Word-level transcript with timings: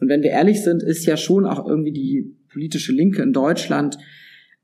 Und 0.00 0.08
wenn 0.08 0.22
wir 0.22 0.30
ehrlich 0.30 0.62
sind, 0.62 0.82
ist 0.82 1.06
ja 1.06 1.16
schon 1.16 1.44
auch 1.44 1.66
irgendwie 1.66 1.92
die 1.92 2.36
politische 2.50 2.92
Linke 2.92 3.22
in 3.22 3.32
Deutschland 3.32 3.98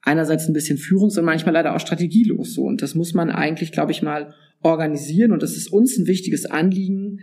einerseits 0.02 0.46
ein 0.46 0.52
bisschen 0.52 0.78
führungs- 0.78 1.18
und 1.18 1.24
manchmal 1.24 1.54
leider 1.54 1.74
auch 1.74 1.80
strategielos 1.80 2.54
so. 2.54 2.62
Und 2.62 2.82
das 2.82 2.94
muss 2.94 3.14
man 3.14 3.30
eigentlich, 3.30 3.72
glaube 3.72 3.92
ich, 3.92 4.02
mal 4.02 4.34
organisieren. 4.62 5.32
Und 5.32 5.42
das 5.42 5.56
ist 5.56 5.72
uns 5.72 5.96
ein 5.98 6.06
wichtiges 6.06 6.46
Anliegen, 6.46 7.20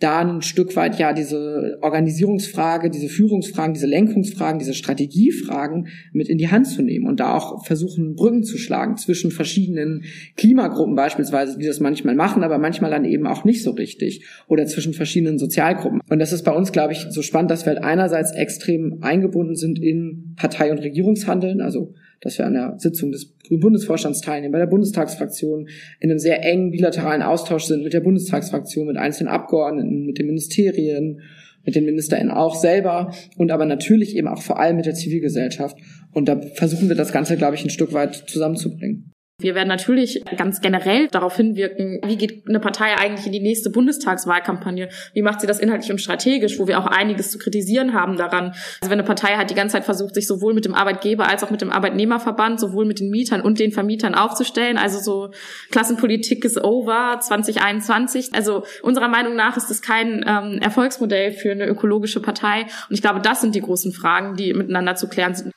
da 0.00 0.20
ein 0.20 0.42
Stück 0.42 0.74
weit 0.76 0.98
ja 0.98 1.12
diese 1.12 1.78
Organisierungsfrage, 1.80 2.90
diese 2.90 3.08
Führungsfragen, 3.08 3.74
diese 3.74 3.86
Lenkungsfragen, 3.86 4.58
diese 4.58 4.74
Strategiefragen 4.74 5.88
mit 6.12 6.28
in 6.28 6.38
die 6.38 6.50
Hand 6.50 6.66
zu 6.66 6.82
nehmen 6.82 7.06
und 7.06 7.20
da 7.20 7.36
auch 7.36 7.64
versuchen, 7.64 8.14
Brücken 8.14 8.42
zu 8.42 8.58
schlagen 8.58 8.96
zwischen 8.96 9.30
verschiedenen 9.30 10.04
Klimagruppen 10.36 10.94
beispielsweise, 10.94 11.56
die 11.58 11.66
das 11.66 11.80
manchmal 11.80 12.16
machen, 12.16 12.42
aber 12.42 12.58
manchmal 12.58 12.90
dann 12.90 13.04
eben 13.04 13.26
auch 13.26 13.44
nicht 13.44 13.62
so 13.62 13.70
richtig 13.70 14.26
oder 14.48 14.66
zwischen 14.66 14.94
verschiedenen 14.94 15.38
Sozialgruppen. 15.38 16.00
Und 16.08 16.18
das 16.18 16.32
ist 16.32 16.42
bei 16.42 16.52
uns, 16.52 16.72
glaube 16.72 16.92
ich, 16.92 17.06
so 17.10 17.22
spannend, 17.22 17.50
dass 17.50 17.64
wir 17.64 17.74
halt 17.74 17.84
einerseits 17.84 18.32
extrem 18.32 18.98
eingebunden 19.02 19.54
sind 19.54 19.78
in 19.78 20.34
Partei- 20.36 20.72
und 20.72 20.78
Regierungshandeln, 20.78 21.60
also 21.60 21.94
dass 22.24 22.38
wir 22.38 22.46
an 22.46 22.54
der 22.54 22.74
Sitzung 22.78 23.12
des 23.12 23.36
Grünen 23.46 23.60
Bundesvorstands 23.60 24.20
teilnehmen, 24.22 24.52
bei 24.52 24.58
der 24.58 24.66
Bundestagsfraktion 24.66 25.68
in 26.00 26.10
einem 26.10 26.18
sehr 26.18 26.42
engen 26.42 26.70
bilateralen 26.70 27.22
Austausch 27.22 27.64
sind 27.64 27.84
mit 27.84 27.92
der 27.92 28.00
Bundestagsfraktion, 28.00 28.86
mit 28.86 28.96
einzelnen 28.96 29.28
Abgeordneten, 29.28 30.06
mit 30.06 30.18
den 30.18 30.26
Ministerien, 30.26 31.20
mit 31.64 31.76
den 31.76 31.84
MinisterInnen 31.84 32.30
auch 32.30 32.54
selber 32.54 33.14
und 33.36 33.50
aber 33.50 33.66
natürlich 33.66 34.16
eben 34.16 34.28
auch 34.28 34.42
vor 34.42 34.58
allem 34.58 34.76
mit 34.76 34.86
der 34.86 34.94
Zivilgesellschaft. 34.94 35.76
Und 36.12 36.28
da 36.28 36.40
versuchen 36.40 36.88
wir 36.88 36.96
das 36.96 37.12
Ganze, 37.12 37.36
glaube 37.36 37.56
ich, 37.56 37.64
ein 37.64 37.70
Stück 37.70 37.92
weit 37.92 38.14
zusammenzubringen. 38.14 39.13
Wir 39.40 39.56
werden 39.56 39.68
natürlich 39.68 40.22
ganz 40.36 40.60
generell 40.60 41.08
darauf 41.08 41.36
hinwirken, 41.36 42.00
wie 42.06 42.16
geht 42.16 42.48
eine 42.48 42.60
Partei 42.60 42.96
eigentlich 42.96 43.26
in 43.26 43.32
die 43.32 43.40
nächste 43.40 43.68
Bundestagswahlkampagne? 43.68 44.88
Wie 45.12 45.22
macht 45.22 45.40
sie 45.40 45.48
das 45.48 45.58
inhaltlich 45.58 45.90
und 45.90 46.00
strategisch, 46.00 46.60
wo 46.60 46.68
wir 46.68 46.78
auch 46.78 46.86
einiges 46.86 47.32
zu 47.32 47.38
kritisieren 47.38 47.94
haben 47.94 48.16
daran? 48.16 48.54
Also 48.80 48.90
wenn 48.90 48.92
eine 48.92 49.02
Partei 49.02 49.34
halt 49.36 49.50
die 49.50 49.56
ganze 49.56 49.72
Zeit 49.72 49.84
versucht, 49.84 50.14
sich 50.14 50.28
sowohl 50.28 50.54
mit 50.54 50.64
dem 50.66 50.74
Arbeitgeber 50.74 51.28
als 51.28 51.42
auch 51.42 51.50
mit 51.50 51.62
dem 51.62 51.72
Arbeitnehmerverband, 51.72 52.60
sowohl 52.60 52.84
mit 52.84 53.00
den 53.00 53.10
Mietern 53.10 53.40
und 53.40 53.58
den 53.58 53.72
Vermietern 53.72 54.14
aufzustellen, 54.14 54.78
also 54.78 55.00
so 55.00 55.32
Klassenpolitik 55.72 56.44
ist 56.44 56.62
over 56.62 57.18
2021. 57.20 58.34
Also 58.34 58.62
unserer 58.82 59.08
Meinung 59.08 59.34
nach 59.34 59.56
ist 59.56 59.68
das 59.68 59.82
kein 59.82 60.24
ähm, 60.28 60.60
Erfolgsmodell 60.62 61.32
für 61.32 61.50
eine 61.50 61.66
ökologische 61.66 62.22
Partei. 62.22 62.66
Und 62.88 62.94
ich 62.94 63.02
glaube, 63.02 63.20
das 63.20 63.40
sind 63.40 63.56
die 63.56 63.62
großen 63.62 63.92
Fragen, 63.92 64.36
die 64.36 64.54
miteinander 64.54 64.94
zu 64.94 65.08
klären 65.08 65.34
sind. 65.34 65.52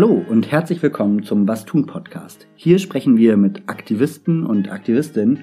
Hallo 0.00 0.24
und 0.28 0.52
herzlich 0.52 0.80
willkommen 0.80 1.24
zum 1.24 1.48
Was 1.48 1.64
tun 1.64 1.86
Podcast. 1.86 2.46
Hier 2.54 2.78
sprechen 2.78 3.16
wir 3.16 3.36
mit 3.36 3.68
Aktivisten 3.68 4.46
und 4.46 4.70
Aktivistinnen 4.70 5.42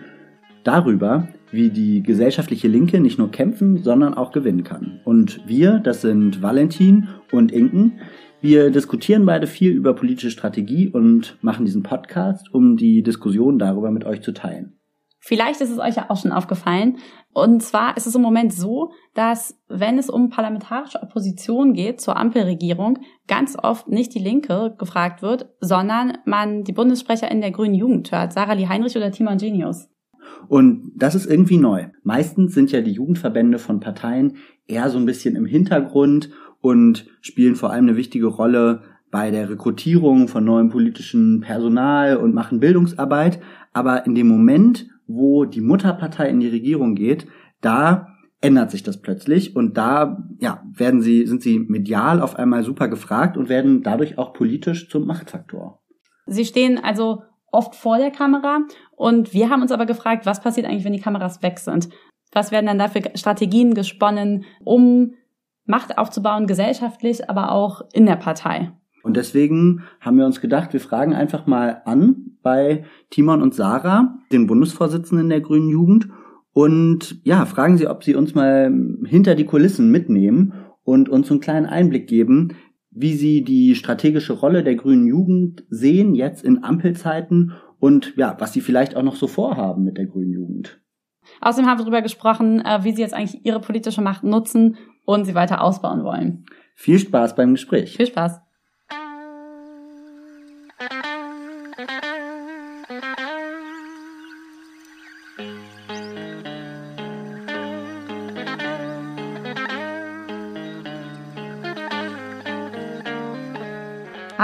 darüber, 0.63 1.27
wie 1.51 1.71
die 1.71 2.01
gesellschaftliche 2.01 2.69
Linke 2.69 3.01
nicht 3.01 3.19
nur 3.19 3.31
kämpfen, 3.31 3.83
sondern 3.83 4.13
auch 4.13 4.31
gewinnen 4.31 4.63
kann. 4.63 5.01
Und 5.03 5.45
wir, 5.45 5.79
das 5.79 5.99
sind 5.99 6.41
Valentin 6.41 7.09
und 7.33 7.51
Inken, 7.51 7.99
wir 8.39 8.71
diskutieren 8.71 9.25
beide 9.25 9.45
viel 9.45 9.73
über 9.73 9.93
politische 9.93 10.31
Strategie 10.31 10.87
und 10.87 11.37
machen 11.41 11.65
diesen 11.65 11.83
Podcast, 11.83 12.53
um 12.53 12.77
die 12.77 13.03
Diskussion 13.03 13.59
darüber 13.59 13.91
mit 13.91 14.05
euch 14.05 14.21
zu 14.21 14.31
teilen. 14.31 14.77
Vielleicht 15.27 15.59
ist 15.59 15.71
es 15.71 15.79
euch 15.79 15.95
ja 15.95 16.05
auch 16.09 16.21
schon 16.21 16.31
aufgefallen. 16.31 16.99
Und 17.33 17.63
zwar 17.63 17.97
ist 17.97 18.05
es 18.05 18.13
im 18.13 18.21
Moment 18.21 18.53
so, 18.53 18.91
dass 19.15 19.59
wenn 19.67 19.97
es 19.97 20.07
um 20.07 20.29
parlamentarische 20.29 21.01
Opposition 21.01 21.73
geht 21.73 21.99
zur 21.99 22.15
Ampelregierung, 22.15 22.99
ganz 23.27 23.57
oft 23.59 23.87
nicht 23.87 24.13
die 24.13 24.19
Linke 24.19 24.75
gefragt 24.77 25.23
wird, 25.23 25.49
sondern 25.61 26.19
man 26.25 26.63
die 26.63 26.73
Bundessprecher 26.73 27.31
in 27.31 27.41
der 27.41 27.49
Grünen 27.49 27.73
Jugend 27.73 28.11
hört, 28.11 28.33
Sarah 28.33 28.53
Lee 28.53 28.67
Heinrich 28.67 28.95
oder 28.95 29.11
Timon 29.11 29.39
Genius. 29.39 29.89
Und 30.47 30.91
das 30.95 31.15
ist 31.15 31.25
irgendwie 31.25 31.57
neu. 31.57 31.87
Meistens 32.03 32.53
sind 32.53 32.71
ja 32.71 32.81
die 32.81 32.91
Jugendverbände 32.91 33.57
von 33.57 33.79
Parteien 33.79 34.37
eher 34.67 34.91
so 34.91 34.99
ein 34.99 35.07
bisschen 35.07 35.35
im 35.35 35.47
Hintergrund 35.47 36.29
und 36.61 37.07
spielen 37.21 37.55
vor 37.55 37.71
allem 37.71 37.87
eine 37.87 37.97
wichtige 37.97 38.27
Rolle 38.27 38.83
bei 39.09 39.31
der 39.31 39.49
Rekrutierung 39.49 40.27
von 40.27 40.45
neuem 40.45 40.69
politischen 40.69 41.39
Personal 41.39 42.17
und 42.17 42.35
machen 42.35 42.59
Bildungsarbeit. 42.59 43.39
Aber 43.73 44.05
in 44.05 44.13
dem 44.13 44.27
Moment, 44.27 44.87
wo 45.07 45.45
die 45.45 45.61
Mutterpartei 45.61 46.29
in 46.29 46.39
die 46.39 46.49
Regierung 46.49 46.95
geht, 46.95 47.27
da 47.61 48.07
ändert 48.41 48.71
sich 48.71 48.83
das 48.83 49.01
plötzlich 49.01 49.55
und 49.55 49.75
da 49.77 50.23
ja, 50.39 50.63
werden 50.71 51.01
sie, 51.01 51.25
sind 51.25 51.41
sie 51.41 51.59
medial 51.59 52.21
auf 52.21 52.35
einmal 52.35 52.63
super 52.63 52.87
gefragt 52.87 53.37
und 53.37 53.49
werden 53.49 53.81
dadurch 53.81 54.17
auch 54.17 54.33
politisch 54.33 54.89
zum 54.89 55.07
Machtfaktor. 55.07 55.81
Sie 56.27 56.45
stehen 56.45 56.77
also 56.83 57.23
oft 57.51 57.75
vor 57.75 57.97
der 57.97 58.11
Kamera 58.11 58.59
und 58.95 59.33
wir 59.33 59.49
haben 59.49 59.61
uns 59.61 59.71
aber 59.71 59.85
gefragt, 59.85 60.25
was 60.25 60.41
passiert 60.41 60.67
eigentlich, 60.67 60.85
wenn 60.85 60.93
die 60.93 61.01
Kameras 61.01 61.41
weg 61.41 61.59
sind? 61.59 61.89
Was 62.33 62.51
werden 62.51 62.65
dann 62.65 62.79
dafür 62.79 63.01
Strategien 63.15 63.73
gesponnen, 63.73 64.43
um 64.63 65.13
Macht 65.65 65.97
aufzubauen, 65.97 66.45
gesellschaftlich, 66.45 67.29
aber 67.29 67.51
auch 67.51 67.81
in 67.93 68.05
der 68.05 68.17
Partei? 68.17 68.71
Und 69.03 69.17
deswegen 69.17 69.83
haben 70.01 70.17
wir 70.17 70.25
uns 70.25 70.41
gedacht, 70.41 70.73
wir 70.73 70.79
fragen 70.79 71.13
einfach 71.13 71.47
mal 71.47 71.81
an 71.85 72.34
bei 72.45 72.85
Timon 73.09 73.41
und 73.41 73.55
Sarah, 73.55 74.19
den 74.31 74.45
Bundesvorsitzenden 74.45 75.29
der 75.29 75.41
Grünen 75.41 75.67
Jugend, 75.67 76.07
und 76.53 77.19
ja, 77.25 77.45
fragen 77.45 77.77
sie, 77.77 77.87
ob 77.87 78.05
sie 78.05 78.15
uns 78.15 78.33
mal 78.33 78.71
hinter 79.05 79.35
die 79.35 79.43
Kulissen 79.43 79.91
mitnehmen 79.91 80.53
und 80.83 81.09
uns 81.09 81.29
einen 81.29 81.41
kleinen 81.41 81.65
Einblick 81.65 82.07
geben, 82.07 82.55
wie 82.91 83.15
sie 83.15 83.43
die 83.43 83.75
strategische 83.75 84.31
Rolle 84.31 84.63
der 84.63 84.75
Grünen 84.75 85.07
Jugend 85.07 85.65
sehen, 85.69 86.15
jetzt 86.15 86.45
in 86.45 86.63
Ampelzeiten 86.63 87.51
und 87.79 88.13
ja, 88.15 88.37
was 88.39 88.53
sie 88.53 88.61
vielleicht 88.61 88.95
auch 88.95 89.03
noch 89.03 89.17
so 89.17 89.27
vorhaben 89.27 89.83
mit 89.83 89.97
der 89.97 90.05
Grünen 90.05 90.31
Jugend. 90.31 90.79
Außerdem 91.41 91.67
haben 91.67 91.79
wir 91.79 91.83
darüber 91.83 92.01
gesprochen, 92.03 92.61
äh, 92.61 92.83
wie 92.83 92.93
sie 92.93 93.01
jetzt 93.01 93.15
eigentlich 93.15 93.43
ihre 93.43 93.59
politische 93.59 94.01
Macht 94.01 94.23
nutzen 94.23 94.77
und 95.03 95.25
sie 95.25 95.35
weiter 95.35 95.61
ausbauen 95.61 96.03
wollen. 96.03 96.45
Viel 96.75 96.99
Spaß 96.99 97.35
beim 97.35 97.53
Gespräch. 97.53 97.97
Viel 97.97 98.07
Spaß. 98.07 98.44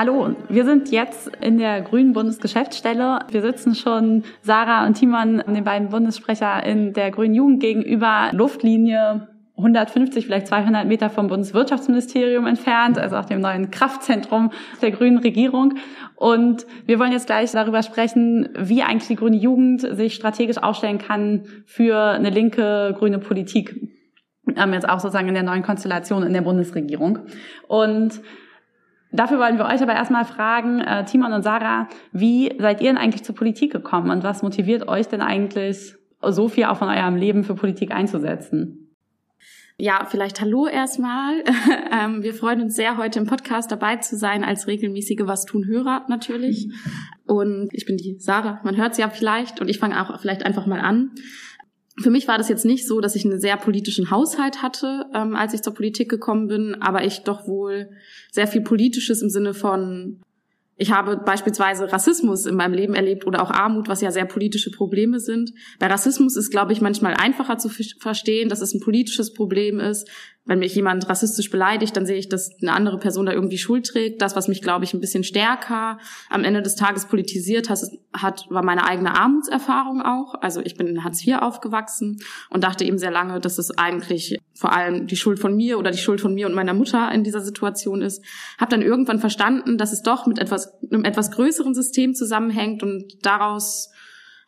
Hallo, 0.03 0.35
wir 0.49 0.65
sind 0.65 0.89
jetzt 0.89 1.27
in 1.41 1.59
der 1.59 1.83
Grünen 1.83 2.13
Bundesgeschäftsstelle. 2.13 3.19
Wir 3.29 3.41
sitzen 3.43 3.75
schon 3.75 4.23
Sarah 4.41 4.87
und 4.87 4.95
Timon, 4.95 5.43
den 5.45 5.63
beiden 5.63 5.89
Bundessprecher 5.89 6.65
in 6.65 6.93
der 6.93 7.11
Grünen 7.11 7.35
Jugend 7.35 7.59
gegenüber 7.59 8.31
Luftlinie 8.31 9.27
150, 9.57 10.25
vielleicht 10.25 10.47
200 10.47 10.87
Meter 10.87 11.11
vom 11.11 11.27
Bundeswirtschaftsministerium 11.27 12.47
entfernt, 12.47 12.97
also 12.97 13.15
auch 13.15 13.25
dem 13.25 13.41
neuen 13.41 13.69
Kraftzentrum 13.69 14.49
der 14.81 14.89
grünen 14.89 15.19
Regierung. 15.19 15.75
Und 16.15 16.65
wir 16.87 16.97
wollen 16.97 17.11
jetzt 17.11 17.27
gleich 17.27 17.51
darüber 17.51 17.83
sprechen, 17.83 18.49
wie 18.57 18.81
eigentlich 18.81 19.07
die 19.07 19.17
grüne 19.17 19.37
Jugend 19.37 19.81
sich 19.81 20.15
strategisch 20.15 20.57
aufstellen 20.57 20.97
kann 20.97 21.43
für 21.67 21.95
eine 21.99 22.31
linke 22.31 22.95
grüne 22.97 23.19
Politik. 23.19 23.79
Jetzt 24.47 24.89
auch 24.89 24.99
sozusagen 24.99 25.27
in 25.27 25.35
der 25.35 25.43
neuen 25.43 25.61
Konstellation 25.61 26.23
in 26.23 26.33
der 26.33 26.41
Bundesregierung. 26.41 27.19
Und 27.67 28.19
Dafür 29.11 29.39
wollen 29.39 29.57
wir 29.57 29.65
euch 29.65 29.81
aber 29.81 29.93
erstmal 29.93 30.25
fragen, 30.25 30.79
äh, 30.79 31.03
Timon 31.05 31.33
und 31.33 31.43
Sarah, 31.43 31.87
wie 32.13 32.55
seid 32.59 32.81
ihr 32.81 32.87
denn 32.87 32.97
eigentlich 32.97 33.23
zur 33.23 33.35
Politik 33.35 33.71
gekommen 33.71 34.09
und 34.09 34.23
was 34.23 34.41
motiviert 34.41 34.87
euch 34.87 35.07
denn 35.07 35.21
eigentlich, 35.21 35.95
so 36.21 36.47
viel 36.47 36.65
auch 36.65 36.77
von 36.77 36.87
eurem 36.87 37.15
Leben 37.15 37.43
für 37.43 37.55
Politik 37.55 37.91
einzusetzen? 37.91 38.81
Ja, 39.77 40.05
vielleicht 40.05 40.39
Hallo 40.41 40.67
erstmal. 40.67 41.43
Ähm, 41.93 42.23
wir 42.23 42.33
freuen 42.33 42.61
uns 42.61 42.75
sehr, 42.75 42.95
heute 42.95 43.19
im 43.19 43.25
Podcast 43.25 43.69
dabei 43.69 43.97
zu 43.97 44.15
sein, 44.15 44.45
als 44.45 44.65
regelmäßige 44.65 45.23
Was 45.23 45.43
tun 45.43 45.65
Hörer 45.65 46.05
natürlich. 46.07 46.69
Und 47.25 47.67
ich 47.73 47.85
bin 47.85 47.97
die 47.97 48.15
Sarah, 48.17 48.61
man 48.63 48.77
hört 48.77 48.95
sie 48.95 49.01
ja 49.01 49.09
vielleicht 49.09 49.59
und 49.59 49.67
ich 49.67 49.77
fange 49.77 50.01
auch 50.01 50.21
vielleicht 50.21 50.45
einfach 50.45 50.65
mal 50.65 50.79
an. 50.79 51.11
Für 51.99 52.09
mich 52.09 52.27
war 52.27 52.37
das 52.37 52.47
jetzt 52.47 52.65
nicht 52.65 52.87
so, 52.87 53.01
dass 53.01 53.15
ich 53.15 53.25
einen 53.25 53.39
sehr 53.39 53.57
politischen 53.57 54.11
Haushalt 54.11 54.61
hatte, 54.61 55.05
ähm, 55.13 55.35
als 55.35 55.53
ich 55.53 55.61
zur 55.61 55.73
Politik 55.73 56.09
gekommen 56.09 56.47
bin, 56.47 56.81
aber 56.81 57.03
ich 57.03 57.23
doch 57.23 57.47
wohl 57.47 57.89
sehr 58.31 58.47
viel 58.47 58.61
Politisches 58.61 59.21
im 59.21 59.29
Sinne 59.29 59.53
von 59.53 60.21
ich 60.81 60.91
habe 60.91 61.15
beispielsweise 61.15 61.93
Rassismus 61.93 62.47
in 62.47 62.55
meinem 62.55 62.73
Leben 62.73 62.95
erlebt 62.95 63.27
oder 63.27 63.43
auch 63.43 63.51
Armut, 63.51 63.87
was 63.87 64.01
ja 64.01 64.09
sehr 64.09 64.25
politische 64.25 64.71
Probleme 64.71 65.19
sind. 65.19 65.53
Bei 65.77 65.85
Rassismus 65.85 66.35
ist, 66.35 66.49
glaube 66.49 66.73
ich, 66.73 66.81
manchmal 66.81 67.13
einfacher 67.13 67.59
zu 67.59 67.69
verstehen, 67.69 68.49
dass 68.49 68.61
es 68.61 68.73
ein 68.73 68.79
politisches 68.79 69.31
Problem 69.31 69.79
ist. 69.79 70.09
Wenn 70.43 70.57
mich 70.57 70.73
jemand 70.73 71.07
rassistisch 71.07 71.51
beleidigt, 71.51 71.95
dann 71.95 72.07
sehe 72.07 72.17
ich, 72.17 72.29
dass 72.29 72.49
eine 72.63 72.73
andere 72.73 72.97
Person 72.97 73.27
da 73.27 73.31
irgendwie 73.31 73.59
Schuld 73.59 73.85
trägt. 73.85 74.23
Das, 74.23 74.35
was 74.35 74.47
mich, 74.47 74.63
glaube 74.63 74.83
ich, 74.83 74.95
ein 74.95 74.99
bisschen 74.99 75.23
stärker 75.23 75.99
am 76.31 76.43
Ende 76.43 76.63
des 76.63 76.75
Tages 76.75 77.05
politisiert 77.05 77.69
hat, 77.69 78.47
war 78.49 78.63
meine 78.63 78.83
eigene 78.83 79.15
Armutserfahrung 79.15 80.01
auch. 80.01 80.33
Also 80.41 80.61
ich 80.61 80.77
bin 80.77 80.87
in 80.87 81.03
Hartz 81.03 81.23
IV 81.23 81.35
aufgewachsen 81.41 82.17
und 82.49 82.63
dachte 82.63 82.85
eben 82.85 82.97
sehr 82.97 83.11
lange, 83.11 83.39
dass 83.39 83.59
es 83.59 83.77
eigentlich 83.77 84.39
vor 84.61 84.73
allem 84.73 85.07
die 85.07 85.15
Schuld 85.15 85.39
von 85.39 85.55
mir 85.55 85.79
oder 85.79 85.89
die 85.89 85.97
Schuld 85.97 86.21
von 86.21 86.35
mir 86.35 86.45
und 86.45 86.53
meiner 86.53 86.75
Mutter 86.75 87.11
in 87.11 87.23
dieser 87.23 87.41
Situation 87.41 88.03
ist. 88.03 88.23
Habe 88.59 88.69
dann 88.69 88.83
irgendwann 88.83 89.17
verstanden, 89.17 89.79
dass 89.79 89.91
es 89.91 90.03
doch 90.03 90.27
mit 90.27 90.37
etwas 90.37 90.71
einem 90.91 91.03
etwas 91.03 91.31
größeren 91.31 91.73
System 91.73 92.13
zusammenhängt 92.13 92.83
und 92.83 93.25
daraus 93.25 93.89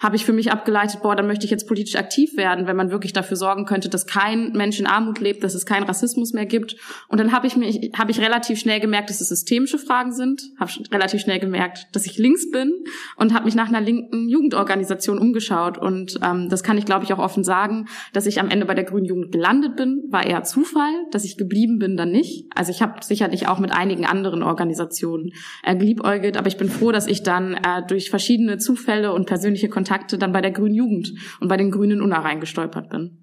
habe 0.03 0.17
ich 0.17 0.25
für 0.25 0.33
mich 0.33 0.51
abgeleitet, 0.51 1.01
boah, 1.01 1.15
dann 1.15 1.27
möchte 1.27 1.45
ich 1.45 1.51
jetzt 1.51 1.65
politisch 1.65 1.95
aktiv 1.95 2.35
werden, 2.35 2.67
wenn 2.67 2.75
man 2.75 2.91
wirklich 2.91 3.13
dafür 3.13 3.37
sorgen 3.37 3.65
könnte, 3.65 3.87
dass 3.87 4.05
kein 4.05 4.51
Mensch 4.51 4.77
in 4.77 4.85
Armut 4.85 5.19
lebt, 5.21 5.43
dass 5.45 5.55
es 5.55 5.65
keinen 5.65 5.83
Rassismus 5.83 6.33
mehr 6.33 6.45
gibt. 6.45 6.75
Und 7.07 7.21
dann 7.21 7.31
habe 7.31 7.47
ich 7.47 7.55
mich, 7.55 7.91
habe 7.97 8.11
ich 8.11 8.19
relativ 8.19 8.59
schnell 8.59 8.81
gemerkt, 8.81 9.09
dass 9.09 9.21
es 9.21 9.29
systemische 9.29 9.77
Fragen 9.79 10.11
sind, 10.11 10.41
habe 10.59 10.71
relativ 10.91 11.21
schnell 11.21 11.39
gemerkt, 11.39 11.87
dass 11.93 12.05
ich 12.05 12.17
links 12.17 12.51
bin 12.51 12.73
und 13.15 13.33
habe 13.33 13.45
mich 13.45 13.55
nach 13.55 13.69
einer 13.69 13.79
linken 13.79 14.27
Jugendorganisation 14.27 15.17
umgeschaut. 15.17 15.77
Und 15.77 16.19
ähm, 16.21 16.49
das 16.49 16.63
kann 16.63 16.77
ich, 16.77 16.83
glaube 16.83 17.05
ich, 17.05 17.13
auch 17.13 17.19
offen 17.19 17.45
sagen, 17.45 17.87
dass 18.11 18.25
ich 18.25 18.41
am 18.41 18.49
Ende 18.49 18.65
bei 18.65 18.75
der 18.75 18.83
Grünen 18.83 19.05
Jugend 19.05 19.31
gelandet 19.31 19.77
bin, 19.77 20.03
war 20.09 20.25
eher 20.25 20.43
Zufall, 20.43 20.91
dass 21.11 21.23
ich 21.23 21.37
geblieben 21.37 21.79
bin, 21.79 21.95
dann 21.95 22.11
nicht. 22.11 22.47
Also 22.55 22.71
ich 22.71 22.81
habe 22.81 23.01
sicherlich 23.01 23.47
auch 23.47 23.59
mit 23.59 23.71
einigen 23.71 24.05
anderen 24.05 24.43
Organisationen 24.43 25.31
äh, 25.63 25.77
geliebäugelt, 25.77 26.35
aber 26.35 26.47
ich 26.47 26.57
bin 26.57 26.69
froh, 26.69 26.91
dass 26.91 27.07
ich 27.07 27.23
dann 27.23 27.53
äh, 27.53 27.83
durch 27.87 28.09
verschiedene 28.09 28.57
Zufälle 28.57 29.13
und 29.13 29.27
persönliche 29.27 29.69
Kontakte 29.69 29.92
Kontakte 29.93 30.17
dann 30.17 30.31
bei 30.31 30.41
der 30.41 30.51
Grünen 30.51 30.73
Jugend 30.73 31.13
und 31.39 31.47
bei 31.47 31.57
den 31.57 31.69
Grünen 31.69 32.01
Unna 32.01 32.19
reingestolpert 32.19 32.89
bin. 32.89 33.19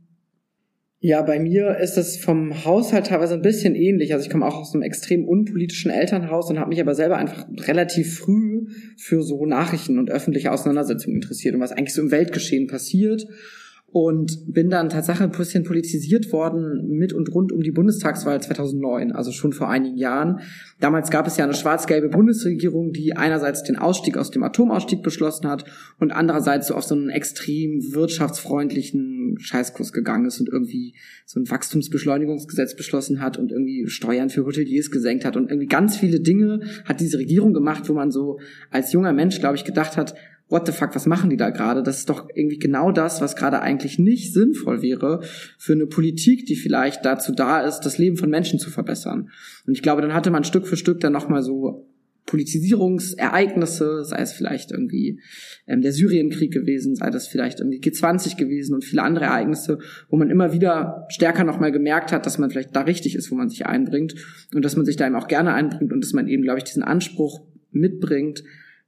Ja, 1.02 1.22
bei 1.22 1.40
mir 1.40 1.78
ist 1.78 1.96
es 1.96 2.19
vom 2.19 2.64
Haushalt 2.64 3.06
teilweise 3.06 3.34
ein 3.34 3.43
bisschen 3.43 3.75
ähnlich. 3.75 4.12
Also 4.12 4.26
ich 4.26 4.31
komme 4.31 4.46
auch 4.46 4.56
aus 4.56 4.75
einem 4.75 4.82
extrem 4.82 5.26
unpolitischen 5.26 5.90
Elternhaus 5.90 6.50
und 6.50 6.61
habe 6.61 6.69
mich 6.69 6.81
aber 6.81 6.94
selber 6.94 7.17
einfach 7.17 7.46
relativ 7.67 8.19
früh 8.19 8.67
für 8.99 9.22
so 9.22 9.46
Nachrichten 9.46 9.99
und 9.99 10.11
öffentliche 10.11 10.52
Auseinandersetzungen 10.52 11.17
interessiert 11.17 11.55
und 11.55 11.61
was 11.61 11.72
eigentlich 11.72 11.94
so 11.94 12.02
im 12.02 12.11
Weltgeschehen 12.11 12.67
passiert 12.67 13.26
und 13.92 14.52
bin 14.52 14.70
dann 14.70 14.88
tatsächlich 14.88 15.25
ein 15.25 15.37
bisschen 15.37 15.64
politisiert 15.64 16.32
worden 16.32 16.87
mit 16.88 17.12
und 17.12 17.32
rund 17.34 17.50
um 17.50 17.60
die 17.60 17.72
Bundestagswahl 17.72 18.40
2009, 18.40 19.10
also 19.10 19.32
schon 19.32 19.52
vor 19.52 19.69
einigen 19.69 19.96
Jahren. 19.96 20.40
Damals 20.78 21.10
gab 21.10 21.26
es 21.26 21.37
ja 21.37 21.44
eine 21.44 21.54
schwarz-gelbe 21.54 22.08
Bundesregierung, 22.08 22.92
die 22.92 23.16
einerseits 23.16 23.64
den 23.64 23.76
Ausstieg 23.76 24.16
aus 24.16 24.31
dem 24.31 24.44
Atomausstieg 24.44 25.02
beschlossen 25.02 25.48
hat 25.48 25.64
und 25.98 26.12
andererseits 26.12 26.69
so 26.69 26.75
auf 26.75 26.84
so 26.84 26.94
einen 26.94 27.10
extrem 27.10 27.81
wirtschaftsfreundlichen 27.92 29.37
Scheißkurs 29.40 29.92
gegangen 29.92 30.26
ist 30.26 30.38
und 30.38 30.48
irgendwie 30.48 30.94
so 31.26 31.40
ein 31.40 31.50
Wachstumsbeschleunigungsgesetz 31.50 32.76
beschlossen 32.76 33.20
hat 33.20 33.38
und 33.38 33.50
irgendwie 33.50 33.88
Steuern 33.88 34.31
für 34.31 34.46
Hoteliers 34.46 34.92
gesenkt 34.92 35.25
hat 35.25 35.37
und 35.37 35.50
irgendwie 35.50 35.66
ganz 35.66 35.96
viele 35.96 36.20
Dinge 36.20 36.60
hat 36.84 37.00
diese 37.00 37.19
Regierung 37.19 37.54
gemacht, 37.54 37.88
wo 37.88 37.94
man 37.94 38.12
so 38.12 38.38
als 38.70 38.92
junger 38.92 39.12
Mensch, 39.12 39.40
glaube 39.40 39.56
ich, 39.56 39.64
gedacht 39.64 39.96
hat, 39.96 40.14
what 40.50 40.67
the 40.67 40.73
fuck, 40.73 40.94
was 40.94 41.06
machen 41.06 41.31
die 41.31 41.37
da 41.37 41.50
gerade? 41.50 41.82
Das 41.82 41.99
ist 41.99 42.11
doch 42.11 42.29
irgendwie 42.35 42.58
genau 42.58 42.93
das, 42.93 43.20
was 43.20 43.37
gerade 43.37 43.61
eigentlich 43.62 43.99
nicht 43.99 44.35
sinnvoll 44.35 44.82
wäre 44.82 45.20
für 45.58 45.73
eine 45.73 45.87
Politik, 45.87 46.44
die 46.47 46.56
vielleicht 46.56 47.05
dazu 47.05 47.32
da 47.32 47.61
ist, 47.61 47.81
das 47.81 47.99
Leben 47.99 48.17
von 48.17 48.29
Menschen 48.29 48.58
zu 48.58 48.70
verbessern. 48.70 49.31
Und 49.67 49.75
ich 49.75 49.82
glaube, 49.82 50.02
dann 50.02 50.12
hatte 50.12 50.31
man 50.31 50.44
Stück 50.44 50.67
für 50.67 50.76
Stück 50.76 51.00
dann 51.00 51.12
nochmal 51.12 51.43
so 51.43 51.87
Politisierungsereignisse, 52.26 54.05
sei 54.05 54.19
es 54.20 54.32
vielleicht 54.32 54.70
irgendwie 54.70 55.20
ähm, 55.67 55.82
der 55.82 55.93
Syrienkrieg 55.93 56.52
gewesen, 56.52 56.94
sei 56.94 57.11
das 57.11 57.26
vielleicht 57.26 57.58
irgendwie 57.61 57.81
G20 57.81 58.37
gewesen 58.37 58.75
und 58.75 58.85
viele 58.85 59.02
andere 59.02 59.25
Ereignisse, 59.25 59.79
wo 60.08 60.17
man 60.17 60.31
immer 60.31 60.52
wieder 60.52 61.06
stärker 61.08 61.44
nochmal 61.44 61.73
gemerkt 61.73 62.12
hat, 62.12 62.26
dass 62.26 62.38
man 62.38 62.50
vielleicht 62.50 62.75
da 62.76 62.82
richtig 62.82 63.17
ist, 63.17 63.31
wo 63.31 63.35
man 63.35 63.49
sich 63.49 63.67
einbringt 63.67 64.14
und 64.55 64.64
dass 64.64 64.76
man 64.76 64.87
sich 64.87 64.97
da 64.97 65.06
eben 65.06 65.17
auch 65.17 65.29
gerne 65.29 65.55
einbringt 65.55 65.93
und 65.93 66.05
dass 66.05 66.12
man 66.12 66.29
eben, 66.29 66.43
glaube 66.43 66.58
ich, 66.58 66.64
diesen 66.64 66.82
Anspruch 66.82 67.41
mitbringt, 67.73 68.44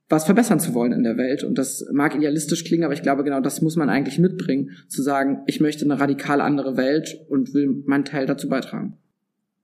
was 0.08 0.24
verbessern 0.24 0.60
zu 0.60 0.74
wollen 0.74 0.92
in 0.92 1.02
der 1.02 1.16
Welt. 1.16 1.42
Und 1.42 1.56
das 1.56 1.86
mag 1.92 2.14
idealistisch 2.14 2.64
klingen, 2.64 2.84
aber 2.84 2.94
ich 2.94 3.02
glaube, 3.02 3.24
genau 3.24 3.40
das 3.40 3.62
muss 3.62 3.76
man 3.76 3.88
eigentlich 3.88 4.18
mitbringen, 4.18 4.70
zu 4.88 5.02
sagen, 5.02 5.42
ich 5.46 5.60
möchte 5.60 5.84
eine 5.84 5.98
radikal 5.98 6.40
andere 6.40 6.76
Welt 6.76 7.16
und 7.28 7.54
will 7.54 7.82
meinen 7.86 8.04
Teil 8.04 8.26
dazu 8.26 8.48
beitragen. 8.48 8.98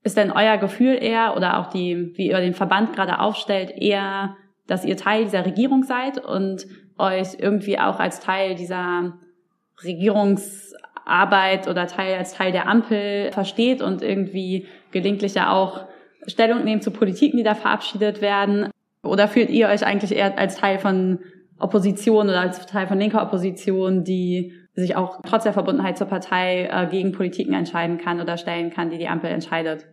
Ist 0.03 0.17
denn 0.17 0.31
euer 0.31 0.57
Gefühl 0.57 0.97
eher 0.99 1.35
oder 1.35 1.59
auch 1.59 1.67
die, 1.67 2.13
wie 2.15 2.29
ihr 2.29 2.39
den 2.39 2.53
Verband 2.53 2.93
gerade 2.93 3.19
aufstellt, 3.19 3.71
eher, 3.75 4.37
dass 4.65 4.85
ihr 4.85 4.97
Teil 4.97 5.25
dieser 5.25 5.45
Regierung 5.45 5.83
seid 5.83 6.23
und 6.23 6.65
euch 6.97 7.35
irgendwie 7.37 7.77
auch 7.79 7.99
als 7.99 8.19
Teil 8.19 8.55
dieser 8.55 9.19
Regierungsarbeit 9.83 11.67
oder 11.67 11.87
Teil 11.87 12.17
als 12.17 12.33
Teil 12.33 12.51
der 12.51 12.67
Ampel 12.67 13.31
versteht 13.31 13.81
und 13.81 14.01
irgendwie 14.01 14.67
gelegentlich 14.91 15.35
ja 15.35 15.51
auch 15.51 15.85
Stellung 16.27 16.63
nehmen 16.63 16.81
zu 16.81 16.91
Politiken, 16.91 17.37
die 17.37 17.43
da 17.43 17.55
verabschiedet 17.55 18.21
werden? 18.21 18.69
Oder 19.03 19.27
fühlt 19.27 19.49
ihr 19.49 19.67
euch 19.69 19.85
eigentlich 19.85 20.15
eher 20.15 20.37
als 20.37 20.57
Teil 20.57 20.79
von 20.79 21.19
Opposition 21.57 22.29
oder 22.29 22.41
als 22.41 22.65
Teil 22.65 22.87
von 22.87 22.99
linker 22.99 23.21
Opposition, 23.21 24.03
die 24.03 24.53
sich 24.73 24.95
auch 24.95 25.21
trotz 25.25 25.43
der 25.43 25.53
Verbundenheit 25.53 25.97
zur 25.97 26.07
Partei 26.07 26.69
äh, 26.71 26.87
gegen 26.89 27.11
Politiken 27.11 27.53
entscheiden 27.53 27.97
kann 27.97 28.21
oder 28.21 28.37
stellen 28.37 28.69
kann, 28.71 28.89
die 28.89 28.97
die 28.97 29.07
Ampel 29.07 29.29
entscheidet? 29.29 29.85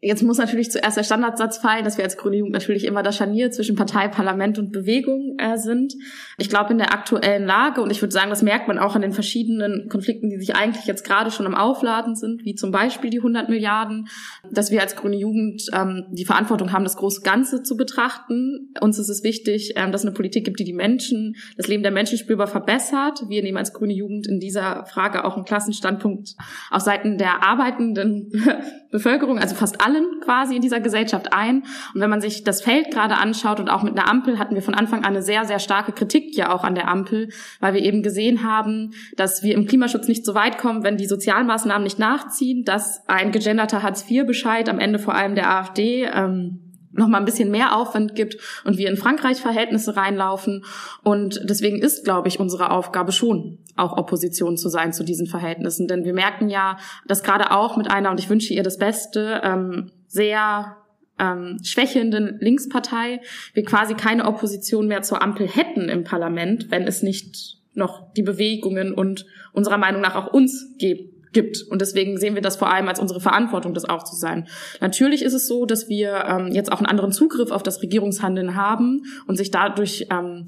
Jetzt 0.00 0.22
muss 0.22 0.38
natürlich 0.38 0.70
zuerst 0.70 0.96
der 0.96 1.02
Standardsatz 1.02 1.58
fallen, 1.58 1.84
dass 1.84 1.98
wir 1.98 2.04
als 2.04 2.16
Grüne 2.16 2.36
Jugend 2.36 2.52
natürlich 2.52 2.84
immer 2.84 3.02
das 3.02 3.16
Scharnier 3.16 3.50
zwischen 3.50 3.74
Partei, 3.74 4.06
Parlament 4.06 4.56
und 4.56 4.70
Bewegung 4.70 5.34
äh, 5.38 5.58
sind. 5.58 5.94
Ich 6.38 6.48
glaube, 6.48 6.70
in 6.70 6.78
der 6.78 6.92
aktuellen 6.92 7.44
Lage, 7.44 7.82
und 7.82 7.90
ich 7.90 8.00
würde 8.00 8.12
sagen, 8.12 8.30
das 8.30 8.42
merkt 8.42 8.68
man 8.68 8.78
auch 8.78 8.94
an 8.94 9.02
den 9.02 9.10
verschiedenen 9.10 9.88
Konflikten, 9.88 10.30
die 10.30 10.38
sich 10.38 10.54
eigentlich 10.54 10.86
jetzt 10.86 11.04
gerade 11.04 11.32
schon 11.32 11.46
am 11.46 11.56
Aufladen 11.56 12.14
sind, 12.14 12.44
wie 12.44 12.54
zum 12.54 12.70
Beispiel 12.70 13.10
die 13.10 13.18
100 13.18 13.48
Milliarden, 13.48 14.06
dass 14.48 14.70
wir 14.70 14.82
als 14.82 14.94
Grüne 14.94 15.16
Jugend 15.16 15.64
ähm, 15.74 16.06
die 16.12 16.24
Verantwortung 16.24 16.70
haben, 16.70 16.84
das 16.84 16.96
große 16.96 17.22
Ganze 17.22 17.64
zu 17.64 17.76
betrachten. 17.76 18.72
Uns 18.80 19.00
ist 19.00 19.08
es 19.08 19.24
wichtig, 19.24 19.72
ähm, 19.74 19.90
dass 19.90 20.02
es 20.02 20.06
eine 20.06 20.14
Politik 20.14 20.44
gibt, 20.44 20.60
die 20.60 20.64
die 20.64 20.74
Menschen, 20.74 21.34
das 21.56 21.66
Leben 21.66 21.82
der 21.82 21.90
Menschen 21.90 22.18
spürbar 22.18 22.46
verbessert. 22.46 23.24
Wir 23.28 23.42
nehmen 23.42 23.58
als 23.58 23.72
Grüne 23.72 23.94
Jugend 23.94 24.28
in 24.28 24.38
dieser 24.38 24.86
Frage 24.86 25.24
auch 25.24 25.34
einen 25.34 25.44
Klassenstandpunkt 25.44 26.36
auf 26.70 26.82
Seiten 26.82 27.18
der 27.18 27.42
arbeitenden 27.42 28.30
Bevölkerung, 28.92 29.38
also 29.38 29.56
fast 29.56 29.80
allen 29.88 30.20
quasi 30.20 30.56
in 30.56 30.62
dieser 30.62 30.80
Gesellschaft 30.80 31.32
ein. 31.32 31.64
Und 31.94 32.00
wenn 32.00 32.10
man 32.10 32.20
sich 32.20 32.44
das 32.44 32.62
Feld 32.62 32.90
gerade 32.90 33.16
anschaut 33.16 33.60
und 33.60 33.70
auch 33.70 33.82
mit 33.82 33.98
einer 33.98 34.08
Ampel 34.08 34.38
hatten 34.38 34.54
wir 34.54 34.62
von 34.62 34.74
Anfang 34.74 35.00
an 35.00 35.14
eine 35.14 35.22
sehr, 35.22 35.44
sehr 35.44 35.58
starke 35.58 35.92
Kritik 35.92 36.36
ja 36.36 36.52
auch 36.52 36.64
an 36.64 36.74
der 36.74 36.88
Ampel, 36.88 37.30
weil 37.60 37.74
wir 37.74 37.82
eben 37.82 38.02
gesehen 38.02 38.44
haben, 38.44 38.92
dass 39.16 39.42
wir 39.42 39.54
im 39.54 39.66
Klimaschutz 39.66 40.08
nicht 40.08 40.24
so 40.24 40.34
weit 40.34 40.58
kommen, 40.58 40.84
wenn 40.84 40.96
die 40.96 41.06
Sozialmaßnahmen 41.06 41.82
nicht 41.82 41.98
nachziehen, 41.98 42.64
dass 42.64 43.08
ein 43.08 43.32
gegenderter 43.32 43.82
Hartz-IV-Bescheid 43.82 44.68
am 44.68 44.78
Ende 44.78 44.98
vor 44.98 45.14
allem 45.14 45.34
der 45.34 45.50
AfD 45.50 46.04
ähm, 46.04 46.67
noch 46.98 47.08
mal 47.08 47.18
ein 47.18 47.24
bisschen 47.24 47.50
mehr 47.50 47.76
Aufwand 47.76 48.14
gibt 48.14 48.36
und 48.64 48.76
wir 48.76 48.88
in 48.88 48.96
Frankreich 48.96 49.38
Verhältnisse 49.38 49.96
reinlaufen. 49.96 50.64
Und 51.02 51.40
deswegen 51.44 51.80
ist, 51.80 52.04
glaube 52.04 52.28
ich, 52.28 52.40
unsere 52.40 52.70
Aufgabe 52.70 53.12
schon, 53.12 53.58
auch 53.76 53.96
Opposition 53.96 54.56
zu 54.56 54.68
sein 54.68 54.92
zu 54.92 55.04
diesen 55.04 55.26
Verhältnissen. 55.26 55.88
Denn 55.88 56.04
wir 56.04 56.14
merken 56.14 56.48
ja, 56.48 56.78
dass 57.06 57.22
gerade 57.22 57.50
auch 57.50 57.76
mit 57.76 57.90
einer, 57.90 58.10
und 58.10 58.20
ich 58.20 58.28
wünsche 58.28 58.52
ihr 58.52 58.62
das 58.62 58.78
Beste, 58.78 59.40
ähm, 59.44 59.90
sehr 60.06 60.76
ähm, 61.18 61.58
schwächelnden 61.64 62.38
Linkspartei 62.40 63.20
wir 63.52 63.64
quasi 63.64 63.94
keine 63.94 64.26
Opposition 64.26 64.86
mehr 64.86 65.02
zur 65.02 65.22
Ampel 65.22 65.48
hätten 65.48 65.88
im 65.88 66.04
Parlament, 66.04 66.70
wenn 66.70 66.86
es 66.86 67.02
nicht 67.02 67.58
noch 67.74 68.12
die 68.14 68.22
Bewegungen 68.22 68.92
und 68.92 69.26
unserer 69.52 69.78
Meinung 69.78 70.00
nach 70.00 70.14
auch 70.14 70.32
uns 70.32 70.74
gibt 70.78 71.17
gibt. 71.38 71.62
Und 71.70 71.80
deswegen 71.80 72.18
sehen 72.18 72.34
wir 72.34 72.42
das 72.42 72.56
vor 72.56 72.68
allem 72.72 72.88
als 72.88 72.98
unsere 72.98 73.20
Verantwortung, 73.20 73.74
das 73.74 73.84
auch 73.84 74.02
zu 74.02 74.16
sein. 74.16 74.48
Natürlich 74.80 75.22
ist 75.22 75.34
es 75.34 75.46
so, 75.46 75.66
dass 75.66 75.88
wir 75.88 76.24
ähm, 76.26 76.48
jetzt 76.52 76.72
auch 76.72 76.78
einen 76.78 76.86
anderen 76.86 77.12
Zugriff 77.12 77.52
auf 77.52 77.62
das 77.62 77.80
Regierungshandeln 77.80 78.56
haben 78.56 79.02
und 79.28 79.36
sich 79.36 79.52
dadurch 79.52 80.08
ähm, 80.10 80.46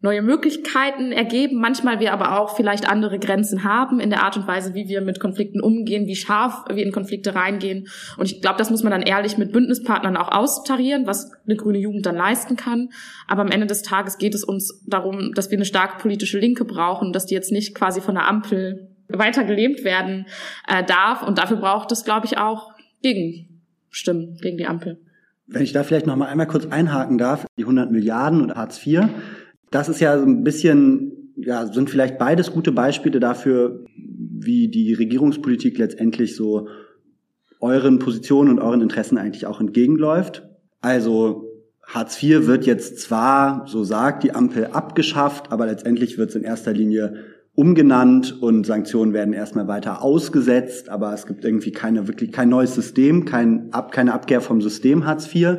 neue 0.00 0.20
Möglichkeiten 0.20 1.12
ergeben, 1.12 1.60
manchmal 1.60 2.00
wir 2.00 2.12
aber 2.12 2.40
auch 2.40 2.56
vielleicht 2.56 2.90
andere 2.90 3.20
Grenzen 3.20 3.62
haben 3.62 4.00
in 4.00 4.10
der 4.10 4.24
Art 4.24 4.36
und 4.36 4.48
Weise, 4.48 4.74
wie 4.74 4.88
wir 4.88 5.00
mit 5.00 5.20
Konflikten 5.20 5.60
umgehen, 5.60 6.08
wie 6.08 6.16
scharf 6.16 6.64
wir 6.68 6.84
in 6.84 6.90
Konflikte 6.90 7.36
reingehen. 7.36 7.86
Und 8.18 8.26
ich 8.26 8.42
glaube, 8.42 8.58
das 8.58 8.70
muss 8.70 8.82
man 8.82 8.90
dann 8.90 9.02
ehrlich 9.02 9.38
mit 9.38 9.52
Bündnispartnern 9.52 10.16
auch 10.16 10.32
austarieren, 10.32 11.06
was 11.06 11.30
eine 11.46 11.54
grüne 11.54 11.78
Jugend 11.78 12.04
dann 12.04 12.16
leisten 12.16 12.56
kann. 12.56 12.88
Aber 13.28 13.42
am 13.42 13.52
Ende 13.52 13.68
des 13.68 13.82
Tages 13.82 14.18
geht 14.18 14.34
es 14.34 14.42
uns 14.42 14.82
darum, 14.88 15.34
dass 15.34 15.52
wir 15.52 15.58
eine 15.58 15.64
starke 15.64 16.02
politische 16.02 16.40
Linke 16.40 16.64
brauchen, 16.64 17.12
dass 17.12 17.26
die 17.26 17.34
jetzt 17.34 17.52
nicht 17.52 17.76
quasi 17.76 18.00
von 18.00 18.16
der 18.16 18.26
Ampel 18.26 18.91
weiter 19.18 19.44
gelebt 19.44 19.84
werden 19.84 20.26
äh, 20.68 20.84
darf. 20.84 21.22
Und 21.22 21.38
dafür 21.38 21.56
braucht 21.56 21.92
es, 21.92 22.04
glaube 22.04 22.26
ich, 22.26 22.38
auch 22.38 22.72
Gegenstimmen 23.02 24.36
gegen 24.40 24.58
die 24.58 24.66
Ampel. 24.66 25.00
Wenn 25.46 25.62
ich 25.62 25.72
da 25.72 25.82
vielleicht 25.82 26.06
noch 26.06 26.16
mal 26.16 26.26
einmal 26.26 26.46
kurz 26.46 26.66
einhaken 26.66 27.18
darf, 27.18 27.46
die 27.56 27.62
100 27.62 27.90
Milliarden 27.90 28.42
oder 28.42 28.54
Hartz 28.54 28.84
IV, 28.86 29.02
das 29.70 29.88
ist 29.88 30.00
ja 30.00 30.18
so 30.18 30.24
ein 30.24 30.44
bisschen, 30.44 31.32
ja, 31.36 31.66
sind 31.66 31.90
vielleicht 31.90 32.18
beides 32.18 32.52
gute 32.52 32.72
Beispiele 32.72 33.20
dafür, 33.20 33.84
wie 33.96 34.68
die 34.68 34.94
Regierungspolitik 34.94 35.78
letztendlich 35.78 36.36
so 36.36 36.68
euren 37.60 37.98
Positionen 37.98 38.50
und 38.50 38.58
euren 38.60 38.80
Interessen 38.80 39.18
eigentlich 39.18 39.46
auch 39.46 39.60
entgegenläuft. 39.60 40.42
Also 40.80 41.48
Hartz 41.84 42.22
IV 42.22 42.46
wird 42.46 42.66
jetzt 42.66 43.00
zwar, 43.00 43.66
so 43.66 43.84
sagt 43.84 44.24
die 44.24 44.34
Ampel, 44.34 44.66
abgeschafft, 44.66 45.52
aber 45.52 45.66
letztendlich 45.66 46.18
wird 46.18 46.30
es 46.30 46.36
in 46.36 46.42
erster 46.42 46.72
Linie 46.72 47.24
umgenannt 47.54 48.40
und 48.42 48.64
Sanktionen 48.64 49.12
werden 49.12 49.34
erstmal 49.34 49.68
weiter 49.68 50.02
ausgesetzt, 50.02 50.88
aber 50.88 51.12
es 51.12 51.26
gibt 51.26 51.44
irgendwie 51.44 51.72
keine 51.72 52.08
wirklich 52.08 52.32
kein 52.32 52.48
neues 52.48 52.74
System, 52.74 53.24
kein 53.24 53.72
Ab, 53.72 53.92
keine 53.92 54.14
Abkehr 54.14 54.40
vom 54.40 54.62
System 54.62 55.04
Hartz 55.04 55.32
IV 55.34 55.58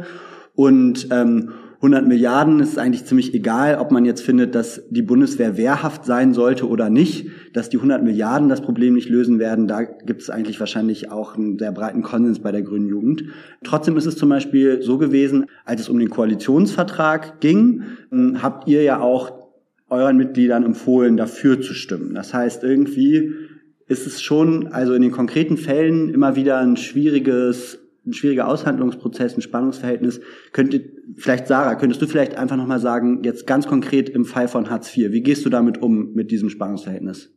und 0.55 1.07
ähm, 1.11 1.51
100 1.83 2.07
Milliarden 2.07 2.61
ist 2.61 2.79
eigentlich 2.79 3.03
ziemlich 3.03 3.33
egal, 3.33 3.77
ob 3.77 3.91
man 3.91 4.05
jetzt 4.05 4.21
findet, 4.21 4.55
dass 4.55 4.83
die 4.89 5.01
Bundeswehr 5.01 5.57
wehrhaft 5.57 6.05
sein 6.05 6.33
sollte 6.33 6.65
oder 6.69 6.89
nicht. 6.89 7.29
dass 7.51 7.69
die 7.69 7.77
100 7.77 8.01
Milliarden 8.03 8.49
das 8.49 8.61
Problem 8.61 8.95
nicht 8.95 9.09
lösen 9.09 9.37
werden. 9.37 9.67
Da 9.67 9.83
gibt 9.83 10.21
es 10.21 10.29
eigentlich 10.29 10.59
wahrscheinlich 10.59 11.11
auch 11.11 11.35
einen 11.35 11.59
sehr 11.59 11.71
breiten 11.71 12.01
Konsens 12.01 12.39
bei 12.39 12.51
der 12.51 12.63
Grünen 12.63 12.87
Jugend. 12.87 13.25
Trotzdem 13.63 13.95
ist 13.95 14.07
es 14.07 14.15
zum 14.15 14.29
Beispiel 14.29 14.81
so 14.81 14.97
gewesen, 14.97 15.45
als 15.65 15.81
es 15.81 15.89
um 15.89 15.99
den 15.99 16.09
Koalitionsvertrag 16.09 17.41
ging, 17.41 17.83
hm, 18.09 18.41
habt 18.41 18.67
ihr 18.67 18.81
ja 18.81 19.01
auch 19.01 19.42
euren 19.93 20.17
Mitgliedern 20.17 20.63
empfohlen, 20.63 21.17
dafür 21.17 21.61
zu 21.61 21.73
stimmen. 21.73 22.13
Das 22.13 22.33
heißt, 22.33 22.63
irgendwie 22.63 23.33
ist 23.87 24.07
es 24.07 24.21
schon, 24.21 24.67
also 24.67 24.93
in 24.93 25.01
den 25.01 25.11
konkreten 25.11 25.57
Fällen 25.57 26.09
immer 26.09 26.35
wieder 26.35 26.59
ein 26.59 26.77
schwieriges 26.77 27.79
ein 28.05 28.13
schwieriger 28.13 28.47
Aushandlungsprozess, 28.47 29.37
ein 29.37 29.41
Spannungsverhältnis. 29.41 30.19
Könnte, 30.51 30.83
vielleicht 31.15 31.47
Sarah, 31.47 31.75
könntest 31.75 32.01
du 32.01 32.07
vielleicht 32.07 32.35
einfach 32.35 32.57
nochmal 32.57 32.79
sagen, 32.79 33.23
jetzt 33.23 33.47
ganz 33.47 33.65
konkret 33.65 34.09
im 34.09 34.25
Fall 34.25 34.47
von 34.47 34.69
Hartz 34.69 34.95
IV, 34.95 35.11
wie 35.11 35.21
gehst 35.21 35.45
du 35.45 35.49
damit 35.49 35.81
um, 35.81 36.13
mit 36.13 36.31
diesem 36.31 36.49
Spannungsverhältnis? 36.49 37.32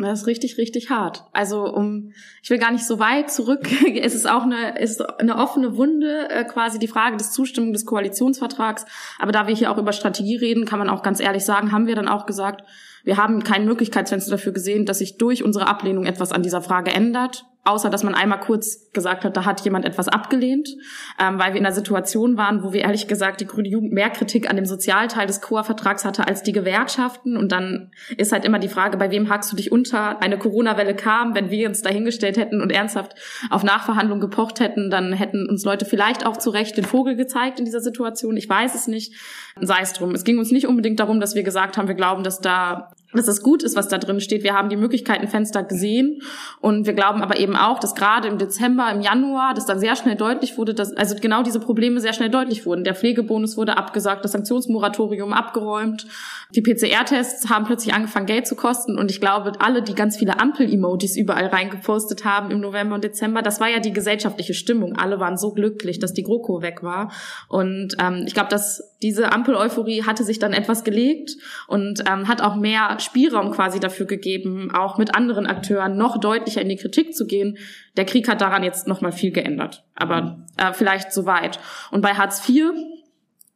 Das 0.00 0.22
ist 0.22 0.26
richtig, 0.26 0.58
richtig 0.58 0.90
hart. 0.90 1.24
Also 1.32 1.72
um, 1.72 2.12
ich 2.42 2.50
will 2.50 2.58
gar 2.58 2.72
nicht 2.72 2.84
so 2.84 2.98
weit 2.98 3.30
zurück. 3.30 3.68
es 4.00 4.14
ist 4.14 4.28
auch 4.28 4.42
eine, 4.42 4.78
ist 4.78 5.00
eine 5.20 5.36
offene 5.36 5.76
Wunde, 5.76 6.28
äh, 6.30 6.44
quasi 6.44 6.78
die 6.78 6.88
Frage 6.88 7.16
des 7.16 7.32
Zustimmung 7.32 7.72
des 7.72 7.86
Koalitionsvertrags. 7.86 8.86
Aber 9.18 9.32
da 9.32 9.46
wir 9.46 9.54
hier 9.54 9.70
auch 9.70 9.78
über 9.78 9.92
Strategie 9.92 10.36
reden, 10.36 10.64
kann 10.64 10.78
man 10.78 10.90
auch 10.90 11.02
ganz 11.02 11.20
ehrlich 11.20 11.44
sagen, 11.44 11.70
haben 11.70 11.86
wir 11.86 11.94
dann 11.94 12.08
auch 12.08 12.26
gesagt, 12.26 12.64
wir 13.04 13.18
haben 13.18 13.44
kein 13.44 13.66
Möglichkeitsfenster 13.66 14.32
dafür 14.32 14.52
gesehen, 14.52 14.86
dass 14.86 14.98
sich 14.98 15.18
durch 15.18 15.44
unsere 15.44 15.66
Ablehnung 15.68 16.06
etwas 16.06 16.32
an 16.32 16.42
dieser 16.42 16.62
Frage 16.62 16.90
ändert 16.90 17.44
außer 17.64 17.90
dass 17.90 18.02
man 18.02 18.14
einmal 18.14 18.40
kurz 18.40 18.90
gesagt 18.92 19.24
hat, 19.24 19.36
da 19.36 19.44
hat 19.44 19.62
jemand 19.62 19.84
etwas 19.84 20.08
abgelehnt, 20.08 20.68
ähm, 21.18 21.38
weil 21.38 21.52
wir 21.52 21.60
in 21.60 21.66
einer 21.66 21.74
Situation 21.74 22.36
waren, 22.36 22.62
wo 22.62 22.72
wir 22.72 22.82
ehrlich 22.82 23.08
gesagt 23.08 23.40
die 23.40 23.46
Grüne 23.46 23.68
Jugend 23.68 23.92
mehr 23.92 24.10
Kritik 24.10 24.48
an 24.48 24.56
dem 24.56 24.66
Sozialteil 24.66 25.26
des 25.26 25.40
COA-Vertrags 25.40 26.04
hatte 26.04 26.26
als 26.26 26.42
die 26.42 26.52
Gewerkschaften. 26.52 27.36
Und 27.36 27.52
dann 27.52 27.90
ist 28.16 28.32
halt 28.32 28.44
immer 28.44 28.58
die 28.58 28.68
Frage, 28.68 28.96
bei 28.98 29.10
wem 29.10 29.28
hakst 29.30 29.50
du 29.50 29.56
dich 29.56 29.72
unter? 29.72 30.22
Eine 30.22 30.38
Corona-Welle 30.38 30.94
kam, 30.94 31.34
wenn 31.34 31.50
wir 31.50 31.68
uns 31.68 31.82
dahingestellt 31.82 32.36
hätten 32.36 32.60
und 32.60 32.70
ernsthaft 32.70 33.14
auf 33.50 33.64
Nachverhandlungen 33.64 34.20
gepocht 34.20 34.60
hätten, 34.60 34.90
dann 34.90 35.12
hätten 35.12 35.48
uns 35.48 35.64
Leute 35.64 35.86
vielleicht 35.86 36.26
auch 36.26 36.36
zu 36.36 36.50
Recht 36.50 36.76
den 36.76 36.84
Vogel 36.84 37.16
gezeigt 37.16 37.58
in 37.58 37.64
dieser 37.64 37.80
Situation. 37.80 38.36
Ich 38.36 38.48
weiß 38.48 38.74
es 38.74 38.86
nicht. 38.86 39.14
Sei 39.60 39.78
es 39.80 39.92
drum. 39.92 40.14
Es 40.14 40.24
ging 40.24 40.38
uns 40.38 40.50
nicht 40.50 40.66
unbedingt 40.66 41.00
darum, 41.00 41.20
dass 41.20 41.34
wir 41.34 41.44
gesagt 41.44 41.76
haben, 41.76 41.88
wir 41.88 41.94
glauben, 41.94 42.24
dass 42.24 42.40
da 42.40 42.90
dass 43.16 43.28
es 43.28 43.42
gut 43.42 43.62
ist, 43.62 43.76
was 43.76 43.88
da 43.88 43.98
drin 43.98 44.20
steht. 44.20 44.42
Wir 44.42 44.54
haben 44.54 44.68
die 44.68 44.76
Möglichkeitenfenster 44.76 45.62
gesehen 45.62 46.22
und 46.60 46.86
wir 46.86 46.92
glauben 46.92 47.22
aber 47.22 47.38
eben 47.38 47.56
auch, 47.56 47.78
dass 47.78 47.94
gerade 47.94 48.28
im 48.28 48.38
Dezember, 48.38 48.90
im 48.90 49.00
Januar, 49.00 49.54
dass 49.54 49.66
dann 49.66 49.78
sehr 49.78 49.96
schnell 49.96 50.16
deutlich 50.16 50.58
wurde, 50.58 50.74
dass 50.74 50.92
also 50.92 51.16
genau 51.20 51.42
diese 51.42 51.60
Probleme 51.60 52.00
sehr 52.00 52.12
schnell 52.12 52.30
deutlich 52.30 52.66
wurden. 52.66 52.84
Der 52.84 52.94
Pflegebonus 52.94 53.56
wurde 53.56 53.76
abgesagt, 53.76 54.24
das 54.24 54.32
Sanktionsmoratorium 54.32 55.32
abgeräumt, 55.32 56.06
die 56.54 56.62
PCR-Tests 56.62 57.50
haben 57.50 57.64
plötzlich 57.64 57.94
angefangen 57.94 58.26
Geld 58.26 58.46
zu 58.46 58.54
kosten 58.54 58.98
und 58.98 59.10
ich 59.10 59.20
glaube, 59.20 59.52
alle, 59.58 59.82
die 59.82 59.94
ganz 59.94 60.16
viele 60.16 60.40
Ampel-Emojis 60.40 61.16
überall 61.16 61.46
reingepostet 61.46 62.24
haben 62.24 62.50
im 62.50 62.60
November 62.60 62.94
und 62.94 63.04
Dezember, 63.04 63.42
das 63.42 63.60
war 63.60 63.68
ja 63.68 63.80
die 63.80 63.92
gesellschaftliche 63.92 64.54
Stimmung. 64.54 64.96
Alle 64.96 65.20
waren 65.20 65.36
so 65.36 65.52
glücklich, 65.52 65.98
dass 65.98 66.12
die 66.12 66.22
GroKo 66.22 66.62
weg 66.62 66.82
war 66.82 67.10
und 67.48 67.96
ähm, 68.00 68.24
ich 68.26 68.34
glaube, 68.34 68.50
dass 68.50 68.94
diese 69.02 69.32
Ampel-Euphorie 69.32 70.04
hatte 70.04 70.24
sich 70.24 70.38
dann 70.38 70.52
etwas 70.52 70.84
gelegt 70.84 71.36
und 71.66 72.04
ähm, 72.10 72.28
hat 72.28 72.40
auch 72.40 72.56
mehr 72.56 72.98
Spielraum 73.04 73.52
quasi 73.52 73.80
dafür 73.80 74.06
gegeben, 74.06 74.70
auch 74.74 74.98
mit 74.98 75.14
anderen 75.14 75.46
Akteuren 75.46 75.96
noch 75.96 76.18
deutlicher 76.18 76.60
in 76.60 76.68
die 76.68 76.76
Kritik 76.76 77.14
zu 77.14 77.26
gehen. 77.26 77.58
Der 77.96 78.04
Krieg 78.04 78.28
hat 78.28 78.40
daran 78.40 78.62
jetzt 78.62 78.88
noch 78.88 79.00
mal 79.00 79.12
viel 79.12 79.30
geändert, 79.30 79.84
aber 79.94 80.44
äh, 80.56 80.72
vielleicht 80.72 81.12
soweit. 81.12 81.58
Und 81.90 82.00
bei 82.00 82.14
Hartz 82.14 82.48
IV 82.48 82.72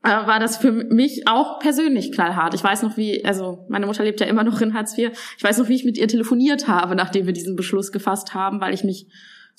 äh, 0.04 0.08
war 0.08 0.38
das 0.38 0.56
für 0.56 0.70
mich 0.70 1.26
auch 1.26 1.58
persönlich 1.58 2.12
knallhart. 2.12 2.54
Ich 2.54 2.62
weiß 2.62 2.82
noch, 2.82 2.96
wie, 2.96 3.24
also 3.24 3.66
meine 3.68 3.86
Mutter 3.86 4.04
lebt 4.04 4.20
ja 4.20 4.26
immer 4.26 4.44
noch 4.44 4.60
in 4.60 4.74
Hartz 4.74 4.96
IV. 4.96 5.10
Ich 5.36 5.42
weiß 5.42 5.58
noch, 5.58 5.68
wie 5.68 5.74
ich 5.74 5.84
mit 5.84 5.98
ihr 5.98 6.08
telefoniert 6.08 6.68
habe, 6.68 6.94
nachdem 6.94 7.26
wir 7.26 7.32
diesen 7.32 7.56
Beschluss 7.56 7.90
gefasst 7.90 8.34
haben, 8.34 8.60
weil 8.60 8.74
ich 8.74 8.84
mich 8.84 9.08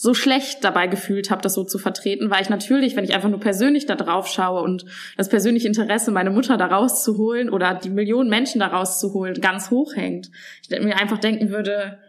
so 0.01 0.13
schlecht 0.13 0.63
dabei 0.63 0.88
gefühlt 0.88 1.29
habe, 1.29 1.41
das 1.41 1.56
so 1.56 1.65
zu 1.65 1.77
vertreten, 1.77 2.29
weil 2.29 2.41
ich 2.41 2.50
natürlich, 2.50 2.96
wenn 2.96 3.03
ich 3.03 3.13
einfach 3.13 3.27
nur 3.27 3.41
persönlich 3.41 3.86
da 3.86 3.96
drauf 3.96 4.29
schaue 4.29 4.62
und 4.62 4.86
das 5.18 5.27
persönliche 5.27 5.68
Interesse, 5.68 6.12
meine 6.12 6.29
Mutter 6.29 6.56
da 6.56 6.68
rauszuholen 6.68 7.50
oder 7.50 7.74
die 7.74 7.89
Millionen 7.89 8.29
Menschen 8.29 8.60
da 8.60 8.68
rauszuholen, 8.68 9.41
ganz 9.41 9.72
hoch 9.72 9.98
hängt. 9.98 10.32
Ich 10.62 10.70
mir 10.70 10.98
einfach 10.98 11.18
denken 11.18 11.50
würde, 11.50 12.00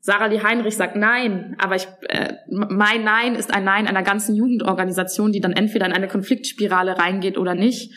Sarah 0.00 0.26
Lee 0.26 0.42
Heinrich 0.42 0.76
sagt 0.76 0.96
Nein, 0.96 1.54
aber 1.60 1.76
ich, 1.76 1.86
äh, 2.08 2.34
mein 2.48 3.04
Nein 3.04 3.36
ist 3.36 3.54
ein 3.54 3.62
Nein 3.62 3.86
einer 3.86 4.02
ganzen 4.02 4.34
Jugendorganisation, 4.34 5.30
die 5.30 5.40
dann 5.40 5.52
entweder 5.52 5.86
in 5.86 5.92
eine 5.92 6.08
Konfliktspirale 6.08 6.98
reingeht 6.98 7.38
oder 7.38 7.54
nicht. 7.54 7.92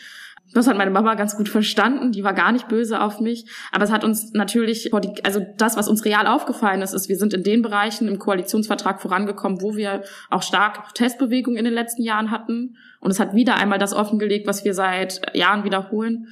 Das 0.52 0.66
hat 0.66 0.76
meine 0.76 0.90
Mama 0.90 1.14
ganz 1.14 1.36
gut 1.36 1.48
verstanden, 1.48 2.10
die 2.10 2.24
war 2.24 2.34
gar 2.34 2.50
nicht 2.50 2.68
böse 2.68 3.00
auf 3.00 3.20
mich. 3.20 3.46
Aber 3.70 3.84
es 3.84 3.92
hat 3.92 4.02
uns 4.02 4.32
natürlich, 4.32 4.92
also 5.24 5.40
das, 5.56 5.76
was 5.76 5.88
uns 5.88 6.04
real 6.04 6.26
aufgefallen 6.26 6.82
ist, 6.82 6.92
ist, 6.92 7.08
wir 7.08 7.16
sind 7.16 7.32
in 7.34 7.44
den 7.44 7.62
Bereichen 7.62 8.08
im 8.08 8.18
Koalitionsvertrag 8.18 9.00
vorangekommen, 9.00 9.62
wo 9.62 9.76
wir 9.76 10.02
auch 10.28 10.42
stark 10.42 10.94
Testbewegungen 10.94 11.58
in 11.58 11.64
den 11.64 11.74
letzten 11.74 12.02
Jahren 12.02 12.30
hatten. 12.30 12.76
Und 12.98 13.10
es 13.10 13.20
hat 13.20 13.34
wieder 13.34 13.56
einmal 13.56 13.78
das 13.78 13.92
offengelegt, 13.92 14.46
was 14.46 14.64
wir 14.64 14.74
seit 14.74 15.36
Jahren 15.36 15.64
wiederholen. 15.64 16.28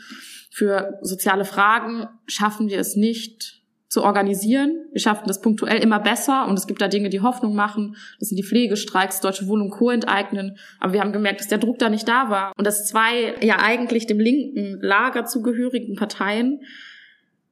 Für 0.50 0.98
soziale 1.02 1.44
Fragen 1.44 2.08
schaffen 2.26 2.68
wir 2.68 2.80
es 2.80 2.96
nicht, 2.96 3.57
zu 3.88 4.02
organisieren. 4.02 4.86
Wir 4.92 5.00
schaffen 5.00 5.26
das 5.26 5.40
punktuell 5.40 5.82
immer 5.82 5.98
besser 5.98 6.46
und 6.46 6.58
es 6.58 6.66
gibt 6.66 6.82
da 6.82 6.88
Dinge, 6.88 7.08
die 7.08 7.22
Hoffnung 7.22 7.54
machen. 7.54 7.96
Das 8.20 8.28
sind 8.28 8.36
die 8.36 8.44
Pflegestreiks, 8.44 9.20
Deutsche 9.20 9.48
Wohnung 9.48 9.70
Co. 9.70 9.90
enteignen. 9.90 10.58
Aber 10.78 10.92
wir 10.92 11.00
haben 11.00 11.12
gemerkt, 11.12 11.40
dass 11.40 11.48
der 11.48 11.58
Druck 11.58 11.78
da 11.78 11.88
nicht 11.88 12.06
da 12.06 12.28
war 12.28 12.52
und 12.56 12.66
dass 12.66 12.86
zwei 12.86 13.34
ja 13.40 13.56
eigentlich 13.60 14.06
dem 14.06 14.20
linken 14.20 14.78
Lager 14.80 15.24
zugehörigen 15.24 15.96
Parteien 15.96 16.60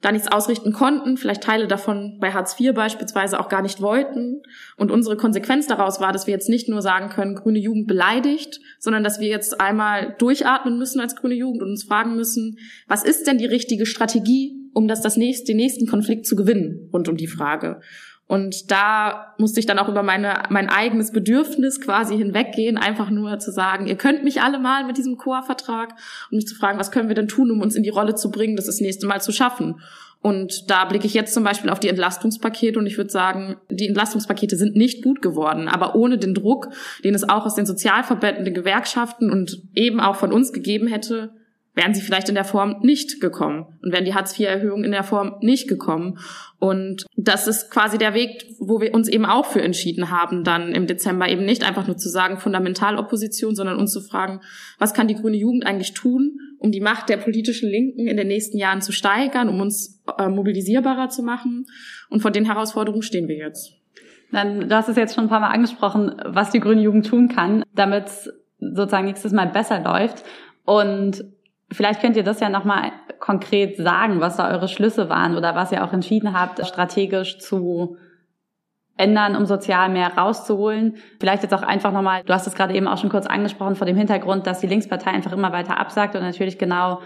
da 0.02 0.12
nichts 0.12 0.30
ausrichten 0.30 0.72
konnten, 0.72 1.16
vielleicht 1.16 1.42
Teile 1.42 1.66
davon 1.66 2.18
bei 2.20 2.32
Hartz 2.32 2.60
IV 2.60 2.74
beispielsweise 2.74 3.40
auch 3.40 3.48
gar 3.48 3.62
nicht 3.62 3.80
wollten. 3.80 4.42
Und 4.76 4.90
unsere 4.90 5.16
Konsequenz 5.16 5.66
daraus 5.66 6.00
war, 6.00 6.12
dass 6.12 6.26
wir 6.26 6.34
jetzt 6.34 6.50
nicht 6.50 6.68
nur 6.68 6.82
sagen 6.82 7.08
können, 7.08 7.34
grüne 7.34 7.58
Jugend 7.58 7.86
beleidigt, 7.86 8.60
sondern 8.78 9.02
dass 9.02 9.20
wir 9.20 9.28
jetzt 9.28 9.60
einmal 9.60 10.14
durchatmen 10.18 10.78
müssen 10.78 11.00
als 11.00 11.16
grüne 11.16 11.34
Jugend 11.34 11.62
und 11.62 11.70
uns 11.70 11.84
fragen 11.84 12.14
müssen, 12.14 12.58
was 12.86 13.04
ist 13.04 13.26
denn 13.26 13.38
die 13.38 13.46
richtige 13.46 13.86
Strategie, 13.86 14.65
um 14.76 14.88
das, 14.88 15.00
das 15.00 15.16
nächste, 15.16 15.46
den 15.46 15.56
nächsten 15.56 15.86
Konflikt 15.86 16.26
zu 16.26 16.36
gewinnen 16.36 16.90
rund 16.92 17.08
um 17.08 17.16
die 17.16 17.26
Frage. 17.26 17.80
Und 18.26 18.70
da 18.70 19.34
musste 19.38 19.58
ich 19.58 19.64
dann 19.64 19.78
auch 19.78 19.88
über 19.88 20.02
meine, 20.02 20.42
mein 20.50 20.68
eigenes 20.68 21.12
Bedürfnis 21.12 21.80
quasi 21.80 22.14
hinweggehen, 22.16 22.76
einfach 22.76 23.08
nur 23.08 23.38
zu 23.38 23.52
sagen, 23.52 23.86
ihr 23.86 23.96
könnt 23.96 24.22
mich 24.22 24.42
alle 24.42 24.58
mal 24.58 24.84
mit 24.84 24.98
diesem 24.98 25.16
COA-Vertrag 25.16 25.94
und 26.30 26.36
mich 26.36 26.46
zu 26.46 26.54
fragen, 26.54 26.78
was 26.78 26.90
können 26.90 27.08
wir 27.08 27.14
denn 27.14 27.28
tun, 27.28 27.50
um 27.50 27.62
uns 27.62 27.74
in 27.74 27.84
die 27.84 27.88
Rolle 27.88 28.16
zu 28.16 28.30
bringen, 28.30 28.56
das 28.56 28.66
das 28.66 28.80
nächste 28.80 29.06
Mal 29.06 29.22
zu 29.22 29.32
schaffen. 29.32 29.80
Und 30.20 30.70
da 30.70 30.84
blicke 30.84 31.06
ich 31.06 31.14
jetzt 31.14 31.32
zum 31.32 31.44
Beispiel 31.44 31.70
auf 31.70 31.80
die 31.80 31.88
Entlastungspakete 31.88 32.78
und 32.78 32.86
ich 32.86 32.98
würde 32.98 33.10
sagen, 33.10 33.56
die 33.70 33.86
Entlastungspakete 33.86 34.56
sind 34.56 34.76
nicht 34.76 35.02
gut 35.02 35.22
geworden, 35.22 35.68
aber 35.68 35.94
ohne 35.94 36.18
den 36.18 36.34
Druck, 36.34 36.68
den 37.02 37.14
es 37.14 37.26
auch 37.26 37.46
aus 37.46 37.54
den 37.54 37.64
Sozialverbänden, 37.64 38.44
den 38.44 38.54
Gewerkschaften 38.54 39.30
und 39.30 39.62
eben 39.74 40.00
auch 40.00 40.16
von 40.16 40.32
uns 40.32 40.52
gegeben 40.52 40.88
hätte, 40.88 41.30
wären 41.76 41.92
sie 41.92 42.00
vielleicht 42.00 42.30
in 42.30 42.34
der 42.34 42.44
Form 42.44 42.80
nicht 42.80 43.20
gekommen 43.20 43.66
und 43.82 43.92
wären 43.92 44.06
die 44.06 44.14
Hartz-IV-Erhöhungen 44.14 44.82
in 44.82 44.92
der 44.92 45.04
Form 45.04 45.36
nicht 45.42 45.68
gekommen. 45.68 46.18
Und 46.58 47.04
das 47.16 47.46
ist 47.46 47.70
quasi 47.70 47.98
der 47.98 48.14
Weg, 48.14 48.46
wo 48.58 48.80
wir 48.80 48.94
uns 48.94 49.08
eben 49.08 49.26
auch 49.26 49.44
für 49.44 49.60
entschieden 49.60 50.10
haben, 50.10 50.42
dann 50.42 50.72
im 50.72 50.86
Dezember 50.86 51.28
eben 51.28 51.44
nicht 51.44 51.64
einfach 51.64 51.86
nur 51.86 51.98
zu 51.98 52.08
sagen 52.08 52.38
Fundamentalopposition, 52.38 53.54
sondern 53.54 53.78
uns 53.78 53.92
zu 53.92 54.00
fragen, 54.00 54.40
was 54.78 54.94
kann 54.94 55.06
die 55.06 55.16
grüne 55.16 55.36
Jugend 55.36 55.66
eigentlich 55.66 55.92
tun, 55.92 56.38
um 56.58 56.72
die 56.72 56.80
Macht 56.80 57.10
der 57.10 57.18
politischen 57.18 57.68
Linken 57.68 58.08
in 58.08 58.16
den 58.16 58.28
nächsten 58.28 58.56
Jahren 58.56 58.80
zu 58.80 58.92
steigern, 58.92 59.50
um 59.50 59.60
uns 59.60 60.02
äh, 60.18 60.28
mobilisierbarer 60.28 61.10
zu 61.10 61.22
machen. 61.22 61.66
Und 62.08 62.22
vor 62.22 62.30
den 62.30 62.46
Herausforderungen 62.46 63.02
stehen 63.02 63.28
wir 63.28 63.36
jetzt. 63.36 63.74
Dann, 64.32 64.70
du 64.70 64.74
hast 64.74 64.88
es 64.88 64.96
jetzt 64.96 65.14
schon 65.14 65.24
ein 65.24 65.30
paar 65.30 65.40
Mal 65.40 65.50
angesprochen, 65.50 66.16
was 66.24 66.50
die 66.50 66.60
grüne 66.60 66.80
Jugend 66.80 67.06
tun 67.06 67.28
kann, 67.28 67.64
damit 67.74 68.06
sozusagen 68.58 69.06
nächstes 69.06 69.32
Mal 69.32 69.48
besser 69.48 69.80
läuft. 69.80 70.24
Und 70.64 71.35
Vielleicht 71.72 72.00
könnt 72.00 72.16
ihr 72.16 72.22
das 72.22 72.40
ja 72.40 72.48
nochmal 72.48 72.92
konkret 73.18 73.76
sagen, 73.76 74.20
was 74.20 74.36
da 74.36 74.50
eure 74.50 74.68
Schlüsse 74.68 75.08
waren 75.08 75.36
oder 75.36 75.54
was 75.54 75.72
ihr 75.72 75.84
auch 75.84 75.92
entschieden 75.92 76.38
habt, 76.38 76.64
strategisch 76.66 77.38
zu 77.38 77.96
ändern, 78.96 79.36
um 79.36 79.46
sozial 79.46 79.88
mehr 79.88 80.16
rauszuholen. 80.16 80.96
Vielleicht 81.20 81.42
jetzt 81.42 81.54
auch 81.54 81.62
einfach 81.62 81.92
nochmal, 81.92 82.22
du 82.24 82.32
hast 82.32 82.46
es 82.46 82.54
gerade 82.54 82.74
eben 82.74 82.88
auch 82.88 82.98
schon 82.98 83.10
kurz 83.10 83.26
angesprochen, 83.26 83.74
vor 83.74 83.86
dem 83.86 83.96
Hintergrund, 83.96 84.46
dass 84.46 84.60
die 84.60 84.66
Linkspartei 84.66 85.10
einfach 85.10 85.32
immer 85.32 85.52
weiter 85.52 85.78
absagt 85.78 86.14
und 86.14 86.22
natürlich 86.22 86.58
genau, 86.58 87.00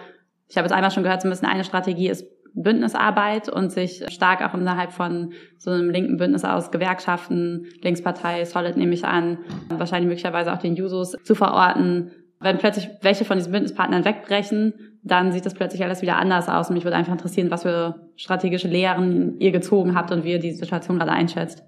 ich 0.48 0.56
habe 0.56 0.66
jetzt 0.66 0.74
einmal 0.74 0.90
schon 0.90 1.02
gehört, 1.02 1.22
so 1.22 1.28
ein 1.28 1.30
bisschen 1.30 1.48
eine 1.48 1.64
Strategie 1.64 2.08
ist 2.08 2.26
Bündnisarbeit 2.54 3.48
und 3.48 3.70
sich 3.70 4.04
stark 4.08 4.42
auch 4.42 4.54
innerhalb 4.54 4.92
von 4.92 5.32
so 5.58 5.70
einem 5.70 5.90
linken 5.90 6.16
Bündnis 6.16 6.44
aus 6.44 6.70
Gewerkschaften, 6.70 7.66
Linkspartei, 7.82 8.44
Solid 8.44 8.76
nehme 8.76 8.94
ich 8.94 9.04
an, 9.04 9.38
wahrscheinlich 9.68 10.08
möglicherweise 10.08 10.52
auch 10.52 10.58
den 10.58 10.74
Jusos 10.74 11.12
zu 11.22 11.34
verorten, 11.34 12.10
wenn 12.40 12.58
plötzlich 12.58 12.88
welche 13.02 13.24
von 13.24 13.36
diesen 13.36 13.52
Bündnispartnern 13.52 14.04
wegbrechen, 14.04 14.74
dann 15.02 15.32
sieht 15.32 15.46
das 15.46 15.54
plötzlich 15.54 15.82
alles 15.84 16.02
wieder 16.02 16.16
anders 16.16 16.48
aus. 16.48 16.68
Und 16.68 16.74
mich 16.74 16.84
würde 16.84 16.96
einfach 16.96 17.12
interessieren, 17.12 17.50
was 17.50 17.62
für 17.62 18.10
strategische 18.16 18.68
Lehren 18.68 19.38
ihr 19.38 19.52
gezogen 19.52 19.94
habt 19.94 20.10
und 20.10 20.24
wie 20.24 20.32
ihr 20.32 20.38
die 20.38 20.52
Situation 20.52 20.98
gerade 20.98 21.12
einschätzt. 21.12 21.62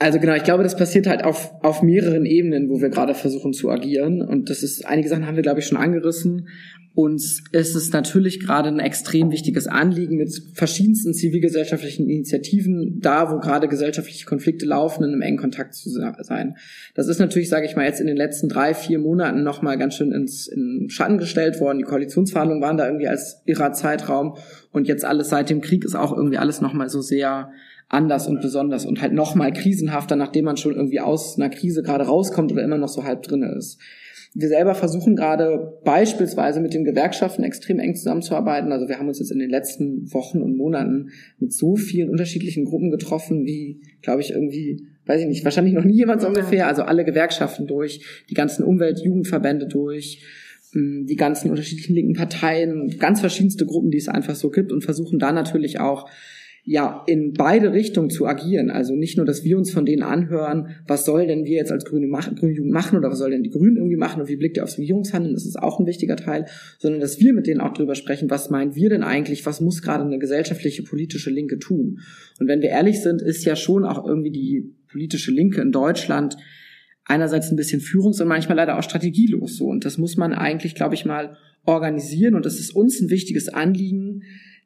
Also 0.00 0.20
genau, 0.20 0.34
ich 0.34 0.44
glaube, 0.44 0.62
das 0.62 0.76
passiert 0.76 1.08
halt 1.08 1.24
auf, 1.24 1.52
auf 1.62 1.82
mehreren 1.82 2.24
Ebenen, 2.24 2.70
wo 2.70 2.80
wir 2.80 2.88
gerade 2.88 3.14
versuchen 3.14 3.52
zu 3.52 3.68
agieren. 3.68 4.22
Und 4.22 4.48
das 4.48 4.62
ist, 4.62 4.86
einige 4.86 5.08
Sachen 5.08 5.26
haben 5.26 5.34
wir, 5.34 5.42
glaube 5.42 5.58
ich, 5.58 5.66
schon 5.66 5.76
angerissen. 5.76 6.48
Uns 6.94 7.42
ist 7.52 7.74
es 7.74 7.92
natürlich 7.92 8.40
gerade 8.40 8.68
ein 8.68 8.78
extrem 8.80 9.30
wichtiges 9.30 9.66
Anliegen, 9.66 10.16
mit 10.16 10.30
verschiedensten 10.54 11.14
zivilgesellschaftlichen 11.14 12.08
Initiativen 12.08 12.98
da, 13.00 13.30
wo 13.30 13.38
gerade 13.38 13.68
gesellschaftliche 13.68 14.24
Konflikte 14.24 14.66
laufen, 14.66 15.04
in 15.04 15.12
einem 15.12 15.22
engen 15.22 15.38
Kontakt 15.38 15.74
zu 15.74 15.90
sein. 15.90 16.56
Das 16.94 17.08
ist 17.08 17.18
natürlich, 17.18 17.48
sage 17.48 17.66
ich 17.66 17.76
mal, 17.76 17.84
jetzt 17.84 18.00
in 18.00 18.08
den 18.08 18.16
letzten 18.16 18.48
drei, 18.48 18.74
vier 18.74 18.98
Monaten 18.98 19.42
nochmal 19.42 19.78
ganz 19.78 19.94
schön 19.94 20.12
ins 20.12 20.48
in 20.48 20.88
Schatten 20.90 21.18
gestellt 21.18 21.60
worden. 21.60 21.78
Die 21.78 21.84
Koalitionsverhandlungen 21.84 22.62
waren 22.62 22.76
da 22.76 22.86
irgendwie 22.86 23.08
als 23.08 23.42
irrer 23.46 23.72
Zeitraum. 23.72 24.36
Und 24.72 24.88
jetzt 24.88 25.04
alles 25.04 25.28
seit 25.28 25.50
dem 25.50 25.60
Krieg 25.60 25.84
ist 25.84 25.94
auch 25.94 26.16
irgendwie 26.16 26.38
alles 26.38 26.60
nochmal 26.60 26.88
so 26.88 27.00
sehr 27.00 27.50
anders 27.88 28.28
und 28.28 28.40
besonders 28.40 28.84
und 28.84 29.00
halt 29.00 29.12
noch 29.12 29.34
mal 29.34 29.52
krisenhafter, 29.52 30.16
nachdem 30.16 30.44
man 30.44 30.56
schon 30.56 30.74
irgendwie 30.74 31.00
aus 31.00 31.36
einer 31.36 31.48
Krise 31.48 31.82
gerade 31.82 32.04
rauskommt 32.04 32.52
oder 32.52 32.62
immer 32.62 32.78
noch 32.78 32.88
so 32.88 33.04
halb 33.04 33.22
drinne 33.22 33.54
ist. 33.56 33.78
Wir 34.34 34.48
selber 34.48 34.74
versuchen 34.74 35.16
gerade 35.16 35.80
beispielsweise 35.84 36.60
mit 36.60 36.74
den 36.74 36.84
Gewerkschaften 36.84 37.44
extrem 37.44 37.78
eng 37.78 37.96
zusammenzuarbeiten. 37.96 38.72
Also 38.72 38.86
wir 38.86 38.98
haben 38.98 39.08
uns 39.08 39.18
jetzt 39.18 39.32
in 39.32 39.38
den 39.38 39.48
letzten 39.48 40.12
Wochen 40.12 40.42
und 40.42 40.56
Monaten 40.56 41.08
mit 41.38 41.54
so 41.54 41.76
vielen 41.76 42.10
unterschiedlichen 42.10 42.66
Gruppen 42.66 42.90
getroffen, 42.90 43.46
wie, 43.46 43.80
glaube 44.02 44.20
ich, 44.20 44.30
irgendwie, 44.30 44.86
weiß 45.06 45.22
ich 45.22 45.26
nicht, 45.26 45.44
wahrscheinlich 45.44 45.72
noch 45.72 45.84
nie 45.84 45.96
jemand 45.96 46.20
so 46.20 46.28
ungefähr. 46.28 46.68
Also 46.68 46.82
alle 46.82 47.06
Gewerkschaften 47.06 47.66
durch, 47.66 48.24
die 48.28 48.34
ganzen 48.34 48.64
Umwelt-Jugendverbände 48.64 49.66
durch, 49.66 50.22
hm, 50.72 51.06
die 51.06 51.16
ganzen 51.16 51.50
unterschiedlichen 51.50 51.94
linken 51.94 52.12
Parteien, 52.12 52.96
ganz 52.98 53.20
verschiedenste 53.20 53.64
Gruppen, 53.64 53.90
die 53.90 53.98
es 53.98 54.08
einfach 54.08 54.34
so 54.34 54.50
gibt 54.50 54.72
und 54.72 54.84
versuchen 54.84 55.18
da 55.18 55.32
natürlich 55.32 55.80
auch 55.80 56.06
ja 56.70 57.02
in 57.06 57.32
beide 57.32 57.72
Richtungen 57.72 58.10
zu 58.10 58.26
agieren. 58.26 58.70
Also 58.70 58.94
nicht 58.94 59.16
nur, 59.16 59.24
dass 59.24 59.42
wir 59.42 59.56
uns 59.56 59.70
von 59.70 59.86
denen 59.86 60.02
anhören, 60.02 60.76
was 60.86 61.06
soll 61.06 61.26
denn 61.26 61.46
wir 61.46 61.56
jetzt 61.56 61.72
als 61.72 61.86
Grüne, 61.86 62.06
machen, 62.08 62.36
Grüne 62.36 62.52
Jugend 62.52 62.74
machen 62.74 62.98
oder 62.98 63.10
was 63.10 63.18
soll 63.18 63.30
denn 63.30 63.42
die 63.42 63.48
Grünen 63.48 63.78
irgendwie 63.78 63.96
machen 63.96 64.20
und 64.20 64.28
wie 64.28 64.36
blickt 64.36 64.58
ihr 64.58 64.64
aufs 64.64 64.76
Regierungshandeln, 64.76 65.34
das 65.34 65.46
ist 65.46 65.58
auch 65.58 65.80
ein 65.80 65.86
wichtiger 65.86 66.16
Teil, 66.16 66.44
sondern 66.78 67.00
dass 67.00 67.20
wir 67.20 67.32
mit 67.32 67.46
denen 67.46 67.62
auch 67.62 67.72
drüber 67.72 67.94
sprechen, 67.94 68.28
was 68.28 68.50
meinen 68.50 68.74
wir 68.74 68.90
denn 68.90 69.02
eigentlich, 69.02 69.46
was 69.46 69.62
muss 69.62 69.80
gerade 69.80 70.04
eine 70.04 70.18
gesellschaftliche 70.18 70.82
politische 70.82 71.30
Linke 71.30 71.58
tun. 71.58 72.00
Und 72.38 72.48
wenn 72.48 72.60
wir 72.60 72.68
ehrlich 72.68 73.00
sind, 73.00 73.22
ist 73.22 73.46
ja 73.46 73.56
schon 73.56 73.84
auch 73.84 74.06
irgendwie 74.06 74.30
die 74.30 74.74
politische 74.90 75.30
Linke 75.30 75.62
in 75.62 75.72
Deutschland 75.72 76.36
einerseits 77.06 77.50
ein 77.50 77.56
bisschen 77.56 77.80
führungs- 77.80 78.20
und 78.20 78.28
manchmal 78.28 78.58
leider 78.58 78.78
auch 78.78 78.82
strategielos 78.82 79.56
so. 79.56 79.68
Und 79.68 79.86
das 79.86 79.96
muss 79.96 80.18
man 80.18 80.34
eigentlich, 80.34 80.74
glaube 80.74 80.94
ich, 80.94 81.06
mal 81.06 81.38
organisieren. 81.64 82.34
Und 82.34 82.44
das 82.44 82.60
ist 82.60 82.74
uns 82.74 83.00
ein 83.00 83.08
wichtiges 83.08 83.48
Anliegen, 83.48 84.22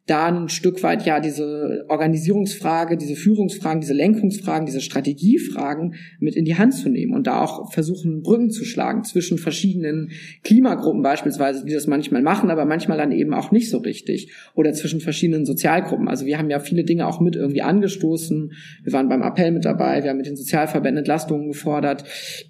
da 0.06 0.26
ein 0.26 0.49
Stück 0.49 0.82
weit 0.82 1.06
ja 1.06 1.21
diese 1.21 1.85
Organisierungsfrage, 1.88 2.97
diese 2.97 3.14
Führungsfragen, 3.14 3.80
diese 3.80 3.94
Lenkungsfragen, 3.94 4.66
diese 4.66 4.80
Strategiefragen 4.80 5.94
mit 6.18 6.35
in 6.35 6.44
die 6.44 6.56
Hand 6.56 6.75
zu 6.75 6.88
nehmen 6.88 7.14
und 7.14 7.28
da 7.28 7.42
auch 7.42 7.73
versuchen, 7.73 8.23
Brücken 8.23 8.50
zu 8.50 8.64
schlagen 8.64 9.04
zwischen 9.04 9.38
verschiedenen 9.38 10.11
Klimagruppen 10.42 11.02
beispielsweise, 11.02 11.64
die 11.64 11.73
das 11.73 11.87
manchmal 11.87 12.23
machen, 12.23 12.50
aber 12.50 12.64
manchmal 12.64 12.99
dann 12.99 13.12
eben 13.12 13.32
auch 13.32 13.52
nicht 13.52 13.71
so 13.71 13.78
richtig 13.78 14.32
oder 14.54 14.73
zwischen 14.73 15.00
verschiedenen 15.00 15.47
Sozialgruppen. 15.47 16.09
Also 16.09 16.26
wir 16.26 16.37
haben 16.38 16.50
ja 16.50 16.59
viele 16.59 16.82
Dinge 16.82 17.06
auch 17.06 17.21
mit 17.21 17.37
irgendwie 17.37 17.62
angestoßen. 17.62 18.52
Wir 18.82 18.92
waren 18.92 19.09
beim 19.09 19.23
Appell 19.23 19.52
mit 19.52 19.64
dabei, 19.64 20.02
wir 20.02 20.11
haben 20.11 20.16
mit 20.16 20.26
den 20.26 20.37
Sozialverbänden 20.37 20.99
Entlastungen 20.99 21.49
gefordert. 21.49 22.04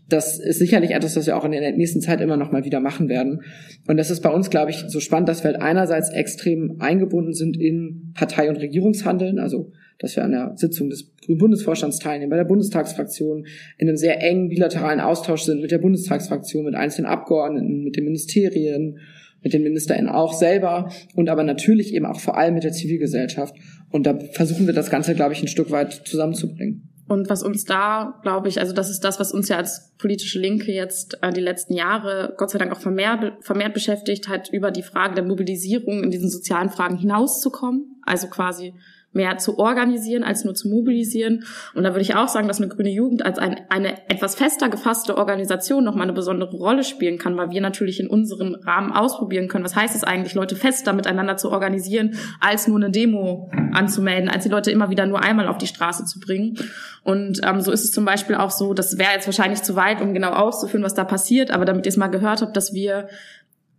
Das 0.08 0.38
ist 0.38 0.58
sicherlich 0.58 0.90
etwas, 0.90 1.16
was 1.16 1.26
wir 1.26 1.36
auch 1.36 1.44
in 1.44 1.52
der 1.52 1.72
nächsten 1.72 2.00
Zeit 2.00 2.20
immer 2.20 2.36
noch 2.36 2.52
mal 2.52 2.64
wieder 2.64 2.80
machen 2.80 3.08
werden. 3.08 3.42
Und 3.86 3.96
das 3.96 4.10
ist 4.10 4.20
bei 4.20 4.30
uns, 4.30 4.50
glaube 4.50 4.70
ich, 4.70 4.84
so 4.88 5.00
spannend, 5.00 5.28
dass 5.28 5.42
wir 5.42 5.52
halt 5.52 5.62
einerseits 5.62 6.10
extrem 6.10 6.76
eingebunden 6.80 7.32
sind 7.32 7.56
in 7.56 8.12
Partei- 8.14 8.50
und 8.50 8.56
Regierungshandeln, 8.56 9.38
also 9.38 9.70
dass 9.98 10.16
wir 10.16 10.24
an 10.24 10.32
der 10.32 10.52
Sitzung 10.56 10.90
des 10.90 11.12
Grünen 11.24 11.38
Bundesvorstands 11.38 11.98
teilnehmen, 11.98 12.30
bei 12.30 12.36
der 12.36 12.44
Bundestagsfraktion, 12.44 13.46
in 13.78 13.88
einem 13.88 13.96
sehr 13.96 14.20
engen 14.20 14.48
bilateralen 14.48 15.00
Austausch 15.00 15.42
sind 15.42 15.60
mit 15.60 15.70
der 15.70 15.78
Bundestagsfraktion, 15.78 16.64
mit 16.64 16.74
einzelnen 16.74 17.06
Abgeordneten, 17.06 17.84
mit 17.84 17.96
den 17.96 18.04
Ministerien, 18.04 18.98
mit 19.42 19.52
den 19.52 19.62
MinisterInnen 19.62 20.08
auch 20.08 20.32
selber 20.32 20.90
und 21.14 21.28
aber 21.28 21.44
natürlich 21.44 21.94
eben 21.94 22.06
auch 22.06 22.20
vor 22.20 22.36
allem 22.36 22.54
mit 22.54 22.64
der 22.64 22.72
Zivilgesellschaft. 22.72 23.54
Und 23.90 24.06
da 24.06 24.18
versuchen 24.32 24.66
wir 24.66 24.74
das 24.74 24.90
Ganze, 24.90 25.14
glaube 25.14 25.34
ich, 25.34 25.42
ein 25.42 25.48
Stück 25.48 25.70
weit 25.70 25.92
zusammenzubringen. 25.92 26.91
Und 27.12 27.28
was 27.28 27.42
uns 27.42 27.66
da, 27.66 28.18
glaube 28.22 28.48
ich, 28.48 28.58
also 28.58 28.72
das 28.72 28.88
ist 28.88 29.00
das, 29.00 29.20
was 29.20 29.32
uns 29.32 29.50
ja 29.50 29.58
als 29.58 29.92
politische 29.98 30.38
Linke 30.38 30.72
jetzt 30.72 31.18
äh, 31.20 31.30
die 31.30 31.42
letzten 31.42 31.74
Jahre 31.74 32.32
Gott 32.38 32.48
sei 32.48 32.58
Dank 32.58 32.72
auch 32.72 32.80
vermehrt, 32.80 33.34
vermehrt 33.44 33.74
beschäftigt 33.74 34.28
hat, 34.28 34.48
über 34.48 34.70
die 34.70 34.82
Frage 34.82 35.16
der 35.16 35.24
Mobilisierung 35.24 36.02
in 36.04 36.10
diesen 36.10 36.30
sozialen 36.30 36.70
Fragen 36.70 36.96
hinauszukommen. 36.96 38.00
Also 38.06 38.28
quasi 38.28 38.72
mehr 39.12 39.38
zu 39.38 39.58
organisieren 39.58 40.24
als 40.24 40.44
nur 40.44 40.54
zu 40.54 40.68
mobilisieren. 40.68 41.44
Und 41.74 41.84
da 41.84 41.90
würde 41.90 42.00
ich 42.02 42.14
auch 42.14 42.28
sagen, 42.28 42.48
dass 42.48 42.58
eine 42.58 42.68
grüne 42.68 42.90
Jugend 42.90 43.24
als 43.24 43.38
ein, 43.38 43.60
eine 43.68 44.08
etwas 44.10 44.34
fester 44.34 44.68
gefasste 44.68 45.16
Organisation 45.16 45.84
nochmal 45.84 46.04
eine 46.04 46.12
besondere 46.12 46.56
Rolle 46.56 46.84
spielen 46.84 47.18
kann, 47.18 47.36
weil 47.36 47.50
wir 47.50 47.60
natürlich 47.60 48.00
in 48.00 48.08
unserem 48.08 48.54
Rahmen 48.54 48.92
ausprobieren 48.92 49.48
können. 49.48 49.64
Was 49.64 49.76
heißt 49.76 49.94
es 49.94 50.04
eigentlich, 50.04 50.34
Leute 50.34 50.56
fester 50.56 50.92
miteinander 50.92 51.36
zu 51.36 51.50
organisieren, 51.50 52.16
als 52.40 52.68
nur 52.68 52.76
eine 52.76 52.90
Demo 52.90 53.50
anzumelden, 53.72 54.28
als 54.28 54.44
die 54.44 54.50
Leute 54.50 54.70
immer 54.70 54.90
wieder 54.90 55.06
nur 55.06 55.22
einmal 55.22 55.48
auf 55.48 55.58
die 55.58 55.66
Straße 55.66 56.04
zu 56.04 56.20
bringen. 56.20 56.56
Und 57.04 57.40
ähm, 57.46 57.60
so 57.60 57.72
ist 57.72 57.84
es 57.84 57.90
zum 57.90 58.04
Beispiel 58.04 58.36
auch 58.36 58.50
so, 58.50 58.74
das 58.74 58.98
wäre 58.98 59.12
jetzt 59.14 59.26
wahrscheinlich 59.26 59.62
zu 59.62 59.76
weit, 59.76 60.00
um 60.00 60.14
genau 60.14 60.30
auszuführen, 60.30 60.84
was 60.84 60.94
da 60.94 61.04
passiert, 61.04 61.50
aber 61.50 61.64
damit 61.64 61.86
ihr 61.86 61.90
es 61.90 61.96
mal 61.96 62.08
gehört 62.08 62.42
habt, 62.42 62.56
dass 62.56 62.72
wir 62.72 63.08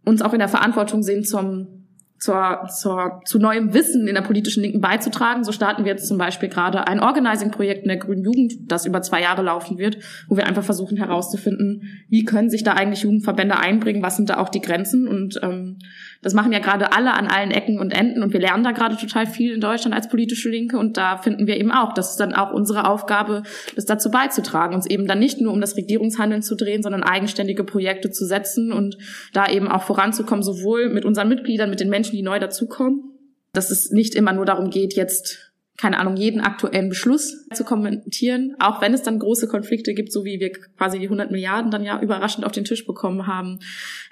uns 0.05 0.21
auch 0.21 0.33
in 0.33 0.39
der 0.39 0.49
Verantwortung 0.49 1.01
sehen 1.01 1.23
zum 1.23 1.82
zur, 2.23 2.69
zur, 2.69 3.21
zu 3.25 3.37
neuem 3.37 3.73
Wissen 3.73 4.07
in 4.07 4.15
der 4.15 4.21
politischen 4.21 4.63
Linken 4.63 4.79
beizutragen. 4.79 5.43
So 5.43 5.51
starten 5.51 5.83
wir 5.83 5.91
jetzt 5.91 6.07
zum 6.07 6.17
Beispiel 6.17 6.47
gerade 6.47 6.87
ein 6.87 7.01
Organizing-Projekt 7.01 7.83
in 7.83 7.89
der 7.89 7.97
Grünen 7.97 8.23
Jugend, 8.23 8.71
das 8.71 8.85
über 8.85 9.01
zwei 9.01 9.21
Jahre 9.21 9.41
laufen 9.41 9.77
wird, 9.77 9.97
wo 10.29 10.37
wir 10.37 10.47
einfach 10.47 10.63
versuchen 10.63 10.95
herauszufinden, 10.95 12.05
wie 12.07 12.23
können 12.23 12.49
sich 12.49 12.63
da 12.63 12.75
eigentlich 12.75 13.03
Jugendverbände 13.03 13.59
einbringen, 13.59 14.01
was 14.01 14.15
sind 14.15 14.29
da 14.29 14.37
auch 14.37 14.47
die 14.47 14.61
Grenzen 14.61 15.05
und 15.05 15.37
ähm, 15.43 15.79
das 16.23 16.33
machen 16.33 16.51
ja 16.51 16.59
gerade 16.59 16.93
alle 16.93 17.13
an 17.13 17.27
allen 17.27 17.51
Ecken 17.51 17.79
und 17.79 17.93
Enden 17.93 18.23
und 18.23 18.33
wir 18.33 18.39
lernen 18.39 18.63
da 18.63 18.71
gerade 18.71 18.97
total 18.97 19.27
viel 19.27 19.53
in 19.53 19.61
Deutschland 19.61 19.93
als 19.93 20.07
politische 20.07 20.49
Linke 20.49 20.77
und 20.77 20.97
da 20.97 21.17
finden 21.17 21.45
wir 21.47 21.57
eben 21.57 21.71
auch, 21.71 21.93
das 21.93 22.11
ist 22.11 22.19
dann 22.19 22.33
auch 22.33 22.51
unsere 22.51 22.87
Aufgabe, 22.87 23.43
das 23.75 23.85
dazu 23.85 24.09
beizutragen, 24.09 24.73
uns 24.73 24.87
eben 24.87 25.05
dann 25.05 25.19
nicht 25.19 25.41
nur 25.41 25.53
um 25.53 25.61
das 25.61 25.75
Regierungshandeln 25.75 26.41
zu 26.41 26.55
drehen, 26.55 26.81
sondern 26.81 27.03
eigenständige 27.03 27.63
Projekte 27.63 28.09
zu 28.09 28.25
setzen 28.25 28.71
und 28.71 28.97
da 29.33 29.47
eben 29.47 29.67
auch 29.67 29.83
voranzukommen, 29.83 30.43
sowohl 30.43 30.89
mit 30.89 31.05
unseren 31.05 31.27
Mitgliedern, 31.27 31.69
mit 31.69 31.81
den 31.81 31.89
Menschen, 31.89 32.15
die 32.15 32.23
neu 32.23 32.39
dazukommen, 32.39 33.03
dass 33.51 33.69
es 33.69 33.91
nicht 33.91 34.15
immer 34.15 34.33
nur 34.33 34.45
darum 34.45 34.69
geht, 34.69 34.95
jetzt 34.95 35.52
keine 35.77 35.99
Ahnung, 35.99 36.15
jeden 36.15 36.41
aktuellen 36.41 36.89
Beschluss 36.89 37.47
zu 37.51 37.63
kommentieren, 37.63 38.55
auch 38.59 38.81
wenn 38.81 38.93
es 38.93 39.01
dann 39.01 39.17
große 39.17 39.47
Konflikte 39.47 39.93
gibt, 39.93 40.11
so 40.11 40.23
wie 40.23 40.39
wir 40.39 40.51
quasi 40.77 40.99
die 40.99 41.05
100 41.05 41.31
Milliarden 41.31 41.71
dann 41.71 41.83
ja 41.83 41.99
überraschend 41.99 42.45
auf 42.45 42.51
den 42.51 42.63
Tisch 42.63 42.85
bekommen 42.85 43.25
haben, 43.25 43.59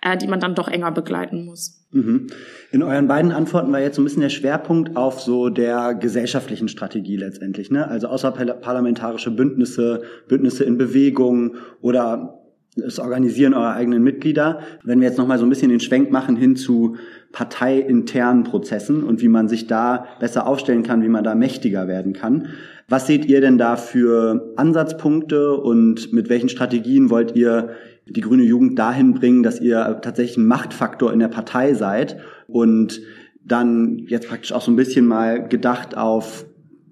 äh, 0.01 0.17
die 0.17 0.27
man 0.27 0.39
dann 0.39 0.55
doch 0.55 0.67
enger 0.67 0.91
begleiten 0.91 1.45
muss. 1.45 1.85
Mhm. 1.91 2.27
In 2.71 2.83
euren 2.83 3.07
beiden 3.07 3.31
Antworten 3.31 3.71
war 3.71 3.79
jetzt 3.79 3.97
so 3.97 4.01
ein 4.01 4.05
bisschen 4.05 4.21
der 4.21 4.29
Schwerpunkt 4.29 4.95
auf 4.95 5.21
so 5.21 5.49
der 5.49 5.93
gesellschaftlichen 5.93 6.67
Strategie 6.67 7.17
letztendlich, 7.17 7.69
ne? 7.69 7.87
Also 7.87 8.07
außerparlamentarische 8.07 9.29
Bündnisse, 9.29 10.01
Bündnisse 10.27 10.63
in 10.63 10.77
Bewegung 10.77 11.55
oder 11.81 12.40
das 12.75 12.99
Organisieren 12.99 13.53
eurer 13.53 13.73
eigenen 13.73 14.03
Mitglieder. 14.03 14.59
Wenn 14.83 15.01
wir 15.01 15.07
jetzt 15.07 15.17
nochmal 15.17 15.37
so 15.37 15.45
ein 15.45 15.49
bisschen 15.49 15.69
den 15.69 15.81
Schwenk 15.81 16.11
machen 16.11 16.35
hin 16.35 16.55
zu 16.55 16.95
parteiinternen 17.31 18.43
Prozessen 18.43 19.03
und 19.03 19.21
wie 19.21 19.27
man 19.27 19.49
sich 19.49 19.67
da 19.67 20.05
besser 20.19 20.47
aufstellen 20.47 20.83
kann, 20.83 21.03
wie 21.03 21.09
man 21.09 21.23
da 21.23 21.35
mächtiger 21.35 21.87
werden 21.87 22.13
kann. 22.13 22.47
Was 22.87 23.07
seht 23.07 23.25
ihr 23.25 23.41
denn 23.41 23.57
da 23.57 23.75
für 23.75 24.53
Ansatzpunkte 24.57 25.53
und 25.53 26.11
mit 26.13 26.29
welchen 26.29 26.49
Strategien 26.49 27.09
wollt 27.09 27.35
ihr 27.35 27.71
die 28.05 28.21
grüne 28.21 28.43
Jugend 28.43 28.77
dahin 28.77 29.13
bringen, 29.13 29.43
dass 29.43 29.61
ihr 29.61 29.99
tatsächlich 30.01 30.37
ein 30.37 30.45
Machtfaktor 30.45 31.13
in 31.13 31.19
der 31.19 31.29
Partei 31.29 31.73
seid 31.73 32.17
und 32.47 33.01
dann 33.43 33.99
jetzt 34.07 34.27
praktisch 34.27 34.51
auch 34.51 34.61
so 34.61 34.71
ein 34.71 34.75
bisschen 34.75 35.05
mal 35.05 35.47
gedacht 35.47 35.95
auf 35.95 36.45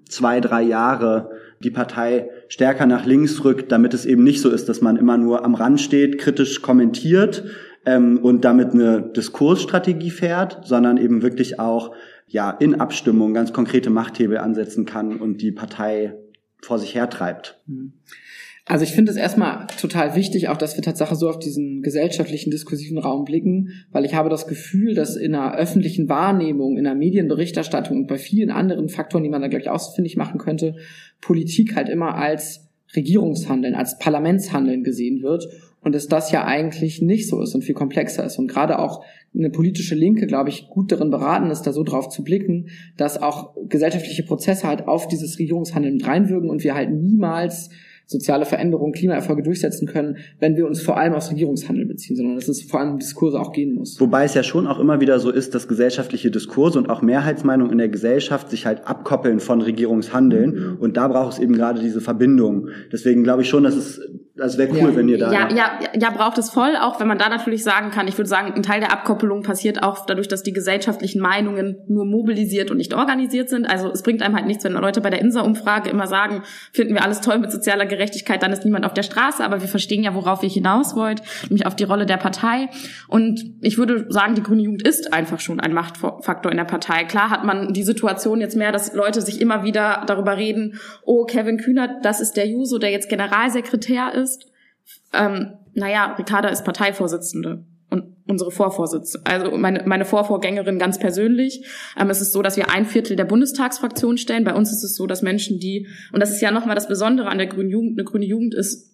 zwei, 0.08 0.40
drei 0.40 0.62
Jahre 0.62 1.30
die 1.60 1.70
Partei 1.70 2.30
stärker 2.48 2.86
nach 2.86 3.04
links 3.04 3.44
rückt, 3.44 3.70
damit 3.70 3.94
es 3.94 4.06
eben 4.06 4.24
nicht 4.24 4.40
so 4.40 4.50
ist, 4.50 4.68
dass 4.68 4.80
man 4.80 4.96
immer 4.96 5.18
nur 5.18 5.44
am 5.44 5.54
Rand 5.54 5.80
steht, 5.80 6.18
kritisch 6.18 6.62
kommentiert 6.62 7.44
ähm, 7.84 8.18
und 8.18 8.44
damit 8.44 8.72
eine 8.72 9.02
Diskursstrategie 9.02 10.10
fährt, 10.10 10.66
sondern 10.66 10.96
eben 10.96 11.22
wirklich 11.22 11.60
auch 11.60 11.94
ja 12.26 12.50
in 12.50 12.80
Abstimmung 12.80 13.34
ganz 13.34 13.52
konkrete 13.52 13.90
Machthebel 13.90 14.38
ansetzen 14.38 14.86
kann 14.86 15.20
und 15.20 15.42
die 15.42 15.52
Partei 15.52 16.16
vor 16.62 16.78
sich 16.78 16.94
hertreibt. 16.94 17.60
Mhm. 17.66 17.92
Also 18.70 18.84
ich 18.84 18.92
finde 18.92 19.10
es 19.10 19.16
erstmal 19.16 19.66
total 19.80 20.14
wichtig, 20.14 20.48
auch 20.48 20.56
dass 20.56 20.76
wir 20.76 20.82
tatsächlich 20.84 21.18
so 21.18 21.28
auf 21.28 21.40
diesen 21.40 21.82
gesellschaftlichen 21.82 22.52
diskursiven 22.52 22.98
Raum 22.98 23.24
blicken, 23.24 23.70
weil 23.90 24.04
ich 24.04 24.14
habe 24.14 24.30
das 24.30 24.46
Gefühl, 24.46 24.94
dass 24.94 25.16
in 25.16 25.32
der 25.32 25.56
öffentlichen 25.56 26.08
Wahrnehmung, 26.08 26.78
in 26.78 26.84
der 26.84 26.94
Medienberichterstattung 26.94 27.96
und 27.96 28.06
bei 28.06 28.16
vielen 28.16 28.52
anderen 28.52 28.88
Faktoren, 28.88 29.24
die 29.24 29.28
man 29.28 29.42
da 29.42 29.48
gleich 29.48 29.68
ausfindig 29.68 30.16
machen 30.16 30.38
könnte, 30.38 30.76
Politik 31.20 31.74
halt 31.74 31.88
immer 31.88 32.14
als 32.14 32.68
Regierungshandeln, 32.94 33.74
als 33.74 33.98
Parlamentshandeln 33.98 34.84
gesehen 34.84 35.20
wird 35.20 35.48
und 35.80 35.92
dass 35.96 36.06
das 36.06 36.30
ja 36.30 36.44
eigentlich 36.44 37.02
nicht 37.02 37.28
so 37.28 37.42
ist 37.42 37.56
und 37.56 37.64
viel 37.64 37.74
komplexer 37.74 38.24
ist. 38.24 38.38
Und 38.38 38.46
gerade 38.46 38.78
auch 38.78 39.04
eine 39.34 39.50
politische 39.50 39.96
Linke, 39.96 40.28
glaube 40.28 40.50
ich, 40.50 40.68
gut 40.68 40.92
darin 40.92 41.10
beraten 41.10 41.50
ist, 41.50 41.62
da 41.62 41.72
so 41.72 41.82
drauf 41.82 42.08
zu 42.08 42.22
blicken, 42.22 42.68
dass 42.96 43.20
auch 43.20 43.52
gesellschaftliche 43.68 44.22
Prozesse 44.22 44.68
halt 44.68 44.86
auf 44.86 45.08
dieses 45.08 45.40
Regierungshandeln 45.40 45.94
mit 45.94 46.06
reinwirken 46.06 46.48
und 46.48 46.62
wir 46.62 46.76
halt 46.76 46.92
niemals 46.92 47.70
soziale 48.10 48.44
Veränderungen, 48.44 48.92
Klimaerfolge 48.92 49.44
durchsetzen 49.44 49.86
können, 49.86 50.16
wenn 50.40 50.56
wir 50.56 50.66
uns 50.66 50.82
vor 50.82 50.98
allem 50.98 51.14
aufs 51.14 51.30
Regierungshandel 51.30 51.86
beziehen, 51.86 52.16
sondern 52.16 52.34
dass 52.34 52.48
es 52.48 52.62
vor 52.62 52.80
allem 52.80 52.92
um 52.94 52.98
Diskurse 52.98 53.38
auch 53.38 53.52
gehen 53.52 53.72
muss. 53.72 54.00
Wobei 54.00 54.24
es 54.24 54.34
ja 54.34 54.42
schon 54.42 54.66
auch 54.66 54.80
immer 54.80 55.00
wieder 55.00 55.20
so 55.20 55.30
ist, 55.30 55.54
dass 55.54 55.68
gesellschaftliche 55.68 56.32
Diskurse 56.32 56.76
und 56.78 56.90
auch 56.90 57.02
Mehrheitsmeinungen 57.02 57.70
in 57.70 57.78
der 57.78 57.88
Gesellschaft 57.88 58.50
sich 58.50 58.66
halt 58.66 58.84
abkoppeln 58.84 59.38
von 59.38 59.60
Regierungshandeln 59.62 60.50
mhm. 60.50 60.76
und 60.80 60.96
da 60.96 61.06
braucht 61.06 61.34
es 61.34 61.38
eben 61.38 61.54
gerade 61.54 61.80
diese 61.80 62.00
Verbindung. 62.00 62.68
Deswegen 62.92 63.22
glaube 63.22 63.42
ich 63.42 63.48
schon, 63.48 63.62
dass 63.62 63.76
es 63.76 64.00
das 64.40 64.56
wäre 64.56 64.70
cool, 64.70 64.90
ja. 64.90 64.96
wenn 64.96 65.08
ihr 65.08 65.18
da. 65.18 65.32
Ja, 65.32 65.48
ja, 65.54 65.80
ja, 65.98 66.10
braucht 66.10 66.38
es 66.38 66.48
voll, 66.48 66.74
auch 66.80 66.98
wenn 66.98 67.06
man 67.06 67.18
da 67.18 67.28
natürlich 67.28 67.62
sagen 67.62 67.90
kann, 67.90 68.08
ich 68.08 68.16
würde 68.16 68.28
sagen, 68.28 68.54
ein 68.54 68.62
Teil 68.62 68.80
der 68.80 68.90
Abkoppelung 68.90 69.42
passiert 69.42 69.82
auch 69.82 70.06
dadurch, 70.06 70.28
dass 70.28 70.42
die 70.42 70.54
gesellschaftlichen 70.54 71.20
Meinungen 71.20 71.76
nur 71.88 72.06
mobilisiert 72.06 72.70
und 72.70 72.78
nicht 72.78 72.94
organisiert 72.94 73.50
sind. 73.50 73.68
Also 73.68 73.90
es 73.90 74.02
bringt 74.02 74.22
einem 74.22 74.34
halt 74.34 74.46
nichts, 74.46 74.64
wenn 74.64 74.72
Leute 74.72 75.02
bei 75.02 75.10
der 75.10 75.20
INSA-Umfrage 75.20 75.90
immer 75.90 76.06
sagen, 76.06 76.42
finden 76.72 76.94
wir 76.94 77.04
alles 77.04 77.20
toll 77.20 77.38
mit 77.38 77.52
sozialer 77.52 77.84
Gerechtigkeit, 77.84 77.99
dann 78.42 78.52
ist 78.52 78.64
niemand 78.64 78.84
auf 78.84 78.94
der 78.94 79.02
Straße, 79.02 79.44
aber 79.44 79.60
wir 79.60 79.68
verstehen 79.68 80.02
ja, 80.02 80.14
worauf 80.14 80.42
ihr 80.42 80.48
hinaus 80.48 80.94
wollt, 80.96 81.22
nämlich 81.48 81.66
auf 81.66 81.76
die 81.76 81.84
Rolle 81.84 82.06
der 82.06 82.16
Partei. 82.16 82.68
Und 83.08 83.42
ich 83.60 83.78
würde 83.78 84.06
sagen, 84.08 84.34
die 84.34 84.42
grüne 84.42 84.62
Jugend 84.62 84.82
ist 84.82 85.12
einfach 85.12 85.40
schon 85.40 85.60
ein 85.60 85.72
Machtfaktor 85.72 86.50
in 86.50 86.58
der 86.58 86.64
Partei. 86.64 87.04
Klar 87.04 87.30
hat 87.30 87.44
man 87.44 87.72
die 87.72 87.82
Situation 87.82 88.40
jetzt 88.40 88.56
mehr, 88.56 88.72
dass 88.72 88.94
Leute 88.94 89.20
sich 89.22 89.40
immer 89.40 89.64
wieder 89.64 90.04
darüber 90.06 90.36
reden, 90.36 90.78
oh, 91.04 91.24
Kevin 91.24 91.58
Kühnert, 91.58 92.04
das 92.04 92.20
ist 92.20 92.36
der 92.36 92.46
Juso, 92.46 92.78
der 92.78 92.90
jetzt 92.90 93.08
Generalsekretär 93.08 94.14
ist 94.14 94.50
ähm, 95.12 95.54
naja, 95.74 96.14
Ricarda 96.18 96.48
ist 96.48 96.64
Parteivorsitzende 96.64 97.64
unsere 98.30 98.50
Vorvorsitzende, 98.50 99.30
also 99.30 99.56
meine, 99.56 99.82
meine 99.86 100.04
Vorvorgängerin 100.04 100.78
ganz 100.78 100.98
persönlich. 100.98 101.66
Ähm, 101.98 102.10
es 102.10 102.20
ist 102.20 102.32
so, 102.32 102.42
dass 102.42 102.56
wir 102.56 102.70
ein 102.70 102.86
Viertel 102.86 103.16
der 103.16 103.24
Bundestagsfraktion 103.24 104.18
stellen. 104.18 104.44
Bei 104.44 104.54
uns 104.54 104.72
ist 104.72 104.84
es 104.84 104.94
so, 104.94 105.06
dass 105.06 105.22
Menschen, 105.22 105.58
die, 105.58 105.88
und 106.12 106.20
das 106.20 106.30
ist 106.30 106.40
ja 106.40 106.50
nochmal 106.50 106.74
das 106.74 106.88
Besondere 106.88 107.28
an 107.28 107.38
der 107.38 107.46
Grünen 107.46 107.70
Jugend, 107.70 107.98
eine 107.98 108.04
Grüne 108.04 108.26
Jugend 108.26 108.54
ist 108.54 108.89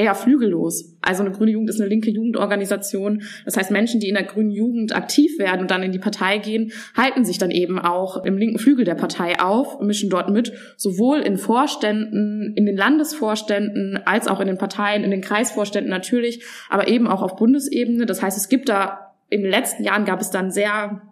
eher 0.00 0.14
flügellos. 0.14 0.96
Also 1.02 1.22
eine 1.22 1.32
grüne 1.32 1.50
Jugend 1.50 1.68
ist 1.68 1.78
eine 1.78 1.90
linke 1.90 2.10
Jugendorganisation. 2.10 3.22
Das 3.44 3.56
heißt, 3.56 3.70
Menschen, 3.70 4.00
die 4.00 4.08
in 4.08 4.14
der 4.14 4.24
grünen 4.24 4.50
Jugend 4.50 4.96
aktiv 4.96 5.38
werden 5.38 5.60
und 5.60 5.70
dann 5.70 5.82
in 5.82 5.92
die 5.92 5.98
Partei 5.98 6.38
gehen, 6.38 6.72
halten 6.96 7.24
sich 7.24 7.36
dann 7.36 7.50
eben 7.50 7.78
auch 7.78 8.24
im 8.24 8.38
linken 8.38 8.58
Flügel 8.58 8.86
der 8.86 8.94
Partei 8.94 9.38
auf, 9.40 9.78
mischen 9.80 10.08
dort 10.08 10.30
mit, 10.30 10.52
sowohl 10.78 11.18
in 11.18 11.36
Vorständen, 11.36 12.54
in 12.56 12.64
den 12.64 12.76
Landesvorständen, 12.76 14.00
als 14.06 14.26
auch 14.26 14.40
in 14.40 14.46
den 14.46 14.58
Parteien, 14.58 15.04
in 15.04 15.10
den 15.10 15.20
Kreisvorständen 15.20 15.90
natürlich, 15.90 16.42
aber 16.70 16.88
eben 16.88 17.06
auch 17.06 17.20
auf 17.20 17.36
Bundesebene. 17.36 18.06
Das 18.06 18.22
heißt, 18.22 18.38
es 18.38 18.48
gibt 18.48 18.70
da 18.70 19.10
in 19.28 19.42
den 19.42 19.50
letzten 19.50 19.84
Jahren 19.84 20.06
gab 20.06 20.20
es 20.20 20.30
dann 20.30 20.50
sehr 20.50 21.02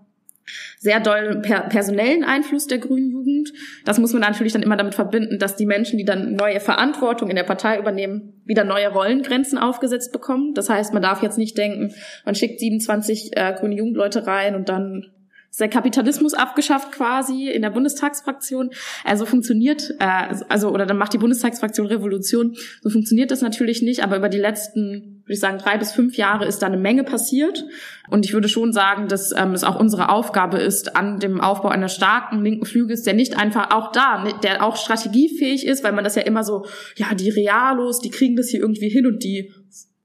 sehr 0.78 1.00
doll 1.00 1.40
per 1.42 1.62
personellen 1.62 2.24
Einfluss 2.24 2.66
der 2.66 2.78
grünen 2.78 3.10
Jugend. 3.10 3.52
Das 3.84 3.98
muss 3.98 4.12
man 4.12 4.22
natürlich 4.22 4.52
dann 4.52 4.62
immer 4.62 4.76
damit 4.76 4.94
verbinden, 4.94 5.38
dass 5.38 5.56
die 5.56 5.66
Menschen, 5.66 5.98
die 5.98 6.04
dann 6.04 6.34
neue 6.34 6.60
Verantwortung 6.60 7.30
in 7.30 7.36
der 7.36 7.44
Partei 7.44 7.78
übernehmen, 7.78 8.42
wieder 8.44 8.64
neue 8.64 8.88
Rollengrenzen 8.88 9.58
aufgesetzt 9.58 10.12
bekommen. 10.12 10.54
Das 10.54 10.70
heißt, 10.70 10.92
man 10.92 11.02
darf 11.02 11.22
jetzt 11.22 11.38
nicht 11.38 11.58
denken, 11.58 11.94
man 12.24 12.34
schickt 12.34 12.60
27 12.60 13.36
äh, 13.36 13.54
grüne 13.58 13.76
Jugendleute 13.76 14.26
rein 14.26 14.54
und 14.54 14.68
dann 14.68 15.06
ist 15.50 15.60
der 15.60 15.68
Kapitalismus 15.68 16.34
abgeschafft 16.34 16.92
quasi 16.92 17.48
in 17.48 17.62
der 17.62 17.70
Bundestagsfraktion. 17.70 18.70
Also 19.04 19.26
funktioniert, 19.26 19.94
äh, 19.98 20.34
also 20.48 20.70
oder 20.70 20.86
dann 20.86 20.98
macht 20.98 21.14
die 21.14 21.18
Bundestagsfraktion 21.18 21.86
Revolution. 21.86 22.54
So 22.82 22.90
funktioniert 22.90 23.30
das 23.30 23.40
natürlich 23.40 23.82
nicht, 23.82 24.04
aber 24.04 24.16
über 24.16 24.28
die 24.28 24.38
letzten, 24.38 25.17
würde 25.28 25.34
ich 25.34 25.40
sagen, 25.40 25.58
drei 25.58 25.76
bis 25.76 25.92
fünf 25.92 26.16
Jahre 26.16 26.46
ist 26.46 26.62
da 26.62 26.66
eine 26.66 26.78
Menge 26.78 27.04
passiert. 27.04 27.66
Und 28.08 28.24
ich 28.24 28.32
würde 28.32 28.48
schon 28.48 28.72
sagen, 28.72 29.08
dass 29.08 29.32
ähm, 29.36 29.52
es 29.52 29.62
auch 29.62 29.78
unsere 29.78 30.08
Aufgabe 30.08 30.56
ist, 30.56 30.96
an 30.96 31.20
dem 31.20 31.40
Aufbau 31.40 31.68
einer 31.68 31.90
starken 31.90 32.42
linken 32.42 32.64
Flügels, 32.64 33.02
der 33.02 33.12
nicht 33.12 33.36
einfach 33.38 33.70
auch 33.70 33.92
da, 33.92 34.24
der 34.42 34.64
auch 34.64 34.76
strategiefähig 34.76 35.66
ist, 35.66 35.84
weil 35.84 35.92
man 35.92 36.04
das 36.04 36.14
ja 36.14 36.22
immer 36.22 36.44
so, 36.44 36.64
ja, 36.96 37.14
die 37.14 37.28
Realos, 37.28 38.00
die 38.00 38.10
kriegen 38.10 38.36
das 38.36 38.48
hier 38.48 38.60
irgendwie 38.60 38.88
hin 38.88 39.06
und 39.06 39.22
die 39.22 39.52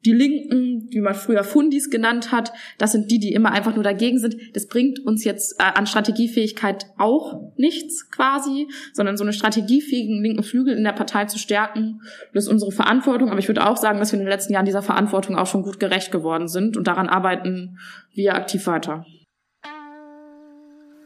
die 0.06 0.12
Linken, 0.12 0.88
wie 0.92 1.00
man 1.00 1.16
früher 1.16 1.44
Fundis 1.44 1.90
genannt 1.90 2.32
hat, 2.32 2.52
das 2.78 2.92
sind 2.92 3.10
die, 3.10 3.20
die 3.20 3.34
immer 3.34 3.52
einfach 3.52 3.76
nur 3.76 3.84
dagegen 3.84 4.20
sind. 4.20 4.36
Das 4.54 4.68
bringt 4.68 5.00
uns 5.00 5.24
jetzt 5.24 5.60
äh, 5.60 5.64
an 5.64 5.88
Strategiefähigkeit 5.88 6.88
auch 6.98 7.54
nichts 7.56 8.12
quasi, 8.12 8.68
sondern 8.92 9.18
so 9.18 9.24
eine 9.24 9.34
strategiefähigen 9.34 10.22
linken 10.22 10.44
Flügel 10.44 10.76
in 10.76 10.84
der 10.84 10.92
Partei 10.92 11.26
zu 11.26 11.40
stärken, 11.40 12.02
das 12.34 12.46
ist 12.46 12.50
unsere 12.50 12.72
Verantwortung. 12.72 13.30
Aber 13.30 13.40
ich 13.40 13.48
würde 13.48 13.66
auch 13.66 13.78
sagen, 13.78 14.00
dass 14.00 14.12
wir 14.12 14.20
in 14.20 14.26
den 14.26 14.32
letzten 14.32 14.54
Jahren 14.54 14.66
dieser 14.66 14.82
Verantwortung 14.82 15.38
auch 15.38 15.48
schon 15.48 15.64
gut 15.64 15.80
gerecht 15.80 16.12
geworden 16.12 16.48
sind 16.48 16.76
und 16.76 16.88
daran 16.88 17.08
arbeiten 17.08 17.78
wir 18.14 18.36
aktiv 18.36 18.68
weiter. 18.68 19.06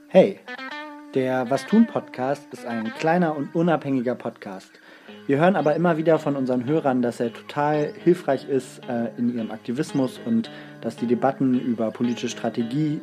Hey, 0.09 0.39
der 1.13 1.49
Was 1.49 1.65
tun 1.65 1.85
Podcast 1.85 2.47
ist 2.53 2.65
ein 2.65 2.93
kleiner 2.93 3.35
und 3.35 3.53
unabhängiger 3.55 4.15
Podcast. 4.15 4.71
Wir 5.27 5.39
hören 5.39 5.57
aber 5.57 5.75
immer 5.75 5.97
wieder 5.97 6.19
von 6.19 6.37
unseren 6.37 6.65
Hörern, 6.65 7.01
dass 7.01 7.19
er 7.19 7.33
total 7.33 7.91
hilfreich 8.01 8.47
ist 8.47 8.79
äh, 8.87 9.09
in 9.17 9.35
ihrem 9.35 9.51
Aktivismus 9.51 10.21
und 10.25 10.49
dass 10.79 10.95
die 10.95 11.05
Debatten 11.05 11.59
über 11.59 11.91
politische 11.91 12.29
Strategie 12.29 13.01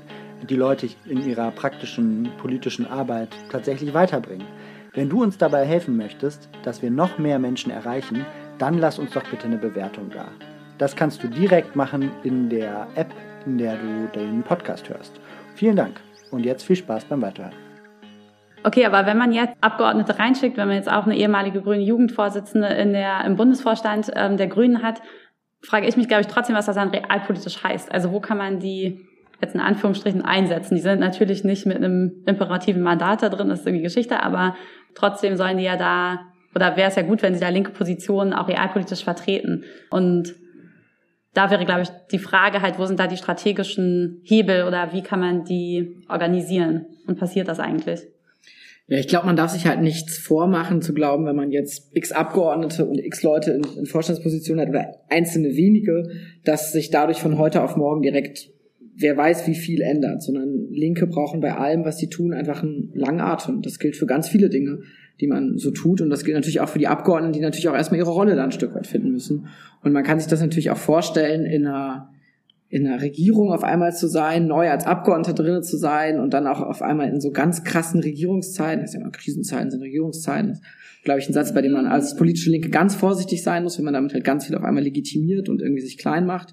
die 0.48 0.56
Leute 0.56 0.88
in 1.04 1.28
ihrer 1.28 1.50
praktischen 1.50 2.30
politischen 2.38 2.86
Arbeit 2.86 3.28
tatsächlich 3.50 3.92
weiterbringen. 3.92 4.46
Wenn 4.94 5.10
du 5.10 5.22
uns 5.22 5.36
dabei 5.36 5.66
helfen 5.66 5.98
möchtest, 5.98 6.48
dass 6.62 6.80
wir 6.80 6.90
noch 6.90 7.18
mehr 7.18 7.38
Menschen 7.38 7.70
erreichen, 7.70 8.24
dann 8.56 8.78
lass 8.78 8.98
uns 8.98 9.12
doch 9.12 9.24
bitte 9.24 9.44
eine 9.44 9.58
Bewertung 9.58 10.08
da. 10.08 10.28
Das 10.78 10.96
kannst 10.96 11.22
du 11.22 11.28
direkt 11.28 11.76
machen 11.76 12.10
in 12.22 12.48
der 12.48 12.86
App, 12.94 13.12
in 13.44 13.58
der 13.58 13.76
du 13.76 14.08
den 14.14 14.42
Podcast 14.42 14.88
hörst. 14.88 15.12
Vielen 15.56 15.76
Dank 15.76 16.00
und 16.30 16.46
jetzt 16.46 16.64
viel 16.64 16.76
Spaß 16.76 17.04
beim 17.04 17.20
Weiterhören. 17.20 17.63
Okay, 18.66 18.86
aber 18.86 19.04
wenn 19.04 19.18
man 19.18 19.32
jetzt 19.32 19.54
Abgeordnete 19.60 20.18
reinschickt, 20.18 20.56
wenn 20.56 20.68
man 20.68 20.78
jetzt 20.78 20.90
auch 20.90 21.04
eine 21.04 21.16
ehemalige 21.16 21.60
grüne 21.60 21.82
Jugendvorsitzende 21.82 22.68
in 22.68 22.94
der, 22.94 23.22
im 23.26 23.36
Bundesvorstand 23.36 24.10
ähm, 24.16 24.38
der 24.38 24.46
Grünen 24.46 24.82
hat, 24.82 25.02
frage 25.60 25.86
ich 25.86 25.98
mich, 25.98 26.08
glaube 26.08 26.22
ich, 26.22 26.28
trotzdem, 26.28 26.56
was 26.56 26.64
das 26.64 26.76
dann 26.76 26.88
realpolitisch 26.88 27.62
heißt. 27.62 27.92
Also 27.92 28.10
wo 28.10 28.20
kann 28.20 28.38
man 28.38 28.60
die 28.60 29.06
jetzt 29.42 29.54
in 29.54 29.60
Anführungsstrichen 29.60 30.22
einsetzen? 30.22 30.76
Die 30.76 30.80
sind 30.80 30.98
natürlich 30.98 31.44
nicht 31.44 31.66
mit 31.66 31.76
einem 31.76 32.22
imperativen 32.24 32.82
Mandat 32.82 33.22
da 33.22 33.28
drin, 33.28 33.50
das 33.50 33.60
ist 33.60 33.66
irgendwie 33.66 33.84
Geschichte, 33.84 34.22
aber 34.22 34.56
trotzdem 34.94 35.36
sollen 35.36 35.58
die 35.58 35.64
ja 35.64 35.76
da, 35.76 36.20
oder 36.54 36.74
wäre 36.78 36.88
es 36.88 36.96
ja 36.96 37.02
gut, 37.02 37.20
wenn 37.20 37.34
sie 37.34 37.40
da 37.40 37.50
linke 37.50 37.70
Positionen 37.70 38.32
auch 38.32 38.48
realpolitisch 38.48 39.04
vertreten. 39.04 39.64
Und 39.90 40.34
da 41.34 41.50
wäre, 41.50 41.66
glaube 41.66 41.82
ich, 41.82 41.90
die 42.10 42.18
Frage 42.18 42.62
halt, 42.62 42.78
wo 42.78 42.86
sind 42.86 42.98
da 42.98 43.08
die 43.08 43.18
strategischen 43.18 44.22
Hebel 44.24 44.64
oder 44.64 44.94
wie 44.94 45.02
kann 45.02 45.20
man 45.20 45.44
die 45.44 46.02
organisieren? 46.08 46.86
Und 47.06 47.18
passiert 47.18 47.48
das 47.48 47.60
eigentlich? 47.60 48.13
Ja, 48.86 48.98
ich 48.98 49.08
glaube, 49.08 49.26
man 49.26 49.36
darf 49.36 49.50
sich 49.50 49.66
halt 49.66 49.80
nichts 49.80 50.18
vormachen 50.18 50.82
zu 50.82 50.92
glauben, 50.92 51.24
wenn 51.24 51.36
man 51.36 51.50
jetzt 51.50 51.90
x 51.94 52.12
Abgeordnete 52.12 52.84
und 52.84 52.98
x 52.98 53.22
Leute 53.22 53.52
in, 53.52 53.62
in 53.78 53.86
Vorstandspositionen 53.86 54.60
hat 54.60 54.68
oder 54.68 54.96
einzelne 55.08 55.56
wenige, 55.56 56.10
dass 56.44 56.72
sich 56.72 56.90
dadurch 56.90 57.18
von 57.18 57.38
heute 57.38 57.62
auf 57.62 57.76
morgen 57.76 58.02
direkt 58.02 58.50
wer 58.96 59.16
weiß 59.16 59.46
wie 59.46 59.54
viel 59.54 59.80
ändert, 59.80 60.22
sondern 60.22 60.68
Linke 60.70 61.06
brauchen 61.06 61.40
bei 61.40 61.56
allem, 61.56 61.84
was 61.84 61.98
sie 61.98 62.08
tun, 62.08 62.32
einfach 62.32 62.62
einen 62.62 62.92
langen 62.94 63.20
Atem. 63.20 63.62
Das 63.62 63.78
gilt 63.78 63.96
für 63.96 64.06
ganz 64.06 64.28
viele 64.28 64.48
Dinge, 64.48 64.80
die 65.20 65.26
man 65.26 65.58
so 65.58 65.70
tut 65.70 66.00
und 66.00 66.10
das 66.10 66.24
gilt 66.24 66.36
natürlich 66.36 66.60
auch 66.60 66.68
für 66.68 66.78
die 66.78 66.86
Abgeordneten, 66.86 67.32
die 67.32 67.40
natürlich 67.40 67.68
auch 67.68 67.74
erstmal 67.74 67.98
ihre 67.98 68.10
Rolle 68.10 68.36
dann 68.36 68.46
ein 68.46 68.52
Stück 68.52 68.74
weit 68.74 68.86
finden 68.86 69.10
müssen. 69.10 69.48
Und 69.82 69.92
man 69.92 70.04
kann 70.04 70.18
sich 70.18 70.28
das 70.28 70.40
natürlich 70.40 70.70
auch 70.70 70.76
vorstellen 70.76 71.44
in 71.44 71.66
einer 71.66 72.13
in 72.74 72.88
einer 72.88 73.00
Regierung 73.00 73.52
auf 73.52 73.62
einmal 73.62 73.94
zu 73.94 74.08
sein, 74.08 74.48
neu 74.48 74.68
als 74.68 74.84
Abgeordneter 74.84 75.32
drinnen 75.32 75.62
zu 75.62 75.76
sein 75.76 76.18
und 76.18 76.34
dann 76.34 76.48
auch 76.48 76.60
auf 76.60 76.82
einmal 76.82 77.08
in 77.08 77.20
so 77.20 77.30
ganz 77.30 77.62
krassen 77.62 78.00
Regierungszeiten, 78.00 78.80
das 78.80 78.90
ist 78.90 78.94
ja 78.94 79.00
immer 79.00 79.12
Krisenzeiten, 79.12 79.70
sind 79.70 79.80
Regierungszeiten, 79.80 80.48
das 80.48 80.58
ist, 80.58 81.04
glaube 81.04 81.20
ich, 81.20 81.28
ein 81.28 81.34
Satz, 81.34 81.54
bei 81.54 81.62
dem 81.62 81.70
man 81.70 81.86
als 81.86 82.16
politische 82.16 82.50
Linke 82.50 82.70
ganz 82.70 82.96
vorsichtig 82.96 83.44
sein 83.44 83.62
muss, 83.62 83.78
wenn 83.78 83.84
man 83.84 83.94
damit 83.94 84.12
halt 84.12 84.24
ganz 84.24 84.46
viel 84.46 84.56
auf 84.56 84.64
einmal 84.64 84.82
legitimiert 84.82 85.48
und 85.48 85.62
irgendwie 85.62 85.82
sich 85.82 85.98
klein 85.98 86.26
macht. 86.26 86.52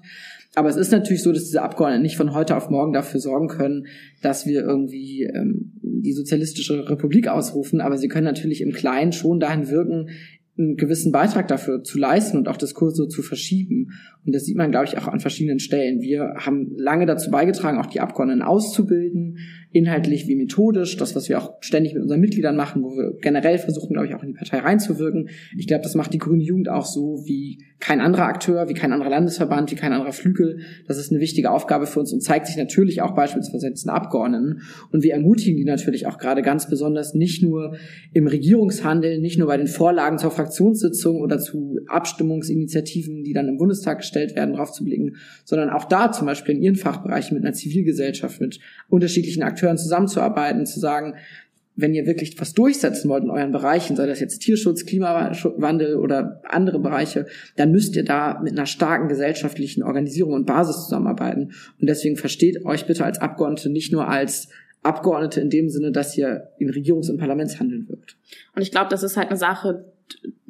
Aber 0.54 0.68
es 0.68 0.76
ist 0.76 0.92
natürlich 0.92 1.24
so, 1.24 1.32
dass 1.32 1.42
diese 1.42 1.62
Abgeordneten 1.62 2.02
nicht 2.02 2.16
von 2.16 2.34
heute 2.34 2.56
auf 2.56 2.70
morgen 2.70 2.92
dafür 2.92 3.18
sorgen 3.18 3.48
können, 3.48 3.86
dass 4.20 4.46
wir 4.46 4.60
irgendwie 4.60 5.24
ähm, 5.24 5.72
die 5.82 6.12
sozialistische 6.12 6.88
Republik 6.88 7.26
ausrufen, 7.26 7.80
aber 7.80 7.98
sie 7.98 8.06
können 8.06 8.26
natürlich 8.26 8.60
im 8.60 8.70
Kleinen 8.70 9.10
schon 9.10 9.40
dahin 9.40 9.68
wirken, 9.70 10.10
einen 10.58 10.76
gewissen 10.76 11.12
Beitrag 11.12 11.48
dafür 11.48 11.82
zu 11.82 11.98
leisten 11.98 12.36
und 12.36 12.48
auch 12.48 12.56
Diskurse 12.56 13.08
zu 13.08 13.22
verschieben. 13.22 13.92
Und 14.26 14.34
das 14.34 14.44
sieht 14.44 14.56
man, 14.56 14.70
glaube 14.70 14.86
ich, 14.86 14.98
auch 14.98 15.08
an 15.08 15.20
verschiedenen 15.20 15.60
Stellen. 15.60 16.00
Wir 16.00 16.34
haben 16.36 16.72
lange 16.76 17.06
dazu 17.06 17.30
beigetragen, 17.30 17.78
auch 17.78 17.86
die 17.86 18.00
Abgeordneten 18.00 18.42
auszubilden, 18.42 19.38
inhaltlich 19.72 20.28
wie 20.28 20.36
methodisch, 20.36 20.96
das, 20.96 21.16
was 21.16 21.28
wir 21.28 21.38
auch 21.38 21.54
ständig 21.60 21.94
mit 21.94 22.02
unseren 22.02 22.20
Mitgliedern 22.20 22.56
machen, 22.56 22.82
wo 22.82 22.96
wir 22.96 23.14
generell 23.20 23.58
versuchen, 23.58 23.94
glaube 23.94 24.06
ich, 24.06 24.14
auch 24.14 24.22
in 24.22 24.28
die 24.28 24.34
Partei 24.34 24.58
reinzuwirken. 24.58 25.28
Ich 25.56 25.66
glaube, 25.66 25.82
das 25.82 25.94
macht 25.94 26.12
die 26.12 26.18
Grüne 26.18 26.42
Jugend 26.42 26.68
auch 26.68 26.84
so 26.84 27.22
wie 27.24 27.58
kein 27.80 28.00
anderer 28.00 28.26
Akteur, 28.26 28.68
wie 28.68 28.74
kein 28.74 28.92
anderer 28.92 29.10
Landesverband, 29.10 29.72
wie 29.72 29.74
kein 29.74 29.92
anderer 29.92 30.12
Flügel. 30.12 30.60
Das 30.86 30.98
ist 30.98 31.10
eine 31.10 31.20
wichtige 31.20 31.50
Aufgabe 31.50 31.86
für 31.86 32.00
uns 32.00 32.12
und 32.12 32.22
zeigt 32.22 32.46
sich 32.46 32.56
natürlich 32.56 33.02
auch 33.02 33.14
beispielsweise 33.14 33.66
jetzt 33.66 33.84
in 33.84 33.90
Abgeordneten. 33.90 34.62
Und 34.92 35.02
wir 35.02 35.14
ermutigen 35.14 35.56
die 35.56 35.64
natürlich 35.64 36.06
auch 36.06 36.18
gerade 36.18 36.42
ganz 36.42 36.68
besonders 36.68 37.14
nicht 37.14 37.42
nur 37.42 37.76
im 38.12 38.28
Regierungshandel, 38.28 39.18
nicht 39.18 39.38
nur 39.38 39.48
bei 39.48 39.56
den 39.56 39.66
Vorlagen 39.66 40.18
zur 40.18 40.30
Fraktionssitzung 40.30 41.20
oder 41.20 41.38
zu 41.38 41.80
Abstimmungsinitiativen, 41.88 43.24
die 43.24 43.32
dann 43.32 43.48
im 43.48 43.56
Bundestag 43.56 43.98
gestellt 43.98 44.36
werden, 44.36 44.54
drauf 44.54 44.72
zu 44.72 44.84
blicken, 44.84 45.16
sondern 45.44 45.70
auch 45.70 45.84
da 45.84 46.12
zum 46.12 46.26
Beispiel 46.26 46.54
in 46.54 46.62
ihren 46.62 46.76
Fachbereichen 46.76 47.36
mit 47.36 47.44
einer 47.44 47.54
Zivilgesellschaft, 47.54 48.40
mit 48.40 48.60
unterschiedlichen 48.88 49.42
Akteuren 49.42 49.61
zusammenzuarbeiten, 49.78 50.66
zu 50.66 50.80
sagen, 50.80 51.14
wenn 51.74 51.94
ihr 51.94 52.06
wirklich 52.06 52.38
was 52.38 52.52
durchsetzen 52.52 53.08
wollt 53.08 53.24
in 53.24 53.30
euren 53.30 53.52
Bereichen, 53.52 53.96
sei 53.96 54.06
das 54.06 54.20
jetzt 54.20 54.40
Tierschutz, 54.40 54.84
Klimawandel 54.84 55.96
oder 55.96 56.42
andere 56.44 56.78
Bereiche, 56.78 57.26
dann 57.56 57.72
müsst 57.72 57.96
ihr 57.96 58.04
da 58.04 58.40
mit 58.42 58.52
einer 58.52 58.66
starken 58.66 59.08
gesellschaftlichen 59.08 59.82
Organisierung 59.82 60.34
und 60.34 60.46
Basis 60.46 60.84
zusammenarbeiten. 60.84 61.52
Und 61.80 61.88
deswegen 61.88 62.16
versteht 62.16 62.64
euch 62.66 62.86
bitte 62.86 63.04
als 63.04 63.18
Abgeordnete 63.18 63.70
nicht 63.70 63.92
nur 63.92 64.06
als 64.06 64.48
Abgeordnete 64.82 65.40
in 65.40 65.48
dem 65.48 65.68
Sinne, 65.70 65.92
dass 65.92 66.16
ihr 66.18 66.48
in 66.58 66.68
Regierungs- 66.68 67.10
und 67.10 67.18
Parlamentshandeln 67.18 67.88
wirkt. 67.88 68.16
Und 68.54 68.62
ich 68.62 68.70
glaube, 68.70 68.90
das 68.90 69.02
ist 69.02 69.16
halt 69.16 69.28
eine 69.28 69.38
Sache, 69.38 69.91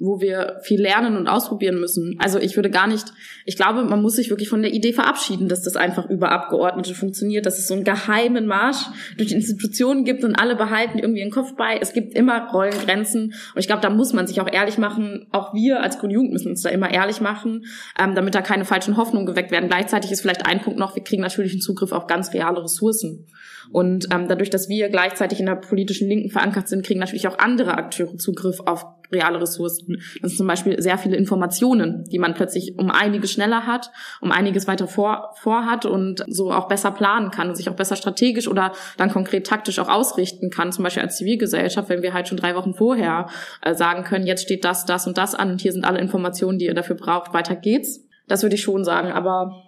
wo 0.03 0.21
wir 0.21 0.59
viel 0.63 0.81
lernen 0.81 1.17
und 1.17 1.29
ausprobieren 1.29 1.79
müssen. 1.79 2.17
Also 2.19 2.41
ich 2.41 2.57
würde 2.57 2.71
gar 2.71 2.89
nicht, 2.89 3.13
ich 3.45 3.57
glaube, 3.57 3.85
man 3.85 4.03
muss 4.03 4.17
sich 4.17 4.31
wirklich 4.31 4.49
von 4.49 4.61
der 4.61 4.75
Idee 4.75 4.93
verabschieden, 4.93 5.49
dass 5.49 5.63
das 5.63 5.77
einfach 5.77 6.11
über 6.11 6.33
Abgeordnete 6.33 6.95
funktioniert, 6.95 7.47
dass 7.47 7.59
es 7.59 7.69
so 7.69 7.75
einen 7.75 7.85
geheimen 7.85 8.47
Marsch 8.47 8.85
durch 9.17 9.29
die 9.29 9.37
Institutionen 9.37 10.05
gibt 10.05 10.25
und 10.25 10.35
alle 10.35 10.57
behalten 10.57 10.99
irgendwie 10.99 11.21
den 11.21 11.31
Kopf 11.31 11.55
bei. 11.57 11.79
Es 11.81 11.93
gibt 11.93 12.15
immer 12.15 12.49
Rollengrenzen 12.53 13.35
und 13.55 13.61
ich 13.61 13.69
glaube, 13.69 13.81
da 13.81 13.91
muss 13.91 14.13
man 14.13 14.27
sich 14.27 14.41
auch 14.41 14.53
ehrlich 14.53 14.77
machen. 14.77 15.29
Auch 15.31 15.55
wir 15.55 15.81
als 15.83 16.01
Grüne 16.01 16.15
Jugend 16.15 16.33
müssen 16.33 16.49
uns 16.49 16.63
da 16.63 16.71
immer 16.71 16.91
ehrlich 16.91 17.21
machen, 17.21 17.67
ähm, 17.97 18.17
damit 18.17 18.35
da 18.35 18.43
keine 18.43 18.65
falschen 18.65 18.97
Hoffnungen 18.97 19.27
geweckt 19.27 19.53
werden. 19.53 19.69
Gleichzeitig 19.69 20.11
ist 20.11 20.23
vielleicht 20.23 20.47
ein 20.47 20.63
Punkt 20.63 20.81
noch, 20.81 20.97
wir 20.97 21.05
kriegen 21.05 21.23
natürlich 21.23 21.53
einen 21.53 21.61
Zugriff 21.61 21.93
auf 21.93 22.09
ganz 22.09 22.33
reale 22.33 22.65
Ressourcen. 22.65 23.29
Und 23.71 24.09
ähm, 24.13 24.27
dadurch, 24.27 24.51
dass 24.51 24.69
wir 24.69 24.89
gleichzeitig 24.89 25.39
in 25.39 25.47
der 25.47 25.55
politischen 25.55 26.09
Linken 26.09 26.31
verankert 26.31 26.69
sind, 26.69 26.85
kriegen 26.85 27.01
natürlich 27.01 27.29
auch 27.29 27.39
andere 27.39 27.75
Akteure 27.75 28.17
Zugriff 28.19 28.59
auf 28.67 28.85
reale 29.13 29.41
Ressourcen. 29.41 30.03
Das 30.21 30.31
sind 30.31 30.39
zum 30.39 30.47
Beispiel 30.47 30.81
sehr 30.81 30.99
viele 30.99 31.17
Informationen, 31.17 32.05
die 32.11 32.19
man 32.19 32.35
plötzlich 32.35 32.79
um 32.79 32.91
einiges 32.91 33.33
schneller 33.33 33.67
hat, 33.67 33.91
um 34.21 34.33
einiges 34.33 34.67
weiter 34.67 34.89
vor, 34.89 35.35
vorhat 35.37 35.85
und 35.85 36.25
so 36.29 36.53
auch 36.53 36.69
besser 36.69 36.91
planen 36.91 37.31
kann 37.31 37.49
und 37.49 37.57
sich 37.57 37.69
auch 37.69 37.77
besser 37.77 37.97
strategisch 37.97 38.49
oder 38.49 38.73
dann 38.97 39.11
konkret 39.11 39.47
taktisch 39.47 39.79
auch 39.79 39.89
ausrichten 39.89 40.51
kann, 40.51 40.73
zum 40.73 40.85
Beispiel 40.85 41.03
als 41.03 41.17
Zivilgesellschaft, 41.17 41.89
wenn 41.89 42.03
wir 42.03 42.15
halt 42.15 42.29
schon 42.29 42.39
drei 42.39 42.55
Wochen 42.55 42.75
vorher 42.75 43.27
äh, 43.61 43.75
sagen 43.75 44.05
können, 44.05 44.27
jetzt 44.27 44.43
steht 44.43 44.65
das, 44.65 44.87
das 44.87 45.07
und 45.07 45.19
das 45.19 45.35
an 45.35 45.53
und 45.53 45.61
hier 45.61 45.73
sind 45.73 45.85
alle 45.85 46.01
Informationen, 46.01 46.59
die 46.59 46.67
ihr 46.67 46.75
dafür 46.75 46.97
braucht, 46.97 47.33
weiter 47.35 47.57
geht's. 47.57 48.01
Das 48.29 48.43
würde 48.43 48.55
ich 48.55 48.63
schon 48.63 48.85
sagen, 48.85 49.13
aber 49.13 49.63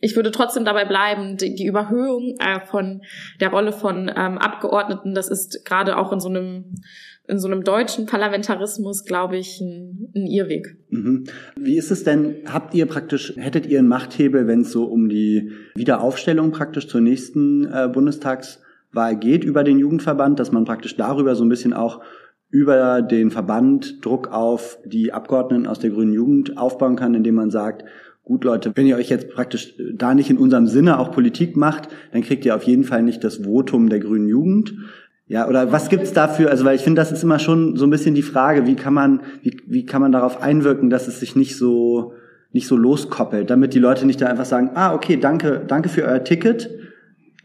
ich 0.00 0.14
würde 0.14 0.30
trotzdem 0.30 0.64
dabei 0.64 0.84
bleiben, 0.84 1.36
die, 1.36 1.54
die 1.54 1.66
Überhöhung 1.66 2.36
äh, 2.38 2.60
von 2.60 3.02
der 3.40 3.50
Rolle 3.50 3.72
von 3.72 4.08
ähm, 4.08 4.38
Abgeordneten, 4.38 5.14
das 5.14 5.28
ist 5.28 5.64
gerade 5.64 5.96
auch 5.96 6.12
in 6.12 6.20
so 6.20 6.28
einem 6.28 6.76
in 7.28 7.38
so 7.38 7.46
einem 7.46 7.62
deutschen 7.62 8.06
Parlamentarismus, 8.06 9.04
glaube 9.04 9.36
ich, 9.36 9.60
ein, 9.60 10.10
ein 10.14 10.26
Irrweg. 10.26 10.76
Mhm. 10.88 11.24
Wie 11.56 11.76
ist 11.76 11.90
es 11.90 12.02
denn, 12.02 12.36
habt 12.46 12.74
ihr 12.74 12.86
praktisch, 12.86 13.34
hättet 13.36 13.66
ihr 13.66 13.78
einen 13.78 13.88
Machthebel, 13.88 14.46
wenn 14.46 14.62
es 14.62 14.72
so 14.72 14.84
um 14.84 15.08
die 15.08 15.52
Wiederaufstellung 15.74 16.50
praktisch 16.52 16.88
zur 16.88 17.02
nächsten 17.02 17.66
äh, 17.66 17.88
Bundestagswahl 17.92 19.16
geht 19.16 19.44
über 19.44 19.62
den 19.62 19.78
Jugendverband, 19.78 20.40
dass 20.40 20.52
man 20.52 20.64
praktisch 20.64 20.96
darüber 20.96 21.34
so 21.34 21.44
ein 21.44 21.50
bisschen 21.50 21.74
auch 21.74 22.00
über 22.50 23.02
den 23.02 23.30
Verband 23.30 24.02
Druck 24.04 24.28
auf 24.28 24.78
die 24.86 25.12
Abgeordneten 25.12 25.66
aus 25.66 25.80
der 25.80 25.90
grünen 25.90 26.14
Jugend 26.14 26.56
aufbauen 26.56 26.96
kann, 26.96 27.14
indem 27.14 27.34
man 27.34 27.50
sagt, 27.50 27.84
gut 28.24 28.44
Leute, 28.44 28.72
wenn 28.74 28.86
ihr 28.86 28.96
euch 28.96 29.10
jetzt 29.10 29.28
praktisch 29.30 29.74
da 29.94 30.14
nicht 30.14 30.30
in 30.30 30.38
unserem 30.38 30.66
Sinne 30.66 30.98
auch 30.98 31.12
Politik 31.12 31.56
macht, 31.56 31.88
dann 32.12 32.22
kriegt 32.22 32.46
ihr 32.46 32.56
auf 32.56 32.62
jeden 32.62 32.84
Fall 32.84 33.02
nicht 33.02 33.22
das 33.22 33.44
Votum 33.44 33.90
der 33.90 34.00
grünen 34.00 34.28
Jugend. 34.28 34.74
Ja, 35.28 35.46
oder 35.46 35.70
was 35.72 35.90
gibt's 35.90 36.14
dafür? 36.14 36.50
Also, 36.50 36.64
weil 36.64 36.76
ich 36.76 36.82
finde, 36.82 37.00
das 37.00 37.12
ist 37.12 37.22
immer 37.22 37.38
schon 37.38 37.76
so 37.76 37.86
ein 37.86 37.90
bisschen 37.90 38.14
die 38.14 38.22
Frage, 38.22 38.66
wie 38.66 38.76
kann 38.76 38.94
man, 38.94 39.20
wie, 39.42 39.60
wie 39.66 39.84
kann 39.84 40.00
man 40.00 40.10
darauf 40.10 40.40
einwirken, 40.40 40.88
dass 40.88 41.06
es 41.06 41.20
sich 41.20 41.36
nicht 41.36 41.56
so, 41.56 42.14
nicht 42.52 42.66
so 42.66 42.76
loskoppelt, 42.76 43.50
damit 43.50 43.74
die 43.74 43.78
Leute 43.78 44.06
nicht 44.06 44.22
da 44.22 44.26
einfach 44.26 44.46
sagen, 44.46 44.70
ah, 44.74 44.94
okay, 44.94 45.18
danke, 45.18 45.62
danke 45.66 45.90
für 45.90 46.04
euer 46.04 46.24
Ticket, 46.24 46.70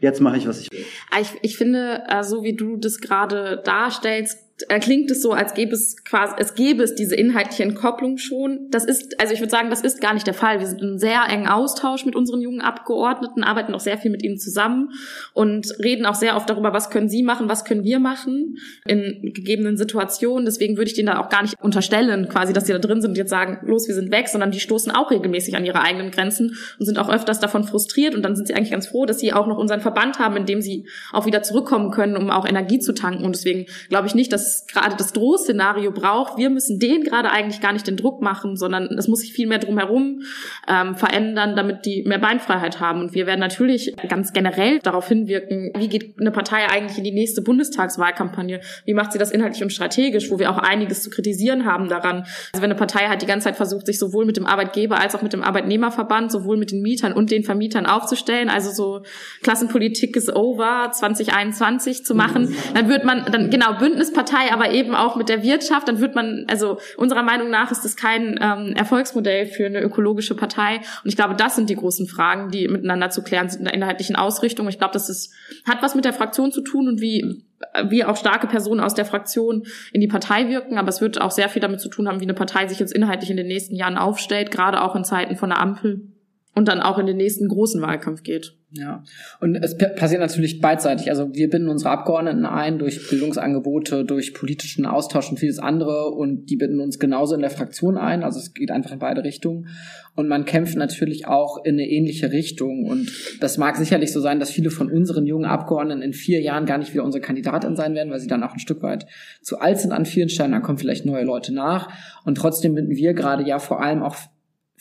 jetzt 0.00 0.22
mache 0.22 0.38
ich, 0.38 0.48
was 0.48 0.62
ich 0.62 0.72
will. 0.72 0.84
Ah, 1.10 1.20
ich, 1.20 1.28
ich 1.42 1.58
finde, 1.58 2.02
äh, 2.08 2.22
so 2.22 2.42
wie 2.42 2.56
du 2.56 2.78
das 2.78 3.00
gerade 3.00 3.60
darstellst, 3.62 4.38
äh, 4.68 4.78
klingt 4.78 5.10
es 5.10 5.20
so, 5.20 5.32
als 5.32 5.54
gäbe 5.54 5.72
es 5.74 6.04
quasi, 6.04 6.34
es 6.38 6.54
gäbe 6.54 6.84
es 6.84 6.94
diese 6.94 7.16
inhaltliche 7.16 7.64
Entkopplung 7.64 8.18
schon. 8.18 8.68
Das 8.70 8.84
ist, 8.84 9.20
also 9.20 9.34
ich 9.34 9.40
würde 9.40 9.50
sagen, 9.50 9.68
das 9.68 9.80
ist 9.80 10.00
gar 10.00 10.14
nicht 10.14 10.26
der 10.26 10.34
Fall. 10.34 10.60
Wir 10.60 10.66
sind 10.68 10.80
in 10.80 10.98
sehr 10.98 11.22
engen 11.28 11.48
Austausch 11.48 12.06
mit 12.06 12.14
unseren 12.14 12.40
jungen 12.40 12.60
Abgeordneten, 12.60 13.42
arbeiten 13.42 13.74
auch 13.74 13.80
sehr 13.80 13.98
viel 13.98 14.12
mit 14.12 14.22
ihnen 14.22 14.38
zusammen 14.38 14.90
und 15.32 15.74
reden 15.82 16.06
auch 16.06 16.14
sehr 16.14 16.36
oft 16.36 16.48
darüber, 16.48 16.72
was 16.72 16.90
können 16.90 17.08
sie 17.08 17.24
machen, 17.24 17.48
was 17.48 17.64
können 17.64 17.82
wir 17.82 17.98
machen 17.98 18.58
in 18.86 19.32
gegebenen 19.34 19.76
Situationen. 19.76 20.44
Deswegen 20.44 20.76
würde 20.76 20.88
ich 20.88 20.94
denen 20.94 21.06
da 21.06 21.18
auch 21.18 21.30
gar 21.30 21.42
nicht 21.42 21.60
unterstellen, 21.60 22.28
quasi, 22.28 22.52
dass 22.52 22.66
sie 22.66 22.72
da 22.72 22.78
drin 22.78 23.00
sind 23.00 23.10
und 23.10 23.16
jetzt 23.16 23.30
sagen, 23.30 23.58
los, 23.66 23.88
wir 23.88 23.94
sind 23.94 24.12
weg, 24.12 24.28
sondern 24.28 24.52
die 24.52 24.60
stoßen 24.60 24.92
auch 24.92 25.10
regelmäßig 25.10 25.56
an 25.56 25.64
ihre 25.64 25.80
eigenen 25.80 26.12
Grenzen 26.12 26.56
und 26.78 26.86
sind 26.86 26.98
auch 26.98 27.08
öfters 27.08 27.40
davon 27.40 27.64
frustriert 27.64 28.14
und 28.14 28.22
dann 28.22 28.36
sind 28.36 28.46
sie 28.46 28.54
eigentlich 28.54 28.70
ganz 28.70 28.86
froh, 28.86 29.04
dass 29.04 29.18
sie 29.18 29.32
auch 29.32 29.48
noch 29.48 29.58
unseren 29.58 29.80
Verband 29.80 30.20
haben, 30.20 30.36
in 30.36 30.46
dem 30.46 30.62
sie 30.62 30.86
auch 31.12 31.26
wieder 31.26 31.42
zurückkommen 31.42 31.90
können, 31.90 32.16
um 32.16 32.30
auch 32.30 32.46
Energie 32.46 32.78
zu 32.78 32.94
tanken. 32.94 33.24
Und 33.24 33.34
deswegen 33.34 33.66
glaube 33.88 34.06
ich 34.06 34.14
nicht, 34.14 34.32
dass 34.32 34.43
das 34.44 34.66
gerade 34.66 34.96
das 34.96 35.12
Drohszenario 35.12 35.90
braucht. 35.90 36.38
Wir 36.38 36.50
müssen 36.50 36.78
denen 36.78 37.04
gerade 37.04 37.30
eigentlich 37.30 37.60
gar 37.60 37.72
nicht 37.72 37.86
den 37.86 37.96
Druck 37.96 38.20
machen, 38.22 38.56
sondern 38.56 38.84
es 38.98 39.08
muss 39.08 39.20
sich 39.20 39.32
viel 39.32 39.46
mehr 39.46 39.58
drumherum 39.58 40.22
ähm, 40.68 40.94
verändern, 40.94 41.56
damit 41.56 41.86
die 41.86 42.02
mehr 42.06 42.18
Beinfreiheit 42.18 42.80
haben. 42.80 43.00
Und 43.00 43.14
wir 43.14 43.26
werden 43.26 43.40
natürlich 43.40 43.94
ganz 44.08 44.32
generell 44.32 44.78
darauf 44.80 45.08
hinwirken, 45.08 45.72
wie 45.76 45.88
geht 45.88 46.20
eine 46.20 46.30
Partei 46.30 46.68
eigentlich 46.68 46.98
in 46.98 47.04
die 47.04 47.12
nächste 47.12 47.42
Bundestagswahlkampagne? 47.42 48.60
Wie 48.84 48.94
macht 48.94 49.12
sie 49.12 49.18
das 49.18 49.30
inhaltlich 49.30 49.62
und 49.62 49.70
strategisch, 49.70 50.30
wo 50.30 50.38
wir 50.38 50.50
auch 50.50 50.58
einiges 50.58 51.02
zu 51.02 51.10
kritisieren 51.10 51.64
haben 51.64 51.88
daran. 51.88 52.24
Also 52.52 52.62
wenn 52.62 52.64
eine 52.64 52.74
Partei 52.74 53.08
halt 53.08 53.22
die 53.22 53.26
ganze 53.26 53.44
Zeit 53.44 53.56
versucht, 53.56 53.86
sich 53.86 53.98
sowohl 53.98 54.24
mit 54.24 54.36
dem 54.36 54.46
Arbeitgeber 54.46 55.00
als 55.00 55.14
auch 55.14 55.22
mit 55.22 55.32
dem 55.32 55.42
Arbeitnehmerverband, 55.42 56.32
sowohl 56.32 56.56
mit 56.56 56.70
den 56.70 56.82
Mietern 56.82 57.12
und 57.12 57.30
den 57.30 57.44
Vermietern 57.44 57.86
aufzustellen, 57.86 58.48
also 58.48 58.70
so 58.70 59.02
Klassenpolitik 59.42 60.16
ist 60.16 60.34
over 60.34 60.90
2021 60.92 62.04
zu 62.04 62.14
machen, 62.14 62.54
dann 62.74 62.88
wird 62.88 63.04
man, 63.04 63.24
dann 63.30 63.50
genau, 63.50 63.74
Bündnispartei 63.78 64.33
Partei, 64.34 64.52
aber 64.52 64.70
eben 64.72 64.94
auch 64.94 65.16
mit 65.16 65.28
der 65.28 65.42
Wirtschaft, 65.42 65.88
dann 65.88 66.00
wird 66.00 66.14
man, 66.14 66.46
also 66.48 66.78
unserer 66.96 67.22
Meinung 67.22 67.50
nach 67.50 67.70
ist 67.70 67.84
das 67.84 67.96
kein 67.96 68.38
ähm, 68.40 68.74
Erfolgsmodell 68.76 69.46
für 69.46 69.66
eine 69.66 69.80
ökologische 69.80 70.34
Partei. 70.34 70.76
Und 70.76 71.08
ich 71.08 71.16
glaube, 71.16 71.34
das 71.34 71.56
sind 71.56 71.70
die 71.70 71.76
großen 71.76 72.06
Fragen, 72.06 72.50
die 72.50 72.68
miteinander 72.68 73.10
zu 73.10 73.22
klären 73.22 73.48
sind 73.48 73.60
in 73.60 73.64
der 73.66 73.74
inhaltlichen 73.74 74.16
Ausrichtung. 74.16 74.68
Ich 74.68 74.78
glaube, 74.78 74.92
das 74.92 75.08
ist, 75.08 75.32
hat 75.66 75.82
was 75.82 75.94
mit 75.94 76.04
der 76.04 76.12
Fraktion 76.12 76.52
zu 76.52 76.62
tun 76.62 76.88
und 76.88 77.00
wie 77.00 77.44
wie 77.88 78.04
auch 78.04 78.16
starke 78.16 78.46
Personen 78.46 78.80
aus 78.80 78.92
der 78.92 79.06
Fraktion 79.06 79.64
in 79.90 80.02
die 80.02 80.06
Partei 80.06 80.50
wirken, 80.50 80.76
aber 80.76 80.88
es 80.88 81.00
wird 81.00 81.18
auch 81.18 81.30
sehr 81.30 81.48
viel 81.48 81.62
damit 81.62 81.80
zu 81.80 81.88
tun 81.88 82.06
haben, 82.06 82.20
wie 82.20 82.24
eine 82.24 82.34
Partei 82.34 82.66
sich 82.66 82.78
jetzt 82.78 82.92
inhaltlich 82.92 83.30
in 83.30 83.38
den 83.38 83.46
nächsten 83.46 83.74
Jahren 83.74 83.96
aufstellt, 83.96 84.50
gerade 84.50 84.82
auch 84.82 84.94
in 84.94 85.02
Zeiten 85.02 85.36
von 85.36 85.48
der 85.48 85.60
Ampel 85.60 86.13
und 86.54 86.68
dann 86.68 86.80
auch 86.80 86.98
in 86.98 87.06
den 87.06 87.16
nächsten 87.16 87.48
großen 87.48 87.82
Wahlkampf 87.82 88.22
geht. 88.22 88.56
Ja, 88.76 89.04
und 89.40 89.54
es 89.54 89.78
passiert 89.78 90.20
natürlich 90.20 90.60
beidseitig. 90.60 91.08
Also 91.08 91.32
wir 91.32 91.48
binden 91.48 91.68
unsere 91.68 91.90
Abgeordneten 91.90 92.44
ein 92.44 92.80
durch 92.80 93.08
Bildungsangebote, 93.08 94.04
durch 94.04 94.34
politischen 94.34 94.84
Austausch 94.84 95.30
und 95.30 95.38
vieles 95.38 95.60
andere 95.60 96.10
und 96.10 96.46
die 96.46 96.56
binden 96.56 96.80
uns 96.80 96.98
genauso 96.98 97.36
in 97.36 97.40
der 97.40 97.50
Fraktion 97.50 97.96
ein. 97.96 98.24
Also 98.24 98.40
es 98.40 98.52
geht 98.52 98.72
einfach 98.72 98.90
in 98.90 98.98
beide 98.98 99.22
Richtungen. 99.22 99.68
Und 100.16 100.26
man 100.26 100.44
kämpft 100.44 100.76
natürlich 100.76 101.28
auch 101.28 101.64
in 101.64 101.74
eine 101.74 101.88
ähnliche 101.88 102.32
Richtung. 102.32 102.86
Und 102.86 103.12
das 103.40 103.58
mag 103.58 103.76
sicherlich 103.76 104.12
so 104.12 104.20
sein, 104.20 104.40
dass 104.40 104.50
viele 104.50 104.70
von 104.70 104.90
unseren 104.90 105.26
jungen 105.26 105.44
Abgeordneten 105.44 106.02
in 106.02 106.12
vier 106.12 106.40
Jahren 106.40 106.66
gar 106.66 106.78
nicht 106.78 106.92
wieder 106.94 107.04
unsere 107.04 107.22
Kandidatin 107.22 107.76
sein 107.76 107.94
werden, 107.94 108.10
weil 108.10 108.20
sie 108.20 108.28
dann 108.28 108.42
auch 108.42 108.54
ein 108.54 108.60
Stück 108.60 108.82
weit 108.82 109.06
zu 109.40 109.60
alt 109.60 109.78
sind 109.78 109.92
an 109.92 110.04
vielen 110.04 110.28
Stellen. 110.28 110.50
Dann 110.50 110.62
kommen 110.62 110.78
vielleicht 110.78 111.06
neue 111.06 111.24
Leute 111.24 111.54
nach. 111.54 111.90
Und 112.24 112.36
trotzdem 112.38 112.74
binden 112.74 112.96
wir 112.96 113.14
gerade 113.14 113.46
ja 113.46 113.60
vor 113.60 113.80
allem 113.80 114.02
auch 114.02 114.16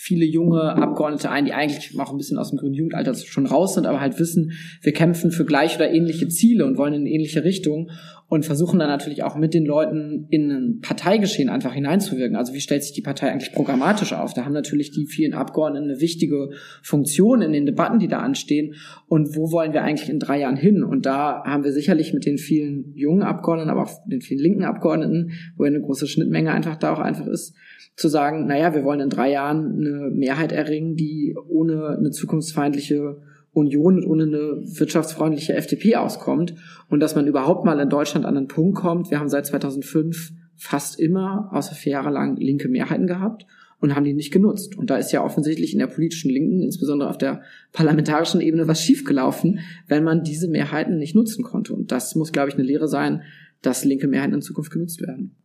viele 0.03 0.25
junge 0.25 0.75
Abgeordnete 0.75 1.29
ein, 1.29 1.45
die 1.45 1.53
eigentlich 1.53 1.97
auch 1.97 2.11
ein 2.11 2.17
bisschen 2.17 2.37
aus 2.37 2.49
dem 2.49 2.59
grünen 2.59 2.73
Jugendalter 2.73 3.15
schon 3.15 3.45
raus 3.45 3.75
sind, 3.75 3.87
aber 3.87 4.01
halt 4.01 4.19
wissen, 4.19 4.51
wir 4.81 4.91
kämpfen 4.91 5.31
für 5.31 5.45
gleich 5.45 5.77
oder 5.77 5.89
ähnliche 5.89 6.27
Ziele 6.27 6.65
und 6.65 6.77
wollen 6.77 6.93
in 6.93 7.05
ähnliche 7.05 7.45
Richtung 7.45 7.89
und 8.27 8.45
versuchen 8.45 8.79
dann 8.79 8.89
natürlich 8.89 9.23
auch 9.23 9.37
mit 9.37 9.53
den 9.53 9.65
Leuten 9.65 10.27
in 10.29 10.51
ein 10.51 10.79
Parteigeschehen 10.81 11.47
einfach 11.47 11.73
hineinzuwirken. 11.73 12.35
Also 12.35 12.53
wie 12.53 12.59
stellt 12.59 12.83
sich 12.83 12.91
die 12.91 13.01
Partei 13.01 13.31
eigentlich 13.31 13.53
programmatisch 13.53 14.11
auf? 14.11 14.33
Da 14.33 14.43
haben 14.43 14.51
natürlich 14.51 14.91
die 14.91 15.05
vielen 15.05 15.33
Abgeordneten 15.33 15.89
eine 15.89 16.01
wichtige 16.01 16.49
Funktion 16.81 17.41
in 17.41 17.53
den 17.53 17.65
Debatten, 17.65 17.99
die 17.99 18.09
da 18.09 18.19
anstehen. 18.19 18.73
Und 19.07 19.37
wo 19.37 19.51
wollen 19.51 19.71
wir 19.71 19.83
eigentlich 19.83 20.09
in 20.09 20.19
drei 20.19 20.39
Jahren 20.41 20.57
hin? 20.57 20.83
Und 20.83 21.05
da 21.05 21.43
haben 21.45 21.63
wir 21.63 21.71
sicherlich 21.71 22.13
mit 22.13 22.25
den 22.25 22.37
vielen 22.37 22.93
jungen 22.93 23.21
Abgeordneten, 23.21 23.69
aber 23.69 23.83
auch 23.83 24.05
den 24.05 24.21
vielen 24.21 24.41
linken 24.41 24.63
Abgeordneten, 24.63 25.31
wo 25.55 25.63
ja 25.63 25.69
eine 25.69 25.81
große 25.81 26.07
Schnittmenge 26.07 26.51
einfach 26.51 26.75
da 26.75 26.91
auch 26.91 26.99
einfach 26.99 27.27
ist, 27.27 27.55
zu 27.95 28.07
sagen, 28.07 28.47
naja, 28.47 28.73
wir 28.73 28.83
wollen 28.83 28.99
in 28.99 29.09
drei 29.09 29.31
Jahren 29.31 29.77
eine 29.77 30.09
Mehrheit 30.11 30.51
erringen, 30.51 30.95
die 30.95 31.35
ohne 31.47 31.97
eine 31.97 32.11
zukunftsfeindliche 32.11 33.21
Union 33.51 33.97
und 33.97 34.05
ohne 34.05 34.23
eine 34.23 34.61
wirtschaftsfreundliche 34.79 35.53
FDP 35.53 35.95
auskommt 35.95 36.55
und 36.89 36.99
dass 36.99 37.15
man 37.15 37.27
überhaupt 37.27 37.65
mal 37.65 37.79
in 37.79 37.89
Deutschland 37.89 38.25
an 38.25 38.35
einen 38.35 38.47
Punkt 38.47 38.77
kommt. 38.77 39.11
Wir 39.11 39.19
haben 39.19 39.29
seit 39.29 39.45
2005 39.45 40.31
fast 40.55 40.99
immer, 40.99 41.49
außer 41.51 41.75
vier 41.75 41.93
Jahre 41.93 42.09
lang, 42.09 42.37
linke 42.37 42.67
Mehrheiten 42.67 43.05
gehabt 43.05 43.45
und 43.79 43.95
haben 43.95 44.05
die 44.05 44.13
nicht 44.13 44.31
genutzt. 44.31 44.77
Und 44.77 44.89
da 44.89 44.97
ist 44.97 45.11
ja 45.11 45.23
offensichtlich 45.23 45.73
in 45.73 45.79
der 45.79 45.87
politischen 45.87 46.31
Linken, 46.31 46.61
insbesondere 46.61 47.09
auf 47.09 47.17
der 47.17 47.41
parlamentarischen 47.73 48.41
Ebene, 48.41 48.67
was 48.67 48.81
schiefgelaufen, 48.81 49.59
wenn 49.87 50.03
man 50.03 50.23
diese 50.23 50.47
Mehrheiten 50.47 50.97
nicht 50.97 51.15
nutzen 51.15 51.43
konnte. 51.43 51.73
Und 51.73 51.91
das 51.91 52.15
muss, 52.15 52.31
glaube 52.31 52.49
ich, 52.49 52.55
eine 52.55 52.63
Lehre 52.63 52.87
sein, 52.87 53.21
dass 53.61 53.85
linke 53.85 54.07
Mehrheiten 54.07 54.35
in 54.35 54.41
Zukunft 54.41 54.71
genutzt 54.71 55.01
werden. 55.01 55.35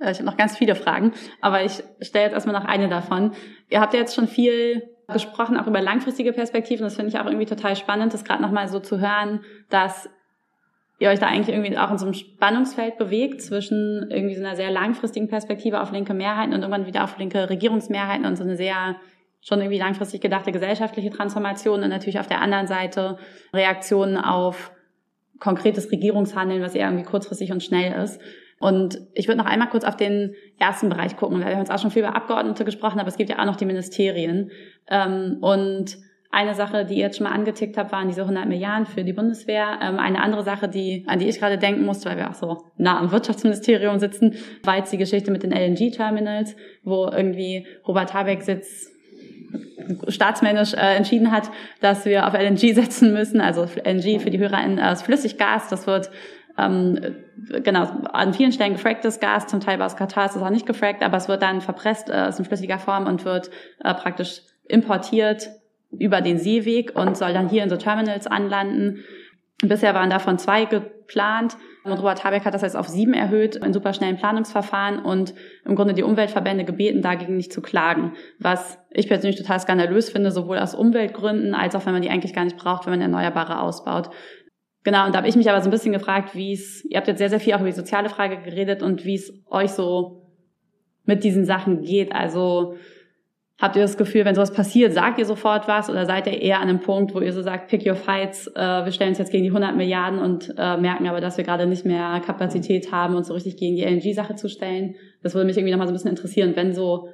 Ich 0.00 0.18
habe 0.18 0.24
noch 0.24 0.36
ganz 0.36 0.56
viele 0.56 0.74
Fragen, 0.74 1.12
aber 1.40 1.62
ich 1.62 1.82
stelle 2.00 2.24
jetzt 2.24 2.34
erstmal 2.34 2.54
noch 2.54 2.64
eine 2.64 2.88
davon. 2.88 3.32
Ihr 3.68 3.80
habt 3.80 3.92
ja 3.92 4.00
jetzt 4.00 4.14
schon 4.14 4.28
viel 4.28 4.88
gesprochen, 5.12 5.56
auch 5.56 5.66
über 5.66 5.82
langfristige 5.82 6.32
Perspektiven. 6.32 6.84
Das 6.84 6.96
finde 6.96 7.10
ich 7.10 7.18
auch 7.18 7.26
irgendwie 7.26 7.46
total 7.46 7.76
spannend, 7.76 8.14
das 8.14 8.24
gerade 8.24 8.42
nochmal 8.42 8.68
so 8.68 8.80
zu 8.80 9.00
hören, 9.00 9.40
dass 9.68 10.08
ihr 10.98 11.08
euch 11.08 11.18
da 11.18 11.26
eigentlich 11.26 11.54
irgendwie 11.54 11.76
auch 11.76 11.90
in 11.90 11.98
so 11.98 12.06
einem 12.06 12.14
Spannungsfeld 12.14 12.98
bewegt 12.98 13.42
zwischen 13.42 14.10
irgendwie 14.10 14.34
so 14.34 14.44
einer 14.44 14.56
sehr 14.56 14.70
langfristigen 14.70 15.28
Perspektive 15.28 15.80
auf 15.80 15.92
linke 15.92 16.14
Mehrheiten 16.14 16.52
und 16.52 16.60
irgendwann 16.60 16.86
wieder 16.86 17.04
auf 17.04 17.18
linke 17.18 17.48
Regierungsmehrheiten 17.50 18.26
und 18.26 18.36
so 18.36 18.44
eine 18.44 18.56
sehr 18.56 18.96
schon 19.42 19.60
irgendwie 19.60 19.78
langfristig 19.78 20.20
gedachte 20.20 20.52
gesellschaftliche 20.52 21.10
Transformation 21.10 21.82
und 21.82 21.88
natürlich 21.88 22.20
auf 22.20 22.26
der 22.26 22.42
anderen 22.42 22.66
Seite 22.66 23.16
Reaktionen 23.54 24.18
auf 24.18 24.70
konkretes 25.38 25.90
Regierungshandeln, 25.90 26.62
was 26.62 26.74
eher 26.74 26.86
irgendwie 26.86 27.06
kurzfristig 27.06 27.50
und 27.50 27.62
schnell 27.62 28.02
ist. 28.02 28.20
Und 28.60 29.00
ich 29.14 29.26
würde 29.26 29.38
noch 29.38 29.46
einmal 29.46 29.70
kurz 29.70 29.84
auf 29.84 29.96
den 29.96 30.34
ersten 30.58 30.90
Bereich 30.90 31.16
gucken, 31.16 31.38
weil 31.38 31.46
wir 31.46 31.52
haben 31.54 31.60
jetzt 31.60 31.72
auch 31.72 31.78
schon 31.78 31.90
viel 31.90 32.02
über 32.02 32.14
Abgeordnete 32.14 32.66
gesprochen, 32.66 33.00
aber 33.00 33.08
es 33.08 33.16
gibt 33.16 33.30
ja 33.30 33.38
auch 33.38 33.46
noch 33.46 33.56
die 33.56 33.64
Ministerien. 33.64 34.50
Ähm, 34.86 35.38
und 35.40 35.96
eine 36.30 36.54
Sache, 36.54 36.84
die 36.84 36.94
ihr 36.94 37.06
jetzt 37.06 37.16
schon 37.16 37.24
mal 37.24 37.32
angetickt 37.32 37.78
habt, 37.78 37.90
waren 37.90 38.08
diese 38.08 38.20
100 38.20 38.46
Milliarden 38.46 38.84
für 38.84 39.02
die 39.02 39.14
Bundeswehr. 39.14 39.78
Ähm, 39.82 39.98
eine 39.98 40.22
andere 40.22 40.44
Sache, 40.44 40.68
die, 40.68 41.04
an 41.08 41.18
die 41.18 41.28
ich 41.28 41.38
gerade 41.38 41.56
denken 41.56 41.86
musste, 41.86 42.10
weil 42.10 42.18
wir 42.18 42.28
auch 42.28 42.34
so 42.34 42.58
nah 42.76 43.00
am 43.00 43.10
Wirtschaftsministerium 43.10 43.98
sitzen, 43.98 44.36
war 44.62 44.76
jetzt 44.76 44.92
die 44.92 44.98
Geschichte 44.98 45.30
mit 45.30 45.42
den 45.42 45.52
LNG-Terminals, 45.52 46.54
wo 46.84 47.06
irgendwie 47.06 47.66
Robert 47.88 48.12
Habeck 48.12 48.42
sitzt, 48.42 48.90
staatsmännisch 50.08 50.74
äh, 50.74 50.96
entschieden 50.96 51.32
hat, 51.32 51.50
dass 51.80 52.04
wir 52.04 52.26
auf 52.26 52.34
LNG 52.34 52.74
setzen 52.74 53.14
müssen, 53.14 53.40
also 53.40 53.62
LNG 53.62 54.20
für 54.20 54.30
die 54.30 54.38
Hörer 54.38 54.62
in, 54.64 54.78
aus 54.78 55.00
Flüssiggas. 55.00 55.68
Das 55.68 55.86
wird 55.86 56.10
ähm, 56.60 57.16
genau 57.62 57.84
an 58.12 58.34
vielen 58.34 58.52
Stellen 58.52 58.74
gefracktes 58.74 59.20
Gas, 59.20 59.46
zum 59.46 59.60
Teil 59.60 59.80
aus 59.82 59.96
Katar 59.96 60.26
ist 60.26 60.36
es 60.36 60.42
auch 60.42 60.50
nicht 60.50 60.66
gefrackt, 60.66 61.02
aber 61.02 61.16
es 61.16 61.28
wird 61.28 61.42
dann 61.42 61.60
verpresst 61.60 62.10
äh, 62.10 62.28
ist 62.28 62.38
in 62.38 62.44
flüssiger 62.44 62.78
Form 62.78 63.06
und 63.06 63.24
wird 63.24 63.50
äh, 63.82 63.94
praktisch 63.94 64.42
importiert 64.66 65.48
über 65.98 66.20
den 66.20 66.38
Seeweg 66.38 66.94
und 66.94 67.16
soll 67.16 67.32
dann 67.32 67.48
hier 67.48 67.62
in 67.62 67.70
so 67.70 67.76
Terminals 67.76 68.26
anlanden. 68.26 69.04
Bisher 69.62 69.94
waren 69.94 70.10
davon 70.10 70.38
zwei 70.38 70.64
geplant. 70.64 71.56
Und 71.82 71.92
Robert 71.92 72.24
Habeck 72.24 72.44
hat 72.44 72.52
das 72.52 72.60
jetzt 72.60 72.76
auf 72.76 72.88
sieben 72.88 73.14
erhöht 73.14 73.56
in 73.56 73.72
superschnellen 73.72 74.18
Planungsverfahren 74.18 74.98
und 74.98 75.34
im 75.64 75.76
Grunde 75.76 75.94
die 75.94 76.02
Umweltverbände 76.02 76.64
gebeten, 76.64 77.00
dagegen 77.00 77.36
nicht 77.36 77.54
zu 77.54 77.62
klagen. 77.62 78.12
Was 78.38 78.78
ich 78.90 79.08
persönlich 79.08 79.40
total 79.40 79.60
skandalös 79.60 80.10
finde, 80.10 80.30
sowohl 80.30 80.58
aus 80.58 80.74
Umweltgründen 80.74 81.54
als 81.54 81.74
auch 81.74 81.86
wenn 81.86 81.94
man 81.94 82.02
die 82.02 82.10
eigentlich 82.10 82.34
gar 82.34 82.44
nicht 82.44 82.58
braucht, 82.58 82.84
wenn 82.84 82.92
man 82.92 83.00
Erneuerbare 83.00 83.60
ausbaut. 83.60 84.10
Genau, 84.82 85.06
und 85.06 85.14
da 85.14 85.18
habe 85.18 85.28
ich 85.28 85.36
mich 85.36 85.50
aber 85.50 85.60
so 85.60 85.68
ein 85.68 85.72
bisschen 85.72 85.92
gefragt, 85.92 86.34
wie 86.34 86.52
es, 86.52 86.84
ihr 86.84 86.96
habt 86.96 87.06
jetzt 87.06 87.18
sehr, 87.18 87.28
sehr 87.28 87.40
viel 87.40 87.52
auch 87.54 87.60
über 87.60 87.68
die 87.68 87.76
soziale 87.76 88.08
Frage 88.08 88.38
geredet 88.38 88.82
und 88.82 89.04
wie 89.04 89.14
es 89.14 89.32
euch 89.50 89.70
so 89.72 90.22
mit 91.04 91.22
diesen 91.22 91.44
Sachen 91.44 91.82
geht. 91.82 92.12
Also 92.12 92.76
Habt 93.60 93.76
ihr 93.76 93.82
das 93.82 93.98
Gefühl, 93.98 94.24
wenn 94.24 94.34
sowas 94.34 94.54
passiert, 94.54 94.94
sagt 94.94 95.18
ihr 95.18 95.26
sofort 95.26 95.68
was 95.68 95.90
oder 95.90 96.06
seid 96.06 96.26
ihr 96.26 96.40
eher 96.40 96.60
an 96.60 96.68
einem 96.70 96.80
Punkt, 96.80 97.14
wo 97.14 97.20
ihr 97.20 97.34
so 97.34 97.42
sagt, 97.42 97.68
pick 97.68 97.86
your 97.86 97.94
fights, 97.94 98.46
äh, 98.46 98.84
wir 98.86 98.90
stellen 98.90 99.10
uns 99.10 99.18
jetzt 99.18 99.30
gegen 99.30 99.44
die 99.44 99.50
100 99.50 99.76
Milliarden 99.76 100.18
und 100.18 100.54
äh, 100.56 100.78
merken 100.78 101.06
aber, 101.06 101.20
dass 101.20 101.36
wir 101.36 101.44
gerade 101.44 101.66
nicht 101.66 101.84
mehr 101.84 102.22
Kapazität 102.24 102.90
haben, 102.90 103.16
uns 103.16 103.28
so 103.28 103.34
richtig 103.34 103.58
gegen 103.58 103.76
die 103.76 103.82
LNG-Sache 103.82 104.34
zu 104.34 104.48
stellen? 104.48 104.94
Das 105.22 105.34
würde 105.34 105.44
mich 105.44 105.58
irgendwie 105.58 105.72
nochmal 105.72 105.88
so 105.88 105.92
ein 105.92 105.94
bisschen 105.94 106.08
interessieren, 106.08 106.56
wenn 106.56 106.72
so 106.72 107.08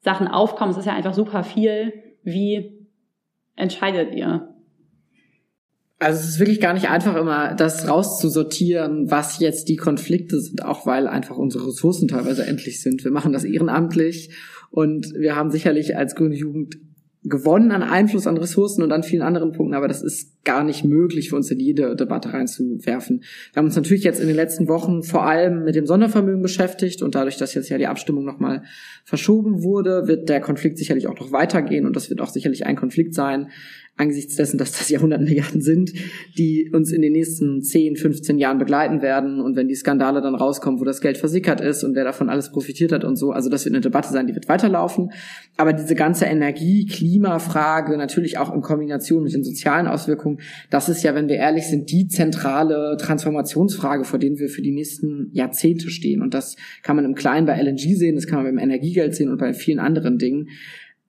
Sachen 0.00 0.26
aufkommen, 0.26 0.72
es 0.72 0.78
ist 0.78 0.86
ja 0.86 0.94
einfach 0.94 1.14
super 1.14 1.44
viel, 1.44 1.92
wie 2.24 2.88
entscheidet 3.54 4.12
ihr? 4.16 4.48
Also 5.98 6.20
es 6.20 6.28
ist 6.28 6.40
wirklich 6.40 6.60
gar 6.60 6.74
nicht 6.74 6.88
einfach 6.88 7.16
immer, 7.16 7.54
das 7.54 7.88
rauszusortieren, 7.88 9.10
was 9.10 9.38
jetzt 9.38 9.68
die 9.68 9.76
Konflikte 9.76 10.40
sind, 10.40 10.64
auch 10.64 10.86
weil 10.86 11.06
einfach 11.06 11.36
unsere 11.36 11.68
Ressourcen 11.68 12.08
teilweise 12.08 12.44
endlich 12.44 12.82
sind. 12.82 13.04
Wir 13.04 13.12
machen 13.12 13.32
das 13.32 13.44
ehrenamtlich 13.44 14.34
und 14.70 15.14
wir 15.16 15.36
haben 15.36 15.50
sicherlich 15.50 15.96
als 15.96 16.14
grüne 16.14 16.34
Jugend 16.34 16.76
gewonnen 17.24 17.72
an 17.72 17.82
Einfluss 17.82 18.26
an 18.26 18.36
Ressourcen 18.36 18.82
und 18.82 18.92
an 18.92 19.02
vielen 19.02 19.22
anderen 19.22 19.52
Punkten, 19.52 19.74
aber 19.74 19.88
das 19.88 20.02
ist 20.02 20.44
gar 20.44 20.62
nicht 20.62 20.84
möglich 20.84 21.30
für 21.30 21.36
uns 21.36 21.50
in 21.50 21.58
jede 21.58 21.96
Debatte 21.96 22.34
reinzuwerfen. 22.34 23.22
Wir 23.52 23.60
haben 23.60 23.64
uns 23.64 23.76
natürlich 23.76 24.04
jetzt 24.04 24.20
in 24.20 24.26
den 24.26 24.36
letzten 24.36 24.68
Wochen 24.68 25.02
vor 25.02 25.24
allem 25.24 25.64
mit 25.64 25.74
dem 25.74 25.86
Sondervermögen 25.86 26.42
beschäftigt 26.42 27.00
und 27.00 27.14
dadurch, 27.14 27.38
dass 27.38 27.54
jetzt 27.54 27.70
ja 27.70 27.78
die 27.78 27.86
Abstimmung 27.86 28.26
nochmal 28.26 28.62
verschoben 29.04 29.62
wurde, 29.62 30.06
wird 30.06 30.28
der 30.28 30.42
Konflikt 30.42 30.76
sicherlich 30.76 31.06
auch 31.06 31.18
noch 31.18 31.32
weitergehen 31.32 31.86
und 31.86 31.96
das 31.96 32.10
wird 32.10 32.20
auch 32.20 32.28
sicherlich 32.28 32.66
ein 32.66 32.76
Konflikt 32.76 33.14
sein, 33.14 33.48
angesichts 33.96 34.34
dessen, 34.34 34.58
dass 34.58 34.72
das 34.72 34.88
ja 34.88 34.98
100 34.98 35.20
Milliarden 35.20 35.60
sind, 35.60 35.92
die 36.36 36.70
uns 36.72 36.90
in 36.90 37.00
den 37.00 37.12
nächsten 37.12 37.62
10, 37.62 37.96
15 37.96 38.38
Jahren 38.38 38.58
begleiten 38.58 39.02
werden. 39.02 39.40
Und 39.40 39.54
wenn 39.54 39.68
die 39.68 39.74
Skandale 39.74 40.20
dann 40.20 40.34
rauskommen, 40.34 40.80
wo 40.80 40.84
das 40.84 41.00
Geld 41.00 41.16
versickert 41.16 41.60
ist 41.60 41.84
und 41.84 41.94
wer 41.94 42.02
davon 42.02 42.28
alles 42.28 42.50
profitiert 42.50 42.90
hat 42.90 43.04
und 43.04 43.16
so, 43.16 43.30
also 43.30 43.48
das 43.48 43.64
wird 43.64 43.74
eine 43.74 43.80
Debatte 43.80 44.12
sein, 44.12 44.26
die 44.26 44.34
wird 44.34 44.48
weiterlaufen. 44.48 45.12
Aber 45.56 45.72
diese 45.72 45.94
ganze 45.94 46.24
Energie-, 46.24 46.86
Klimafrage, 46.86 47.96
natürlich 47.96 48.38
auch 48.38 48.52
in 48.52 48.62
Kombination 48.62 49.22
mit 49.22 49.32
den 49.32 49.44
sozialen 49.44 49.86
Auswirkungen, 49.86 50.40
das 50.70 50.88
ist 50.88 51.04
ja, 51.04 51.14
wenn 51.14 51.28
wir 51.28 51.36
ehrlich 51.36 51.66
sind, 51.66 51.90
die 51.92 52.08
zentrale 52.08 52.96
Transformationsfrage, 52.98 54.04
vor 54.04 54.18
denen 54.18 54.40
wir 54.40 54.48
für 54.48 54.62
die 54.62 54.72
nächsten 54.72 55.30
Jahrzehnte 55.32 55.90
stehen. 55.90 56.20
Und 56.20 56.34
das 56.34 56.56
kann 56.82 56.96
man 56.96 57.04
im 57.04 57.14
Kleinen 57.14 57.46
bei 57.46 57.60
LNG 57.60 57.96
sehen, 57.96 58.16
das 58.16 58.26
kann 58.26 58.42
man 58.42 58.46
beim 58.46 58.58
Energiegeld 58.58 59.14
sehen 59.14 59.30
und 59.30 59.38
bei 59.38 59.52
vielen 59.52 59.78
anderen 59.78 60.18
Dingen 60.18 60.48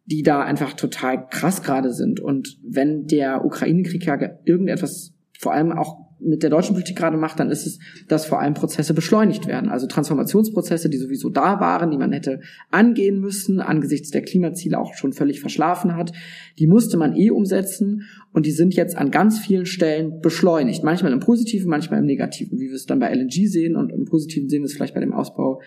die 0.06 0.24
da 0.24 0.42
einfach 0.42 0.74
total 0.74 1.28
krass 1.30 1.64
gerade 1.64 1.92
sind. 1.92 2.20
Und 2.20 2.58
wenn 2.64 3.08
der 3.08 3.44
Ukraine-Krieg 3.44 4.06
ja 4.06 4.18
irgendetwas 4.46 5.14
vor 5.40 5.54
allem 5.54 5.72
auch 5.72 6.06
mit 6.20 6.44
der 6.44 6.50
deutschen 6.50 6.74
Politik 6.74 6.96
gerade 6.96 7.18
macht, 7.18 7.40
dann 7.40 7.52
ist 7.52 7.66
es, 7.66 7.80
dass 8.08 8.26
vor 8.26 8.40
allem 8.40 8.54
Prozesse 8.54 8.94
beschleunigt 8.94 9.48
werden. 9.48 9.70
Also 9.70 9.86
Transformationsprozesse, 9.86 10.90
die 10.90 10.98
sowieso 10.98 11.30
da 11.30 11.60
waren, 11.60 11.92
die 11.92 11.98
man 11.98 12.12
hätte 12.12 12.40
angehen 12.72 13.20
müssen, 13.20 13.60
angesichts 13.60 14.12
der 14.12 14.22
Klimaziele 14.22 14.80
auch 14.80 14.94
schon 14.94 15.14
völlig 15.14 15.42
verschlafen 15.42 15.96
hat, 15.96 16.14
die 16.58 16.68
musste 16.68 16.98
man 16.98 17.16
eh 17.16 17.32
umsetzen 17.32 18.04
und 18.32 18.46
die 18.46 18.52
sind 18.52 18.76
jetzt 18.76 18.98
an 18.98 19.12
ganz 19.12 19.40
vielen 19.40 19.66
Stellen 19.66 20.22
beschleunigt. 20.22 20.84
Manchmal 20.84 21.12
im 21.12 21.20
Positiven, 21.20 21.70
manchmal 21.70 22.00
im 22.00 22.06
Negativen, 22.06 22.60
wie 22.60 22.70
wir 22.70 22.76
es 22.76 22.86
dann 22.86 23.00
bei 23.00 23.14
LNG 23.14 23.48
sehen 23.48 23.76
und 23.76 23.92
im 23.92 24.06
Positiven 24.06 24.50
sehen 24.50 24.62
wir 24.62 24.68
es 24.68 24.74
vielleicht 24.74 24.96
bei 24.96 25.02
dem 25.02 25.14
Ausbau 25.14 25.62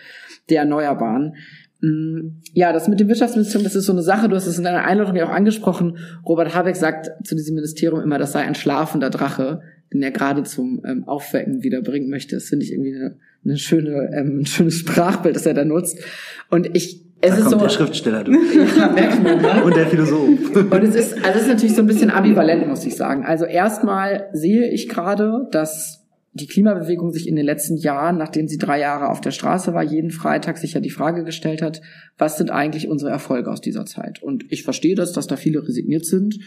der 0.49 0.61
Erneuerbaren. 0.61 1.35
Mm, 1.81 2.41
ja, 2.55 2.73
das 2.73 2.89
mit 2.89 2.99
dem 2.99 3.09
Wirtschaftsministerium, 3.09 3.65
das 3.65 3.77
ist 3.77 3.87
so 3.87 3.93
eine 3.93 4.03
Sache, 4.03 4.29
du 4.29 4.37
hast 4.37 4.47
es 4.47 4.59
in 4.59 4.65
deiner 4.65 4.85
Einladung 4.85 5.15
ja 5.17 5.27
auch 5.27 5.33
angesprochen. 5.33 5.99
Robert 6.27 6.55
Habeck 6.55 6.77
sagt 6.77 7.11
zu 7.27 7.37
diesem 7.37 7.55
Ministerium 7.55 8.01
immer, 8.01 8.19
das 8.19 8.33
sei 8.33 8.41
ein 8.41 8.55
schlafender 8.55 9.11
Drache, 9.11 9.61
den 9.93 10.03
er 10.03 10.11
gerade 10.11 10.43
zum 10.43 10.83
ähm, 10.85 11.05
Aufwecken 11.07 11.63
wieder 11.63 11.81
bringen 11.83 12.11
möchte. 12.11 12.37
Das 12.37 12.47
finde 12.47 12.65
ich 12.65 12.73
irgendwie 12.73 12.95
eine, 12.95 13.17
eine 13.45 13.57
schöne, 13.57 14.11
ähm, 14.15 14.41
ein 14.41 14.47
schönes 14.47 14.79
Sprachbild, 14.79 15.37
das 15.37 15.47
er 15.47 15.55
da 15.55 15.65
nutzt. 15.65 15.99
Und 16.51 16.77
ich 16.77 17.05
es 17.21 17.31
da 17.31 17.37
ist 17.37 17.43
kommt 17.43 17.53
so, 17.53 17.59
der 17.59 17.69
Schriftsteller 17.69 18.25
durch. 18.25 18.39
Ja, 18.77 18.93
merkt 18.93 19.23
man, 19.23 19.41
ne? 19.41 19.65
Und 19.65 19.75
der 19.75 19.87
Philosoph. 19.89 20.55
Und 20.55 20.83
es 20.85 20.95
ist, 20.95 21.15
also 21.25 21.31
es 21.31 21.43
ist 21.43 21.49
natürlich 21.49 21.75
so 21.75 21.83
ein 21.83 21.87
bisschen 21.89 22.11
ambivalent, 22.11 22.69
muss 22.69 22.85
ich 22.85 22.95
sagen. 22.97 23.25
Also 23.25 23.45
erstmal 23.45 24.29
sehe 24.33 24.71
ich 24.71 24.89
gerade, 24.89 25.49
dass 25.51 26.07
die 26.33 26.47
Klimabewegung 26.47 27.13
sich 27.13 27.27
in 27.27 27.37
den 27.37 27.47
letzten 27.47 27.77
Jahren, 27.77 28.19
nachdem 28.19 28.49
sie 28.49 28.59
drei 28.59 28.81
Jahre 28.81 29.09
auf 29.09 29.21
der 29.21 29.31
Straße 29.31 29.75
war, 29.75 29.83
jeden 29.83 30.11
Freitag 30.11 30.59
sich 30.59 30.75
ja 30.75 30.81
die 30.81 30.91
Frage 30.91 31.25
gestellt 31.25 31.63
hat, 31.63 31.81
was 32.17 32.37
sind 32.37 32.51
eigentlich 32.51 32.89
unsere 32.89 33.11
Erfolge 33.11 33.51
aus 33.51 33.61
dieser 33.61 33.87
Zeit? 33.87 34.23
Und 34.23 34.45
ich 34.51 34.63
verstehe 34.63 34.95
das, 34.95 35.13
dass 35.13 35.27
da 35.27 35.37
viele 35.37 35.67
resigniert 35.67 36.05
sind. 36.05 36.39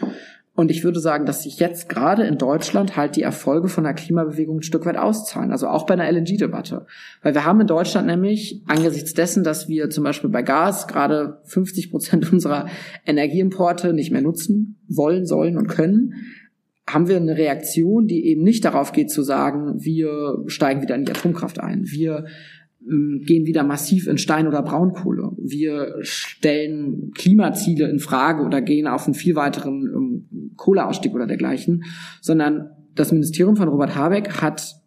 Und 0.53 0.69
ich 0.69 0.83
würde 0.83 0.99
sagen, 0.99 1.25
dass 1.25 1.43
sich 1.43 1.59
jetzt 1.59 1.87
gerade 1.87 2.23
in 2.23 2.37
Deutschland 2.37 2.97
halt 2.97 3.15
die 3.15 3.21
Erfolge 3.21 3.69
von 3.69 3.85
der 3.85 3.93
Klimabewegung 3.93 4.57
ein 4.57 4.63
Stück 4.63 4.85
weit 4.85 4.97
auszahlen. 4.97 5.51
Also 5.51 5.67
auch 5.67 5.85
bei 5.85 5.93
einer 5.93 6.11
LNG-Debatte. 6.11 6.85
Weil 7.23 7.33
wir 7.33 7.45
haben 7.45 7.61
in 7.61 7.67
Deutschland 7.67 8.05
nämlich 8.05 8.61
angesichts 8.67 9.13
dessen, 9.13 9.45
dass 9.45 9.69
wir 9.69 9.89
zum 9.89 10.03
Beispiel 10.03 10.29
bei 10.29 10.41
Gas 10.41 10.87
gerade 10.87 11.39
50 11.45 11.89
Prozent 11.89 12.31
unserer 12.33 12.67
Energieimporte 13.05 13.93
nicht 13.93 14.11
mehr 14.11 14.21
nutzen 14.21 14.77
wollen, 14.89 15.25
sollen 15.25 15.57
und 15.57 15.67
können, 15.67 16.15
haben 16.93 17.08
wir 17.08 17.17
eine 17.17 17.38
Reaktion, 17.38 18.08
die 18.08 18.25
eben 18.25 18.43
nicht 18.43 18.65
darauf 18.65 18.91
geht 18.91 19.10
zu 19.10 19.21
sagen, 19.23 19.75
wir 19.84 20.43
steigen 20.47 20.82
wieder 20.82 20.95
in 20.95 21.06
die 21.06 21.12
Atomkraft 21.12 21.60
ein, 21.60 21.86
wir 21.86 22.25
ähm, 22.89 23.21
gehen 23.25 23.45
wieder 23.45 23.63
massiv 23.63 24.08
in 24.08 24.17
Stein- 24.17 24.47
oder 24.47 24.63
Braunkohle, 24.63 25.32
wir 25.38 25.95
stellen 26.01 27.12
Klimaziele 27.15 27.89
in 27.89 27.99
Frage 27.99 28.43
oder 28.43 28.62
gehen 28.62 28.88
auf 28.88 29.06
einen 29.06 29.13
viel 29.13 29.36
weiteren 29.36 29.84
ähm, 29.93 30.51
Kohleausstieg 30.56 31.13
oder 31.13 31.27
dergleichen, 31.27 31.84
sondern 32.21 32.69
das 32.95 33.12
Ministerium 33.12 33.56
von 33.56 33.69
Robert 33.69 33.95
Habeck 33.95 34.41
hat 34.41 34.80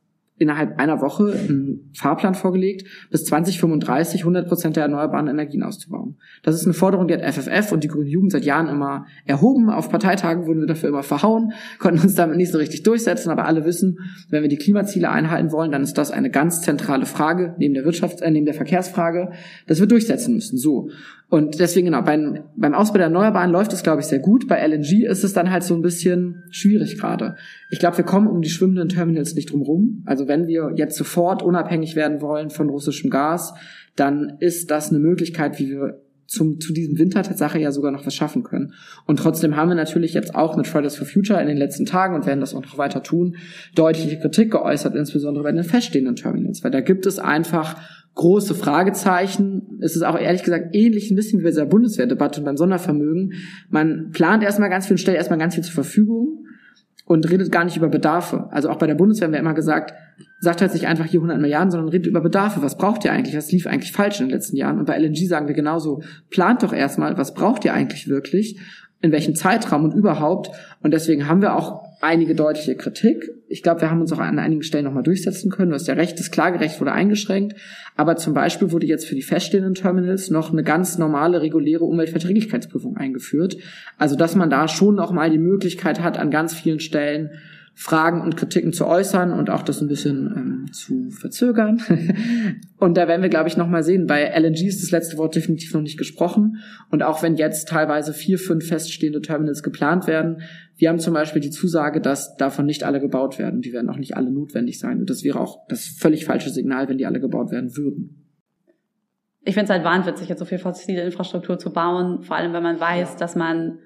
innerhalb 0.44 0.78
einer 0.78 1.00
Woche 1.00 1.32
einen 1.32 1.90
Fahrplan 1.94 2.34
vorgelegt, 2.34 2.86
bis 3.10 3.24
2035 3.24 4.20
100 4.20 4.46
Prozent 4.46 4.76
der 4.76 4.84
erneuerbaren 4.84 5.26
Energien 5.26 5.62
auszubauen. 5.62 6.16
Das 6.42 6.54
ist 6.54 6.64
eine 6.64 6.74
Forderung, 6.74 7.08
die 7.08 7.14
hat 7.14 7.34
FFF 7.34 7.72
und 7.72 7.82
die 7.82 7.88
Grüne 7.88 8.08
Jugend 8.08 8.32
seit 8.32 8.44
Jahren 8.44 8.68
immer 8.68 9.06
erhoben. 9.24 9.70
Auf 9.70 9.88
Parteitagen 9.88 10.46
wurden 10.46 10.60
wir 10.60 10.66
dafür 10.66 10.90
immer 10.90 11.02
verhauen, 11.02 11.52
konnten 11.78 12.00
uns 12.00 12.14
damit 12.14 12.36
nicht 12.36 12.52
so 12.52 12.58
richtig 12.58 12.82
durchsetzen, 12.82 13.30
aber 13.30 13.46
alle 13.46 13.64
wissen, 13.64 13.98
wenn 14.28 14.42
wir 14.42 14.48
die 14.48 14.58
Klimaziele 14.58 15.10
einhalten 15.10 15.50
wollen, 15.50 15.72
dann 15.72 15.82
ist 15.82 15.98
das 15.98 16.10
eine 16.10 16.30
ganz 16.30 16.60
zentrale 16.60 17.06
Frage 17.06 17.54
neben 17.58 17.74
der 17.74 17.84
Wirtschafts-, 17.84 18.22
äh, 18.22 18.30
neben 18.30 18.46
der 18.46 18.54
Verkehrsfrage, 18.54 19.32
dass 19.66 19.80
wir 19.80 19.86
durchsetzen 19.86 20.34
müssen. 20.34 20.58
So. 20.58 20.90
Und 21.28 21.58
deswegen, 21.58 21.86
genau, 21.86 22.02
beim, 22.02 22.44
beim 22.56 22.74
Ausbau 22.74 22.98
der 22.98 23.06
Erneuerbaren 23.06 23.50
läuft 23.50 23.72
es, 23.72 23.82
glaube 23.82 24.00
ich, 24.00 24.06
sehr 24.06 24.18
gut. 24.18 24.46
Bei 24.46 24.64
LNG 24.64 25.04
ist 25.04 25.24
es 25.24 25.32
dann 25.32 25.50
halt 25.50 25.64
so 25.64 25.74
ein 25.74 25.82
bisschen 25.82 26.44
schwierig 26.50 26.98
gerade. 26.98 27.36
Ich 27.70 27.78
glaube, 27.78 27.96
wir 27.96 28.04
kommen 28.04 28.28
um 28.28 28.40
die 28.40 28.50
schwimmenden 28.50 28.88
Terminals 28.88 29.34
nicht 29.34 29.50
drum 29.50 29.62
rum. 29.62 30.02
Also 30.06 30.28
wenn 30.28 30.46
wir 30.46 30.72
jetzt 30.76 30.96
sofort 30.96 31.42
unabhängig 31.42 31.96
werden 31.96 32.20
wollen 32.20 32.50
von 32.50 32.68
russischem 32.68 33.10
Gas, 33.10 33.54
dann 33.96 34.36
ist 34.40 34.70
das 34.70 34.90
eine 34.90 34.98
Möglichkeit, 35.00 35.58
wie 35.58 35.70
wir 35.70 36.00
zum, 36.26 36.60
zu 36.60 36.72
diesem 36.72 36.98
Winter 36.98 37.22
Tatsache 37.22 37.58
ja 37.58 37.70
sogar 37.70 37.92
noch 37.92 38.06
was 38.06 38.14
schaffen 38.14 38.42
können. 38.42 38.72
Und 39.06 39.18
trotzdem 39.18 39.56
haben 39.56 39.68
wir 39.68 39.74
natürlich 39.74 40.14
jetzt 40.14 40.34
auch 40.34 40.56
mit 40.56 40.66
Fridays 40.66 40.96
for 40.96 41.06
Future 41.06 41.40
in 41.40 41.48
den 41.48 41.56
letzten 41.56 41.86
Tagen 41.86 42.14
und 42.14 42.26
werden 42.26 42.40
das 42.40 42.54
auch 42.54 42.62
noch 42.62 42.78
weiter 42.78 43.02
tun, 43.02 43.36
deutliche 43.74 44.18
Kritik 44.18 44.50
geäußert, 44.50 44.94
insbesondere 44.94 45.44
bei 45.44 45.52
den 45.52 45.64
feststehenden 45.64 46.16
Terminals, 46.16 46.64
weil 46.64 46.70
da 46.70 46.80
gibt 46.80 47.06
es 47.06 47.18
einfach 47.18 47.76
große 48.14 48.54
Fragezeichen. 48.54 49.78
Es 49.80 49.96
ist 49.96 50.02
auch 50.02 50.18
ehrlich 50.18 50.42
gesagt 50.42 50.74
ähnlich 50.74 51.10
ein 51.10 51.16
bisschen 51.16 51.40
wie 51.40 51.44
bei 51.44 51.50
dieser 51.50 51.66
Bundeswehrdebatte 51.66 52.40
und 52.40 52.44
beim 52.44 52.56
Sondervermögen. 52.56 53.34
Man 53.70 54.10
plant 54.12 54.42
erstmal 54.42 54.70
ganz 54.70 54.86
viel 54.86 54.94
und 54.94 54.98
stellt 54.98 55.16
erstmal 55.16 55.38
ganz 55.38 55.54
viel 55.54 55.64
zur 55.64 55.74
Verfügung 55.74 56.44
und 57.06 57.28
redet 57.30 57.50
gar 57.50 57.64
nicht 57.64 57.76
über 57.76 57.88
Bedarfe. 57.88 58.48
Also 58.50 58.70
auch 58.70 58.78
bei 58.78 58.86
der 58.86 58.94
Bundeswehr 58.94 59.26
haben 59.26 59.32
wir 59.32 59.40
immer 59.40 59.54
gesagt, 59.54 59.94
sagt 60.40 60.60
halt 60.60 60.72
nicht 60.72 60.86
einfach 60.86 61.06
hier 61.06 61.20
100 61.20 61.40
Milliarden, 61.40 61.70
sondern 61.70 61.88
redet 61.88 62.06
über 62.06 62.20
Bedarfe. 62.20 62.62
Was 62.62 62.76
braucht 62.76 63.04
ihr 63.04 63.12
eigentlich? 63.12 63.36
Was 63.36 63.50
lief 63.50 63.66
eigentlich 63.66 63.92
falsch 63.92 64.20
in 64.20 64.26
den 64.26 64.32
letzten 64.32 64.56
Jahren? 64.56 64.78
Und 64.78 64.86
bei 64.86 64.96
LNG 64.96 65.26
sagen 65.26 65.48
wir 65.48 65.54
genauso, 65.54 66.02
plant 66.30 66.62
doch 66.62 66.72
erstmal, 66.72 67.18
was 67.18 67.34
braucht 67.34 67.64
ihr 67.64 67.74
eigentlich 67.74 68.08
wirklich? 68.08 68.58
In 69.00 69.12
welchem 69.12 69.34
Zeitraum 69.34 69.84
und 69.84 69.92
überhaupt? 69.92 70.50
Und 70.82 70.94
deswegen 70.94 71.28
haben 71.28 71.42
wir 71.42 71.56
auch 71.56 71.82
einige 72.00 72.34
deutliche 72.34 72.76
Kritik. 72.76 73.28
Ich 73.48 73.62
glaube, 73.62 73.82
wir 73.82 73.90
haben 73.90 74.00
uns 74.00 74.12
auch 74.12 74.18
an 74.18 74.38
einigen 74.38 74.62
Stellen 74.62 74.84
nochmal 74.84 75.02
durchsetzen 75.02 75.50
können. 75.50 75.70
Du 75.70 75.74
hast 75.74 75.86
ja 75.86 75.94
recht, 75.94 76.18
das 76.18 76.30
Klagerecht 76.30 76.80
wurde 76.80 76.92
eingeschränkt. 76.92 77.54
Aber 77.96 78.16
zum 78.16 78.34
Beispiel 78.34 78.72
wurde 78.72 78.86
jetzt 78.86 79.06
für 79.06 79.14
die 79.14 79.22
feststehenden 79.22 79.74
Terminals 79.74 80.30
noch 80.30 80.52
eine 80.52 80.62
ganz 80.62 80.98
normale, 80.98 81.42
reguläre 81.42 81.84
Umweltverträglichkeitsprüfung 81.84 82.96
eingeführt. 82.96 83.56
Also, 83.98 84.16
dass 84.16 84.34
man 84.34 84.50
da 84.50 84.66
schon 84.68 84.94
noch 84.94 85.12
mal 85.12 85.30
die 85.30 85.38
Möglichkeit 85.38 86.02
hat, 86.02 86.18
an 86.18 86.30
ganz 86.30 86.54
vielen 86.54 86.80
Stellen 86.80 87.30
Fragen 87.76 88.20
und 88.20 88.36
Kritiken 88.36 88.72
zu 88.72 88.86
äußern 88.86 89.32
und 89.32 89.50
auch 89.50 89.62
das 89.62 89.80
ein 89.80 89.88
bisschen 89.88 90.32
ähm, 90.36 90.72
zu 90.72 91.10
verzögern. 91.10 91.82
und 92.78 92.96
da 92.96 93.08
werden 93.08 93.22
wir, 93.22 93.28
glaube 93.28 93.48
ich, 93.48 93.56
noch 93.56 93.68
mal 93.68 93.82
sehen. 93.82 94.06
Bei 94.06 94.22
LNG 94.26 94.66
ist 94.66 94.82
das 94.82 94.92
letzte 94.92 95.18
Wort 95.18 95.34
definitiv 95.34 95.74
noch 95.74 95.80
nicht 95.80 95.98
gesprochen. 95.98 96.58
Und 96.90 97.02
auch 97.02 97.22
wenn 97.22 97.34
jetzt 97.34 97.68
teilweise 97.68 98.12
vier, 98.12 98.38
fünf 98.38 98.68
feststehende 98.68 99.20
Terminals 99.20 99.64
geplant 99.64 100.06
werden, 100.06 100.42
wir 100.76 100.88
haben 100.88 101.00
zum 101.00 101.14
Beispiel 101.14 101.42
die 101.42 101.50
Zusage, 101.50 102.00
dass 102.00 102.36
davon 102.36 102.64
nicht 102.64 102.84
alle 102.84 103.00
gebaut 103.00 103.40
werden. 103.40 103.60
Die 103.60 103.72
werden 103.72 103.90
auch 103.90 103.98
nicht 103.98 104.16
alle 104.16 104.30
notwendig 104.30 104.78
sein. 104.78 105.00
Und 105.00 105.10
das 105.10 105.24
wäre 105.24 105.40
auch 105.40 105.66
das 105.68 105.84
völlig 105.84 106.24
falsche 106.24 106.50
Signal, 106.50 106.88
wenn 106.88 106.98
die 106.98 107.06
alle 107.06 107.20
gebaut 107.20 107.50
werden 107.50 107.76
würden. 107.76 108.24
Ich 109.44 109.54
finde 109.54 109.64
es 109.64 109.70
halt 109.70 109.84
wahnwitzig, 109.84 110.28
jetzt 110.28 110.38
so 110.38 110.44
viel 110.44 110.58
fossile 110.58 111.02
Infrastruktur 111.02 111.58
zu 111.58 111.72
bauen, 111.72 112.22
vor 112.22 112.36
allem 112.36 112.52
wenn 112.54 112.62
man 112.62 112.80
weiß, 112.80 113.16
dass 113.16 113.36
man 113.36 113.78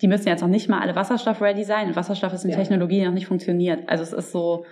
die 0.00 0.08
müssen 0.08 0.28
jetzt 0.28 0.40
noch 0.40 0.48
nicht 0.48 0.68
mal 0.68 0.80
alle 0.80 0.96
wasserstoff-ready 0.96 1.64
sein. 1.64 1.88
Und 1.88 1.96
Wasserstoff 1.96 2.32
ist 2.32 2.44
eine 2.44 2.52
ja. 2.52 2.58
Technologie, 2.58 3.00
die 3.00 3.06
noch 3.06 3.12
nicht 3.12 3.26
funktioniert. 3.26 3.88
Also 3.88 4.02
es 4.02 4.12
ist 4.12 4.32
so, 4.32 4.64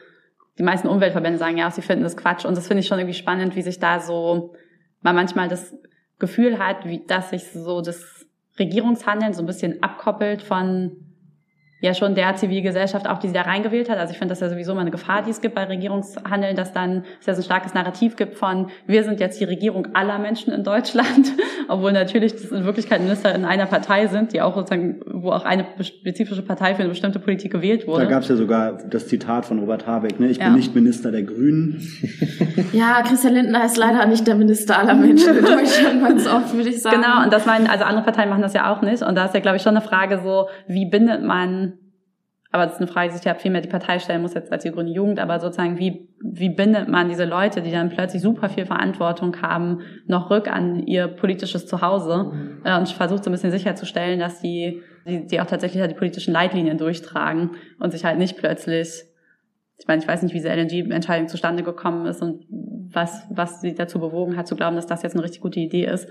die 0.58 0.62
meisten 0.62 0.88
Umweltverbände 0.88 1.38
sagen, 1.38 1.58
ja, 1.58 1.70
sie 1.70 1.82
finden 1.82 2.02
das 2.02 2.16
Quatsch. 2.16 2.44
Und 2.44 2.56
das 2.56 2.66
finde 2.66 2.80
ich 2.80 2.88
schon 2.88 2.98
irgendwie 2.98 3.16
spannend, 3.16 3.54
wie 3.54 3.62
sich 3.62 3.78
da 3.78 4.00
so, 4.00 4.54
man 5.00 5.14
manchmal 5.14 5.48
das 5.48 5.74
Gefühl 6.18 6.58
hat, 6.58 6.86
wie, 6.86 7.04
dass 7.06 7.30
sich 7.30 7.50
so 7.50 7.80
das 7.80 8.26
Regierungshandeln 8.58 9.32
so 9.32 9.42
ein 9.42 9.46
bisschen 9.46 9.82
abkoppelt 9.82 10.42
von 10.42 11.11
ja 11.82 11.94
schon 11.94 12.14
der 12.14 12.36
Zivilgesellschaft 12.36 13.08
auch, 13.08 13.18
die 13.18 13.26
sie 13.26 13.34
da 13.34 13.42
reingewählt 13.42 13.90
hat. 13.90 13.98
Also 13.98 14.12
ich 14.12 14.18
finde 14.18 14.32
das 14.32 14.40
ja 14.40 14.48
sowieso 14.48 14.72
mal 14.74 14.82
eine 14.82 14.92
Gefahr, 14.92 15.22
die 15.22 15.30
es 15.30 15.40
gibt 15.40 15.56
bei 15.56 15.64
Regierungshandeln, 15.64 16.54
dass 16.54 16.72
dann 16.72 17.04
es 17.20 17.26
ja 17.26 17.34
so 17.34 17.40
ein 17.40 17.44
starkes 17.44 17.74
Narrativ 17.74 18.14
gibt 18.14 18.36
von, 18.36 18.68
wir 18.86 19.02
sind 19.02 19.18
jetzt 19.18 19.40
die 19.40 19.44
Regierung 19.44 19.88
aller 19.92 20.20
Menschen 20.20 20.52
in 20.52 20.62
Deutschland, 20.62 21.32
obwohl 21.68 21.92
natürlich 21.92 22.32
das 22.32 22.52
in 22.52 22.64
Wirklichkeit 22.64 23.02
Minister 23.02 23.34
in 23.34 23.44
einer 23.44 23.66
Partei 23.66 24.06
sind, 24.06 24.32
die 24.32 24.40
auch 24.40 24.54
sozusagen, 24.54 25.00
wo 25.06 25.32
auch 25.32 25.44
eine 25.44 25.66
spezifische 25.80 26.42
Partei 26.42 26.76
für 26.76 26.82
eine 26.82 26.90
bestimmte 26.90 27.18
Politik 27.18 27.50
gewählt 27.50 27.88
wurde. 27.88 28.04
Da 28.04 28.10
gab 28.10 28.22
es 28.22 28.28
ja 28.28 28.36
sogar 28.36 28.78
das 28.88 29.08
Zitat 29.08 29.44
von 29.44 29.58
Robert 29.58 29.84
Habeck, 29.84 30.20
ne? 30.20 30.28
ich 30.28 30.36
ja. 30.36 30.44
bin 30.44 30.54
nicht 30.54 30.74
Minister 30.74 31.10
der 31.10 31.24
Grünen. 31.24 31.82
Ja, 32.72 33.02
Christian 33.02 33.34
Lindner 33.34 33.64
ist 33.64 33.76
leider 33.76 34.06
nicht 34.06 34.26
der 34.26 34.34
Minister 34.34 34.78
aller 34.78 34.94
Menschen 34.94 35.36
in 35.36 35.44
Deutschland, 35.44 36.02
ganz 36.02 36.26
oft, 36.26 36.54
würde 36.54 36.70
ich 36.70 36.80
sagen. 36.80 37.02
Genau, 37.02 37.22
und 37.22 37.32
das 37.32 37.44
meinen, 37.44 37.66
also 37.66 37.84
andere 37.84 38.04
Parteien 38.04 38.30
machen 38.30 38.42
das 38.42 38.54
ja 38.54 38.72
auch 38.72 38.82
nicht. 38.82 39.02
Und 39.02 39.14
da 39.14 39.26
ist 39.26 39.34
ja, 39.34 39.40
glaube 39.40 39.56
ich, 39.56 39.62
schon 39.62 39.76
eine 39.76 39.84
Frage 39.84 40.20
so, 40.22 40.48
wie 40.66 40.86
bindet 40.86 41.22
man 41.22 41.71
aber 42.52 42.64
das 42.64 42.74
ist 42.74 42.80
eine 42.80 42.86
Frage, 42.86 43.08
die 43.08 43.16
sich 43.16 43.24
ja 43.24 43.34
vielmehr 43.34 43.62
die 43.62 43.68
Partei 43.68 43.98
stellen 43.98 44.20
muss 44.20 44.34
jetzt 44.34 44.52
als 44.52 44.62
die 44.62 44.70
Grüne 44.70 44.90
Jugend, 44.90 45.18
aber 45.18 45.40
sozusagen, 45.40 45.78
wie, 45.78 46.10
wie 46.20 46.50
bindet 46.50 46.86
man 46.86 47.08
diese 47.08 47.24
Leute, 47.24 47.62
die 47.62 47.70
dann 47.70 47.88
plötzlich 47.88 48.20
super 48.20 48.50
viel 48.50 48.66
Verantwortung 48.66 49.40
haben, 49.40 49.80
noch 50.06 50.30
rück 50.30 50.48
an 50.52 50.86
ihr 50.86 51.08
politisches 51.08 51.66
Zuhause 51.66 52.30
mhm. 52.30 52.60
äh, 52.62 52.78
und 52.78 52.90
versucht 52.90 53.24
so 53.24 53.30
ein 53.30 53.32
bisschen 53.32 53.50
sicherzustellen, 53.50 54.20
dass 54.20 54.40
die, 54.40 54.82
die, 55.06 55.26
die 55.26 55.40
auch 55.40 55.46
tatsächlich 55.46 55.80
halt 55.80 55.92
die 55.92 55.96
politischen 55.96 56.34
Leitlinien 56.34 56.76
durchtragen 56.76 57.52
und 57.80 57.90
sich 57.90 58.04
halt 58.04 58.18
nicht 58.18 58.36
plötzlich, 58.36 59.02
ich 59.78 59.88
meine, 59.88 60.02
ich 60.02 60.08
weiß 60.08 60.22
nicht, 60.22 60.34
wie 60.34 60.38
diese 60.38 60.50
LNG-Entscheidung 60.50 61.28
zustande 61.28 61.62
gekommen 61.62 62.04
ist 62.04 62.20
und 62.20 62.44
was, 62.50 63.26
was 63.30 63.62
sie 63.62 63.74
dazu 63.74 63.98
bewogen 63.98 64.36
hat, 64.36 64.46
zu 64.46 64.56
glauben, 64.56 64.76
dass 64.76 64.86
das 64.86 65.02
jetzt 65.02 65.14
eine 65.14 65.24
richtig 65.24 65.40
gute 65.40 65.58
Idee 65.58 65.86
ist. 65.86 66.06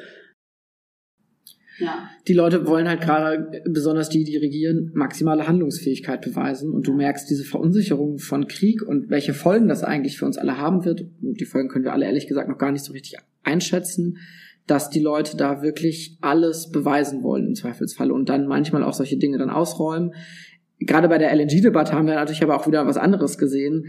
Ja. 1.81 2.09
Die 2.27 2.33
Leute 2.33 2.67
wollen 2.67 2.87
halt 2.87 3.01
gerade, 3.01 3.63
besonders 3.65 4.09
die, 4.09 4.23
die 4.23 4.37
regieren, 4.37 4.91
maximale 4.93 5.47
Handlungsfähigkeit 5.47 6.21
beweisen. 6.21 6.71
Und 6.71 6.87
du 6.87 6.93
merkst 6.93 7.29
diese 7.29 7.43
Verunsicherung 7.43 8.19
von 8.19 8.47
Krieg 8.47 8.83
und 8.83 9.09
welche 9.09 9.33
Folgen 9.33 9.67
das 9.67 9.83
eigentlich 9.83 10.17
für 10.17 10.25
uns 10.25 10.37
alle 10.37 10.57
haben 10.57 10.85
wird. 10.85 11.05
Und 11.21 11.39
die 11.39 11.45
Folgen 11.45 11.69
können 11.69 11.85
wir 11.85 11.93
alle 11.93 12.05
ehrlich 12.05 12.27
gesagt 12.27 12.49
noch 12.49 12.57
gar 12.57 12.71
nicht 12.71 12.85
so 12.85 12.93
richtig 12.93 13.17
einschätzen, 13.43 14.17
dass 14.67 14.89
die 14.89 14.99
Leute 14.99 15.35
da 15.35 15.63
wirklich 15.63 16.17
alles 16.21 16.69
beweisen 16.69 17.23
wollen 17.23 17.47
im 17.47 17.55
Zweifelsfall 17.55 18.11
und 18.11 18.29
dann 18.29 18.47
manchmal 18.47 18.83
auch 18.83 18.93
solche 18.93 19.17
Dinge 19.17 19.39
dann 19.39 19.49
ausräumen. 19.49 20.13
Gerade 20.79 21.09
bei 21.09 21.17
der 21.17 21.35
LNG-Debatte 21.35 21.93
haben 21.93 22.07
wir 22.07 22.15
natürlich 22.15 22.43
aber 22.43 22.55
auch 22.55 22.67
wieder 22.67 22.85
was 22.85 22.97
anderes 22.97 23.37
gesehen 23.37 23.85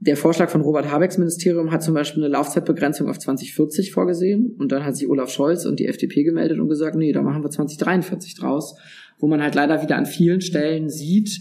der 0.00 0.16
Vorschlag 0.16 0.48
von 0.50 0.60
Robert 0.60 0.90
Habecks 0.90 1.18
Ministerium 1.18 1.72
hat 1.72 1.82
zum 1.82 1.94
Beispiel 1.94 2.22
eine 2.22 2.32
Laufzeitbegrenzung 2.32 3.08
auf 3.08 3.18
2040 3.18 3.92
vorgesehen 3.92 4.54
und 4.58 4.70
dann 4.70 4.84
hat 4.84 4.96
sich 4.96 5.08
Olaf 5.08 5.30
Scholz 5.30 5.66
und 5.66 5.80
die 5.80 5.86
FDP 5.86 6.22
gemeldet 6.22 6.60
und 6.60 6.68
gesagt, 6.68 6.96
nee, 6.96 7.12
da 7.12 7.22
machen 7.22 7.42
wir 7.42 7.50
2043 7.50 8.36
draus, 8.36 8.76
wo 9.18 9.26
man 9.26 9.42
halt 9.42 9.56
leider 9.56 9.82
wieder 9.82 9.96
an 9.96 10.06
vielen 10.06 10.40
Stellen 10.40 10.88
sieht, 10.88 11.40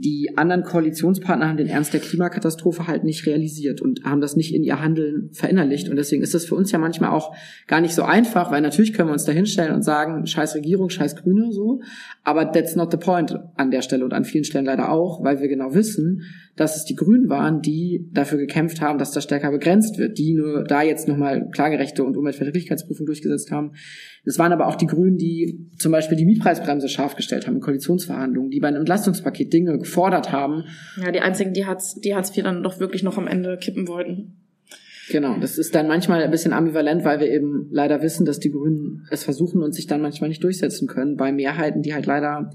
die 0.00 0.36
anderen 0.36 0.64
Koalitionspartner 0.64 1.48
haben 1.48 1.56
den 1.56 1.68
Ernst 1.68 1.92
der 1.92 2.00
Klimakatastrophe 2.00 2.86
halt 2.86 3.04
nicht 3.04 3.26
realisiert 3.26 3.80
und 3.80 4.04
haben 4.04 4.20
das 4.20 4.34
nicht 4.34 4.54
in 4.54 4.64
ihr 4.64 4.80
Handeln 4.80 5.30
verinnerlicht. 5.32 5.88
Und 5.88 5.96
deswegen 5.96 6.22
ist 6.22 6.34
das 6.34 6.46
für 6.46 6.54
uns 6.54 6.72
ja 6.72 6.78
manchmal 6.78 7.10
auch 7.10 7.34
gar 7.66 7.80
nicht 7.80 7.94
so 7.94 8.02
einfach, 8.02 8.50
weil 8.50 8.60
natürlich 8.60 8.92
können 8.92 9.08
wir 9.08 9.12
uns 9.12 9.24
da 9.24 9.32
hinstellen 9.32 9.74
und 9.74 9.82
sagen, 9.82 10.26
scheiß 10.26 10.54
Regierung, 10.56 10.90
scheiß 10.90 11.16
Grüne, 11.16 11.52
so. 11.52 11.80
Aber 12.24 12.50
that's 12.50 12.76
not 12.76 12.90
the 12.90 12.96
point 12.96 13.38
an 13.56 13.70
der 13.70 13.82
Stelle 13.82 14.04
und 14.04 14.12
an 14.12 14.24
vielen 14.24 14.44
Stellen 14.44 14.64
leider 14.64 14.90
auch, 14.90 15.22
weil 15.22 15.40
wir 15.40 15.48
genau 15.48 15.74
wissen, 15.74 16.22
dass 16.56 16.76
es 16.76 16.84
die 16.84 16.94
Grünen 16.94 17.28
waren, 17.28 17.62
die 17.62 18.08
dafür 18.12 18.38
gekämpft 18.38 18.80
haben, 18.80 18.98
dass 18.98 19.10
das 19.10 19.24
stärker 19.24 19.50
begrenzt 19.50 19.98
wird, 19.98 20.18
die 20.18 20.34
nur 20.34 20.64
da 20.64 20.82
jetzt 20.82 21.08
nochmal 21.08 21.48
Klagerechte 21.50 22.04
und 22.04 22.16
Umweltverträglichkeitsprüfung 22.16 23.06
durchgesetzt 23.06 23.50
haben. 23.50 23.72
Es 24.24 24.38
waren 24.38 24.52
aber 24.52 24.68
auch 24.68 24.76
die 24.76 24.86
Grünen, 24.86 25.16
die 25.16 25.68
zum 25.78 25.90
Beispiel 25.90 26.16
die 26.16 26.24
Mietpreisbremse 26.24 26.88
scharf 26.88 27.16
gestellt 27.16 27.46
haben 27.46 27.56
in 27.56 27.60
Koalitionsverhandlungen, 27.60 28.50
die 28.50 28.60
bei 28.60 28.68
einem 28.68 28.80
Entlastungspaket 28.80 29.52
Dinge 29.52 29.78
gefordert 29.78 30.30
haben. 30.30 30.64
Ja, 31.02 31.10
die 31.10 31.20
einzigen, 31.20 31.52
die 31.52 31.66
Hartz, 31.66 32.00
die 32.00 32.14
Hartz 32.14 32.36
IV 32.36 32.44
dann 32.44 32.62
doch 32.62 32.78
wirklich 32.78 33.02
noch 33.02 33.18
am 33.18 33.26
Ende 33.26 33.58
kippen 33.58 33.88
wollten. 33.88 34.36
Genau, 35.10 35.36
das 35.38 35.58
ist 35.58 35.74
dann 35.74 35.86
manchmal 35.86 36.22
ein 36.22 36.30
bisschen 36.30 36.52
ambivalent, 36.52 37.04
weil 37.04 37.20
wir 37.20 37.30
eben 37.30 37.68
leider 37.70 38.00
wissen, 38.00 38.24
dass 38.24 38.40
die 38.40 38.50
Grünen 38.50 39.06
es 39.10 39.24
versuchen 39.24 39.62
und 39.62 39.74
sich 39.74 39.86
dann 39.86 40.00
manchmal 40.00 40.28
nicht 40.28 40.42
durchsetzen 40.42 40.88
können 40.88 41.16
bei 41.16 41.30
Mehrheiten, 41.30 41.82
die 41.82 41.92
halt 41.92 42.06
leider 42.06 42.50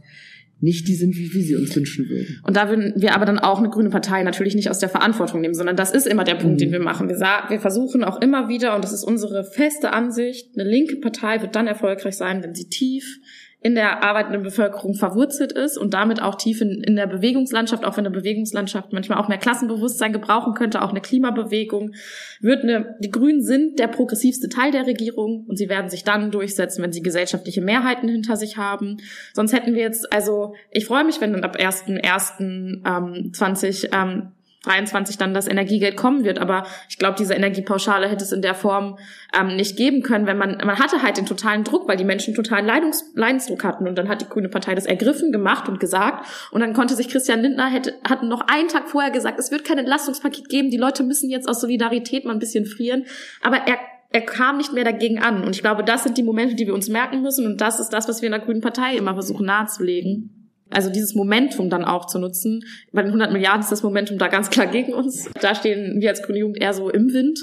nicht 0.62 0.88
die 0.88 0.96
sind, 0.96 1.16
wie 1.16 1.34
wir 1.34 1.44
sie 1.44 1.56
uns 1.56 1.76
wünschen 1.76 2.10
würden. 2.10 2.42
Und 2.44 2.58
da 2.58 2.70
würden 2.70 2.94
wir 2.98 3.16
aber 3.16 3.26
dann 3.26 3.40
auch 3.40 3.60
eine 3.60 3.70
grüne 3.70 3.90
Partei 3.90 4.24
natürlich 4.24 4.56
nicht 4.56 4.70
aus 4.70 4.80
der 4.80 4.90
Verantwortung 4.90 5.42
nehmen, 5.42 5.54
sondern 5.54 5.76
das 5.76 5.92
ist 5.92 6.08
immer 6.08 6.24
der 6.24 6.36
Punkt, 6.36 6.56
mhm. 6.56 6.58
den 6.58 6.72
wir 6.72 6.80
machen. 6.80 7.08
Wir, 7.08 7.18
wir 7.18 7.60
versuchen 7.60 8.04
auch 8.04 8.22
immer 8.22 8.50
wieder, 8.50 8.76
und 8.76 8.84
das 8.84 8.92
ist 8.92 9.04
unsere 9.04 9.44
feste 9.44 9.94
Ansicht, 9.94 10.50
eine 10.58 10.70
linke 10.70 10.98
Partei 10.98 11.42
wird 11.42 11.56
dann 11.56 11.68
erfolgreich 11.68 12.18
sein, 12.18 12.44
wenn 12.44 12.56
sie 12.56 12.68
tief 12.68 13.20
in 13.62 13.76
der 13.76 14.04
arbeitenden 14.04 14.42
Bevölkerung 14.42 14.94
verwurzelt 14.94 15.52
ist 15.52 15.78
und 15.78 15.94
damit 15.94 16.22
auch 16.22 16.36
tief 16.36 16.62
in, 16.62 16.82
in 16.82 16.96
der 16.96 17.08
Bewegungslandschaft, 17.08 17.84
auch 17.84 17.98
wenn 17.98 18.06
eine 18.06 18.16
Bewegungslandschaft 18.16 18.94
manchmal 18.94 19.18
auch 19.18 19.28
mehr 19.28 19.38
Klassenbewusstsein 19.38 20.14
gebrauchen 20.14 20.54
könnte, 20.54 20.82
auch 20.82 20.92
eine 20.92 21.02
Klimabewegung, 21.02 21.92
wird 22.40 22.64
eine, 22.64 22.96
die 23.02 23.12
Grünen 23.12 23.42
sind 23.42 23.78
der 23.78 23.88
progressivste 23.88 24.48
Teil 24.48 24.72
der 24.72 24.88
Regierung 24.88 25.46
und 25.46 25.58
sie 25.58 25.68
werden 25.68 25.90
sich 25.90 26.06
dann 26.06 26.32
durchsetzen, 26.32 26.82
wenn 26.82 26.94
sie 26.94 27.02
gesellschaftliche 27.02 27.62
Mehrheiten 27.62 28.08
hinter 28.08 28.38
sich 28.38 28.56
haben. 28.56 28.98
Sonst 29.34 29.52
hätten 29.52 29.76
wir 29.76 29.82
jetzt, 29.82 30.12
also 30.14 30.54
ich 30.72 30.86
freue 30.86 31.04
mich, 31.04 31.20
wenn 31.20 31.34
dann 31.34 31.44
ab 31.44 31.58
1.1.20 31.58 32.86
ähm, 32.86 33.34
20, 33.34 33.90
ähm, 33.92 34.32
23 34.64 35.18
dann 35.18 35.34
das 35.34 35.48
Energiegeld 35.48 35.96
kommen 35.96 36.24
wird. 36.24 36.40
Aber 36.40 36.66
ich 36.90 36.98
glaube, 36.98 37.16
diese 37.18 37.34
Energiepauschale 37.34 38.10
hätte 38.10 38.24
es 38.24 38.32
in 38.32 38.42
der 38.42 38.56
Form 38.56 38.98
ähm, 39.38 39.56
nicht 39.56 39.78
geben 39.78 40.02
können, 40.02 40.28
wenn 40.28 40.38
man, 40.38 40.58
man 40.58 40.80
hatte 40.80 41.02
halt 41.02 41.18
den 41.18 41.26
totalen 41.26 41.64
Druck, 41.64 41.88
weil 41.88 41.98
die 41.98 42.04
Menschen 42.04 42.36
totalen 42.36 42.66
Leidungs, 42.66 43.12
Leidensdruck 43.16 43.64
hatten. 43.64 43.88
Und 43.88 43.98
dann 43.98 44.10
hat 44.10 44.22
die 44.22 44.28
Grüne 44.28 44.50
Partei 44.50 44.76
das 44.76 44.86
ergriffen, 44.86 45.32
gemacht 45.32 45.70
und 45.70 45.80
gesagt. 45.80 46.28
Und 46.52 46.62
dann 46.62 46.74
konnte 46.74 46.96
sich 46.96 47.08
Christian 47.08 47.42
Lindner, 47.42 47.70
hätte, 47.70 47.94
hatten 48.08 48.28
noch 48.28 48.42
einen 48.48 48.68
Tag 48.68 48.90
vorher 48.90 49.12
gesagt, 49.12 49.40
es 49.40 49.52
wird 49.52 49.64
kein 49.64 49.78
Entlastungspaket 49.78 50.50
geben, 50.50 50.70
die 50.70 50.78
Leute 50.78 51.04
müssen 51.04 51.30
jetzt 51.30 51.48
aus 51.48 51.62
Solidarität 51.62 52.26
mal 52.26 52.34
ein 52.34 52.40
bisschen 52.40 52.66
frieren. 52.66 53.06
Aber 53.42 53.58
er 53.68 53.78
er 54.12 54.22
kam 54.22 54.58
nicht 54.58 54.74
mehr 54.74 54.84
dagegen 54.84 55.20
an. 55.20 55.44
Und 55.44 55.56
ich 55.56 55.62
glaube, 55.62 55.84
das 55.84 56.04
sind 56.04 56.18
die 56.18 56.24
Momente, 56.24 56.56
die 56.56 56.66
wir 56.66 56.74
uns 56.74 56.90
merken 56.90 57.22
müssen. 57.22 57.46
Und 57.46 57.62
das 57.62 57.80
ist 57.80 57.90
das, 57.90 58.08
was 58.08 58.22
wir 58.22 58.28
in 58.28 58.32
der 58.32 58.42
Grünen 58.42 58.62
Partei 58.62 58.96
immer 58.96 59.14
versuchen 59.14 59.46
nahezulegen. 59.46 60.39
Also 60.72 60.92
dieses 60.92 61.16
Momentum 61.16 61.70
dann 61.70 61.84
auch 61.84 62.06
zu 62.06 62.20
nutzen. 62.20 62.64
Bei 62.92 63.02
den 63.02 63.10
100 63.10 63.32
Milliarden 63.32 63.62
ist 63.62 63.72
das 63.72 63.82
Momentum 63.82 64.18
da 64.18 64.28
ganz 64.28 64.50
klar 64.50 64.68
gegen 64.68 64.94
uns. 64.94 65.30
Da 65.42 65.56
stehen 65.56 66.00
wir 66.00 66.10
als 66.10 66.22
Grüne 66.22 66.40
Jugend 66.40 66.62
eher 66.62 66.74
so 66.74 66.90
im 66.90 67.12
Wind 67.12 67.40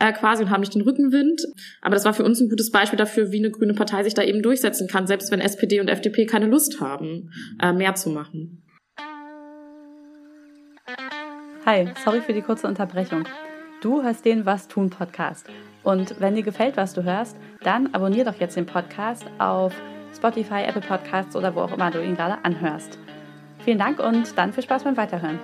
äh, 0.00 0.12
quasi 0.12 0.42
und 0.42 0.50
haben 0.50 0.60
nicht 0.60 0.74
den 0.74 0.82
Rückenwind. 0.82 1.42
Aber 1.82 1.94
das 1.94 2.04
war 2.04 2.14
für 2.14 2.24
uns 2.24 2.40
ein 2.40 2.48
gutes 2.48 2.70
Beispiel 2.70 2.96
dafür, 2.96 3.30
wie 3.30 3.38
eine 3.38 3.50
grüne 3.50 3.74
Partei 3.74 4.02
sich 4.04 4.14
da 4.14 4.22
eben 4.22 4.42
durchsetzen 4.42 4.88
kann, 4.88 5.06
selbst 5.06 5.30
wenn 5.30 5.40
SPD 5.40 5.80
und 5.80 5.88
FDP 5.88 6.24
keine 6.24 6.46
Lust 6.46 6.80
haben, 6.80 7.30
äh, 7.60 7.72
mehr 7.72 7.94
zu 7.94 8.10
machen. 8.10 8.62
Hi, 11.66 11.88
sorry 12.04 12.20
für 12.20 12.32
die 12.32 12.42
kurze 12.42 12.66
Unterbrechung. 12.66 13.24
Du 13.82 14.02
hörst 14.02 14.24
den 14.24 14.46
Was 14.46 14.66
tun 14.66 14.90
Podcast. 14.90 15.46
Und 15.82 16.20
wenn 16.20 16.34
dir 16.34 16.42
gefällt, 16.42 16.76
was 16.76 16.94
du 16.94 17.02
hörst, 17.02 17.36
dann 17.62 17.92
abonnier 17.94 18.24
doch 18.24 18.38
jetzt 18.40 18.56
den 18.56 18.66
Podcast 18.66 19.24
auf 19.38 19.74
Spotify, 20.14 20.62
Apple 20.66 20.82
Podcasts 20.82 21.34
oder 21.36 21.54
wo 21.54 21.60
auch 21.60 21.72
immer 21.72 21.90
du 21.90 22.02
ihn 22.02 22.14
gerade 22.14 22.44
anhörst. 22.44 22.98
Vielen 23.64 23.78
Dank 23.78 23.98
und 23.98 24.36
dann 24.36 24.52
viel 24.52 24.64
Spaß 24.64 24.84
beim 24.84 24.96
Weiterhören. 24.96 25.38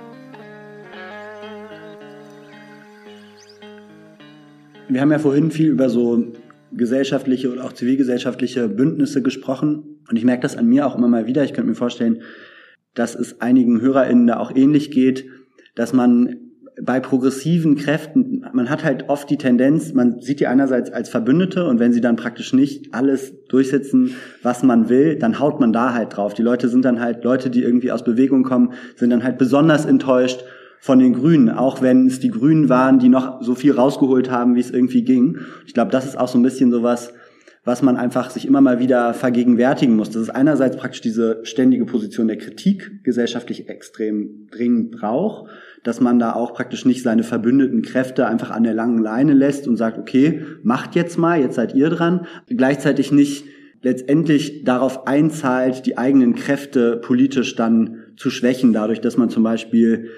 Wir 4.88 5.00
haben 5.00 5.12
ja 5.12 5.18
vorhin 5.18 5.50
viel 5.50 5.68
über 5.68 5.90
so 5.90 6.32
gesellschaftliche 6.72 7.52
oder 7.52 7.64
auch 7.64 7.72
zivilgesellschaftliche 7.72 8.68
Bündnisse 8.68 9.22
gesprochen. 9.22 10.00
Und 10.08 10.16
ich 10.16 10.24
merke 10.24 10.42
das 10.42 10.56
an 10.56 10.66
mir 10.66 10.86
auch 10.86 10.96
immer 10.96 11.08
mal 11.08 11.26
wieder. 11.26 11.44
Ich 11.44 11.52
könnte 11.52 11.68
mir 11.68 11.76
vorstellen, 11.76 12.22
dass 12.94 13.14
es 13.14 13.40
einigen 13.40 13.80
HörerInnen 13.80 14.26
da 14.26 14.38
auch 14.38 14.54
ähnlich 14.54 14.90
geht, 14.90 15.26
dass 15.74 15.92
man 15.92 16.47
bei 16.82 17.00
progressiven 17.00 17.76
Kräften, 17.76 18.44
man 18.52 18.70
hat 18.70 18.84
halt 18.84 19.08
oft 19.08 19.28
die 19.30 19.36
Tendenz, 19.36 19.92
man 19.94 20.20
sieht 20.20 20.40
die 20.40 20.46
einerseits 20.46 20.90
als 20.90 21.08
Verbündete 21.08 21.66
und 21.66 21.80
wenn 21.80 21.92
sie 21.92 22.00
dann 22.00 22.16
praktisch 22.16 22.52
nicht 22.52 22.94
alles 22.94 23.32
durchsetzen, 23.48 24.14
was 24.42 24.62
man 24.62 24.88
will, 24.88 25.16
dann 25.16 25.40
haut 25.40 25.60
man 25.60 25.72
da 25.72 25.94
halt 25.94 26.16
drauf. 26.16 26.34
Die 26.34 26.42
Leute 26.42 26.68
sind 26.68 26.84
dann 26.84 27.00
halt 27.00 27.24
Leute, 27.24 27.50
die 27.50 27.62
irgendwie 27.62 27.92
aus 27.92 28.04
Bewegung 28.04 28.44
kommen, 28.44 28.72
sind 28.96 29.10
dann 29.10 29.24
halt 29.24 29.38
besonders 29.38 29.86
enttäuscht 29.86 30.44
von 30.80 31.00
den 31.00 31.14
Grünen, 31.14 31.50
auch 31.50 31.82
wenn 31.82 32.06
es 32.06 32.20
die 32.20 32.30
Grünen 32.30 32.68
waren, 32.68 32.98
die 32.98 33.08
noch 33.08 33.42
so 33.42 33.54
viel 33.54 33.72
rausgeholt 33.72 34.30
haben, 34.30 34.54
wie 34.54 34.60
es 34.60 34.70
irgendwie 34.70 35.02
ging. 35.02 35.38
Ich 35.66 35.74
glaube, 35.74 35.90
das 35.90 36.06
ist 36.06 36.18
auch 36.18 36.28
so 36.28 36.38
ein 36.38 36.42
bisschen 36.42 36.70
sowas, 36.70 37.12
was 37.64 37.82
man 37.82 37.96
einfach 37.96 38.30
sich 38.30 38.46
immer 38.46 38.60
mal 38.60 38.78
wieder 38.78 39.12
vergegenwärtigen 39.12 39.96
muss. 39.96 40.10
Das 40.10 40.22
ist 40.22 40.30
einerseits 40.30 40.76
praktisch 40.76 41.00
diese 41.00 41.40
ständige 41.42 41.84
Position 41.84 42.28
der 42.28 42.38
Kritik 42.38 43.02
gesellschaftlich 43.02 43.68
extrem 43.68 44.46
dringend 44.50 44.92
braucht 44.92 45.50
dass 45.84 46.00
man 46.00 46.18
da 46.18 46.32
auch 46.32 46.54
praktisch 46.54 46.84
nicht 46.84 47.02
seine 47.02 47.22
verbündeten 47.22 47.82
Kräfte 47.82 48.26
einfach 48.26 48.50
an 48.50 48.64
der 48.64 48.74
langen 48.74 49.02
Leine 49.02 49.32
lässt 49.32 49.68
und 49.68 49.76
sagt, 49.76 49.98
okay, 49.98 50.42
macht 50.62 50.94
jetzt 50.94 51.18
mal, 51.18 51.40
jetzt 51.40 51.56
seid 51.56 51.74
ihr 51.74 51.90
dran. 51.90 52.26
Gleichzeitig 52.48 53.12
nicht 53.12 53.44
letztendlich 53.82 54.64
darauf 54.64 55.06
einzahlt, 55.06 55.86
die 55.86 55.98
eigenen 55.98 56.34
Kräfte 56.34 56.96
politisch 56.96 57.54
dann 57.54 57.98
zu 58.16 58.30
schwächen, 58.30 58.72
dadurch, 58.72 59.00
dass 59.00 59.16
man 59.16 59.30
zum 59.30 59.42
Beispiel 59.42 60.08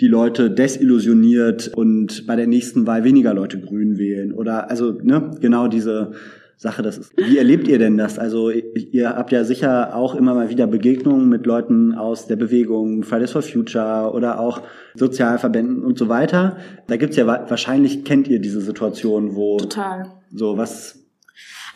die 0.00 0.06
Leute 0.06 0.50
desillusioniert 0.50 1.68
und 1.68 2.26
bei 2.26 2.36
der 2.36 2.46
nächsten 2.46 2.86
Wahl 2.86 3.02
weniger 3.02 3.34
Leute 3.34 3.58
grün 3.58 3.98
wählen 3.98 4.32
oder 4.32 4.70
also 4.70 4.92
ne, 5.02 5.32
genau 5.40 5.66
diese 5.66 6.12
Sache 6.58 6.82
das 6.82 6.98
ist. 6.98 7.16
Wie 7.16 7.38
erlebt 7.38 7.68
ihr 7.68 7.78
denn 7.78 7.96
das? 7.96 8.18
Also 8.18 8.50
ihr 8.50 9.10
habt 9.10 9.30
ja 9.30 9.44
sicher 9.44 9.94
auch 9.94 10.16
immer 10.16 10.34
mal 10.34 10.50
wieder 10.50 10.66
Begegnungen 10.66 11.28
mit 11.28 11.46
Leuten 11.46 11.94
aus 11.94 12.26
der 12.26 12.34
Bewegung 12.34 13.04
Fridays 13.04 13.30
for 13.30 13.42
Future 13.42 14.10
oder 14.12 14.40
auch 14.40 14.62
Sozialverbänden 14.96 15.84
und 15.84 15.96
so 15.96 16.08
weiter. 16.08 16.56
Da 16.88 16.96
gibt's 16.96 17.16
ja 17.16 17.26
wahrscheinlich 17.26 18.04
kennt 18.04 18.26
ihr 18.26 18.40
diese 18.40 18.60
Situation, 18.60 19.36
wo 19.36 19.58
total 19.58 20.10
so 20.34 20.58
was. 20.58 20.98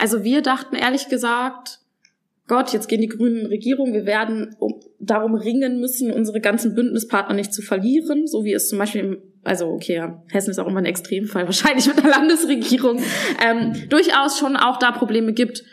Also 0.00 0.24
wir 0.24 0.42
dachten 0.42 0.74
ehrlich 0.74 1.08
gesagt, 1.08 1.78
Gott, 2.48 2.72
jetzt 2.72 2.88
gehen 2.88 3.00
die 3.00 3.08
Grünen 3.08 3.42
in 3.42 3.46
Regierung, 3.46 3.92
wir 3.92 4.04
werden 4.04 4.56
um, 4.58 4.80
darum 4.98 5.36
ringen 5.36 5.78
müssen, 5.78 6.12
unsere 6.12 6.40
ganzen 6.40 6.74
Bündnispartner 6.74 7.36
nicht 7.36 7.54
zu 7.54 7.62
verlieren, 7.62 8.26
so 8.26 8.44
wie 8.44 8.52
es 8.52 8.68
zum 8.68 8.80
Beispiel 8.80 9.00
im 9.00 9.18
also 9.44 9.66
okay, 9.70 9.96
ja, 9.96 10.22
Hessen 10.30 10.50
ist 10.50 10.58
auch 10.58 10.66
immer 10.66 10.80
ein 10.80 10.86
Extremfall, 10.86 11.44
wahrscheinlich 11.46 11.86
mit 11.86 12.02
der 12.02 12.10
Landesregierung, 12.10 13.02
ähm, 13.44 13.88
durchaus 13.88 14.38
schon 14.38 14.56
auch 14.56 14.78
da 14.78 14.92
Probleme 14.92 15.32
gibt. 15.32 15.64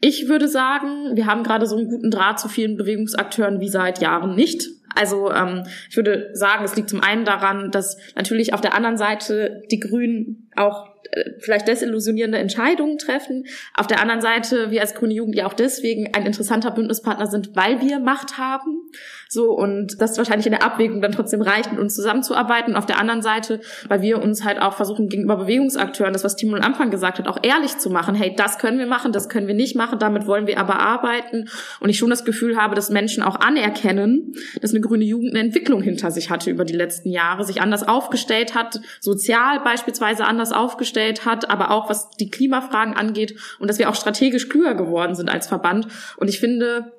Ich 0.00 0.28
würde 0.28 0.48
sagen, 0.48 1.14
wir 1.14 1.26
haben 1.26 1.44
gerade 1.44 1.66
so 1.66 1.76
einen 1.76 1.88
guten 1.88 2.10
Draht 2.10 2.40
zu 2.40 2.48
vielen 2.48 2.76
Bewegungsakteuren 2.76 3.60
wie 3.60 3.68
seit 3.68 4.00
Jahren 4.00 4.34
nicht. 4.34 4.66
Also 4.96 5.30
ähm, 5.32 5.62
ich 5.88 5.96
würde 5.96 6.30
sagen, 6.34 6.64
es 6.64 6.76
liegt 6.76 6.90
zum 6.90 7.00
einen 7.00 7.24
daran, 7.24 7.70
dass 7.70 7.96
natürlich 8.16 8.52
auf 8.52 8.60
der 8.60 8.74
anderen 8.74 8.96
Seite 8.96 9.62
die 9.70 9.80
Grünen 9.80 10.50
auch 10.56 10.88
äh, 11.12 11.32
vielleicht 11.38 11.68
desillusionierende 11.68 12.38
Entscheidungen 12.38 12.98
treffen. 12.98 13.44
Auf 13.74 13.86
der 13.86 14.00
anderen 14.00 14.20
Seite, 14.20 14.70
wir 14.70 14.80
als 14.80 14.94
Grüne 14.94 15.14
Jugend 15.14 15.36
ja 15.36 15.46
auch 15.46 15.54
deswegen 15.54 16.14
ein 16.14 16.26
interessanter 16.26 16.70
Bündnispartner 16.70 17.26
sind, 17.26 17.54
weil 17.54 17.80
wir 17.80 18.00
Macht 18.00 18.38
haben. 18.38 18.90
So, 19.34 19.52
und 19.52 19.98
das 19.98 20.18
wahrscheinlich 20.18 20.44
in 20.44 20.52
der 20.52 20.62
Abwägung 20.62 21.00
dann 21.00 21.12
trotzdem 21.12 21.40
reicht, 21.40 21.70
mit 21.72 21.80
uns 21.80 21.94
zusammenzuarbeiten. 21.94 22.76
Auf 22.76 22.84
der 22.84 22.98
anderen 22.98 23.22
Seite, 23.22 23.60
weil 23.88 24.02
wir 24.02 24.20
uns 24.20 24.44
halt 24.44 24.60
auch 24.60 24.74
versuchen, 24.74 25.08
gegenüber 25.08 25.36
Bewegungsakteuren, 25.36 26.12
das, 26.12 26.22
was 26.22 26.36
Timo 26.36 26.54
am 26.54 26.60
Anfang 26.60 26.90
gesagt 26.90 27.18
hat, 27.18 27.26
auch 27.26 27.38
ehrlich 27.42 27.78
zu 27.78 27.88
machen. 27.88 28.14
Hey, 28.14 28.34
das 28.36 28.58
können 28.58 28.78
wir 28.78 28.84
machen, 28.84 29.10
das 29.10 29.30
können 29.30 29.46
wir 29.46 29.54
nicht 29.54 29.74
machen, 29.74 29.98
damit 29.98 30.26
wollen 30.26 30.46
wir 30.46 30.60
aber 30.60 30.80
arbeiten. 30.80 31.48
Und 31.80 31.88
ich 31.88 31.96
schon 31.96 32.10
das 32.10 32.26
Gefühl 32.26 32.58
habe, 32.58 32.74
dass 32.74 32.90
Menschen 32.90 33.22
auch 33.22 33.36
anerkennen, 33.36 34.34
dass 34.60 34.72
eine 34.72 34.82
grüne 34.82 35.04
Jugend 35.04 35.30
eine 35.30 35.40
Entwicklung 35.46 35.80
hinter 35.80 36.10
sich 36.10 36.28
hatte 36.28 36.50
über 36.50 36.66
die 36.66 36.76
letzten 36.76 37.08
Jahre, 37.08 37.44
sich 37.44 37.62
anders 37.62 37.88
aufgestellt 37.88 38.54
hat, 38.54 38.82
sozial 39.00 39.60
beispielsweise 39.60 40.26
anders 40.26 40.52
aufgestellt 40.52 41.24
hat, 41.24 41.48
aber 41.48 41.70
auch 41.70 41.88
was 41.88 42.10
die 42.10 42.28
Klimafragen 42.28 42.92
angeht 42.92 43.34
und 43.60 43.68
dass 43.68 43.78
wir 43.78 43.88
auch 43.88 43.94
strategisch 43.94 44.50
klüger 44.50 44.74
geworden 44.74 45.14
sind 45.14 45.30
als 45.30 45.46
Verband. 45.46 45.88
Und 46.18 46.28
ich 46.28 46.38
finde, 46.38 46.92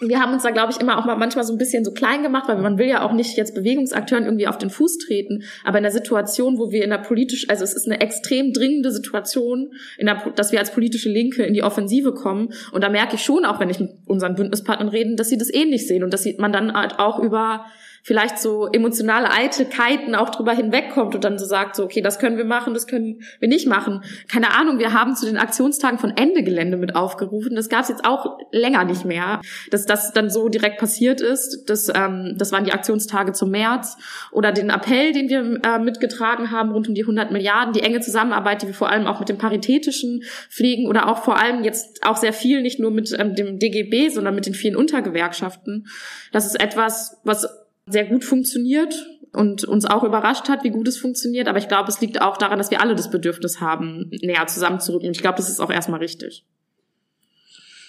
wir 0.00 0.20
haben 0.20 0.32
uns 0.32 0.42
da, 0.42 0.50
glaube 0.50 0.72
ich, 0.72 0.80
immer 0.80 0.98
auch 0.98 1.04
mal 1.04 1.16
manchmal 1.16 1.44
so 1.44 1.52
ein 1.52 1.58
bisschen 1.58 1.84
so 1.84 1.92
klein 1.92 2.22
gemacht, 2.22 2.48
weil 2.48 2.58
man 2.58 2.78
will 2.78 2.88
ja 2.88 3.02
auch 3.02 3.12
nicht 3.12 3.36
jetzt 3.36 3.54
Bewegungsakteuren 3.54 4.24
irgendwie 4.24 4.48
auf 4.48 4.58
den 4.58 4.70
Fuß 4.70 4.98
treten. 4.98 5.44
Aber 5.64 5.78
in 5.78 5.84
der 5.84 5.92
Situation, 5.92 6.58
wo 6.58 6.72
wir 6.72 6.82
in 6.82 6.90
der 6.90 6.98
politisch, 6.98 7.48
also 7.48 7.62
es 7.62 7.74
ist 7.74 7.86
eine 7.86 8.00
extrem 8.00 8.52
dringende 8.52 8.90
Situation, 8.90 9.72
in 9.98 10.06
der, 10.06 10.32
dass 10.34 10.52
wir 10.52 10.58
als 10.58 10.72
politische 10.72 11.08
Linke 11.08 11.44
in 11.44 11.54
die 11.54 11.62
Offensive 11.62 12.14
kommen. 12.14 12.52
Und 12.72 12.82
da 12.82 12.88
merke 12.88 13.14
ich 13.14 13.22
schon, 13.22 13.44
auch 13.44 13.60
wenn 13.60 13.70
ich 13.70 13.78
mit 13.78 13.90
unseren 14.06 14.34
Bündnispartnern 14.34 14.88
reden, 14.88 15.16
dass 15.16 15.28
sie 15.28 15.38
das 15.38 15.52
ähnlich 15.52 15.86
sehen 15.86 16.02
und 16.02 16.12
dass 16.12 16.26
man 16.38 16.52
dann 16.52 16.72
halt 16.72 16.98
auch 16.98 17.18
über 17.20 17.66
vielleicht 18.02 18.38
so 18.38 18.66
emotionale 18.66 19.30
Eitelkeiten 19.30 20.14
auch 20.14 20.30
drüber 20.30 20.52
hinwegkommt 20.52 21.14
und 21.14 21.22
dann 21.22 21.38
so 21.38 21.46
sagt, 21.46 21.76
so, 21.76 21.84
okay, 21.84 22.00
das 22.00 22.18
können 22.18 22.36
wir 22.36 22.44
machen, 22.44 22.74
das 22.74 22.88
können 22.88 23.22
wir 23.38 23.48
nicht 23.48 23.68
machen. 23.68 24.02
Keine 24.30 24.52
Ahnung, 24.52 24.80
wir 24.80 24.92
haben 24.92 25.14
zu 25.14 25.24
den 25.24 25.36
Aktionstagen 25.36 25.98
von 25.98 26.16
Ende 26.16 26.42
Gelände 26.42 26.76
mit 26.76 26.96
aufgerufen. 26.96 27.54
Das 27.54 27.68
gab 27.68 27.82
es 27.82 27.88
jetzt 27.88 28.04
auch 28.04 28.38
länger 28.50 28.84
nicht 28.84 29.04
mehr, 29.04 29.40
dass 29.70 29.86
das 29.86 30.12
dann 30.12 30.30
so 30.30 30.48
direkt 30.48 30.78
passiert 30.78 31.20
ist. 31.20 31.70
Das, 31.70 31.88
ähm, 31.94 32.34
das 32.36 32.50
waren 32.50 32.64
die 32.64 32.72
Aktionstage 32.72 33.32
zum 33.32 33.50
März 33.50 33.96
oder 34.32 34.50
den 34.50 34.70
Appell, 34.70 35.12
den 35.12 35.28
wir 35.28 35.60
äh, 35.64 35.78
mitgetragen 35.78 36.50
haben 36.50 36.72
rund 36.72 36.88
um 36.88 36.94
die 36.94 37.02
100 37.02 37.30
Milliarden, 37.30 37.72
die 37.72 37.82
enge 37.82 38.00
Zusammenarbeit, 38.00 38.62
die 38.62 38.66
wir 38.66 38.74
vor 38.74 38.90
allem 38.90 39.06
auch 39.06 39.20
mit 39.20 39.28
dem 39.28 39.38
Paritätischen 39.38 40.24
pflegen 40.50 40.88
oder 40.88 41.08
auch 41.08 41.22
vor 41.22 41.38
allem 41.40 41.62
jetzt 41.62 42.04
auch 42.04 42.16
sehr 42.16 42.32
viel, 42.32 42.62
nicht 42.62 42.80
nur 42.80 42.90
mit 42.90 43.14
ähm, 43.16 43.36
dem 43.36 43.60
DGB, 43.60 44.08
sondern 44.08 44.34
mit 44.34 44.46
den 44.46 44.54
vielen 44.54 44.74
Untergewerkschaften. 44.74 45.86
Das 46.32 46.46
ist 46.46 46.60
etwas, 46.60 47.20
was 47.22 47.61
sehr 47.92 48.06
gut 48.06 48.24
funktioniert 48.24 49.06
und 49.32 49.64
uns 49.64 49.86
auch 49.86 50.04
überrascht 50.04 50.48
hat, 50.48 50.64
wie 50.64 50.70
gut 50.70 50.88
es 50.88 50.98
funktioniert. 50.98 51.48
Aber 51.48 51.58
ich 51.58 51.68
glaube, 51.68 51.88
es 51.88 52.00
liegt 52.00 52.20
auch 52.20 52.36
daran, 52.36 52.58
dass 52.58 52.70
wir 52.70 52.80
alle 52.80 52.94
das 52.94 53.10
Bedürfnis 53.10 53.60
haben, 53.60 54.10
näher 54.22 54.46
zusammenzurücken. 54.46 55.08
Und 55.08 55.16
ich 55.16 55.22
glaube, 55.22 55.36
das 55.36 55.48
ist 55.48 55.60
auch 55.60 55.70
erstmal 55.70 56.00
richtig. 56.00 56.44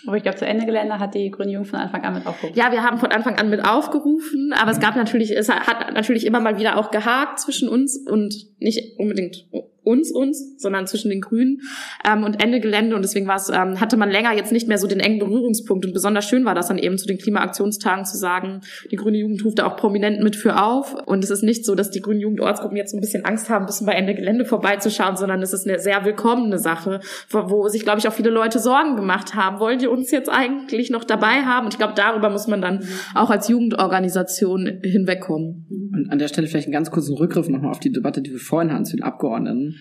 Aber 0.05 0.17
ich 0.17 0.23
glaube, 0.23 0.37
zu 0.37 0.45
Ende 0.45 0.65
Gelände 0.65 0.99
hat 0.99 1.15
die 1.15 1.31
Grüne 1.31 1.51
Jugend 1.51 1.69
von 1.69 1.79
Anfang 1.79 2.03
an 2.03 2.13
mit 2.13 2.27
aufgerufen. 2.27 2.57
Ja, 2.57 2.71
wir 2.71 2.83
haben 2.83 2.97
von 2.97 3.11
Anfang 3.11 3.37
an 3.37 3.49
mit 3.49 3.63
aufgerufen, 3.63 4.53
aber 4.53 4.71
es 4.71 4.79
gab 4.79 4.95
natürlich, 4.95 5.31
es 5.31 5.49
hat 5.49 5.93
natürlich 5.93 6.25
immer 6.25 6.41
mal 6.41 6.57
wieder 6.57 6.77
auch 6.77 6.91
gehakt 6.91 7.39
zwischen 7.39 7.69
uns 7.69 7.97
und 7.97 8.35
nicht 8.59 8.99
unbedingt 8.99 9.47
uns 9.84 10.11
uns, 10.11 10.55
sondern 10.57 10.88
zwischen 10.88 11.09
den 11.09 11.21
Grünen 11.21 11.61
ähm, 12.05 12.23
und 12.23 12.41
Ende 12.41 12.59
Gelände. 12.59 12.95
Und 12.95 13.03
deswegen 13.03 13.27
war 13.27 13.36
es, 13.36 13.49
ähm, 13.49 13.79
hatte 13.79 13.97
man 13.97 14.09
länger 14.09 14.34
jetzt 14.34 14.51
nicht 14.51 14.67
mehr 14.67 14.77
so 14.77 14.88
den 14.88 14.99
engen 14.99 15.19
Berührungspunkt. 15.19 15.86
Und 15.86 15.93
besonders 15.93 16.25
schön 16.25 16.45
war 16.45 16.55
das 16.55 16.67
dann 16.67 16.77
eben 16.77 16.97
zu 16.97 17.07
den 17.07 17.17
Klimaaktionstagen 17.17 18.05
zu 18.05 18.17
sagen, 18.17 18.61
die 18.91 18.95
Grüne 18.95 19.17
Jugend 19.17 19.43
ruft 19.43 19.59
da 19.59 19.67
auch 19.67 19.75
prominent 19.75 20.21
mit 20.21 20.36
für 20.36 20.61
auf. 20.61 20.93
Und 21.05 21.23
es 21.23 21.29
ist 21.29 21.43
nicht 21.43 21.65
so, 21.65 21.75
dass 21.75 21.91
die 21.91 22.01
Grünen 22.01 22.21
Jugendortsgruppen 22.21 22.77
jetzt 22.77 22.93
ein 22.93 23.01
bisschen 23.01 23.25
Angst 23.25 23.49
haben, 23.49 23.63
ein 23.63 23.67
bisschen 23.67 23.88
bei 23.88 23.93
Ende 23.93 24.15
Gelände 24.15 24.45
vorbeizuschauen, 24.45 25.17
sondern 25.17 25.41
es 25.41 25.53
ist 25.53 25.67
eine 25.67 25.79
sehr 25.79 26.05
willkommene 26.05 26.59
Sache, 26.59 27.01
wo, 27.29 27.49
wo 27.49 27.67
sich, 27.67 27.84
glaube 27.84 27.99
ich, 27.99 28.07
auch 28.07 28.13
viele 28.13 28.29
Leute 28.29 28.59
Sorgen 28.59 28.95
gemacht 28.95 29.36
haben. 29.36 29.59
Wollen 29.59 29.79
die 29.79 29.88
uns 29.88 30.11
jetzt 30.11 30.29
eigentlich 30.29 30.89
noch 30.89 31.03
dabei 31.03 31.43
haben? 31.43 31.65
Und 31.65 31.73
ich 31.73 31.77
glaube, 31.77 31.93
darüber 31.95 32.29
muss 32.29 32.47
man 32.47 32.61
dann 32.61 32.84
auch 33.15 33.29
als 33.29 33.47
Jugendorganisation 33.47 34.79
hinwegkommen. 34.84 35.65
Und 35.93 36.09
an 36.09 36.19
der 36.19 36.27
Stelle 36.27 36.47
vielleicht 36.47 36.67
einen 36.67 36.73
ganz 36.73 36.91
kurzen 36.91 37.15
Rückgriff 37.15 37.49
nochmal 37.49 37.71
auf 37.71 37.79
die 37.79 37.91
Debatte, 37.91 38.21
die 38.21 38.31
wir 38.31 38.39
vorhin 38.39 38.71
hatten 38.71 38.86
zu 38.86 38.95
den 38.95 39.03
Abgeordneten. 39.03 39.72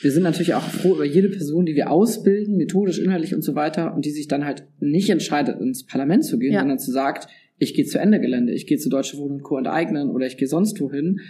Wir 0.00 0.10
sind 0.10 0.24
natürlich 0.24 0.54
auch 0.54 0.68
froh 0.68 0.94
über 0.94 1.04
jede 1.04 1.28
Person, 1.28 1.64
die 1.64 1.76
wir 1.76 1.90
ausbilden, 1.90 2.56
methodisch, 2.56 2.98
inhaltlich 2.98 3.34
und 3.34 3.42
so 3.42 3.54
weiter, 3.54 3.94
und 3.94 4.04
die 4.04 4.10
sich 4.10 4.26
dann 4.26 4.44
halt 4.44 4.64
nicht 4.80 5.10
entscheidet, 5.10 5.60
ins 5.60 5.86
Parlament 5.86 6.24
zu 6.24 6.38
gehen, 6.38 6.52
ja. 6.52 6.60
sondern 6.60 6.80
zu 6.80 6.90
sagt, 6.90 7.28
ich 7.58 7.74
gehe 7.74 7.84
zu 7.84 8.00
Ende 8.00 8.18
Gelände, 8.18 8.52
ich 8.52 8.66
gehe 8.66 8.78
zu 8.78 8.88
Deutsche 8.88 9.16
Wohnen 9.18 9.36
und 9.36 9.42
Co. 9.42 9.56
enteignen 9.56 10.10
oder 10.10 10.26
ich 10.26 10.36
gehe 10.36 10.48
sonst 10.48 10.80
wohin. 10.80 11.20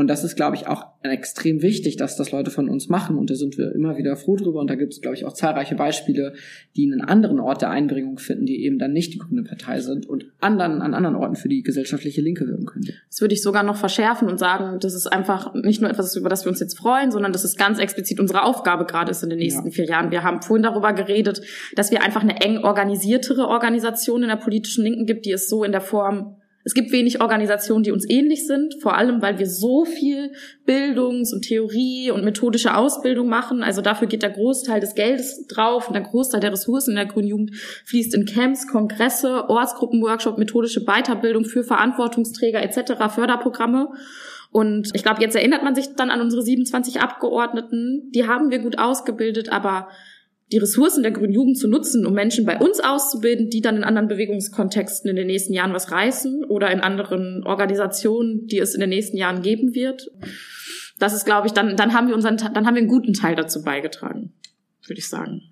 Und 0.00 0.08
das 0.08 0.24
ist, 0.24 0.34
glaube 0.34 0.56
ich, 0.56 0.66
auch 0.66 0.86
extrem 1.02 1.60
wichtig, 1.60 1.98
dass 1.98 2.16
das 2.16 2.32
Leute 2.32 2.50
von 2.50 2.70
uns 2.70 2.88
machen. 2.88 3.18
Und 3.18 3.28
da 3.28 3.34
sind 3.34 3.58
wir 3.58 3.74
immer 3.74 3.98
wieder 3.98 4.16
froh 4.16 4.34
drüber. 4.34 4.60
Und 4.60 4.70
da 4.70 4.74
gibt 4.74 4.94
es, 4.94 5.02
glaube 5.02 5.14
ich, 5.14 5.26
auch 5.26 5.34
zahlreiche 5.34 5.74
Beispiele, 5.74 6.32
die 6.74 6.90
einen 6.90 7.02
anderen 7.02 7.38
Ort 7.38 7.60
der 7.60 7.68
Einbringung 7.68 8.18
finden, 8.18 8.46
die 8.46 8.64
eben 8.64 8.78
dann 8.78 8.94
nicht 8.94 9.12
die 9.12 9.18
grüne 9.18 9.42
Partei 9.42 9.80
sind 9.80 10.06
und 10.06 10.24
anderen, 10.40 10.80
an 10.80 10.94
anderen 10.94 11.16
Orten 11.16 11.36
für 11.36 11.50
die 11.50 11.62
gesellschaftliche 11.62 12.22
Linke 12.22 12.46
wirken 12.46 12.64
können. 12.64 12.88
Das 13.10 13.20
würde 13.20 13.34
ich 13.34 13.42
sogar 13.42 13.62
noch 13.62 13.76
verschärfen 13.76 14.26
und 14.26 14.38
sagen, 14.38 14.80
das 14.80 14.94
ist 14.94 15.06
einfach 15.06 15.52
nicht 15.52 15.82
nur 15.82 15.90
etwas, 15.90 16.16
über 16.16 16.30
das 16.30 16.46
wir 16.46 16.50
uns 16.50 16.60
jetzt 16.60 16.78
freuen, 16.78 17.10
sondern 17.10 17.34
das 17.34 17.44
ist 17.44 17.58
ganz 17.58 17.78
explizit 17.78 18.20
unsere 18.20 18.44
Aufgabe 18.44 18.86
gerade 18.86 19.10
ist 19.10 19.22
in 19.22 19.28
den 19.28 19.38
nächsten 19.38 19.66
ja. 19.66 19.70
vier 19.70 19.84
Jahren. 19.84 20.10
Wir 20.10 20.22
haben 20.22 20.40
vorhin 20.40 20.62
darüber 20.62 20.94
geredet, 20.94 21.42
dass 21.76 21.90
wir 21.90 22.02
einfach 22.02 22.22
eine 22.22 22.40
eng 22.40 22.64
organisiertere 22.64 23.48
Organisation 23.48 24.22
in 24.22 24.30
der 24.30 24.36
politischen 24.36 24.82
Linken 24.82 25.04
gibt, 25.04 25.26
die 25.26 25.32
es 25.32 25.50
so 25.50 25.62
in 25.62 25.72
der 25.72 25.82
Form 25.82 26.39
es 26.62 26.74
gibt 26.74 26.92
wenig 26.92 27.22
Organisationen, 27.22 27.84
die 27.84 27.90
uns 27.90 28.08
ähnlich 28.08 28.46
sind, 28.46 28.74
vor 28.82 28.96
allem 28.96 29.22
weil 29.22 29.38
wir 29.38 29.46
so 29.46 29.86
viel 29.86 30.32
Bildungs- 30.66 31.32
und 31.32 31.42
Theorie 31.42 32.10
und 32.10 32.22
methodische 32.22 32.76
Ausbildung 32.76 33.28
machen. 33.28 33.62
Also 33.62 33.80
dafür 33.80 34.08
geht 34.08 34.22
der 34.22 34.30
Großteil 34.30 34.80
des 34.80 34.94
Geldes 34.94 35.46
drauf 35.46 35.88
und 35.88 35.94
der 35.94 36.02
Großteil 36.02 36.40
der 36.40 36.52
Ressourcen 36.52 36.90
in 36.90 36.96
der 36.96 37.06
Grünen 37.06 37.28
Jugend 37.28 37.56
fließt 37.86 38.14
in 38.14 38.26
Camps, 38.26 38.66
Kongresse, 38.66 39.48
Ortsgruppenworkshop, 39.48 40.36
methodische 40.36 40.84
Weiterbildung 40.84 41.44
für 41.44 41.64
Verantwortungsträger 41.64 42.62
etc., 42.62 43.10
Förderprogramme. 43.14 43.88
Und 44.52 44.90
ich 44.94 45.02
glaube, 45.02 45.22
jetzt 45.22 45.36
erinnert 45.36 45.62
man 45.62 45.74
sich 45.74 45.94
dann 45.94 46.10
an 46.10 46.20
unsere 46.20 46.42
27 46.42 47.00
Abgeordneten. 47.00 48.10
Die 48.14 48.26
haben 48.26 48.50
wir 48.50 48.58
gut 48.58 48.78
ausgebildet, 48.78 49.50
aber 49.50 49.88
die 50.52 50.58
Ressourcen 50.58 51.02
der 51.02 51.12
grünen 51.12 51.32
Jugend 51.32 51.58
zu 51.58 51.68
nutzen, 51.68 52.04
um 52.04 52.12
Menschen 52.12 52.44
bei 52.44 52.58
uns 52.58 52.80
auszubilden, 52.80 53.50
die 53.50 53.60
dann 53.60 53.76
in 53.76 53.84
anderen 53.84 54.08
Bewegungskontexten 54.08 55.08
in 55.08 55.16
den 55.16 55.28
nächsten 55.28 55.52
Jahren 55.52 55.72
was 55.72 55.92
reißen 55.92 56.44
oder 56.44 56.70
in 56.70 56.80
anderen 56.80 57.44
Organisationen, 57.44 58.46
die 58.46 58.58
es 58.58 58.74
in 58.74 58.80
den 58.80 58.90
nächsten 58.90 59.16
Jahren 59.16 59.42
geben 59.42 59.74
wird. 59.74 60.10
Das 60.98 61.14
ist, 61.14 61.24
glaube 61.24 61.46
ich, 61.46 61.52
dann, 61.52 61.76
dann 61.76 61.94
haben 61.94 62.08
wir 62.08 62.14
unseren, 62.14 62.36
dann 62.36 62.66
haben 62.66 62.74
wir 62.74 62.80
einen 62.80 62.88
guten 62.88 63.12
Teil 63.12 63.36
dazu 63.36 63.62
beigetragen, 63.62 64.32
würde 64.86 64.98
ich 64.98 65.08
sagen. 65.08 65.42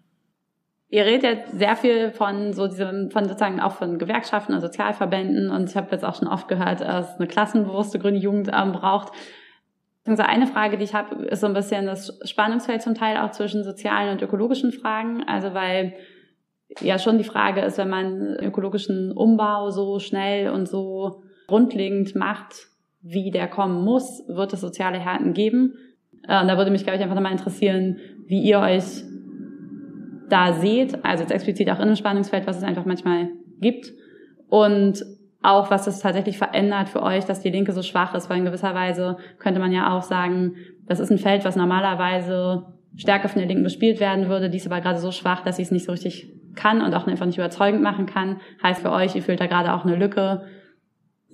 Ihr 0.91 1.05
redet 1.05 1.23
jetzt 1.23 1.59
sehr 1.59 1.77
viel 1.77 2.13
von 2.13 2.55
so 2.55 2.67
diesem, 2.67 3.11
von 3.11 3.27
sozusagen 3.27 3.61
auch 3.61 3.73
von 3.73 3.99
Gewerkschaften 3.99 4.55
und 4.55 4.63
Sozialverbänden 4.63 5.51
und 5.51 5.69
ich 5.69 5.77
habe 5.77 5.89
jetzt 5.93 6.05
auch 6.05 6.19
schon 6.19 6.29
oft 6.29 6.49
gehört, 6.49 6.81
dass 6.81 7.17
eine 7.17 7.29
klassenbewusste 7.29 7.99
grüne 7.99 8.19
Jugend 8.19 8.49
ähm, 8.53 8.73
braucht. 8.73 9.13
Also 10.05 10.23
eine 10.23 10.47
Frage, 10.47 10.79
die 10.79 10.85
ich 10.85 10.95
habe, 10.95 11.27
ist 11.27 11.41
so 11.41 11.47
ein 11.47 11.55
bisschen 11.55 11.87
das 11.87 12.19
Spannungsfeld 12.25 12.83
zum 12.83 12.95
Teil 12.95 13.19
auch 13.19 13.31
zwischen 13.33 13.63
sozialen 13.63 14.13
und 14.13 14.23
ökologischen 14.23 14.73
Fragen. 14.73 15.23
Also 15.27 15.53
weil 15.55 15.95
ja 16.81 16.99
schon 16.99 17.19
die 17.19 17.25
Frage 17.25 17.61
ist, 17.61 17.79
wenn 17.79 17.89
man 17.89 18.37
ökologischen 18.41 19.13
Umbau 19.13 19.71
so 19.71 19.99
schnell 19.99 20.51
und 20.51 20.67
so 20.69 21.23
grundlegend 21.47 22.15
macht, 22.15 22.69
wie 23.01 23.31
der 23.31 23.49
kommen 23.49 23.85
muss, 23.85 24.25
wird 24.29 24.53
es 24.53 24.61
soziale 24.61 24.99
Härten 24.99 25.35
geben. 25.35 25.75
Äh, 26.27 26.41
und 26.41 26.49
da 26.49 26.57
würde 26.57 26.71
mich, 26.71 26.85
glaube 26.85 26.97
ich, 26.97 27.03
einfach 27.03 27.15
nochmal 27.15 27.33
interessieren, 27.33 27.99
wie 28.27 28.43
ihr 28.43 28.61
euch 28.61 29.05
da 30.29 30.53
seht, 30.53 31.05
also 31.05 31.23
jetzt 31.23 31.33
explizit 31.33 31.71
auch 31.71 31.77
in 31.77 31.83
einem 31.83 31.97
Spannungsfeld, 31.97 32.47
was 32.47 32.59
es 32.59 32.63
einfach 32.63 32.85
manchmal 32.85 33.31
gibt. 33.61 33.93
Und 34.49 35.03
auch 35.43 35.71
was 35.71 35.85
das 35.85 36.01
tatsächlich 36.01 36.39
verändert 36.39 36.89
für 36.89 37.03
euch, 37.03 37.25
dass 37.25 37.41
die 37.41 37.51
Linke 37.51 37.73
so 37.73 37.83
schwach 37.83 38.15
ist, 38.15 38.29
weil 38.29 38.39
in 38.39 38.45
gewisser 38.45 38.75
Weise 38.75 39.19
könnte 39.39 39.61
man 39.61 39.73
ja 39.73 39.97
auch 39.97 40.03
sagen, 40.03 40.57
das 40.87 41.01
ist 41.01 41.11
ein 41.11 41.19
Feld, 41.19 41.45
was 41.45 41.57
normalerweise 41.57 42.67
stärker 42.97 43.29
von 43.29 43.39
der 43.39 43.49
Linken 43.49 43.65
bespielt 43.65 44.01
werden 44.01 44.29
würde, 44.29 44.51
die 44.51 44.57
ist 44.57 44.67
aber 44.67 44.81
gerade 44.81 44.99
so 44.99 45.13
schwach, 45.13 45.45
dass 45.45 45.57
sie 45.57 45.63
es 45.63 45.71
nicht 45.71 45.85
so 45.85 45.93
richtig 45.93 46.35
kann 46.57 46.83
und 46.83 46.93
auch 46.95 47.07
einfach 47.07 47.27
nicht 47.27 47.39
überzeugend 47.39 47.83
machen 47.83 48.07
kann. 48.07 48.41
Heißt 48.63 48.83
für 48.83 48.91
euch, 48.91 49.15
ihr 49.15 49.23
fühlt 49.23 49.41
da 49.41 49.47
gerade 49.47 49.73
auch 49.73 49.85
eine 49.85 49.95
Lücke, 49.95 50.43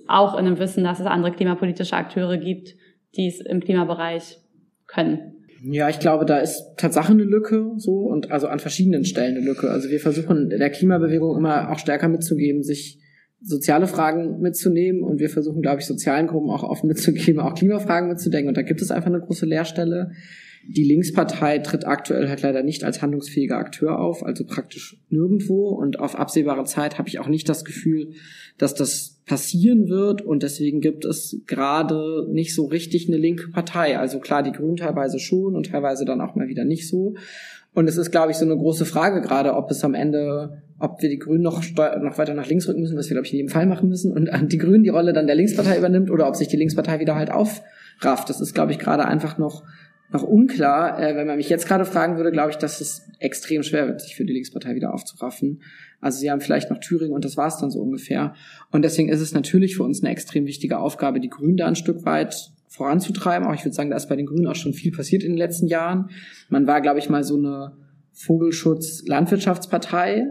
auch 0.07 0.37
in 0.37 0.45
dem 0.45 0.59
Wissen, 0.59 0.83
dass 0.83 0.99
es 0.99 1.07
andere 1.07 1.31
klimapolitische 1.31 1.95
Akteure 1.95 2.37
gibt, 2.37 2.75
die 3.15 3.27
es 3.27 3.39
im 3.39 3.61
Klimabereich 3.61 4.37
können. 4.85 5.33
Ja, 5.63 5.89
ich 5.89 5.99
glaube, 5.99 6.25
da 6.25 6.37
ist 6.37 6.75
Tatsache 6.77 7.11
eine 7.11 7.23
Lücke, 7.23 7.71
so, 7.77 8.01
und 8.01 8.29
also 8.29 8.47
an 8.47 8.59
verschiedenen 8.59 9.03
Stellen 9.03 9.35
eine 9.35 9.45
Lücke. 9.45 9.71
Also 9.71 9.89
wir 9.89 9.99
versuchen 9.99 10.49
der 10.49 10.69
Klimabewegung 10.69 11.35
immer 11.35 11.71
auch 11.71 11.79
stärker 11.79 12.07
mitzugeben, 12.07 12.61
sich 12.61 12.99
soziale 13.45 13.85
Fragen 13.85 14.39
mitzunehmen 14.41 15.03
und 15.03 15.19
wir 15.19 15.29
versuchen, 15.29 15.61
glaube 15.61 15.79
ich, 15.79 15.85
sozialen 15.85 16.27
Gruppen 16.27 16.49
auch 16.49 16.63
offen 16.63 16.87
mitzugeben, 16.87 17.39
auch 17.39 17.53
Klimafragen 17.53 18.09
mitzudenken. 18.09 18.49
Und 18.49 18.57
da 18.57 18.63
gibt 18.63 18.81
es 18.81 18.91
einfach 18.91 19.07
eine 19.07 19.21
große 19.21 19.45
Leerstelle. 19.45 20.11
Die 20.67 20.83
Linkspartei 20.83 21.59
tritt 21.59 21.85
aktuell 21.85 22.27
halt 22.27 22.41
leider 22.41 22.63
nicht 22.63 22.83
als 22.83 23.03
handlungsfähiger 23.03 23.57
Akteur 23.57 23.99
auf, 23.99 24.25
also 24.25 24.45
praktisch 24.45 24.97
nirgendwo. 25.09 25.69
Und 25.69 25.99
auf 25.99 26.17
absehbare 26.17 26.63
Zeit 26.63 26.97
habe 26.97 27.07
ich 27.07 27.19
auch 27.19 27.27
nicht 27.27 27.47
das 27.47 27.63
Gefühl, 27.65 28.13
dass 28.57 28.73
das 28.73 29.21
passieren 29.27 29.89
wird. 29.89 30.23
Und 30.23 30.41
deswegen 30.41 30.81
gibt 30.81 31.05
es 31.05 31.39
gerade 31.45 32.27
nicht 32.31 32.55
so 32.55 32.65
richtig 32.65 33.07
eine 33.07 33.17
linke 33.17 33.49
Partei. 33.51 33.99
Also 33.99 34.19
klar, 34.19 34.41
die 34.41 34.53
Grünen 34.53 34.77
teilweise 34.77 35.19
schon 35.19 35.55
und 35.55 35.67
teilweise 35.67 36.03
dann 36.03 36.19
auch 36.19 36.33
mal 36.33 36.47
wieder 36.47 36.65
nicht 36.65 36.87
so. 36.87 37.13
Und 37.75 37.87
es 37.87 37.97
ist, 37.97 38.09
glaube 38.09 38.31
ich, 38.31 38.37
so 38.37 38.45
eine 38.45 38.57
große 38.57 38.85
Frage 38.85 39.21
gerade, 39.21 39.53
ob 39.53 39.69
es 39.69 39.83
am 39.83 39.93
Ende, 39.93 40.63
ob 40.79 41.01
wir 41.01 41.09
die 41.09 41.19
Grünen 41.19 41.43
noch, 41.43 41.63
noch 42.01 42.17
weiter 42.17 42.33
nach 42.33 42.47
links 42.47 42.67
rücken 42.67 42.81
müssen, 42.81 42.97
was 42.97 43.09
wir, 43.09 43.15
glaube 43.15 43.25
ich, 43.25 43.33
in 43.33 43.37
jedem 43.37 43.49
Fall 43.49 43.65
machen 43.65 43.87
müssen, 43.87 44.11
und 44.11 44.29
die 44.51 44.57
Grünen 44.57 44.83
die 44.83 44.89
Rolle 44.89 45.13
dann 45.13 45.27
der 45.27 45.35
Linkspartei 45.35 45.77
übernimmt 45.77 46.11
oder 46.11 46.27
ob 46.27 46.35
sich 46.35 46.47
die 46.47 46.57
Linkspartei 46.57 46.99
wieder 46.99 47.15
halt 47.15 47.31
aufrafft. 47.31 48.29
Das 48.29 48.41
ist, 48.41 48.53
glaube 48.53 48.73
ich, 48.73 48.79
gerade 48.79 49.05
einfach 49.05 49.37
noch, 49.37 49.63
noch 50.11 50.23
unklar. 50.23 50.99
Äh, 50.99 51.15
wenn 51.15 51.27
man 51.27 51.37
mich 51.37 51.49
jetzt 51.49 51.67
gerade 51.67 51.85
fragen 51.85 52.17
würde, 52.17 52.31
glaube 52.31 52.51
ich, 52.51 52.57
dass 52.57 52.81
es 52.81 53.07
extrem 53.19 53.63
schwer 53.63 53.87
wird, 53.87 54.01
sich 54.01 54.15
für 54.15 54.25
die 54.25 54.33
Linkspartei 54.33 54.75
wieder 54.75 54.93
aufzuraffen. 54.93 55.61
Also 56.01 56.19
sie 56.19 56.29
haben 56.29 56.41
vielleicht 56.41 56.69
noch 56.69 56.79
Thüringen 56.79 57.13
und 57.13 57.23
das 57.23 57.37
war's 57.37 57.57
dann 57.57 57.71
so 57.71 57.81
ungefähr. 57.81 58.33
Und 58.71 58.83
deswegen 58.83 59.07
ist 59.09 59.21
es 59.21 59.33
natürlich 59.33 59.77
für 59.77 59.83
uns 59.83 60.03
eine 60.03 60.11
extrem 60.11 60.45
wichtige 60.45 60.79
Aufgabe, 60.79 61.21
die 61.21 61.29
Grünen 61.29 61.57
da 61.57 61.67
ein 61.67 61.75
Stück 61.75 62.05
weit 62.05 62.51
voranzutreiben. 62.67 63.47
Auch 63.47 63.53
ich 63.53 63.63
würde 63.63 63.75
sagen, 63.75 63.89
da 63.89 63.95
ist 63.95 64.09
bei 64.09 64.17
den 64.17 64.25
Grünen 64.25 64.47
auch 64.47 64.55
schon 64.55 64.73
viel 64.73 64.91
passiert 64.91 65.23
in 65.23 65.31
den 65.31 65.37
letzten 65.37 65.67
Jahren. 65.67 66.09
Man 66.49 66.67
war, 66.67 66.81
glaube 66.81 66.99
ich, 66.99 67.09
mal 67.09 67.23
so 67.23 67.37
eine 67.37 67.71
Vogelschutz-Landwirtschaftspartei. 68.11 70.25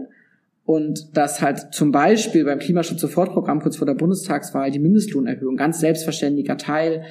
Und 0.65 1.15
dass 1.15 1.41
halt 1.41 1.73
zum 1.73 1.91
Beispiel 1.91 2.43
beim 2.43 2.57
Klimaschutz-Sofortprogramm 2.57 3.61
kurz 3.61 3.77
vor 3.77 3.85
der 3.85 3.93
Bundestagswahl 3.93 4.71
die 4.71 4.79
Mindestlohnerhöhung 4.79 5.57
ganz 5.57 5.79
selbstverständlicher 5.79 6.57
Teil 6.57 7.05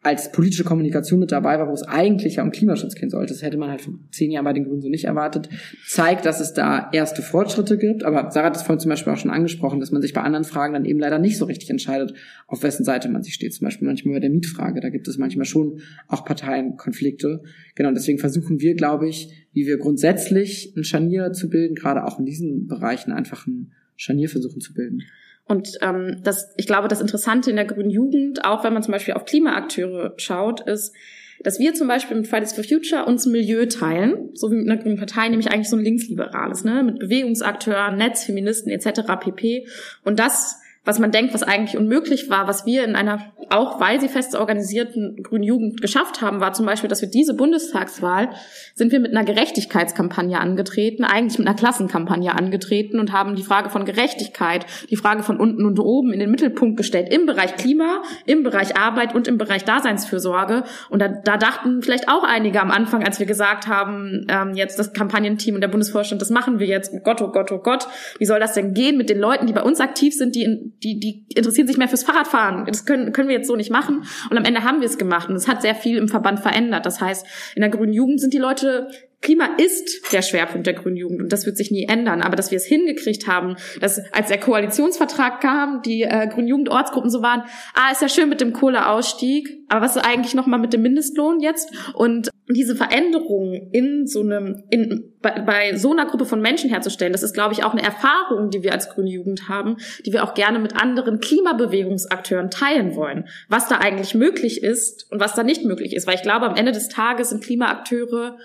als 0.00 0.30
politische 0.30 0.62
Kommunikation 0.62 1.18
mit 1.18 1.32
dabei 1.32 1.58
war, 1.58 1.68
wo 1.68 1.72
es 1.72 1.82
eigentlich 1.82 2.36
ja 2.36 2.44
um 2.44 2.52
Klimaschutz 2.52 2.94
gehen 2.94 3.10
sollte, 3.10 3.32
das 3.32 3.42
hätte 3.42 3.56
man 3.56 3.70
halt 3.70 3.80
vor 3.80 3.94
zehn 4.12 4.30
Jahren 4.30 4.44
bei 4.44 4.52
den 4.52 4.64
Grünen 4.64 4.80
so 4.80 4.88
nicht 4.88 5.06
erwartet, 5.06 5.48
zeigt, 5.88 6.24
dass 6.24 6.38
es 6.38 6.54
da 6.54 6.88
erste 6.92 7.20
Fortschritte 7.20 7.78
gibt. 7.78 8.04
Aber 8.04 8.30
Sarah 8.30 8.46
hat 8.46 8.56
es 8.56 8.62
vorhin 8.62 8.78
zum 8.78 8.90
Beispiel 8.90 9.12
auch 9.12 9.16
schon 9.18 9.32
angesprochen, 9.32 9.80
dass 9.80 9.90
man 9.90 10.00
sich 10.00 10.14
bei 10.14 10.20
anderen 10.20 10.44
Fragen 10.44 10.74
dann 10.74 10.84
eben 10.84 11.00
leider 11.00 11.18
nicht 11.18 11.36
so 11.36 11.46
richtig 11.46 11.70
entscheidet, 11.70 12.14
auf 12.46 12.62
wessen 12.62 12.84
Seite 12.84 13.08
man 13.08 13.24
sich 13.24 13.34
steht. 13.34 13.52
Zum 13.52 13.64
Beispiel 13.64 13.88
manchmal 13.88 14.14
bei 14.14 14.20
der 14.20 14.30
Mietfrage, 14.30 14.80
da 14.80 14.88
gibt 14.88 15.08
es 15.08 15.18
manchmal 15.18 15.46
schon 15.46 15.80
auch 16.06 16.24
Parteienkonflikte. 16.24 17.42
Genau, 17.74 17.90
deswegen 17.90 18.18
versuchen 18.18 18.60
wir, 18.60 18.76
glaube 18.76 19.08
ich, 19.08 19.48
wie 19.52 19.66
wir 19.66 19.78
grundsätzlich 19.78 20.74
ein 20.76 20.84
Scharnier 20.84 21.32
zu 21.32 21.48
bilden, 21.48 21.74
gerade 21.74 22.04
auch 22.04 22.20
in 22.20 22.24
diesen 22.24 22.68
Bereichen 22.68 23.10
einfach 23.10 23.48
ein 23.48 23.72
Scharnier 23.96 24.28
versuchen 24.28 24.60
zu 24.60 24.74
bilden. 24.74 25.02
Und 25.48 25.78
ähm, 25.80 26.20
das, 26.22 26.52
ich 26.56 26.66
glaube, 26.66 26.88
das 26.88 27.00
Interessante 27.00 27.50
in 27.50 27.56
der 27.56 27.64
grünen 27.64 27.90
Jugend, 27.90 28.44
auch 28.44 28.64
wenn 28.64 28.74
man 28.74 28.82
zum 28.82 28.92
Beispiel 28.92 29.14
auf 29.14 29.24
Klimaakteure 29.24 30.12
schaut, 30.18 30.60
ist, 30.60 30.94
dass 31.42 31.58
wir 31.58 31.72
zum 31.74 31.88
Beispiel 31.88 32.16
mit 32.16 32.26
Fridays 32.26 32.52
for 32.52 32.64
Future 32.64 33.06
uns 33.06 33.24
Milieu 33.24 33.66
teilen, 33.66 34.30
so 34.34 34.50
wie 34.50 34.56
mit 34.56 34.68
einer 34.68 34.80
grünen 34.80 34.98
Partei, 34.98 35.28
nämlich 35.28 35.50
eigentlich 35.50 35.68
so 35.68 35.76
ein 35.76 35.84
linksliberales, 35.84 36.64
ne, 36.64 36.82
mit 36.82 36.98
Bewegungsakteuren, 36.98 37.96
Netzfeministen 37.96 38.70
etc. 38.70 39.02
pp. 39.20 39.66
Und 40.04 40.18
das 40.18 40.60
was 40.88 40.98
man 40.98 41.10
denkt, 41.10 41.34
was 41.34 41.42
eigentlich 41.42 41.76
unmöglich 41.76 42.30
war, 42.30 42.48
was 42.48 42.64
wir 42.64 42.82
in 42.82 42.96
einer, 42.96 43.20
auch 43.50 43.78
weil 43.78 44.00
sie 44.00 44.08
fest 44.08 44.34
organisierten 44.34 45.22
grünen 45.22 45.44
Jugend 45.44 45.82
geschafft 45.82 46.22
haben, 46.22 46.40
war 46.40 46.54
zum 46.54 46.64
Beispiel, 46.64 46.88
dass 46.88 47.02
wir 47.02 47.10
diese 47.10 47.34
Bundestagswahl, 47.34 48.30
sind 48.74 48.90
wir 48.90 48.98
mit 48.98 49.10
einer 49.14 49.26
Gerechtigkeitskampagne 49.26 50.40
angetreten, 50.40 51.04
eigentlich 51.04 51.38
mit 51.38 51.46
einer 51.46 51.58
Klassenkampagne 51.58 52.34
angetreten 52.34 53.00
und 53.00 53.12
haben 53.12 53.36
die 53.36 53.42
Frage 53.42 53.68
von 53.68 53.84
Gerechtigkeit, 53.84 54.64
die 54.88 54.96
Frage 54.96 55.22
von 55.22 55.38
unten 55.38 55.66
und 55.66 55.78
oben 55.78 56.10
in 56.14 56.20
den 56.20 56.30
Mittelpunkt 56.30 56.78
gestellt, 56.78 57.12
im 57.12 57.26
Bereich 57.26 57.56
Klima, 57.56 58.02
im 58.24 58.42
Bereich 58.42 58.78
Arbeit 58.78 59.14
und 59.14 59.28
im 59.28 59.36
Bereich 59.36 59.64
Daseinsfürsorge. 59.64 60.64
Und 60.88 61.02
da, 61.02 61.08
da 61.08 61.36
dachten 61.36 61.82
vielleicht 61.82 62.08
auch 62.08 62.24
einige 62.24 62.62
am 62.62 62.70
Anfang, 62.70 63.04
als 63.04 63.18
wir 63.18 63.26
gesagt 63.26 63.66
haben, 63.66 64.24
ähm, 64.30 64.54
jetzt 64.54 64.78
das 64.78 64.94
Kampagnenteam 64.94 65.54
und 65.54 65.60
der 65.60 65.68
Bundesvorstand, 65.68 66.22
das 66.22 66.30
machen 66.30 66.58
wir 66.58 66.66
jetzt, 66.66 66.94
Gott, 67.04 67.20
oh 67.20 67.28
Gott, 67.28 67.52
oh 67.52 67.58
Gott, 67.58 67.86
wie 68.18 68.24
soll 68.24 68.40
das 68.40 68.54
denn 68.54 68.72
gehen 68.72 68.96
mit 68.96 69.10
den 69.10 69.18
Leuten, 69.18 69.46
die 69.46 69.52
bei 69.52 69.62
uns 69.62 69.80
aktiv 69.80 70.14
sind, 70.14 70.34
die 70.34 70.44
in 70.44 70.77
die, 70.82 71.00
die 71.00 71.24
interessieren 71.34 71.66
sich 71.66 71.76
mehr 71.76 71.88
fürs 71.88 72.04
Fahrradfahren. 72.04 72.64
Das 72.66 72.86
können, 72.86 73.12
können 73.12 73.28
wir 73.28 73.36
jetzt 73.36 73.48
so 73.48 73.56
nicht 73.56 73.70
machen. 73.70 74.04
Und 74.30 74.38
am 74.38 74.44
Ende 74.44 74.64
haben 74.64 74.80
wir 74.80 74.86
es 74.86 74.98
gemacht. 74.98 75.28
Und 75.28 75.36
es 75.36 75.48
hat 75.48 75.62
sehr 75.62 75.74
viel 75.74 75.96
im 75.96 76.08
Verband 76.08 76.40
verändert. 76.40 76.86
Das 76.86 77.00
heißt, 77.00 77.26
in 77.54 77.62
der 77.62 77.70
grünen 77.70 77.92
Jugend 77.92 78.20
sind 78.20 78.32
die 78.32 78.38
Leute 78.38 78.88
Klima 79.20 79.48
ist 79.58 80.12
der 80.12 80.22
Schwerpunkt 80.22 80.66
der 80.66 80.74
Grünen 80.74 80.96
Jugend 80.96 81.20
und 81.20 81.32
das 81.32 81.44
wird 81.44 81.56
sich 81.56 81.70
nie 81.70 81.86
ändern. 81.88 82.22
Aber 82.22 82.36
dass 82.36 82.50
wir 82.50 82.56
es 82.56 82.64
hingekriegt 82.64 83.26
haben, 83.26 83.56
dass 83.80 84.00
als 84.12 84.28
der 84.28 84.38
Koalitionsvertrag 84.38 85.40
kam, 85.40 85.82
die 85.82 86.02
äh, 86.02 86.28
Grünen 86.28 86.46
Jugendortsgruppen 86.46 87.10
so 87.10 87.20
waren, 87.20 87.42
ah, 87.74 87.90
ist 87.90 88.00
ja 88.00 88.08
schön 88.08 88.28
mit 88.28 88.40
dem 88.40 88.52
Kohleausstieg, 88.52 89.58
aber 89.68 89.82
was 89.82 89.96
ist 89.96 90.04
eigentlich 90.04 90.34
nochmal 90.34 90.60
mit 90.60 90.72
dem 90.72 90.82
Mindestlohn 90.82 91.40
jetzt? 91.40 91.70
Und 91.94 92.30
diese 92.48 92.76
Veränderung 92.76 93.70
in 93.72 94.06
so 94.06 94.20
einem, 94.20 94.62
in, 94.70 95.12
bei, 95.20 95.40
bei 95.40 95.76
so 95.76 95.90
einer 95.90 96.06
Gruppe 96.06 96.24
von 96.24 96.40
Menschen 96.40 96.70
herzustellen, 96.70 97.12
das 97.12 97.22
ist, 97.22 97.34
glaube 97.34 97.52
ich, 97.52 97.64
auch 97.64 97.72
eine 97.72 97.82
Erfahrung, 97.82 98.50
die 98.50 98.62
wir 98.62 98.72
als 98.72 98.88
Grüne 98.88 99.10
Jugend 99.10 99.48
haben, 99.48 99.76
die 100.06 100.12
wir 100.12 100.24
auch 100.24 100.34
gerne 100.34 100.58
mit 100.58 100.74
anderen 100.74 101.20
Klimabewegungsakteuren 101.20 102.50
teilen 102.50 102.94
wollen. 102.96 103.28
Was 103.48 103.68
da 103.68 103.78
eigentlich 103.78 104.14
möglich 104.14 104.62
ist 104.62 105.10
und 105.10 105.20
was 105.20 105.34
da 105.34 105.42
nicht 105.42 105.64
möglich 105.64 105.94
ist. 105.94 106.06
Weil 106.06 106.14
ich 106.14 106.22
glaube, 106.22 106.46
am 106.46 106.56
Ende 106.56 106.72
des 106.72 106.88
Tages 106.88 107.30
sind 107.30 107.44
Klimaakteure 107.44 108.38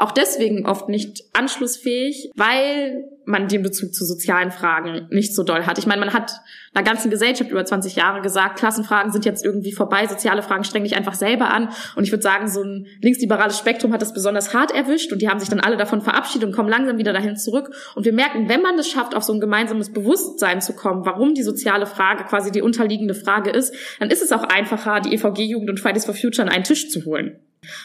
auch 0.00 0.12
deswegen 0.12 0.66
oft 0.66 0.88
nicht 0.88 1.24
anschlussfähig, 1.32 2.30
weil 2.34 3.04
man 3.26 3.48
den 3.48 3.62
Bezug 3.62 3.94
zu 3.94 4.04
sozialen 4.04 4.50
Fragen 4.50 5.06
nicht 5.10 5.34
so 5.34 5.42
doll 5.42 5.66
hat. 5.66 5.78
Ich 5.78 5.86
meine, 5.86 6.00
man 6.00 6.12
hat 6.12 6.32
einer 6.74 6.84
ganzen 6.84 7.10
Gesellschaft 7.10 7.50
über 7.50 7.64
20 7.64 7.96
Jahre 7.96 8.22
gesagt, 8.22 8.58
Klassenfragen 8.58 9.12
sind 9.12 9.24
jetzt 9.24 9.44
irgendwie 9.44 9.72
vorbei, 9.72 10.06
soziale 10.06 10.42
Fragen 10.42 10.64
strengen 10.64 10.84
dich 10.84 10.96
einfach 10.96 11.14
selber 11.14 11.50
an. 11.50 11.68
Und 11.96 12.04
ich 12.04 12.12
würde 12.12 12.22
sagen, 12.22 12.48
so 12.48 12.62
ein 12.62 12.86
linksliberales 13.02 13.58
Spektrum 13.58 13.92
hat 13.92 14.02
das 14.02 14.14
besonders 14.14 14.54
hart 14.54 14.72
erwischt 14.72 15.12
und 15.12 15.20
die 15.20 15.28
haben 15.28 15.38
sich 15.38 15.48
dann 15.48 15.60
alle 15.60 15.76
davon 15.76 16.00
verabschiedet 16.00 16.48
und 16.48 16.54
kommen 16.54 16.68
langsam 16.68 16.98
wieder 16.98 17.12
dahin 17.12 17.36
zurück. 17.36 17.70
Und 17.94 18.04
wir 18.04 18.12
merken, 18.12 18.48
wenn 18.48 18.62
man 18.62 18.78
es 18.78 18.88
schafft, 18.88 19.14
auf 19.14 19.22
so 19.22 19.32
ein 19.32 19.40
gemeinsames 19.40 19.92
Bewusstsein 19.92 20.60
zu 20.60 20.74
kommen, 20.74 21.04
warum 21.04 21.34
die 21.34 21.42
soziale 21.42 21.86
Frage 21.86 22.24
quasi 22.24 22.50
die 22.50 22.62
unterliegende 22.62 23.14
Frage 23.14 23.50
ist, 23.50 23.74
dann 23.98 24.10
ist 24.10 24.22
es 24.22 24.32
auch 24.32 24.44
einfacher, 24.44 25.00
die 25.00 25.14
EVG-Jugend 25.14 25.70
und 25.70 25.80
Fridays 25.80 26.06
for 26.06 26.14
Future 26.14 26.46
an 26.46 26.52
einen 26.52 26.64
Tisch 26.64 26.88
zu 26.88 27.04
holen 27.04 27.38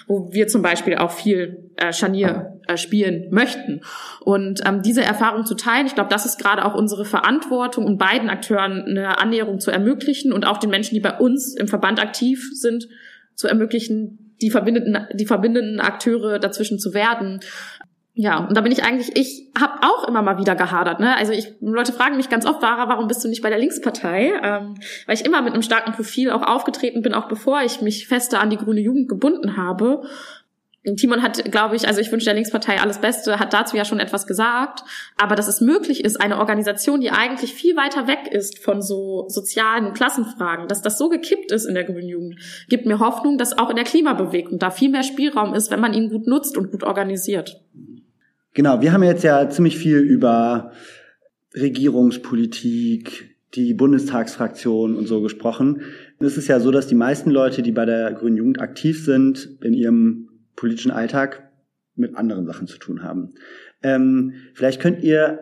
wo 0.07 0.31
wir 0.31 0.47
zum 0.47 0.61
Beispiel 0.61 0.95
auch 0.95 1.11
viel 1.11 1.71
äh, 1.75 1.91
Scharnier 1.91 2.59
äh, 2.67 2.77
spielen 2.77 3.27
möchten. 3.31 3.81
Und 4.21 4.61
ähm, 4.65 4.81
diese 4.81 5.03
Erfahrung 5.03 5.45
zu 5.45 5.55
teilen, 5.55 5.87
ich 5.87 5.95
glaube, 5.95 6.09
das 6.09 6.25
ist 6.25 6.39
gerade 6.39 6.65
auch 6.65 6.75
unsere 6.75 7.05
Verantwortung, 7.05 7.85
um 7.85 7.97
beiden 7.97 8.29
Akteuren 8.29 8.83
eine 8.83 9.19
Annäherung 9.19 9.59
zu 9.59 9.71
ermöglichen 9.71 10.31
und 10.31 10.45
auch 10.45 10.57
den 10.57 10.69
Menschen, 10.69 10.95
die 10.95 11.01
bei 11.01 11.17
uns 11.17 11.55
im 11.55 11.67
Verband 11.67 11.99
aktiv 12.01 12.49
sind, 12.53 12.87
zu 13.35 13.47
ermöglichen, 13.47 14.33
die 14.41 14.49
verbindenden, 14.49 15.07
die 15.13 15.25
verbindenden 15.25 15.79
Akteure 15.79 16.39
dazwischen 16.39 16.79
zu 16.79 16.93
werden. 16.93 17.39
Ja, 18.17 18.45
und 18.45 18.55
da 18.55 18.61
bin 18.61 18.71
ich 18.71 18.81
eigentlich, 18.81 19.13
ich 19.17 19.51
habe 19.59 19.73
auch 19.81 20.07
immer 20.07 20.21
mal 20.21 20.37
wieder 20.37 20.55
gehadert. 20.55 21.01
Ne? 21.01 21.17
Also 21.17 21.33
ich, 21.33 21.51
Leute 21.59 21.91
fragen 21.91 22.15
mich 22.15 22.29
ganz 22.29 22.45
oft, 22.45 22.61
Vara, 22.61 22.87
warum 22.87 23.09
bist 23.09 23.21
du 23.25 23.27
nicht 23.27 23.41
bei 23.41 23.49
der 23.49 23.59
Linkspartei? 23.59 24.31
Ähm, 24.41 24.75
weil 25.05 25.15
ich 25.15 25.25
immer 25.25 25.41
mit 25.41 25.51
einem 25.51 25.61
starken 25.61 25.91
Profil 25.91 26.31
auch 26.31 26.41
aufgetreten 26.41 27.01
bin, 27.01 27.13
auch 27.13 27.27
bevor 27.27 27.61
ich 27.61 27.81
mich 27.81 28.07
fester 28.07 28.39
an 28.39 28.49
die 28.49 28.57
grüne 28.57 28.79
Jugend 28.79 29.09
gebunden 29.09 29.57
habe. 29.57 30.03
Timon 30.95 31.23
hat, 31.23 31.51
glaube 31.51 31.75
ich, 31.75 31.87
also 31.87 31.99
ich 31.99 32.11
wünsche 32.11 32.25
der 32.25 32.35
Linkspartei 32.35 32.79
alles 32.79 32.99
Beste, 32.99 33.39
hat 33.39 33.53
dazu 33.53 33.75
ja 33.75 33.83
schon 33.83 33.99
etwas 33.99 34.27
gesagt. 34.27 34.83
Aber 35.17 35.35
dass 35.35 35.47
es 35.47 35.59
möglich 35.59 36.05
ist, 36.05 36.21
eine 36.21 36.37
Organisation, 36.37 37.01
die 37.01 37.09
eigentlich 37.11 37.53
viel 37.53 37.75
weiter 37.75 38.07
weg 38.07 38.31
ist 38.31 38.59
von 38.59 38.81
so 38.81 39.25
sozialen 39.27 39.93
Klassenfragen, 39.93 40.67
dass 40.67 40.81
das 40.81 40.97
so 40.97 41.09
gekippt 41.09 41.51
ist 41.51 41.65
in 41.65 41.73
der 41.73 41.83
Grünen 41.83 42.07
Jugend, 42.07 42.35
gibt 42.69 42.85
mir 42.85 42.99
Hoffnung, 42.99 43.37
dass 43.37 43.57
auch 43.57 43.69
in 43.69 43.75
der 43.75 43.85
Klimabewegung 43.85 44.59
da 44.59 44.69
viel 44.69 44.89
mehr 44.89 45.03
Spielraum 45.03 45.53
ist, 45.53 45.71
wenn 45.71 45.81
man 45.81 45.93
ihn 45.93 46.09
gut 46.09 46.27
nutzt 46.27 46.55
und 46.55 46.71
gut 46.71 46.83
organisiert. 46.83 47.61
Genau, 48.55 48.81
wir 48.81 48.93
haben 48.93 49.03
jetzt 49.03 49.25
ja 49.25 49.49
ziemlich 49.49 49.77
viel 49.77 49.97
über 49.97 50.71
Regierungspolitik, 51.53 53.35
die 53.53 53.73
Bundestagsfraktion 53.73 54.95
und 54.95 55.07
so 55.07 55.21
gesprochen. 55.21 55.81
Es 56.19 56.37
ist 56.37 56.47
ja 56.47 56.61
so, 56.61 56.71
dass 56.71 56.87
die 56.87 56.95
meisten 56.95 57.31
Leute, 57.31 57.61
die 57.61 57.73
bei 57.73 57.83
der 57.83 58.13
Grünen 58.13 58.37
Jugend 58.37 58.61
aktiv 58.61 59.03
sind, 59.03 59.57
in 59.61 59.73
ihrem 59.73 60.29
politischen 60.55 60.91
Alltag 60.91 61.51
mit 61.95 62.15
anderen 62.15 62.45
Sachen 62.45 62.67
zu 62.67 62.77
tun 62.77 63.03
haben. 63.03 63.33
Ähm, 63.83 64.35
vielleicht 64.53 64.81
könnt 64.81 65.03
ihr 65.03 65.39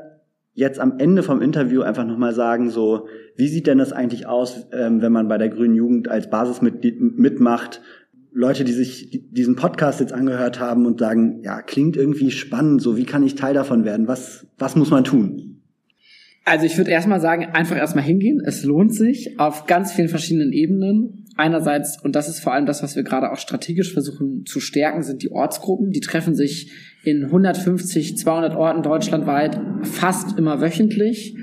jetzt 0.55 0.79
am 0.79 0.97
Ende 0.97 1.21
vom 1.21 1.39
Interview 1.39 1.83
einfach 1.83 2.05
nochmal 2.05 2.33
sagen, 2.33 2.71
so, 2.71 3.07
wie 3.35 3.47
sieht 3.47 3.67
denn 3.67 3.77
das 3.77 3.93
eigentlich 3.93 4.25
aus, 4.25 4.67
ähm, 4.71 5.03
wenn 5.03 5.11
man 5.11 5.27
bei 5.27 5.37
der 5.37 5.49
Grünen 5.49 5.75
Jugend 5.75 6.09
als 6.09 6.31
Basismitglied 6.31 6.99
mitmacht? 6.99 7.79
Leute, 8.33 8.63
die 8.63 8.73
sich 8.73 9.21
diesen 9.31 9.55
Podcast 9.55 9.99
jetzt 9.99 10.13
angehört 10.13 10.59
haben 10.59 10.85
und 10.85 10.99
sagen, 10.99 11.41
ja, 11.43 11.61
klingt 11.61 11.95
irgendwie 11.95 12.31
spannend, 12.31 12.81
so 12.81 12.97
wie 12.97 13.05
kann 13.05 13.23
ich 13.23 13.35
Teil 13.35 13.53
davon 13.53 13.85
werden? 13.85 14.07
Was, 14.07 14.47
was 14.57 14.75
muss 14.75 14.89
man 14.89 15.03
tun? 15.03 15.61
Also 16.45 16.65
ich 16.65 16.77
würde 16.77 16.91
erstmal 16.91 17.21
sagen, 17.21 17.45
einfach 17.45 17.77
erstmal 17.77 18.03
hingehen. 18.03 18.41
Es 18.43 18.63
lohnt 18.63 18.93
sich 18.93 19.39
auf 19.39 19.65
ganz 19.65 19.93
vielen 19.93 20.09
verschiedenen 20.09 20.51
Ebenen. 20.51 21.25
Einerseits, 21.37 22.03
und 22.03 22.15
das 22.15 22.27
ist 22.27 22.41
vor 22.41 22.53
allem 22.53 22.65
das, 22.65 22.83
was 22.83 22.95
wir 22.95 23.03
gerade 23.03 23.31
auch 23.31 23.37
strategisch 23.37 23.93
versuchen 23.93 24.45
zu 24.45 24.59
stärken, 24.59 25.03
sind 25.03 25.23
die 25.23 25.31
Ortsgruppen. 25.31 25.91
Die 25.91 26.01
treffen 26.01 26.35
sich 26.35 26.71
in 27.03 27.25
150, 27.25 28.17
200 28.17 28.55
Orten 28.55 28.83
deutschlandweit 28.83 29.59
fast 29.83 30.37
immer 30.37 30.59
wöchentlich 30.59 31.37